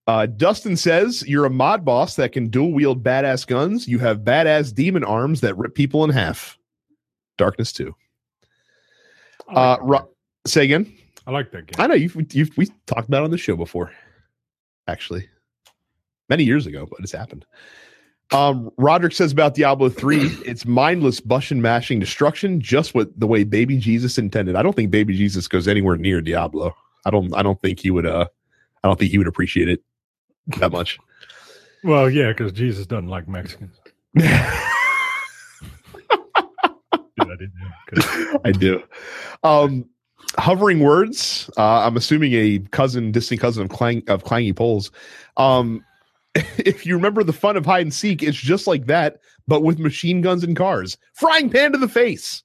Uh, 0.06 0.26
Dustin 0.26 0.76
says, 0.76 1.24
You're 1.26 1.44
a 1.44 1.50
mod 1.50 1.84
boss 1.84 2.16
that 2.16 2.32
can 2.32 2.48
dual 2.48 2.72
wield 2.72 3.02
badass 3.02 3.46
guns. 3.46 3.86
You 3.88 3.98
have 4.00 4.20
badass 4.20 4.74
demon 4.74 5.04
arms 5.04 5.40
that 5.40 5.56
rip 5.56 5.74
people 5.74 6.04
in 6.04 6.10
half. 6.10 6.58
Darkness 7.38 7.72
2. 7.72 7.94
I 9.48 9.52
Uh, 9.52 9.70
like, 9.70 9.80
Ro- 9.82 10.08
say 10.46 10.64
again. 10.64 10.92
I 11.26 11.32
like 11.32 11.50
that 11.52 11.66
game. 11.66 11.74
I 11.82 11.86
know 11.86 11.94
you've, 11.94 12.16
you've 12.32 12.56
we 12.56 12.66
talked 12.86 13.08
about 13.08 13.22
it 13.22 13.24
on 13.24 13.30
the 13.30 13.38
show 13.38 13.56
before, 13.56 13.92
actually, 14.88 15.28
many 16.28 16.44
years 16.44 16.66
ago, 16.66 16.86
but 16.90 17.00
it's 17.00 17.12
happened. 17.12 17.44
Um, 18.32 18.70
Roderick 18.76 19.12
says 19.12 19.32
about 19.32 19.54
Diablo 19.54 19.88
3, 19.88 20.18
it's 20.46 20.64
mindless 20.64 21.20
button 21.20 21.60
mashing 21.60 21.98
destruction, 21.98 22.60
just 22.60 22.94
what 22.94 23.18
the 23.18 23.26
way 23.26 23.44
Baby 23.44 23.78
Jesus 23.78 24.18
intended. 24.18 24.56
I 24.56 24.62
don't 24.62 24.74
think 24.74 24.90
Baby 24.90 25.16
Jesus 25.16 25.48
goes 25.48 25.66
anywhere 25.66 25.96
near 25.96 26.20
Diablo. 26.20 26.74
I 27.04 27.10
don't 27.10 27.34
I 27.34 27.42
don't 27.42 27.60
think 27.60 27.80
he 27.80 27.90
would 27.90 28.06
uh 28.06 28.26
I 28.84 28.88
don't 28.88 28.98
think 28.98 29.10
he 29.10 29.18
would 29.18 29.26
appreciate 29.26 29.68
it 29.68 29.82
that 30.58 30.72
much. 30.72 30.98
Well, 31.82 32.10
yeah, 32.10 32.28
because 32.28 32.52
Jesus 32.52 32.84
doesn't 32.84 33.08
like 33.08 33.26
Mexicans. 33.26 33.74
Dude, 34.14 34.26
I 37.18 37.36
didn't 37.38 37.54
I 38.44 38.52
do. 38.52 38.82
Um, 39.42 39.88
hovering 40.36 40.80
words. 40.80 41.50
Uh, 41.56 41.86
I'm 41.86 41.96
assuming 41.96 42.32
a 42.34 42.58
cousin, 42.70 43.12
distant 43.12 43.40
cousin 43.40 43.64
of 43.64 43.70
Clang 43.70 44.02
of 44.08 44.24
Clangy 44.24 44.54
Poles. 44.54 44.90
Um, 45.36 45.84
if 46.58 46.86
you 46.86 46.94
remember 46.94 47.24
the 47.24 47.32
fun 47.32 47.56
of 47.56 47.66
hide 47.66 47.82
and 47.82 47.94
seek, 47.94 48.22
it's 48.22 48.38
just 48.38 48.66
like 48.66 48.86
that, 48.86 49.20
but 49.48 49.62
with 49.62 49.78
machine 49.78 50.20
guns 50.20 50.44
and 50.44 50.56
cars. 50.56 50.96
Frying 51.14 51.50
pan 51.50 51.72
to 51.72 51.78
the 51.78 51.88
face. 51.88 52.42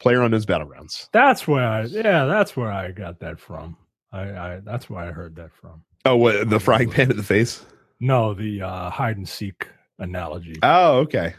PlayerUnknown's 0.00 0.46
Battlegrounds. 0.46 1.08
That's 1.12 1.46
where 1.48 1.66
I, 1.66 1.84
yeah, 1.84 2.26
that's 2.26 2.56
where 2.56 2.70
I 2.70 2.90
got 2.90 3.20
that 3.20 3.40
from. 3.40 3.76
I, 4.12 4.22
I 4.22 4.60
that's 4.62 4.90
where 4.90 5.02
I 5.02 5.12
heard 5.12 5.36
that 5.36 5.52
from. 5.52 5.82
Oh, 6.04 6.16
what, 6.16 6.50
the 6.50 6.60
frying 6.60 6.90
pan 6.90 7.08
to 7.08 7.14
the 7.14 7.22
face. 7.22 7.64
No, 8.00 8.34
the 8.34 8.62
uh, 8.62 8.90
hide 8.90 9.16
and 9.16 9.28
seek 9.28 9.68
analogy. 9.98 10.56
Oh, 10.62 10.98
okay. 10.98 11.34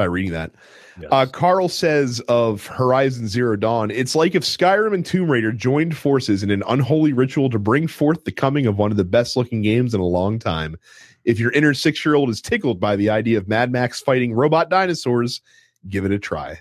By 0.00 0.06
reading 0.06 0.32
that. 0.32 0.52
Yes. 0.98 1.10
Uh, 1.12 1.26
Carl 1.26 1.68
says 1.68 2.20
of 2.20 2.66
Horizon 2.66 3.28
Zero 3.28 3.54
Dawn, 3.54 3.90
it's 3.90 4.14
like 4.14 4.34
if 4.34 4.44
Skyrim 4.44 4.94
and 4.94 5.04
Tomb 5.04 5.30
Raider 5.30 5.52
joined 5.52 5.94
forces 5.94 6.42
in 6.42 6.50
an 6.50 6.62
unholy 6.66 7.12
ritual 7.12 7.50
to 7.50 7.58
bring 7.58 7.86
forth 7.86 8.24
the 8.24 8.32
coming 8.32 8.66
of 8.66 8.78
one 8.78 8.90
of 8.90 8.96
the 8.96 9.04
best 9.04 9.36
looking 9.36 9.60
games 9.60 9.92
in 9.92 10.00
a 10.00 10.06
long 10.06 10.38
time. 10.38 10.74
If 11.26 11.38
your 11.38 11.52
inner 11.52 11.74
six 11.74 12.02
year 12.02 12.14
old 12.14 12.30
is 12.30 12.40
tickled 12.40 12.80
by 12.80 12.96
the 12.96 13.10
idea 13.10 13.36
of 13.36 13.46
Mad 13.46 13.70
Max 13.72 14.00
fighting 14.00 14.32
robot 14.32 14.70
dinosaurs, 14.70 15.42
give 15.86 16.06
it 16.06 16.12
a 16.12 16.18
try. 16.18 16.58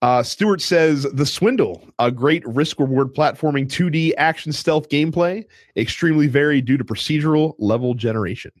Uh, 0.00 0.22
Stewart 0.22 0.62
says 0.62 1.02
The 1.12 1.26
Swindle, 1.26 1.86
a 1.98 2.10
great 2.10 2.42
risk 2.46 2.80
reward 2.80 3.14
platforming 3.14 3.68
2D 3.68 4.14
action 4.16 4.50
stealth 4.50 4.88
gameplay, 4.88 5.44
extremely 5.76 6.26
varied 6.26 6.64
due 6.64 6.78
to 6.78 6.84
procedural 6.84 7.54
level 7.58 7.92
generation. 7.92 8.52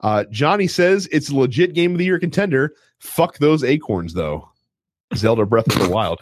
Uh, 0.00 0.24
Johnny 0.30 0.66
says 0.66 1.08
it's 1.12 1.28
a 1.30 1.36
legit 1.36 1.74
game 1.74 1.92
of 1.92 1.98
the 1.98 2.04
year 2.04 2.18
contender. 2.18 2.74
Fuck 2.98 3.38
those 3.38 3.62
acorns, 3.64 4.14
though. 4.14 4.48
Zelda 5.14 5.44
Breath 5.46 5.66
of 5.74 5.82
the 5.82 5.90
Wild. 5.94 6.20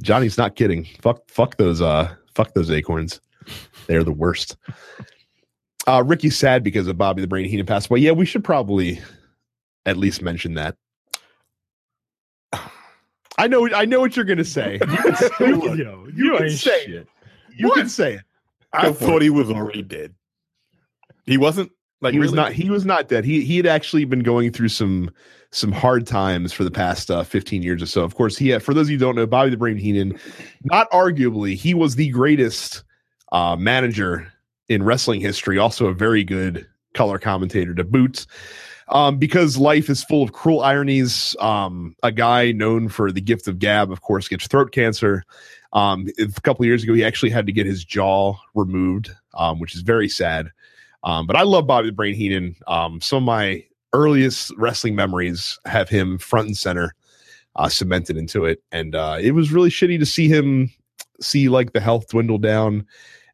Johnny's 0.00 0.38
not 0.38 0.54
kidding. 0.56 0.86
Fuck, 1.00 1.28
fuck 1.28 1.56
those. 1.56 1.80
Uh, 1.82 2.14
fuck 2.34 2.54
those 2.54 2.70
acorns. 2.70 3.20
They're 3.86 4.04
the 4.04 4.12
worst. 4.12 4.56
Uh, 5.86 6.02
Ricky's 6.06 6.36
sad 6.36 6.62
because 6.62 6.86
of 6.86 6.96
Bobby 6.98 7.20
the 7.22 7.26
Brain 7.26 7.46
Heenan 7.48 7.66
passed 7.66 7.88
away. 7.90 8.00
Yeah, 8.00 8.12
we 8.12 8.26
should 8.26 8.44
probably 8.44 9.00
at 9.86 9.96
least 9.96 10.22
mention 10.22 10.54
that. 10.54 10.76
I 13.38 13.46
know. 13.46 13.68
I 13.72 13.84
know 13.84 14.00
what 14.00 14.16
you're 14.16 14.24
gonna 14.24 14.44
say. 14.44 14.78
You 15.40 15.60
can, 15.60 15.78
Yo, 15.78 16.06
you 16.14 16.32
you 16.32 16.36
can 16.38 16.50
say 16.50 16.84
shit. 16.86 17.08
you 17.56 17.68
What? 17.68 17.76
can 17.78 17.88
say 17.88 18.14
it. 18.14 18.20
I 18.72 18.86
Go 18.86 18.92
for 18.92 19.04
thought 19.04 19.22
he 19.22 19.30
was 19.30 19.50
already 19.50 19.82
dead. 19.82 20.14
He 21.24 21.38
wasn't. 21.38 21.70
Like 22.00 22.12
he 22.12 22.18
was 22.20 22.30
really? 22.30 22.42
not 22.42 22.52
he 22.52 22.70
was 22.70 22.84
not 22.84 23.08
dead. 23.08 23.24
He 23.24 23.44
he 23.44 23.56
had 23.56 23.66
actually 23.66 24.04
been 24.04 24.22
going 24.22 24.52
through 24.52 24.68
some 24.68 25.10
some 25.50 25.72
hard 25.72 26.06
times 26.06 26.52
for 26.52 26.62
the 26.62 26.70
past 26.70 27.10
uh, 27.10 27.22
15 27.24 27.62
years 27.62 27.82
or 27.82 27.86
so. 27.86 28.04
Of 28.04 28.14
course 28.14 28.36
he 28.36 28.50
had, 28.50 28.62
for 28.62 28.74
those 28.74 28.86
of 28.86 28.90
you 28.90 28.98
who 28.98 29.04
don't 29.04 29.16
know 29.16 29.26
bobby 29.26 29.50
the 29.50 29.56
brain 29.56 29.76
heenan 29.76 30.18
not 30.64 30.90
arguably 30.90 31.54
he 31.54 31.74
was 31.74 31.94
the 31.96 32.08
greatest 32.10 32.84
uh 33.32 33.56
manager 33.56 34.30
in 34.68 34.82
wrestling 34.82 35.20
history 35.20 35.58
also 35.58 35.86
a 35.86 35.94
very 35.94 36.22
good 36.22 36.66
color 36.94 37.18
commentator 37.18 37.74
to 37.74 37.82
boot 37.82 38.26
um 38.88 39.18
because 39.18 39.56
life 39.56 39.88
is 39.88 40.04
full 40.04 40.22
of 40.22 40.32
cruel 40.32 40.62
ironies 40.62 41.34
um 41.40 41.96
a 42.02 42.12
guy 42.12 42.52
known 42.52 42.88
for 42.88 43.10
the 43.10 43.20
gift 43.20 43.48
of 43.48 43.58
gab 43.58 43.90
of 43.90 44.02
course 44.02 44.28
gets 44.28 44.46
throat 44.46 44.70
cancer. 44.72 45.24
Um 45.72 46.06
a 46.18 46.40
couple 46.42 46.62
of 46.62 46.66
years 46.66 46.82
ago 46.84 46.94
he 46.94 47.04
actually 47.04 47.30
had 47.30 47.46
to 47.46 47.52
get 47.52 47.66
his 47.66 47.84
jaw 47.84 48.34
removed 48.54 49.10
um 49.34 49.58
which 49.60 49.74
is 49.74 49.80
very 49.80 50.08
sad 50.08 50.50
um, 51.08 51.26
but 51.26 51.36
I 51.36 51.42
love 51.42 51.66
Bobby 51.66 51.88
the 51.88 51.92
Brain 51.92 52.14
Heenan. 52.14 52.54
Um, 52.66 53.00
some 53.00 53.18
of 53.18 53.22
my 53.24 53.64
earliest 53.94 54.52
wrestling 54.56 54.94
memories 54.94 55.58
have 55.64 55.88
him 55.88 56.18
front 56.18 56.46
and 56.48 56.56
center, 56.56 56.94
uh, 57.56 57.68
cemented 57.68 58.16
into 58.16 58.44
it, 58.44 58.62
and 58.72 58.94
uh, 58.94 59.16
it 59.20 59.32
was 59.32 59.50
really 59.52 59.70
shitty 59.70 59.98
to 59.98 60.06
see 60.06 60.28
him 60.28 60.70
see 61.20 61.48
like 61.48 61.72
the 61.72 61.80
health 61.80 62.08
dwindle 62.08 62.38
down, 62.38 62.86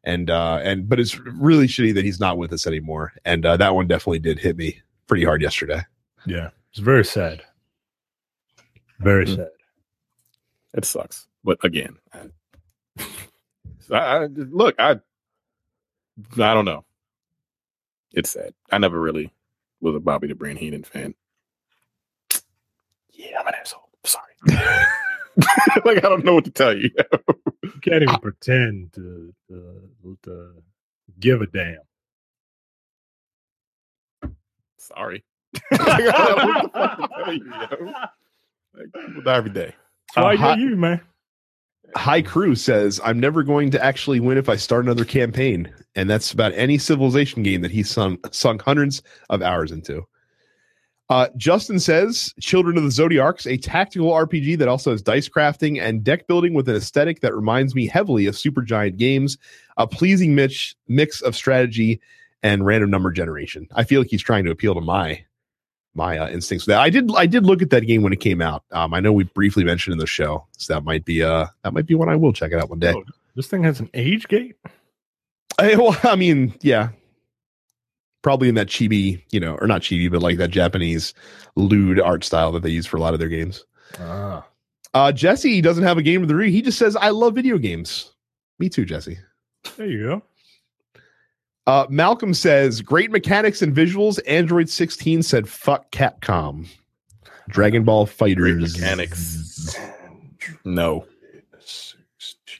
and 0.03 0.29
uh, 0.29 0.59
and 0.63 0.87
but 0.87 0.99
it's 0.99 1.17
really 1.19 1.67
shitty 1.67 1.93
that 1.95 2.05
he's 2.05 2.19
not 2.19 2.37
with 2.37 2.53
us 2.53 2.65
anymore. 2.65 3.13
And 3.25 3.45
uh, 3.45 3.57
that 3.57 3.75
one 3.75 3.87
definitely 3.87 4.19
did 4.19 4.39
hit 4.39 4.55
me 4.57 4.81
pretty 5.07 5.25
hard 5.25 5.41
yesterday. 5.41 5.81
Yeah, 6.25 6.49
it's 6.71 6.79
very 6.79 7.03
sad. 7.05 7.43
Very 8.99 9.25
Mm. 9.25 9.35
sad. 9.35 9.49
It 10.75 10.85
sucks. 10.85 11.27
But 11.43 11.57
again, 11.63 11.97
I, 12.13 12.21
I, 13.91 13.97
I- 14.23 14.25
look, 14.27 14.75
I, 14.79 14.91
I 14.91 16.53
don't 16.53 16.65
know. 16.65 16.85
It's 18.15 18.31
sad. 18.31 18.55
I 18.71 18.79
never 18.79 19.01
really 19.01 19.33
was 19.81 19.95
a 19.95 20.01
Bobby 20.01 20.27
the 20.29 20.35
Brain 20.35 20.57
Heenan 20.57 20.85
fan. 20.85 21.15
Yeah, 23.13 23.39
I'm 23.41 23.47
an 23.47 23.55
asshole. 23.59 23.89
Sorry. 24.05 24.33
like 25.85 25.97
I 25.97 26.09
don't 26.09 26.25
know 26.25 26.35
what 26.35 26.45
to 26.45 26.51
tell 26.51 26.75
you. 26.77 26.89
You 27.73 27.81
can't 27.81 28.03
even 28.03 28.19
pretend 28.19 28.93
to, 28.93 29.33
to, 29.49 29.89
to 30.23 30.53
give 31.19 31.41
a 31.41 31.47
damn. 31.47 31.79
Sorry. 34.79 35.23
Like, 35.71 36.03
I 36.07 36.25
don't 36.25 36.37
know 36.37 36.47
what 36.47 36.63
the 36.63 36.69
fuck 36.79 36.97
to 36.97 37.07
tell 37.17 37.33
you, 37.33 37.55
yo. 37.59 37.93
Like, 38.75 38.87
people 39.05 39.23
die 39.23 39.37
every 39.37 39.51
day. 39.51 39.75
Why 40.17 40.35
Uh, 40.35 40.35
you're 40.35 40.53
you, 40.53 40.75
man. 40.77 41.01
High 41.95 42.21
Crew 42.21 42.55
says, 42.55 42.99
I'm 43.03 43.19
never 43.19 43.43
going 43.43 43.71
to 43.71 43.83
actually 43.83 44.19
win 44.19 44.37
if 44.37 44.49
I 44.49 44.55
start 44.55 44.85
another 44.85 45.05
campaign. 45.05 45.71
And 45.95 46.09
that's 46.09 46.31
about 46.31 46.53
any 46.53 46.77
civilization 46.77 47.43
game 47.43 47.61
that 47.61 47.71
he's 47.71 47.89
sung, 47.89 48.17
sunk 48.31 48.61
hundreds 48.61 49.01
of 49.29 49.41
hours 49.41 49.71
into. 49.71 50.05
Uh, 51.09 51.27
Justin 51.37 51.79
says 51.79 52.33
Children 52.39 52.77
of 52.77 52.83
the 52.83 52.89
Zodiarcs, 52.89 53.49
a 53.49 53.57
tactical 53.57 54.11
RPG 54.11 54.57
that 54.57 54.67
also 54.67 54.91
has 54.91 55.01
dice 55.01 55.29
crafting 55.29 55.79
and 55.79 56.03
deck 56.03 56.27
building 56.27 56.53
with 56.53 56.67
an 56.67 56.75
aesthetic 56.75 57.21
that 57.21 57.35
reminds 57.35 57.75
me 57.75 57.85
heavily 57.87 58.25
of 58.25 58.35
Supergiant 58.35 58.97
games, 58.97 59.37
a 59.77 59.85
pleasing 59.85 60.33
mix, 60.33 60.75
mix 60.87 61.21
of 61.21 61.35
strategy 61.35 62.01
and 62.41 62.65
random 62.65 62.89
number 62.89 63.11
generation. 63.11 63.67
I 63.75 63.83
feel 63.83 64.01
like 64.01 64.09
he's 64.09 64.23
trying 64.23 64.45
to 64.45 64.51
appeal 64.51 64.73
to 64.73 64.81
my 64.81 65.23
my 65.95 66.17
uh, 66.17 66.29
instincts. 66.29 66.65
That 66.67 66.79
I 66.79 66.89
did 66.89 67.09
I 67.15 67.25
did 67.25 67.45
look 67.45 67.61
at 67.61 67.69
that 67.71 67.81
game 67.87 68.03
when 68.03 68.13
it 68.13 68.19
came 68.19 68.41
out. 68.41 68.63
Um, 68.71 68.93
I 68.93 68.99
know 68.99 69.11
we 69.13 69.23
briefly 69.23 69.63
mentioned 69.63 69.93
in 69.93 69.99
the 69.99 70.07
show, 70.07 70.45
so 70.57 70.73
that 70.73 70.83
might 70.83 71.05
be 71.05 71.23
uh 71.23 71.47
that 71.63 71.73
might 71.73 71.85
be 71.87 71.95
one 71.95 72.09
I 72.09 72.15
will 72.15 72.33
check 72.33 72.51
it 72.51 72.59
out 72.59 72.69
one 72.69 72.79
day. 72.79 72.93
Oh, 72.95 73.03
this 73.35 73.47
thing 73.47 73.63
has 73.63 73.79
an 73.79 73.89
age 73.93 74.27
gate. 74.27 74.55
I, 75.57 75.75
well, 75.75 75.97
I 76.03 76.15
mean, 76.15 76.53
yeah, 76.61 76.89
probably 78.21 78.49
in 78.49 78.55
that 78.55 78.67
chibi, 78.67 79.21
you 79.31 79.39
know, 79.39 79.55
or 79.55 79.67
not 79.67 79.81
chibi, 79.81 80.11
but 80.11 80.21
like 80.21 80.37
that 80.37 80.51
Japanese 80.51 81.13
lewd 81.55 81.99
art 81.99 82.23
style 82.23 82.51
that 82.53 82.63
they 82.63 82.69
use 82.69 82.85
for 82.85 82.97
a 82.97 82.99
lot 82.99 83.13
of 83.13 83.19
their 83.19 83.29
games. 83.29 83.63
Ah, 83.99 84.45
Uh, 84.93 85.11
Jesse 85.11 85.61
doesn't 85.61 85.83
have 85.83 85.97
a 85.97 86.01
game 86.01 86.21
of 86.21 86.27
the 86.27 86.35
week. 86.35 86.51
He 86.51 86.61
just 86.61 86.77
says, 86.77 86.95
"I 86.95 87.09
love 87.09 87.35
video 87.35 87.57
games." 87.57 88.11
Me 88.59 88.67
too, 88.69 88.85
Jesse. 88.85 89.17
there 89.77 89.87
you 89.87 90.03
go. 90.03 90.21
Uh, 91.67 91.85
Malcolm 91.89 92.33
says, 92.33 92.81
"Great 92.81 93.11
mechanics 93.11 93.61
and 93.61 93.75
visuals." 93.75 94.19
Android 94.27 94.69
16 94.69 95.23
said, 95.23 95.49
"Fuck 95.49 95.91
Capcom." 95.91 96.67
Dragon 97.49 97.83
Ball 97.83 98.07
FighterZ 98.07 98.73
mechanics. 98.73 99.77
No, 100.63 101.05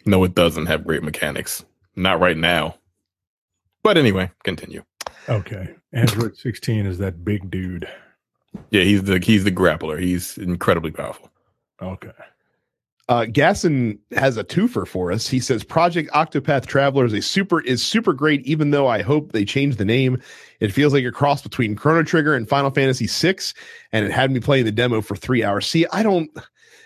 no, 0.05 0.23
it 0.23 0.35
doesn't 0.35 0.67
have 0.67 0.85
great 0.85 1.03
mechanics. 1.03 1.65
Not 1.95 2.19
right 2.19 2.37
now. 2.37 2.75
But 3.83 3.97
anyway, 3.97 4.31
continue. 4.43 4.83
Okay. 5.29 5.75
Android 5.93 6.37
16 6.37 6.85
is 6.85 6.97
that 6.99 7.23
big 7.23 7.49
dude. 7.49 7.87
Yeah, 8.69 8.83
he's 8.83 9.03
the 9.03 9.19
he's 9.19 9.43
the 9.43 9.51
grappler. 9.51 9.99
He's 9.99 10.37
incredibly 10.37 10.91
powerful. 10.91 11.29
Okay. 11.81 12.11
Uh, 13.07 13.25
Gaston 13.25 13.99
has 14.15 14.35
a 14.35 14.43
twofer 14.43 14.87
for 14.87 15.11
us. 15.11 15.27
He 15.27 15.39
says 15.39 15.63
Project 15.63 16.09
Octopath 16.11 16.65
Traveler 16.65 17.05
is 17.05 17.13
a 17.13 17.21
super 17.21 17.61
is 17.61 17.83
super 17.85 18.13
great, 18.13 18.41
even 18.47 18.71
though 18.71 18.87
I 18.87 19.03
hope 19.03 19.31
they 19.31 19.45
change 19.45 19.75
the 19.75 19.85
name. 19.85 20.19
It 20.59 20.71
feels 20.71 20.91
like 20.91 21.05
a 21.05 21.11
cross 21.11 21.43
between 21.43 21.75
Chrono 21.75 22.01
Trigger 22.01 22.33
and 22.33 22.49
Final 22.49 22.71
Fantasy 22.71 23.05
VI, 23.07 23.35
and 23.91 24.05
it 24.05 24.11
had 24.11 24.31
me 24.31 24.39
playing 24.39 24.65
the 24.65 24.71
demo 24.71 25.01
for 25.01 25.15
three 25.15 25.43
hours. 25.43 25.67
See, 25.67 25.85
I 25.93 26.01
don't, 26.01 26.31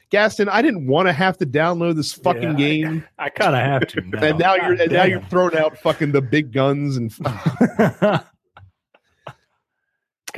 Gaston, 0.10 0.50
I 0.50 0.62
didn't 0.62 0.88
want 0.88 1.08
to 1.08 1.14
have 1.14 1.38
to 1.38 1.46
download 1.46 1.96
this 1.96 2.12
fucking 2.12 2.44
Yeah, 2.44 2.54
game, 2.58 3.06
I 3.18 3.30
kind 3.30 3.56
of 3.56 3.62
have 3.62 3.88
to 3.88 4.02
now. 4.06 4.20
and 4.22 4.38
now 4.40 4.56
you're 4.56 4.74
and 4.82 4.92
now 4.92 5.04
you're 5.06 5.22
throwing 5.30 5.56
out 5.56 5.78
fucking 5.78 6.12
the 6.12 6.22
big 6.22 6.52
guns 6.52 6.98
and 6.98 7.16
God 7.18 8.26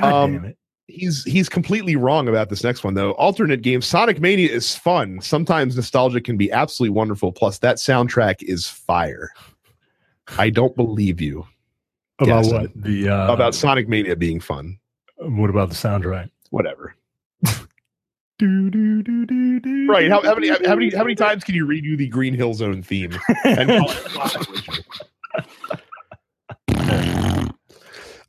Um, 0.00 0.32
damn 0.34 0.44
it. 0.44 0.58
He's 0.88 1.24
he's 1.24 1.48
completely 1.48 1.96
wrong 1.96 2.28
about 2.28 2.48
this 2.50 2.64
next 2.64 2.84
one 2.84 2.94
though. 2.94 3.12
Alternate 3.12 3.62
game 3.62 3.82
Sonic 3.82 4.20
Mania 4.20 4.48
is 4.50 4.74
fun. 4.74 5.20
Sometimes 5.20 5.76
nostalgia 5.76 6.20
can 6.20 6.36
be 6.36 6.50
absolutely 6.52 6.94
wonderful. 6.94 7.32
Plus, 7.32 7.58
that 7.58 7.76
soundtrack 7.76 8.42
is 8.42 8.66
fire. 8.66 9.30
I 10.38 10.50
don't 10.50 10.74
believe 10.76 11.20
you 11.20 11.46
About 12.20 12.46
what? 12.46 12.70
The 12.74 13.08
uh, 13.08 13.32
about 13.32 13.54
Sonic 13.54 13.88
Mania 13.88 14.16
being 14.16 14.40
fun. 14.40 14.78
what 15.16 15.50
about 15.50 15.68
the 15.68 15.74
soundtrack? 15.74 16.30
Whatever. 16.50 16.94
Do, 18.38 18.70
do, 18.70 19.02
do, 19.04 19.24
do, 19.24 19.60
do, 19.60 19.86
Right? 19.88 20.10
How, 20.10 20.20
how 20.22 20.34
many 20.34 20.48
how 20.48 20.74
many 20.74 20.90
how 20.90 21.04
many 21.04 21.14
times 21.14 21.44
can 21.44 21.54
you 21.54 21.64
redo 21.64 21.96
the 21.96 22.08
Green 22.08 22.34
Hill 22.34 22.54
Zone 22.54 22.82
theme? 22.82 23.16
And 23.44 23.68
call 23.78 23.90
it 23.90 24.10
Sonic 24.10 24.48
original? 24.50 24.84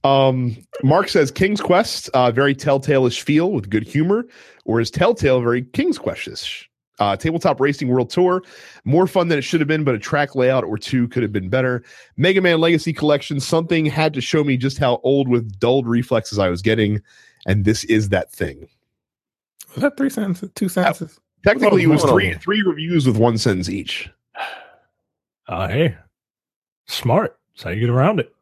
Um, 0.04 0.58
Mark 0.84 1.08
says 1.10 1.32
King's 1.32 1.62
Quest, 1.62 2.10
uh, 2.14 2.32
very 2.32 2.54
telltale-ish 2.54 3.22
feel 3.22 3.52
with 3.52 3.70
good 3.70 3.84
humor, 3.84 4.26
or 4.66 4.82
is 4.82 4.92
Telltale 4.92 5.42
very 5.42 5.64
King's 5.64 5.98
Quest-ish? 5.98 6.70
Uh, 7.00 7.16
Tabletop 7.16 7.60
Racing 7.60 7.88
World 7.88 8.10
Tour, 8.12 8.44
more 8.86 9.08
fun 9.08 9.28
than 9.28 9.40
it 9.40 9.42
should 9.42 9.60
have 9.60 9.68
been, 9.68 9.84
but 9.84 9.96
a 9.96 10.00
track 10.00 10.36
layout 10.36 10.64
or 10.64 10.78
two 10.78 11.08
could 11.08 11.24
have 11.24 11.32
been 11.32 11.50
better. 11.50 11.84
Mega 12.18 12.40
Man 12.40 12.60
Legacy 12.60 12.94
Collection, 12.94 13.40
something 13.40 13.86
had 13.86 14.14
to 14.14 14.22
show 14.22 14.44
me 14.44 14.58
just 14.58 14.78
how 14.78 15.00
old 15.04 15.28
with 15.28 15.60
dulled 15.60 15.88
reflexes 15.88 16.38
I 16.38 16.50
was 16.50 16.62
getting, 16.62 17.02
and 17.48 17.66
this 17.66 17.84
is 17.86 18.10
that 18.10 18.32
thing. 18.32 18.68
Was 19.74 19.82
that 19.82 19.98
three 19.98 20.10
sentences? 20.10 20.52
Two 20.54 20.70
sentences? 20.70 21.20
Technically, 21.44 21.84
it 21.84 21.88
was 21.88 22.04
three 22.04 22.36
three 22.36 22.62
reviews 22.62 23.08
with 23.08 23.18
one 23.18 23.38
sentence 23.38 23.70
each. 23.70 24.10
Uh, 25.48 25.68
hey, 25.68 25.98
smart. 26.86 27.38
That's 27.54 27.64
how 27.64 27.70
you 27.72 27.80
get 27.82 27.90
around 27.90 28.20
it. 28.20 28.34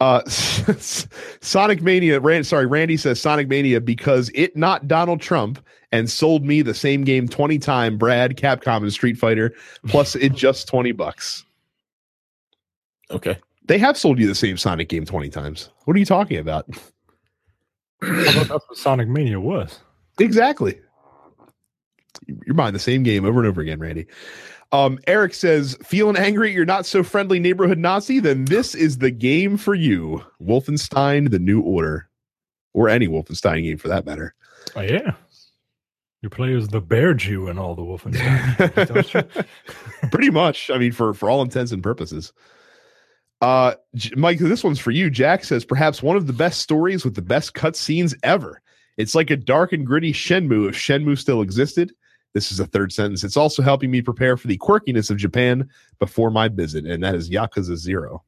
Uh, 0.00 0.22
Sonic 0.28 1.82
Mania. 1.82 2.20
Rand, 2.20 2.46
sorry, 2.46 2.66
Randy 2.66 2.96
says 2.96 3.20
Sonic 3.20 3.48
Mania 3.48 3.80
because 3.80 4.30
it 4.34 4.56
not 4.56 4.86
Donald 4.86 5.20
Trump 5.20 5.58
and 5.92 6.10
sold 6.10 6.44
me 6.44 6.62
the 6.62 6.74
same 6.74 7.04
game 7.04 7.28
twenty 7.28 7.58
time. 7.58 7.96
Brad, 7.96 8.36
Capcom, 8.36 8.78
and 8.78 8.92
Street 8.92 9.16
Fighter. 9.16 9.54
Plus, 9.86 10.14
it 10.16 10.32
just 10.34 10.68
twenty 10.68 10.92
bucks. 10.92 11.44
Okay. 13.10 13.38
They 13.64 13.78
have 13.78 13.96
sold 13.96 14.18
you 14.18 14.26
the 14.26 14.34
same 14.34 14.56
Sonic 14.56 14.88
game 14.88 15.06
twenty 15.06 15.30
times. 15.30 15.70
What 15.84 15.96
are 15.96 15.98
you 15.98 16.06
talking 16.06 16.38
about? 16.38 16.68
That's 18.00 18.50
what 18.50 18.62
Sonic 18.76 19.08
Mania 19.08 19.40
was. 19.40 19.80
Exactly. 20.18 20.78
You're 22.26 22.54
buying 22.54 22.72
the 22.72 22.78
same 22.78 23.02
game 23.02 23.24
over 23.24 23.38
and 23.38 23.48
over 23.48 23.60
again, 23.60 23.78
Randy. 23.78 24.06
Um, 24.72 24.98
Eric 25.06 25.34
says, 25.34 25.76
feeling 25.82 26.16
angry 26.16 26.52
you're 26.52 26.64
not 26.64 26.86
so 26.86 27.02
friendly 27.02 27.38
neighborhood 27.38 27.78
Nazi? 27.78 28.20
Then 28.20 28.44
this 28.46 28.74
is 28.74 28.98
the 28.98 29.10
game 29.10 29.56
for 29.56 29.74
you. 29.74 30.24
Wolfenstein, 30.42 31.30
the 31.30 31.38
new 31.38 31.60
order. 31.60 32.08
Or 32.74 32.88
any 32.88 33.08
Wolfenstein 33.08 33.62
game 33.62 33.78
for 33.78 33.88
that 33.88 34.04
matter. 34.04 34.34
Oh 34.74 34.82
yeah. 34.82 35.12
You 36.22 36.28
play 36.28 36.54
as 36.54 36.68
the 36.68 36.80
bear 36.80 37.14
Jew 37.14 37.48
in 37.48 37.58
all 37.58 37.74
the 37.74 37.82
Wolfenstein. 37.82 39.46
Pretty 40.10 40.30
much. 40.30 40.70
I 40.70 40.78
mean, 40.78 40.92
for 40.92 41.14
for 41.14 41.30
all 41.30 41.42
intents 41.42 41.72
and 41.72 41.82
purposes. 41.82 42.32
Uh 43.40 43.74
J- 43.94 44.14
Mike, 44.16 44.38
this 44.38 44.64
one's 44.64 44.78
for 44.78 44.90
you. 44.90 45.08
Jack 45.08 45.44
says 45.44 45.64
perhaps 45.64 46.02
one 46.02 46.16
of 46.16 46.26
the 46.26 46.32
best 46.32 46.60
stories 46.60 47.04
with 47.04 47.14
the 47.14 47.22
best 47.22 47.54
cutscenes 47.54 48.14
ever. 48.22 48.60
It's 48.96 49.14
like 49.14 49.30
a 49.30 49.36
dark 49.36 49.72
and 49.72 49.86
gritty 49.86 50.12
Shenmue 50.12 50.68
if 50.68 50.74
Shenmue 50.74 51.18
still 51.18 51.42
existed. 51.42 51.92
This 52.36 52.52
is 52.52 52.60
a 52.60 52.66
third 52.66 52.92
sentence. 52.92 53.24
It's 53.24 53.38
also 53.38 53.62
helping 53.62 53.90
me 53.90 54.02
prepare 54.02 54.36
for 54.36 54.46
the 54.46 54.58
quirkiness 54.58 55.10
of 55.10 55.16
Japan 55.16 55.70
before 55.98 56.30
my 56.30 56.48
visit, 56.48 56.84
and 56.84 57.02
that 57.02 57.14
is 57.14 57.30
Yakuza 57.30 57.76
Zero. 57.76 58.24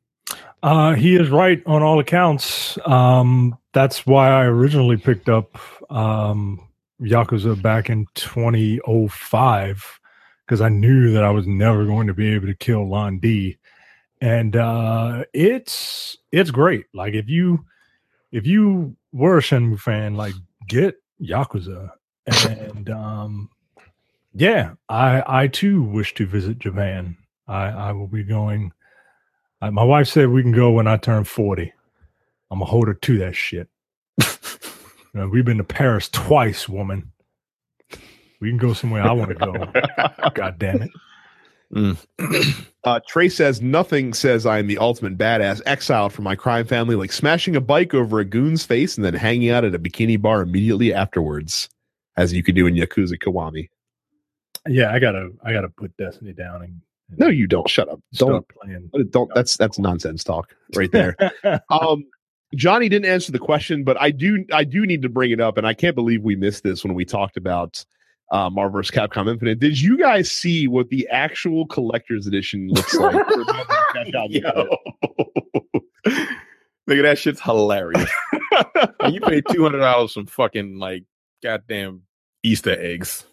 Uh, 0.63 0.95
he 0.95 1.15
is 1.15 1.29
right 1.29 1.63
on 1.67 1.83
all 1.83 1.99
accounts. 2.01 2.79
Um, 2.87 3.59
that's 3.75 4.07
why 4.07 4.31
I 4.31 4.45
originally 4.45 4.97
picked 4.97 5.29
up 5.29 5.59
um, 5.93 6.59
Yakuza 7.03 7.61
back 7.61 7.91
in 7.91 8.07
2005 8.15 10.01
because 10.47 10.63
I 10.63 10.71
knew 10.71 11.13
that 11.13 11.23
I 11.23 11.29
was 11.29 11.47
never 11.47 11.85
going 11.85 12.07
to 12.07 12.15
be 12.15 12.33
able 12.33 12.47
to 12.47 12.55
kill 12.55 12.89
Lan 12.89 13.19
Di. 13.19 13.59
And 14.23 14.57
uh, 14.57 15.25
it's 15.35 16.17
it's 16.33 16.51
great. 16.51 16.87
Like 16.95 17.13
if 17.13 17.29
you 17.29 17.67
if 18.33 18.47
you 18.47 18.97
were 19.13 19.37
a 19.37 19.43
Shenmue 19.43 19.79
fan, 19.79 20.15
like 20.15 20.35
get 20.67 20.97
Yakuza. 21.21 21.91
And 22.47 22.91
um, 22.91 23.51
yeah, 24.39 24.75
I 24.89 25.23
I 25.27 25.47
too 25.49 25.83
wish 25.83 26.15
to 26.15 26.27
visit 26.27 26.59
Japan. 26.59 27.17
I 27.47 27.67
I 27.67 27.93
will 27.93 28.07
be 28.07 28.25
going. 28.25 28.73
I, 29.61 29.71
my 29.71 29.83
wife 29.83 30.09
said 30.09 30.29
we 30.29 30.43
can 30.43 30.53
go 30.53 30.71
when 30.71 30.87
I 30.87 30.97
turn 30.97 31.25
40. 31.25 31.73
I'm 32.51 32.59
gonna 32.59 32.71
hold 32.71 32.87
her 32.89 32.95
to 32.95 33.19
that 33.19 33.35
shit. 33.35 33.69
You 35.15 35.21
know, 35.21 35.29
we've 35.29 35.45
been 35.45 35.57
to 35.57 35.65
Paris 35.65 36.09
twice, 36.11 36.69
woman. 36.69 37.11
We 38.41 38.51
can 38.51 38.59
go 38.59 38.75
somewhere 38.75 39.03
I 39.03 39.13
want 39.13 39.31
to 39.31 39.35
go. 39.35 40.31
God 40.35 40.59
damn 40.59 40.83
it. 40.83 41.97
Uh, 42.85 43.01
Trey 43.07 43.29
says 43.29 43.61
nothing 43.61 44.15
says 44.15 44.47
I 44.47 44.61
am 44.61 44.69
the 44.69 44.79
ultimate 44.79 45.19
badass, 45.19 45.61
exiled 45.67 46.13
from 46.13 46.25
my 46.25 46.37
crime 46.37 46.65
family, 46.65 46.95
like 46.95 47.13
smashing 47.13 47.57
a 47.57 47.61
bike 47.61 47.93
over 47.93 48.21
a 48.21 48.25
goon's 48.25 48.65
face 48.65 48.97
and 48.97 49.05
then 49.05 49.13
hanging 49.13 49.51
out 49.51 49.65
at 49.65 49.75
a 49.75 49.79
bikini 49.79 50.19
bar 50.19 50.41
immediately 50.41 50.95
afterwards, 50.95 51.69
as 52.17 52.33
you 52.33 52.43
could 52.43 52.55
do 52.55 52.67
in 52.67 52.75
Yakuza 52.75 53.19
Kiwami. 53.19 53.69
Yeah, 54.69 54.93
I 54.93 54.99
gotta 54.99 55.31
I 55.45 55.53
gotta 55.53 55.69
put 55.69 55.97
Destiny 55.97 56.33
down 56.33 56.63
and, 56.63 56.81
and 57.11 57.19
No, 57.19 57.29
you 57.29 57.47
don't. 57.47 57.69
Shut 57.69 57.89
up. 57.89 58.01
Don't. 58.15 58.47
playing. 58.49 58.91
Don't. 59.11 59.31
That's 59.35 59.57
that's 59.57 59.79
nonsense 59.79 60.23
talk 60.25 60.55
right 60.75 60.93
there. 60.93 61.17
um, 61.71 62.05
Johnny 62.55 62.89
didn't 62.89 63.11
answer 63.11 63.33
the 63.33 63.39
question, 63.39 63.85
but 63.85 64.01
I 64.01 64.11
do. 64.11 64.45
I 64.53 64.65
do 64.65 64.87
need 64.87 65.03
to 65.03 65.09
bring 65.09 65.31
it 65.31 65.41
up, 65.41 65.59
and 65.59 65.67
I 65.67 65.75
can't 65.75 65.95
believe 65.95 66.23
we 66.23 66.37
missed 66.37 66.63
this 66.63 66.85
when 66.85 66.95
we 66.95 67.05
talked 67.05 67.37
about 67.37 67.85
uh, 68.31 68.49
Marvel 68.51 68.79
vs. 68.79 68.91
Capcom 68.95 69.31
Infinite. 69.31 69.59
Did 69.59 69.81
you 69.81 69.99
guys 69.99 70.31
see 70.31 70.69
what 70.69 70.89
the 70.89 71.09
actual 71.09 71.67
collector's 71.67 72.27
edition 72.27 72.69
looks 72.69 72.95
like? 72.95 73.13
for 73.13 73.37
Marvel 73.37 73.45
vs. 73.45 74.13
Capcom 74.13 74.35
Infinite? 76.07 76.29
Look 76.87 76.97
at 76.99 77.03
that 77.03 77.19
shit's 77.19 77.41
hilarious. 77.41 78.11
You 79.11 79.21
paid 79.21 79.45
two 79.51 79.63
hundred 79.63 79.81
dollars 79.81 80.13
for 80.15 80.25
fucking 80.25 80.79
like 80.79 81.05
goddamn 81.43 82.03
Easter 82.43 82.79
eggs. 82.81 83.25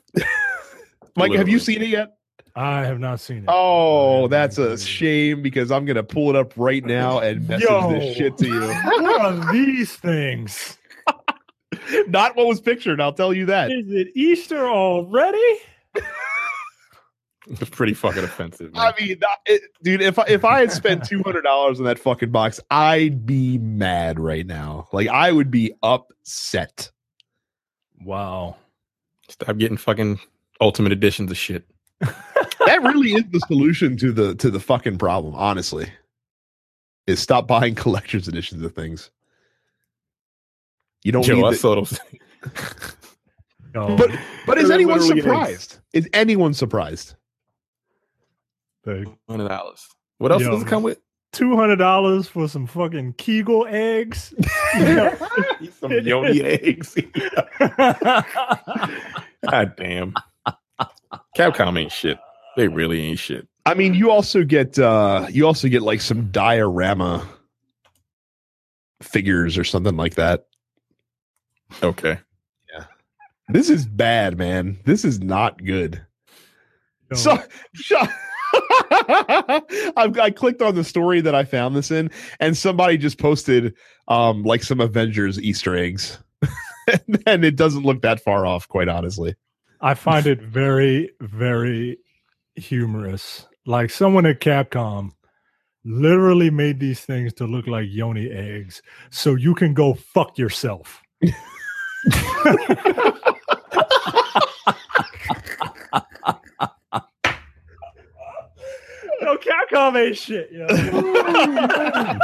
Mike, 1.15 1.33
have 1.33 1.49
you 1.49 1.59
seen 1.59 1.81
it 1.81 1.89
yet? 1.89 2.17
I 2.57 2.85
have 2.85 2.99
not 2.99 3.19
seen 3.19 3.39
it. 3.39 3.45
Oh, 3.49 4.27
that's 4.29 4.57
a 4.57 4.77
shame 4.77 5.41
because 5.41 5.71
I'm 5.71 5.85
gonna 5.85 6.03
pull 6.03 6.29
it 6.29 6.35
up 6.37 6.53
right 6.55 6.83
now 6.85 7.19
and 7.19 7.47
message 7.47 7.67
Yo. 7.67 7.91
this 7.91 8.15
shit 8.15 8.37
to 8.37 8.47
you. 8.47 8.61
What 9.01 9.21
are 9.21 9.51
these 9.53 9.93
things? 9.95 10.77
Not 12.07 12.35
what 12.35 12.47
was 12.47 12.61
pictured. 12.61 13.01
I'll 13.01 13.13
tell 13.13 13.33
you 13.33 13.45
that. 13.47 13.71
Is 13.71 13.91
it 13.91 14.07
Easter 14.15 14.67
already? 14.67 15.59
It's 17.47 17.69
pretty 17.69 17.93
fucking 17.93 18.23
offensive. 18.23 18.73
Man. 18.73 18.81
I 18.81 18.99
mean, 18.99 19.19
it, 19.45 19.61
dude, 19.83 20.01
if 20.01 20.17
I, 20.17 20.23
if 20.27 20.43
I 20.43 20.61
had 20.61 20.71
spent 20.71 21.03
two 21.07 21.21
hundred 21.21 21.43
dollars 21.43 21.79
on 21.79 21.85
that 21.85 21.99
fucking 21.99 22.31
box, 22.31 22.59
I'd 22.71 23.25
be 23.25 23.57
mad 23.59 24.19
right 24.19 24.45
now. 24.45 24.87
Like 24.91 25.07
I 25.07 25.31
would 25.31 25.51
be 25.51 25.73
upset. 25.83 26.91
Wow. 28.03 28.57
Stop 29.29 29.57
getting 29.57 29.77
fucking 29.77 30.19
ultimate 30.61 30.91
editions 30.91 31.31
of 31.31 31.37
shit. 31.37 31.65
That 32.65 32.81
really 32.81 33.13
is 33.13 33.23
the 33.31 33.39
solution 33.41 33.95
to 33.97 34.11
the 34.11 34.33
to 34.35 34.49
the 34.49 34.59
fucking 34.59 34.97
problem. 34.97 35.35
Honestly, 35.35 35.87
is 37.05 37.19
stop 37.19 37.45
buying 37.47 37.75
collector's 37.85 38.27
editions 38.27 38.63
of 38.63 38.73
things. 38.73 39.11
You 41.03 41.11
don't 41.11 41.27
Yo, 41.27 41.35
need 41.35 41.43
I 41.45 41.51
the- 41.51 41.55
saw 41.57 41.75
those. 41.75 41.99
No, 43.75 43.95
But 43.97 44.09
but 44.47 44.57
is 44.57 44.71
anyone 44.71 44.99
surprised? 45.01 45.77
Is 45.93 46.09
anyone 46.13 46.53
surprised? 46.55 47.13
the 48.83 49.05
Hundred 49.29 49.49
dollars. 49.49 49.85
What 50.17 50.31
else 50.31 50.41
Yo. 50.41 50.49
does 50.51 50.63
it 50.63 50.67
come 50.67 50.81
with? 50.81 50.99
two 51.33 51.55
hundred 51.55 51.75
dollars 51.75 52.27
for 52.27 52.47
some 52.47 52.65
fucking 52.65 53.13
Kegel 53.13 53.67
eggs. 53.69 54.33
Some 55.79 55.91
yoni 55.91 56.41
eggs. 56.41 56.95
God 59.51 59.75
damn. 59.77 60.13
Capcom 61.37 61.79
ain't 61.79 61.91
shit. 61.91 62.17
They 62.57 62.67
really 62.67 63.01
ain't 63.01 63.19
shit. 63.19 63.47
I 63.65 63.73
mean, 63.73 63.93
you 63.93 64.11
also 64.11 64.43
get 64.43 64.77
uh 64.77 65.27
you 65.29 65.45
also 65.45 65.67
get 65.67 65.81
like 65.81 66.01
some 66.01 66.31
diorama 66.31 67.27
figures 69.01 69.57
or 69.57 69.63
something 69.63 69.97
like 69.97 70.15
that. 70.15 70.45
Okay. 71.81 72.19
Yeah. 72.71 72.85
This 73.49 73.69
is 73.69 73.85
bad, 73.85 74.37
man. 74.37 74.79
This 74.85 75.03
is 75.03 75.19
not 75.19 75.63
good. 75.63 76.05
No. 77.11 77.17
So, 77.17 77.43
so 77.75 77.97
I've, 79.97 80.17
I 80.17 80.31
clicked 80.35 80.61
on 80.61 80.75
the 80.75 80.83
story 80.83 81.21
that 81.21 81.35
I 81.35 81.43
found 81.43 81.75
this 81.75 81.91
in, 81.91 82.09
and 82.39 82.55
somebody 82.55 82.97
just 82.97 83.17
posted 83.17 83.73
um 84.07 84.43
like 84.43 84.63
some 84.63 84.79
Avengers 84.79 85.39
Easter 85.39 85.75
eggs, 85.75 86.19
and 87.25 87.43
it 87.43 87.55
doesn't 87.55 87.83
look 87.83 88.01
that 88.03 88.21
far 88.21 88.45
off, 88.45 88.67
quite 88.67 88.87
honestly. 88.87 89.35
I 89.81 89.93
find 89.93 90.27
it 90.27 90.41
very, 90.41 91.11
very 91.21 91.97
humorous. 92.55 93.47
Like 93.65 93.89
someone 93.89 94.25
at 94.25 94.39
Capcom 94.39 95.11
literally 95.83 96.49
made 96.49 96.79
these 96.79 97.01
things 97.01 97.33
to 97.35 97.45
look 97.45 97.67
like 97.67 97.87
yoni 97.89 98.29
eggs, 98.31 98.81
so 99.11 99.35
you 99.35 99.55
can 99.55 99.73
go 99.73 99.93
fuck 99.93 100.37
yourself. 100.37 101.01
no, 101.21 101.31
Capcom 109.37 109.95
ain't 110.07 110.17
shit. 110.17 110.51
Yo. 110.51 110.67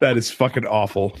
That 0.00 0.16
is 0.16 0.32
fucking 0.32 0.66
awful. 0.66 1.16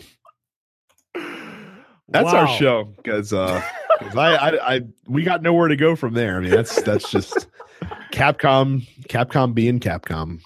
That's 2.08 2.32
our 2.32 2.48
show 2.48 2.84
because 2.96 3.32
uh 3.32 3.60
'cause 3.60 3.81
I, 4.16 4.36
I 4.36 4.74
I 4.74 4.80
we 5.06 5.22
got 5.22 5.42
nowhere 5.42 5.68
to 5.68 5.76
go 5.76 5.96
from 5.96 6.14
there. 6.14 6.36
I 6.36 6.40
mean 6.40 6.50
that's 6.50 6.80
that's 6.82 7.10
just 7.10 7.46
Capcom 8.12 8.86
Capcom 9.08 9.54
being 9.54 9.80
Capcom. 9.80 10.40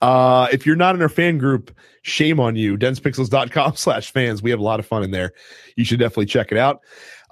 Uh 0.00 0.48
if 0.52 0.66
you're 0.66 0.76
not 0.76 0.94
in 0.94 1.02
our 1.02 1.08
fan 1.08 1.38
group, 1.38 1.74
shame 2.02 2.40
on 2.40 2.56
you. 2.56 2.76
densepixels.com 2.76 3.76
slash 3.76 4.10
fans. 4.10 4.42
We 4.42 4.50
have 4.50 4.60
a 4.60 4.64
lot 4.64 4.80
of 4.80 4.86
fun 4.86 5.02
in 5.02 5.10
there. 5.10 5.32
You 5.76 5.84
should 5.84 5.98
definitely 5.98 6.26
check 6.26 6.52
it 6.52 6.58
out. 6.58 6.80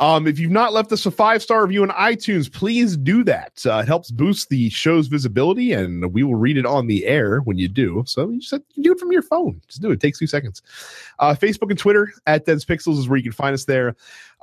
Um, 0.03 0.27
if 0.27 0.37
you've 0.41 0.51
not 0.51 0.73
left 0.73 0.91
us 0.91 1.07
a 1.07 1.13
five 1.13 1.45
star 1.45 1.63
review 1.63 1.85
on 1.85 1.91
iTunes, 1.91 2.53
please 2.53 2.97
do 2.97 3.23
that. 3.23 3.65
Uh, 3.65 3.77
it 3.77 3.87
helps 3.87 4.11
boost 4.11 4.49
the 4.49 4.69
show's 4.69 5.07
visibility, 5.07 5.73
and 5.73 6.13
we 6.13 6.25
will 6.25 6.35
read 6.35 6.57
it 6.57 6.67
on 6.67 6.89
the 6.89 7.07
air 7.07 7.39
when 7.43 7.57
you 7.57 7.69
do. 7.69 8.03
So 8.05 8.29
you 8.29 8.41
just 8.41 8.51
to 8.51 8.81
do 8.81 8.91
it 8.91 8.99
from 8.99 9.13
your 9.13 9.23
phone. 9.23 9.63
Just 9.69 9.81
do 9.81 9.91
it. 9.91 9.95
It 9.95 10.01
takes 10.01 10.19
two 10.19 10.27
seconds. 10.27 10.61
Uh, 11.21 11.37
Facebook 11.37 11.71
and 11.71 11.79
Twitter 11.79 12.13
at 12.27 12.47
Dense 12.47 12.65
Pixels 12.65 12.99
is 12.99 13.09
where 13.09 13.17
you 13.17 13.23
can 13.23 13.31
find 13.31 13.55
us 13.55 13.65
there. 13.65 13.95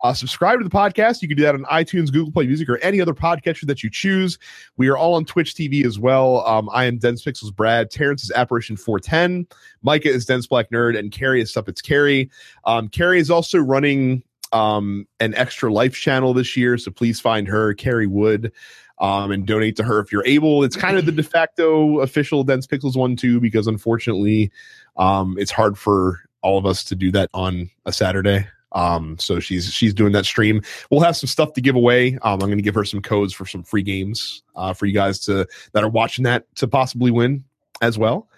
Uh, 0.02 0.14
subscribe 0.14 0.60
to 0.60 0.64
the 0.64 0.69
podcast. 0.69 1.22
You 1.22 1.27
can 1.27 1.36
do 1.36 1.44
that 1.44 1.56
on 1.56 1.65
iTunes, 1.65 2.10
Google 2.10 2.31
Play 2.31 2.48
Music, 2.48 2.69
or 2.69 2.77
any 2.77 3.02
other 3.02 3.14
podcatcher 3.14 3.68
that 3.68 3.84
you 3.84 3.90
choose. 3.90 4.40
We 4.77 4.88
are 4.88 4.98
all 4.98 5.15
on 5.15 5.26
Twitch 5.26 5.56
TV 5.56 5.86
as 5.86 5.99
well. 5.99 6.48
Um, 6.48 6.69
I 6.72 6.86
am 6.86 6.99
Dense 6.99 7.22
Pixels 7.22 7.53
Brad. 7.53 7.91
Terrence 7.91 8.23
is 8.23 8.31
Apparition 8.31 8.77
410. 8.77 9.45
Micah 9.81 10.10
is 10.10 10.26
Dense 10.26 10.48
Black 10.48 10.69
Nerd, 10.69 10.98
and 10.98 11.11
Carrie 11.11 11.41
is 11.41 11.52
Stuff 11.52 11.68
It's 11.68 11.81
Carrie. 11.81 12.30
Um, 12.64 12.88
Carrie 12.88 13.19
is 13.19 13.30
also 13.30 13.60
running 13.60 14.23
um, 14.51 15.07
an 15.19 15.34
extra 15.35 15.71
life 15.71 15.93
channel 15.93 16.34
this 16.34 16.55
year, 16.57 16.77
so 16.77 16.91
please 16.91 17.19
find 17.19 17.47
her, 17.47 17.73
Carrie 17.73 18.07
Wood, 18.07 18.51
um, 18.99 19.31
and 19.31 19.45
donate 19.45 19.76
to 19.77 19.84
her 19.84 19.99
if 19.99 20.11
you're 20.11 20.26
able. 20.26 20.63
It's 20.63 20.76
kind 20.76 20.97
of 20.97 21.05
the 21.05 21.11
de 21.11 21.23
facto 21.23 21.99
official 21.99 22.43
Dense 22.43 22.67
Pixels 22.67 22.95
one 22.95 23.15
too, 23.15 23.39
because 23.39 23.67
unfortunately, 23.67 24.51
um, 24.97 25.38
it's 25.39 25.51
hard 25.51 25.77
for 25.77 26.19
all 26.41 26.57
of 26.57 26.65
us 26.65 26.84
to 26.85 26.95
do 26.95 27.11
that 27.11 27.30
on 27.34 27.69
a 27.85 27.93
Saturday. 27.93 28.47
Um, 28.73 29.17
so 29.17 29.39
she's 29.39 29.73
she's 29.73 29.93
doing 29.93 30.11
that 30.13 30.26
stream. 30.26 30.61
We'll 30.91 31.01
have 31.01 31.17
some 31.17 31.27
stuff 31.27 31.53
to 31.53 31.61
give 31.61 31.76
away. 31.76 32.15
Um, 32.21 32.34
I'm 32.34 32.39
going 32.39 32.57
to 32.57 32.63
give 32.63 32.76
her 32.76 32.85
some 32.85 33.01
codes 33.01 33.34
for 33.34 33.45
some 33.45 33.63
free 33.63 33.81
games 33.81 34.43
uh, 34.55 34.73
for 34.73 34.85
you 34.85 34.93
guys 34.93 35.19
to 35.21 35.47
that 35.73 35.84
are 35.84 35.89
watching 35.89 36.23
that 36.26 36.53
to 36.55 36.67
possibly 36.67 37.09
win 37.11 37.43
as 37.81 37.97
well. 37.97 38.30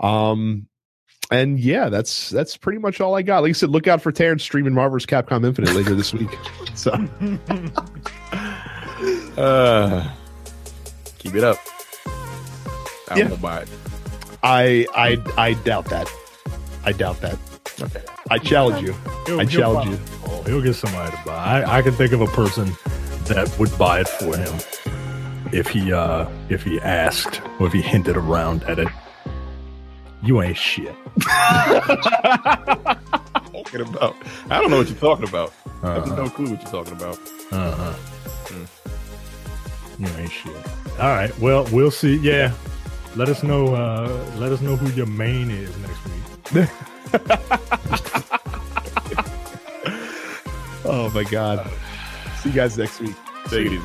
Um, 0.00 0.66
and 1.30 1.58
yeah, 1.58 1.88
that's 1.88 2.30
that's 2.30 2.56
pretty 2.56 2.78
much 2.78 3.00
all 3.00 3.14
I 3.14 3.22
got. 3.22 3.42
Like 3.42 3.50
I 3.50 3.52
said, 3.52 3.70
look 3.70 3.86
out 3.86 4.00
for 4.02 4.12
Terrence 4.12 4.42
streaming 4.42 4.74
Marvel's 4.74 5.06
Capcom 5.06 5.44
Infinite 5.46 5.74
later 5.74 5.94
this 5.94 6.12
week. 6.14 6.30
So 6.76 6.92
Uh, 9.36 10.08
keep 11.18 11.34
it 11.34 11.44
up. 11.44 11.58
I 13.10 13.16
Yeah. 13.18 13.28
won't 13.28 13.42
buy 13.42 13.60
it. 13.60 13.68
I 14.42 14.86
I 14.94 15.18
I 15.36 15.52
doubt 15.54 15.86
that. 15.86 16.10
I 16.84 16.92
doubt 16.92 17.20
that. 17.20 17.38
Okay. 17.80 18.02
I 18.30 18.38
challenge 18.38 18.86
you. 18.86 18.94
He'll- 19.26 19.40
I 19.40 19.44
he'll 19.44 19.60
challenge 19.60 19.90
you. 19.90 19.98
Oh, 20.26 20.42
he'll 20.44 20.62
get 20.62 20.74
somebody 20.74 21.10
to 21.14 21.22
buy. 21.26 21.32
I, 21.62 21.78
I 21.78 21.82
can 21.82 21.92
think 21.92 22.12
of 22.12 22.20
a 22.22 22.26
person 22.28 22.72
that 23.26 23.54
would 23.58 23.76
buy 23.78 24.00
it 24.00 24.08
for 24.08 24.36
him 24.36 24.54
if 25.52 25.68
he 25.68 25.92
uh 25.92 26.26
if 26.48 26.62
he 26.62 26.80
asked 26.80 27.40
or 27.60 27.66
if 27.66 27.72
he 27.72 27.82
hinted 27.82 28.16
around 28.16 28.62
at 28.64 28.78
it. 28.78 28.88
You 30.26 30.42
ain't 30.42 30.56
shit. 30.56 30.94
Talking 33.52 33.80
about. 33.80 34.16
I 34.50 34.60
don't 34.60 34.70
know 34.70 34.78
what 34.78 34.88
you're 34.88 34.98
talking 34.98 35.28
about. 35.28 35.52
I 35.82 35.94
have 35.94 36.02
Uh-huh. 36.04 36.16
no 36.24 36.28
clue 36.30 36.50
what 36.50 36.60
you're 36.62 36.70
talking 36.70 36.92
about. 36.94 37.18
Uh-huh. 37.52 37.94
Mm. 38.46 38.66
You 39.98 40.08
ain't 40.20 40.32
shit. 40.32 40.56
All 40.98 41.08
right. 41.14 41.36
Well, 41.38 41.64
we'll 41.72 41.90
see. 41.90 42.16
Yeah. 42.16 42.52
Let 43.14 43.28
us 43.28 43.42
know. 43.42 43.74
Uh, 43.74 44.08
let 44.36 44.52
us 44.52 44.60
know 44.60 44.76
who 44.76 44.88
your 44.94 45.06
main 45.06 45.50
is 45.50 45.70
next 45.78 46.04
week. 46.52 46.68
Oh 50.88 51.10
my 51.10 51.24
god. 51.24 51.68
See 52.40 52.50
you 52.50 52.54
guys 52.54 52.78
next 52.78 53.00
week. 53.00 53.16
Take 53.46 53.66
it 53.66 53.72
easy. 53.72 53.82